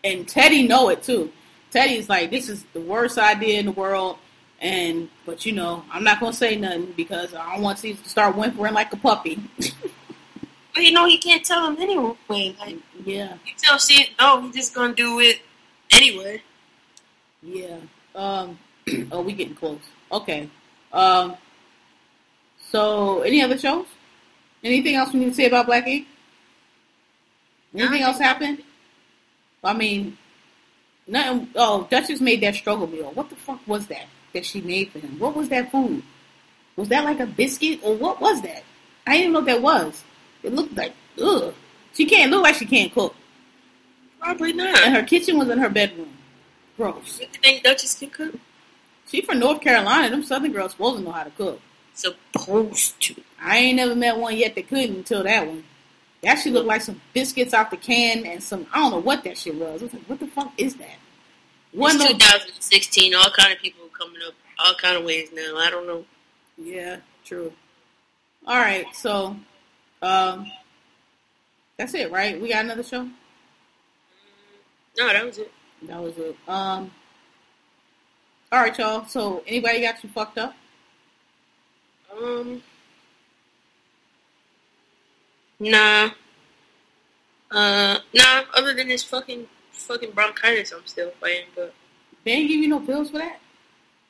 and 0.04 0.28
Teddy 0.28 0.66
know 0.66 0.88
it 0.88 1.02
too. 1.02 1.32
Teddy's 1.70 2.08
like, 2.08 2.30
this 2.30 2.48
is 2.48 2.64
the 2.72 2.80
worst 2.80 3.18
idea 3.18 3.58
in 3.58 3.66
the 3.66 3.72
world, 3.72 4.18
and 4.60 5.08
but 5.24 5.44
you 5.44 5.52
know, 5.52 5.84
I'm 5.90 6.04
not 6.04 6.20
gonna 6.20 6.32
say 6.32 6.56
nothing 6.56 6.92
because 6.96 7.34
I 7.34 7.54
don't 7.54 7.62
want 7.62 7.78
to 7.78 7.96
start 8.04 8.36
whimpering 8.36 8.74
like 8.74 8.92
a 8.92 8.96
puppy. 8.96 9.40
But 10.76 10.84
you 10.84 10.92
know 10.92 11.06
he 11.06 11.16
can't 11.16 11.42
tell 11.42 11.66
him 11.66 11.78
anyway. 11.80 12.14
Like 12.28 12.76
yeah, 13.02 13.32
you 13.46 13.52
tell 13.56 13.78
shit, 13.78 14.10
no, 14.20 14.42
he's 14.42 14.54
just 14.54 14.74
gonna 14.74 14.94
do 14.94 15.20
it 15.20 15.40
anyway. 15.90 16.42
yeah. 17.42 17.78
Um, 18.14 18.58
oh, 19.10 19.22
we 19.22 19.32
getting 19.32 19.54
close. 19.54 19.80
Okay. 20.12 20.50
Um. 20.92 21.36
So, 22.70 23.22
any 23.22 23.42
other 23.42 23.58
shows? 23.58 23.86
Anything 24.62 24.96
else 24.96 25.12
we 25.12 25.20
need 25.20 25.30
to 25.30 25.34
say 25.34 25.46
about 25.46 25.66
Black 25.66 25.86
Ink? 25.86 26.06
Anything 27.74 28.02
else 28.02 28.18
happened? 28.18 28.62
I 29.62 29.72
mean, 29.72 30.16
nothing. 31.06 31.48
Oh, 31.54 31.86
Dutchess 31.90 32.20
made 32.20 32.40
that 32.42 32.54
struggle 32.54 32.86
meal. 32.86 33.10
What 33.14 33.30
the 33.30 33.36
fuck 33.36 33.60
was 33.66 33.86
that 33.88 34.06
that 34.32 34.44
she 34.44 34.60
made 34.60 34.90
for 34.90 34.98
him? 34.98 35.18
What 35.18 35.34
was 35.36 35.48
that 35.48 35.70
food? 35.70 36.02
Was 36.76 36.88
that 36.88 37.04
like 37.04 37.20
a 37.20 37.26
biscuit 37.26 37.80
or 37.82 37.94
what 37.94 38.20
was 38.20 38.42
that? 38.42 38.62
I 39.06 39.12
didn't 39.12 39.22
even 39.22 39.32
know 39.32 39.38
what 39.40 39.46
that 39.46 39.62
was. 39.62 40.04
It 40.42 40.54
looked 40.54 40.76
like 40.76 40.94
ugh. 41.20 41.54
She 41.94 42.04
can't 42.04 42.30
look 42.30 42.42
like 42.42 42.56
she 42.56 42.66
can't 42.66 42.92
cook. 42.92 43.14
Probably 44.20 44.52
not. 44.52 44.80
And 44.82 44.94
her 44.94 45.02
kitchen 45.02 45.38
was 45.38 45.48
in 45.48 45.58
her 45.58 45.70
bedroom. 45.70 46.10
Gross. 46.76 47.20
You 47.20 47.26
think 47.42 47.62
Dutchess 47.62 47.98
can 47.98 48.10
cook? 48.10 48.34
She 49.08 49.22
from 49.22 49.38
North 49.38 49.60
Carolina. 49.60 50.10
Them 50.10 50.22
Southern 50.22 50.52
girls 50.52 50.72
supposed 50.72 50.98
to 50.98 51.04
know 51.04 51.12
how 51.12 51.24
to 51.24 51.30
cook. 51.30 51.60
Supposed 51.96 53.00
to. 53.00 53.16
I 53.40 53.56
ain't 53.56 53.76
never 53.76 53.96
met 53.96 54.18
one 54.18 54.36
yet 54.36 54.54
that 54.54 54.68
couldn't 54.68 54.96
until 54.96 55.22
that 55.22 55.46
one. 55.46 55.64
That 56.22 56.36
shit 56.36 56.52
looked 56.52 56.66
like 56.66 56.82
some 56.82 57.00
biscuits 57.14 57.54
out 57.54 57.70
the 57.70 57.78
can 57.78 58.26
and 58.26 58.42
some 58.42 58.66
I 58.72 58.80
don't 58.80 58.90
know 58.90 58.98
what 58.98 59.24
that 59.24 59.38
shit 59.38 59.54
was. 59.54 59.80
Was 59.80 59.94
like, 59.94 60.04
what 60.04 60.20
the 60.20 60.26
fuck 60.26 60.52
is 60.58 60.74
that? 60.76 60.98
One 61.72 61.96
It's 61.96 62.04
2016. 62.04 63.14
All 63.14 63.30
kind 63.30 63.52
of 63.52 63.58
people 63.60 63.86
coming 63.98 64.20
up 64.26 64.34
all 64.58 64.74
kind 64.74 64.96
of 64.96 65.04
ways 65.04 65.30
now. 65.32 65.56
I 65.56 65.70
don't 65.70 65.86
know. 65.86 66.04
Yeah, 66.58 66.98
true. 67.24 67.52
All 68.46 68.58
right, 68.58 68.86
so 68.94 69.36
um 70.02 70.50
that's 71.78 71.94
it, 71.94 72.12
right? 72.12 72.40
We 72.40 72.50
got 72.50 72.64
another 72.64 72.82
show? 72.82 73.08
No, 74.98 75.12
that 75.12 75.24
was 75.24 75.38
it. 75.38 75.50
That 75.82 76.02
was 76.02 76.18
it. 76.18 76.36
Um 76.46 76.90
all 78.52 78.60
right, 78.60 78.76
y'all. 78.78 79.06
So 79.06 79.42
anybody 79.46 79.80
got 79.80 80.02
you 80.04 80.10
fucked 80.10 80.36
up? 80.36 80.54
Um, 82.22 82.62
nah. 85.60 86.10
Uh, 87.50 87.98
nah. 88.14 88.42
Other 88.54 88.74
than 88.74 88.88
this 88.88 89.02
fucking 89.02 89.46
fucking 89.72 90.12
bronchitis, 90.12 90.72
I'm 90.72 90.86
still 90.86 91.10
fighting. 91.20 91.46
But 91.54 91.74
They 92.24 92.32
ain't 92.32 92.48
give 92.48 92.60
you 92.60 92.68
no 92.68 92.80
pills 92.80 93.10
for 93.10 93.18
that? 93.18 93.38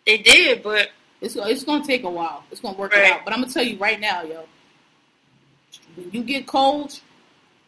they 0.06 0.18
did. 0.18 0.62
But 0.62 0.90
It's 1.20 1.34
it's 1.36 1.64
gonna 1.64 1.84
take 1.84 2.04
a 2.04 2.10
while. 2.10 2.44
It's 2.50 2.60
gonna 2.60 2.76
work 2.76 2.92
Right. 2.92 3.06
it 3.06 3.12
out. 3.12 3.24
But 3.24 3.32
I'm 3.34 3.40
gonna 3.40 3.52
tell 3.52 3.64
you 3.64 3.76
right 3.78 3.98
now, 3.98 4.22
yo. 4.22 4.46
When 5.96 6.10
you 6.12 6.22
get 6.22 6.46
cold, 6.46 7.00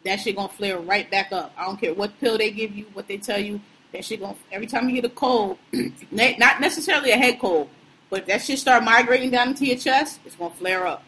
that 0.04 0.20
shit 0.20 0.36
gonna 0.36 0.48
flare 0.50 0.78
right 0.78 1.10
back 1.10 1.32
up. 1.32 1.52
I 1.56 1.64
don't 1.64 1.80
care 1.80 1.94
what 1.94 2.18
pill 2.20 2.36
they 2.38 2.50
give 2.50 2.76
you, 2.76 2.84
what 2.92 3.08
they 3.08 3.16
tell 3.16 3.38
you. 3.40 3.60
That 3.92 4.04
shit 4.04 4.20
gonna 4.20 4.36
every 4.52 4.66
time 4.66 4.88
you 4.88 4.94
get 4.96 5.06
a 5.06 5.14
cold, 5.14 5.58
not 6.10 6.60
necessarily 6.60 7.10
a 7.10 7.16
head 7.16 7.40
cold, 7.40 7.70
but 8.10 8.20
if 8.20 8.26
that 8.26 8.42
shit 8.42 8.58
start 8.58 8.82
migrating 8.84 9.30
down 9.30 9.48
into 9.48 9.66
your 9.66 9.76
chest, 9.76 10.20
it's 10.24 10.36
gonna 10.36 10.54
flare 10.54 10.86
up. 10.86 11.02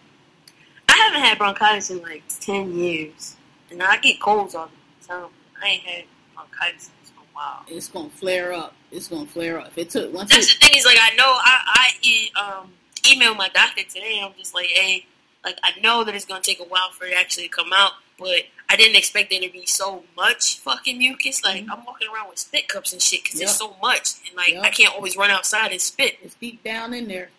I 0.88 0.96
haven't 0.96 1.20
had 1.20 1.38
bronchitis 1.38 1.90
in 1.90 2.02
like 2.02 2.22
ten 2.40 2.72
years, 2.74 3.36
and 3.70 3.82
I 3.82 3.96
get 3.98 4.20
colds 4.20 4.54
all 4.54 4.68
the 5.00 5.06
time. 5.06 5.28
I 5.62 5.68
ain't 5.68 5.82
had 5.82 6.04
bronchitis 6.34 6.88
in 6.88 7.06
so 7.06 7.12
while. 7.32 7.62
It's 7.68 7.88
gonna 7.88 8.10
flare 8.10 8.52
up. 8.52 8.74
It's 8.90 9.08
gonna 9.08 9.26
flare 9.26 9.60
up. 9.60 9.68
If 9.68 9.78
it 9.78 9.90
took 9.90 10.12
once 10.12 10.30
That's 10.30 10.52
it, 10.52 10.60
the 10.60 10.66
thing 10.66 10.76
is 10.78 10.84
like 10.84 10.98
I 11.00 11.14
know 11.16 11.24
I 11.26 11.60
I 11.66 11.90
e- 12.02 12.32
um 12.40 12.72
emailed 13.02 13.36
my 13.36 13.48
doctor 13.48 13.82
today. 13.84 14.20
I'm 14.22 14.32
just 14.38 14.54
like, 14.54 14.66
hey, 14.66 15.06
like 15.44 15.58
I 15.62 15.78
know 15.80 16.04
that 16.04 16.14
it's 16.14 16.24
gonna 16.24 16.40
take 16.42 16.60
a 16.60 16.64
while 16.64 16.90
for 16.92 17.04
it 17.04 17.14
actually 17.16 17.44
to 17.48 17.48
actually 17.48 17.48
come 17.48 17.72
out, 17.74 17.92
but 18.18 18.42
I 18.68 18.76
didn't 18.76 18.96
expect 18.96 19.30
there 19.30 19.40
to 19.40 19.50
be 19.50 19.66
so 19.66 20.04
much 20.16 20.58
fucking 20.58 20.98
mucus. 20.98 21.42
Like 21.44 21.64
I'm 21.70 21.84
walking 21.84 22.08
around 22.14 22.28
with 22.28 22.38
spit 22.38 22.68
cups 22.68 22.92
and 22.92 23.00
shit 23.02 23.24
because 23.24 23.40
Yep. 23.40 23.46
there's 23.48 23.58
so 23.58 23.76
much, 23.82 24.10
and 24.26 24.36
like 24.36 24.50
Yep. 24.50 24.62
I 24.64 24.68
can't 24.70 24.94
always 24.94 25.16
run 25.16 25.30
outside 25.30 25.72
and 25.72 25.80
spit. 25.80 26.18
it's 26.22 26.34
deep 26.34 26.62
down 26.62 26.92
in 26.94 27.08
there. 27.08 27.30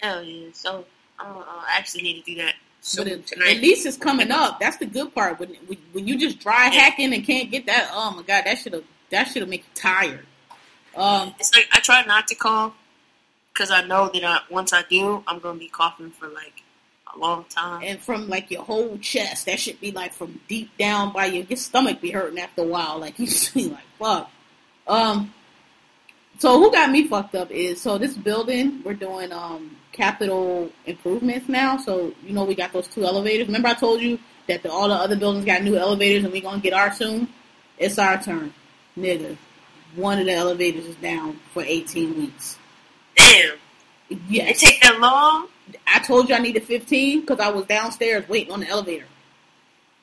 Hell 0.00 0.22
yeah! 0.22 0.48
So 0.52 0.84
I'm, 1.18 1.36
uh, 1.36 1.40
I 1.40 1.74
actually 1.76 2.02
need 2.02 2.24
to 2.24 2.30
do 2.34 2.42
that 2.42 2.54
soon 2.80 3.04
But 3.04 3.12
it, 3.12 3.26
tonight. 3.26 3.56
at 3.56 3.62
least 3.62 3.84
it's 3.84 3.96
coming 3.96 4.30
up. 4.30 4.60
That's 4.60 4.76
the 4.76 4.86
good 4.86 5.12
part. 5.14 5.38
When 5.40 5.50
when, 5.66 5.78
when 5.92 6.06
you 6.06 6.16
just 6.18 6.38
dry 6.38 6.66
hacking 6.68 7.12
and 7.12 7.24
can't 7.26 7.50
get 7.50 7.66
that, 7.66 7.90
oh 7.92 8.12
my 8.12 8.22
god, 8.22 8.44
that 8.46 8.58
should 8.58 8.74
have 8.74 8.84
that 9.10 9.24
should 9.24 9.42
have 9.42 9.48
make 9.48 9.62
you 9.64 9.70
tired. 9.74 10.24
Um, 10.96 11.34
it's 11.40 11.54
like 11.54 11.68
I 11.72 11.80
try 11.80 12.04
not 12.04 12.28
to 12.28 12.34
cough 12.34 12.74
because 13.52 13.70
I 13.70 13.82
know 13.84 14.08
that 14.14 14.24
I, 14.24 14.38
once 14.50 14.72
I 14.72 14.82
do, 14.88 15.22
I'm 15.26 15.40
gonna 15.40 15.58
be 15.58 15.68
coughing 15.68 16.10
for 16.12 16.28
like 16.28 16.62
a 17.14 17.18
long 17.18 17.44
time. 17.48 17.82
and 17.84 18.00
from 18.00 18.28
like 18.28 18.50
your 18.50 18.62
whole 18.62 18.98
chest, 18.98 19.46
that 19.46 19.58
should 19.58 19.80
be 19.80 19.92
like 19.92 20.12
from 20.12 20.40
deep 20.48 20.76
down 20.78 21.12
by 21.12 21.26
your 21.26 21.44
your 21.44 21.56
stomach 21.56 22.00
be 22.00 22.10
hurting 22.10 22.38
after 22.38 22.62
a 22.62 22.66
while. 22.66 22.98
Like 22.98 23.18
you 23.18 23.26
just 23.28 23.54
be 23.54 23.68
like, 23.68 23.84
fuck. 23.98 24.30
Um. 24.86 25.32
So 26.38 26.60
who 26.60 26.70
got 26.70 26.90
me 26.90 27.08
fucked 27.08 27.34
up 27.34 27.50
is 27.50 27.80
so 27.80 27.98
this 27.98 28.16
building 28.16 28.80
we're 28.84 28.94
doing 28.94 29.32
um 29.32 29.76
capital 29.92 30.70
improvements 30.86 31.48
now. 31.48 31.76
So 31.76 32.12
you 32.24 32.32
know 32.32 32.44
we 32.44 32.54
got 32.54 32.72
those 32.72 32.88
two 32.88 33.04
elevators. 33.04 33.46
Remember 33.46 33.68
I 33.68 33.74
told 33.74 34.00
you 34.00 34.18
that 34.46 34.62
the, 34.62 34.70
all 34.70 34.88
the 34.88 34.94
other 34.94 35.16
buildings 35.16 35.44
got 35.44 35.62
new 35.62 35.76
elevators 35.76 36.24
and 36.24 36.32
we 36.32 36.40
gonna 36.40 36.60
get 36.60 36.72
ours 36.72 36.96
soon. 36.96 37.28
It's 37.78 37.98
our 37.98 38.20
turn, 38.22 38.52
nigga. 38.96 39.36
One 39.94 40.18
of 40.18 40.26
the 40.26 40.32
elevators 40.32 40.84
is 40.86 40.96
down 40.96 41.40
for 41.52 41.62
18 41.62 42.16
weeks. 42.16 42.58
Damn. 43.16 43.56
Yeah. 44.28 44.44
It 44.44 44.58
take 44.58 44.80
that 44.82 45.00
long? 45.00 45.48
I 45.86 45.98
told 46.00 46.28
you 46.28 46.34
I 46.34 46.38
needed 46.38 46.64
15 46.64 47.20
because 47.20 47.40
I 47.40 47.50
was 47.50 47.66
downstairs 47.66 48.28
waiting 48.28 48.52
on 48.52 48.60
the 48.60 48.68
elevator. 48.68 49.06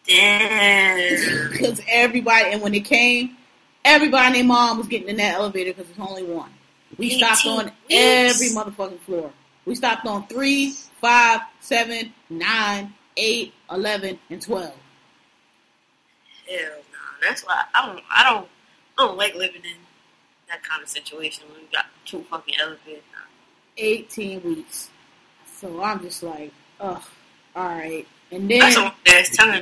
Damn. 0.08 1.52
Because 1.52 1.82
everybody, 1.90 2.52
and 2.52 2.62
when 2.62 2.74
it 2.74 2.86
came, 2.86 3.38
everybody 3.84 4.26
and 4.26 4.36
their 4.36 4.44
mom 4.44 4.78
was 4.78 4.88
getting 4.88 5.10
in 5.10 5.18
that 5.18 5.36
elevator 5.36 5.74
because 5.74 5.90
it's 5.90 6.00
only 6.00 6.24
one. 6.24 6.52
We 6.98 7.18
stopped 7.18 7.46
on 7.46 7.66
weeks. 7.66 7.76
every 7.90 8.48
motherfucking 8.50 9.00
floor. 9.02 9.32
We 9.66 9.76
stopped 9.76 10.06
on 10.06 10.28
three, 10.28 10.76
five, 11.02 11.42
seven, 11.60 12.14
nine, 12.30 12.94
eight, 13.18 13.54
eleven, 13.72 14.20
and 14.30 14.42
twelve. 14.42 14.76
Hell 16.48 16.60
no. 16.60 17.28
That's 17.28 17.44
why 17.44 17.64
I 17.74 17.88
don't. 17.88 18.04
I 18.10 18.24
don't. 18.30 18.48
I 18.98 19.06
don't 19.06 19.18
like 19.18 19.36
living 19.36 19.64
in 19.64 19.78
that 20.48 20.64
kind 20.64 20.82
of 20.82 20.88
situation 20.88 21.44
when 21.52 21.62
you 21.62 21.68
got 21.74 21.88
two 22.06 22.24
fucking 22.30 22.56
elevators. 22.60 23.04
Eighteen 23.78 24.42
weeks. 24.44 24.90
So 25.66 25.82
I'm 25.82 26.00
just 26.00 26.22
like, 26.22 26.52
ugh, 26.80 27.02
all 27.56 27.66
right. 27.66 28.06
And 28.32 28.48
then 28.50 28.60
That's 28.60 28.76
long 28.78 28.92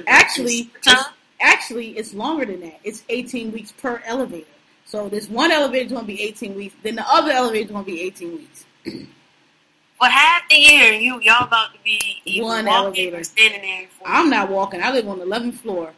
actually, 0.08 0.70
it's, 0.86 1.04
actually, 1.40 1.98
it's 1.98 2.14
longer 2.14 2.44
than 2.46 2.60
that. 2.60 2.80
It's 2.84 3.04
18 3.08 3.54
weeks 3.54 3.72
per 3.72 4.02
elevator. 4.06 4.46
So 4.86 5.08
this 5.08 5.30
one 5.30 5.50
elevator 5.52 5.86
is 5.86 5.92
going 5.94 6.04
to 6.04 6.08
be 6.08 6.22
18 6.22 6.56
weeks. 6.56 6.76
Then 6.84 6.96
the 6.96 7.06
other 7.10 7.32
elevator 7.32 7.66
is 7.66 7.72
going 7.72 7.86
to 7.86 7.92
be 7.92 8.02
18 8.02 8.32
weeks. 8.34 8.66
For 8.86 10.08
half 10.10 10.42
the 10.50 10.58
year, 10.58 10.92
you 10.92 11.22
y'all 11.22 11.46
about 11.46 11.74
to 11.74 11.80
be 11.86 12.42
One 12.42 12.68
elevator. 12.68 13.20
or 13.20 13.24
standing 13.24 13.62
there. 13.62 13.88
For 13.98 14.06
I'm 14.06 14.30
not 14.30 14.50
walking. 14.50 14.84
I 14.84 14.92
live 14.92 15.08
on 15.08 15.20
the 15.20 15.26
11th 15.26 15.54
floor. 15.56 15.94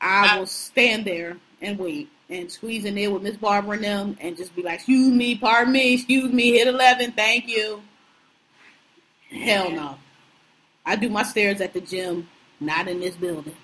I 0.00 0.26
Wow. 0.34 0.38
will 0.40 0.46
stand 0.46 1.04
there 1.04 1.36
and 1.60 1.76
wait 1.80 2.08
and 2.30 2.48
squeeze 2.48 2.84
in 2.84 2.94
there 2.94 3.10
with 3.10 3.24
Miss 3.24 3.36
Barbara 3.36 3.74
and 3.74 3.84
them 3.84 4.16
and 4.20 4.36
just 4.36 4.54
be 4.54 4.62
like, 4.62 4.76
excuse 4.76 5.12
me, 5.12 5.34
pardon 5.36 5.72
me, 5.72 5.94
excuse 5.94 6.32
me, 6.32 6.52
hit 6.52 6.68
11, 6.68 7.12
thank 7.12 7.48
you. 7.48 7.82
Hell 9.30 9.70
no. 9.70 9.98
I 10.86 10.96
do 10.96 11.08
my 11.08 11.22
stairs 11.22 11.60
at 11.60 11.74
the 11.74 11.80
gym, 11.80 12.28
not 12.60 12.88
in 12.88 13.00
this 13.00 13.14
building. 13.14 13.54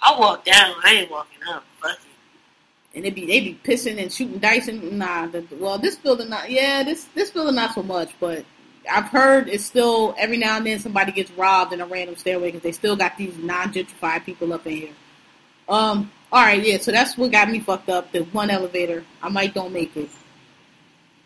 I 0.00 0.18
walk 0.18 0.44
down. 0.44 0.74
I 0.82 0.92
ain't 0.94 1.10
walking 1.10 1.40
up. 1.48 1.64
Fuck 1.80 1.92
it. 1.92 2.96
And 2.96 3.04
they 3.04 3.10
be 3.10 3.26
they 3.26 3.40
be 3.40 3.60
pissing 3.62 4.02
and 4.02 4.12
shooting 4.12 4.38
dice 4.38 4.66
and 4.68 4.98
nah. 4.98 5.26
The, 5.26 5.44
well, 5.52 5.78
this 5.78 5.96
building 5.96 6.30
not 6.30 6.50
yeah 6.50 6.82
this 6.82 7.04
this 7.14 7.30
building 7.30 7.54
not 7.54 7.74
so 7.74 7.82
much, 7.82 8.12
but 8.18 8.44
I've 8.90 9.04
heard 9.04 9.48
it's 9.48 9.64
still 9.64 10.14
every 10.18 10.38
now 10.38 10.56
and 10.56 10.66
then 10.66 10.78
somebody 10.80 11.12
gets 11.12 11.30
robbed 11.32 11.72
in 11.72 11.80
a 11.80 11.86
random 11.86 12.16
stairway 12.16 12.48
because 12.48 12.62
they 12.62 12.72
still 12.72 12.96
got 12.96 13.16
these 13.16 13.36
non 13.36 13.72
gentrified 13.72 14.24
people 14.24 14.52
up 14.52 14.66
in 14.66 14.72
here. 14.72 14.92
Um. 15.68 16.10
All 16.32 16.42
right, 16.42 16.64
yeah. 16.64 16.78
So 16.78 16.92
that's 16.92 17.18
what 17.18 17.32
got 17.32 17.50
me 17.50 17.58
fucked 17.60 17.88
up. 17.88 18.12
The 18.12 18.20
one 18.24 18.50
elevator, 18.50 19.04
I 19.20 19.28
might 19.28 19.52
don't 19.52 19.72
make 19.72 19.96
it. 19.96 20.08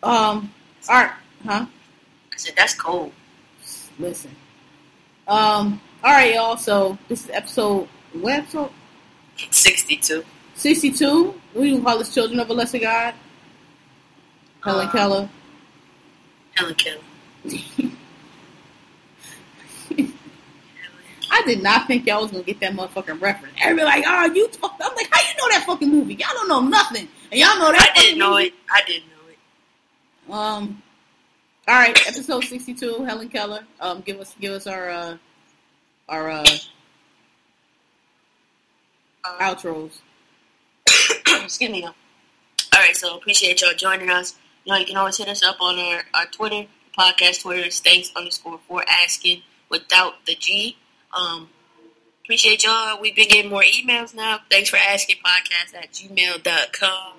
Um. 0.03 0.53
All 0.89 0.95
right, 0.95 1.13
huh? 1.45 1.65
I 2.33 2.37
said 2.37 2.55
that's 2.55 2.73
cold. 2.75 3.11
Listen. 3.99 4.31
Um. 5.27 5.81
All 6.03 6.11
right, 6.11 6.33
y'all. 6.35 6.57
So 6.57 6.97
this 7.07 7.23
is 7.25 7.29
episode 7.31 7.87
what 8.13 8.33
episode? 8.33 8.71
Sixty-two. 9.51 10.23
62. 10.55 11.33
We 11.53 11.71
can 11.73 11.83
call 11.83 11.97
this 11.97 12.13
Children 12.13 12.39
of 12.39 12.49
a 12.49 12.53
Lesser 12.53 12.79
God. 12.79 13.13
Helen 14.63 14.87
Uh, 14.87 14.91
Keller. 14.91 15.29
Helen 16.55 16.75
Keller. 16.75 17.01
I 21.31 21.41
did 21.45 21.61
not 21.61 21.87
think 21.87 22.05
y'all 22.07 22.21
was 22.21 22.31
gonna 22.31 22.43
get 22.43 22.59
that 22.61 22.73
motherfucking 22.73 23.19
reference. 23.19 23.55
Everybody 23.61 24.01
like, 24.01 24.05
oh, 24.07 24.33
you 24.33 24.47
talk. 24.49 24.79
I'm 24.81 24.95
like, 24.95 25.07
how 25.11 25.21
you 25.21 25.35
know 25.37 25.49
that 25.57 25.65
fucking 25.67 25.89
movie? 25.89 26.13
Y'all 26.15 26.29
don't 26.33 26.47
know 26.47 26.61
nothing. 26.61 27.07
And 27.31 27.39
y'all 27.39 27.59
know 27.59 27.71
that 27.71 27.93
I 27.95 28.01
didn't 28.01 28.19
know 28.19 28.31
movie. 28.31 28.45
it. 28.45 28.53
I 28.71 28.81
didn't 28.87 29.09
know 29.09 29.27
it. 29.29 30.33
Um 30.33 30.81
all 31.67 31.75
right, 31.75 32.07
episode 32.07 32.43
sixty 32.43 32.73
two, 32.73 33.03
Helen 33.05 33.29
Keller. 33.29 33.65
Um 33.79 34.01
give 34.01 34.19
us 34.19 34.35
give 34.39 34.53
us 34.53 34.67
our 34.67 34.89
uh 34.89 35.17
our 36.09 36.29
uh 36.29 36.45
Uh, 39.27 39.39
outros. 39.39 39.91
excuse 41.43 41.71
me. 41.71 41.83
All 41.83 41.93
right, 42.75 42.95
so 42.95 43.15
appreciate 43.17 43.61
y'all 43.61 43.73
joining 43.73 44.09
us. 44.11 44.35
You 44.65 44.73
know, 44.73 44.79
you 44.79 44.85
can 44.85 44.97
always 44.97 45.17
hit 45.17 45.27
us 45.27 45.43
up 45.43 45.57
on 45.59 45.79
our, 45.79 46.03
our 46.13 46.25
Twitter, 46.27 46.67
podcast 46.97 47.41
Twitter, 47.41 47.63
is 47.67 47.79
thanks 47.79 48.11
underscore 48.15 48.59
for 48.67 48.83
asking 48.87 49.41
without 49.69 50.25
the 50.27 50.35
G. 50.35 50.77
Um, 51.11 51.49
appreciate 52.23 52.63
y'all. 52.63 52.99
We've 53.01 53.15
been 53.15 53.27
getting 53.29 53.49
more 53.49 53.63
emails 53.63 54.13
now. 54.13 54.41
Thanks 54.51 54.69
for 54.69 54.77
asking 54.77 55.15
podcast 55.25 55.73
at 55.75 55.91
gmail.com. 55.91 57.13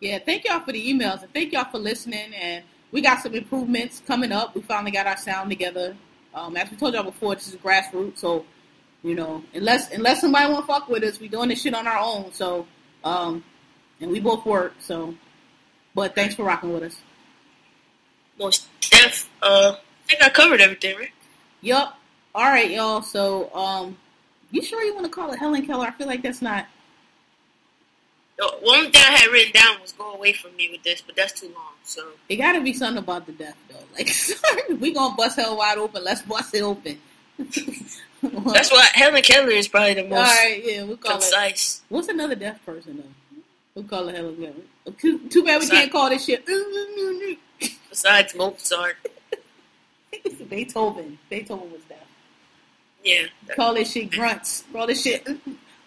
Yeah, 0.00 0.18
thank 0.20 0.44
y'all 0.46 0.60
for 0.60 0.72
the 0.72 0.90
emails 0.90 1.22
and 1.22 1.32
thank 1.34 1.52
y'all 1.52 1.64
for 1.70 1.78
listening. 1.78 2.32
And 2.34 2.64
we 2.90 3.00
got 3.00 3.22
some 3.22 3.34
improvements 3.34 4.02
coming 4.06 4.32
up. 4.32 4.54
We 4.54 4.62
finally 4.62 4.90
got 4.90 5.06
our 5.06 5.16
sound 5.16 5.50
together. 5.50 5.96
Um, 6.34 6.56
as 6.56 6.70
we 6.70 6.76
told 6.76 6.94
y'all 6.94 7.02
before, 7.04 7.34
this 7.34 7.48
is 7.48 7.56
grassroots, 7.56 8.18
so 8.18 8.44
you 9.02 9.14
know, 9.14 9.42
unless 9.54 9.92
unless 9.92 10.20
somebody 10.20 10.52
want 10.52 10.66
to 10.66 10.72
fuck 10.72 10.88
with 10.88 11.04
us, 11.04 11.20
we 11.20 11.28
doing 11.28 11.48
this 11.48 11.62
shit 11.62 11.74
on 11.74 11.86
our 11.86 11.98
own. 11.98 12.32
So, 12.32 12.66
um, 13.04 13.44
and 14.00 14.10
we 14.10 14.20
both 14.20 14.44
work. 14.44 14.74
So, 14.80 15.14
but 15.94 16.14
thanks 16.14 16.34
for 16.34 16.44
rocking 16.44 16.72
with 16.72 16.82
us. 16.82 17.00
Most 18.38 18.68
Steph, 18.80 19.28
uh, 19.42 19.76
I 19.76 20.10
think 20.10 20.22
I 20.22 20.28
covered 20.30 20.60
everything, 20.60 20.96
right? 20.96 21.12
Yup. 21.60 21.98
All 22.34 22.44
right, 22.44 22.70
y'all. 22.70 23.02
So, 23.02 23.52
um, 23.54 23.96
you 24.50 24.62
sure 24.62 24.82
you 24.82 24.94
want 24.94 25.06
to 25.06 25.12
call 25.12 25.32
it 25.32 25.38
Helen 25.38 25.66
Keller? 25.66 25.86
I 25.86 25.90
feel 25.92 26.06
like 26.06 26.22
that's 26.22 26.42
not. 26.42 26.66
The 28.38 28.46
one 28.60 28.90
thing 28.92 29.02
I 29.04 29.10
had 29.16 29.30
written 29.32 29.52
down 29.52 29.80
was 29.82 29.92
go 29.92 30.12
away 30.12 30.32
from 30.32 30.54
me 30.56 30.68
with 30.70 30.82
this, 30.84 31.00
but 31.00 31.16
that's 31.16 31.38
too 31.40 31.46
long. 31.48 31.72
So 31.84 32.06
It 32.28 32.36
got 32.36 32.52
to 32.52 32.60
be 32.60 32.72
something 32.72 33.02
about 33.02 33.26
the 33.26 33.32
death, 33.32 33.56
though. 33.68 33.74
Like, 33.98 34.08
sorry, 34.08 34.74
we 34.74 34.92
gonna 34.94 35.14
bust 35.16 35.36
hell 35.36 35.56
wide 35.56 35.76
open. 35.78 36.04
Let's 36.04 36.22
bust 36.22 36.54
it 36.54 36.62
open. 36.62 36.98
that's 37.38 38.70
why 38.72 38.86
Helen 38.94 39.22
Keller 39.22 39.50
is 39.50 39.66
probably 39.68 39.94
the 39.94 40.04
most 40.04 40.18
right, 40.28 40.60
yeah, 40.64 40.82
we'll 40.84 40.96
call 40.96 41.16
it. 41.16 41.20
concise. 41.20 41.82
What's 41.88 42.08
another 42.08 42.34
deaf 42.36 42.64
person 42.64 42.96
though? 42.98 43.40
We'll 43.74 43.84
call 43.84 44.08
it 44.08 44.14
Helen 44.16 44.36
Keller. 44.36 44.94
Too, 44.98 45.18
too 45.28 45.42
bad 45.44 45.60
we 45.60 45.66
Sorry. 45.66 45.80
can't 45.80 45.92
call 45.92 46.08
this 46.10 46.24
shit 46.26 46.44
Besides 47.90 48.34
Mozart, 48.36 48.96
Beethoven. 50.48 51.18
Beethoven 51.28 51.70
was 51.72 51.80
deaf. 51.88 51.98
yeah. 53.04 53.26
Call 53.56 53.74
this 53.74 53.92
shit 53.92 54.10
grunts. 54.10 54.64
Call 54.72 54.86
this 54.86 55.02
shit. 55.02 55.26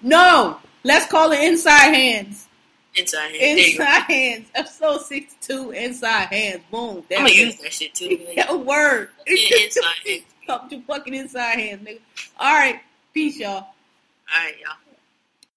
No, 0.02 0.58
let's 0.84 1.06
call 1.12 1.32
it 1.32 1.40
inside 1.44 1.94
hands. 1.94 2.48
Inside 2.96 3.32
hand. 3.32 3.34
There 3.42 3.58
you 3.58 3.78
go. 3.78 3.84
Inside 3.84 4.02
hands. 4.12 4.48
Episode 4.56 5.02
sixty-two. 5.02 5.72
Inside 5.72 6.26
hands. 6.28 6.62
Boom. 6.70 7.04
I'm 7.12 7.18
gonna 7.20 7.30
use 7.30 7.58
that 7.62 7.74
shit 7.74 7.94
too. 7.94 8.10
Like, 8.28 8.36
Yeah, 8.38 8.54
word. 8.54 9.10
yeah, 9.28 9.58
inside 9.64 9.96
hand. 10.06 10.24
Come 10.48 10.70
to 10.70 10.82
fucking 10.82 11.14
inside 11.14 11.60
hands, 11.60 11.88
nigga. 11.88 12.00
All 12.40 12.54
right. 12.54 12.82
Peace, 13.14 13.38
y'all. 13.40 13.50
All 13.54 13.66
right, 14.36 14.56
y'all. 14.60 14.76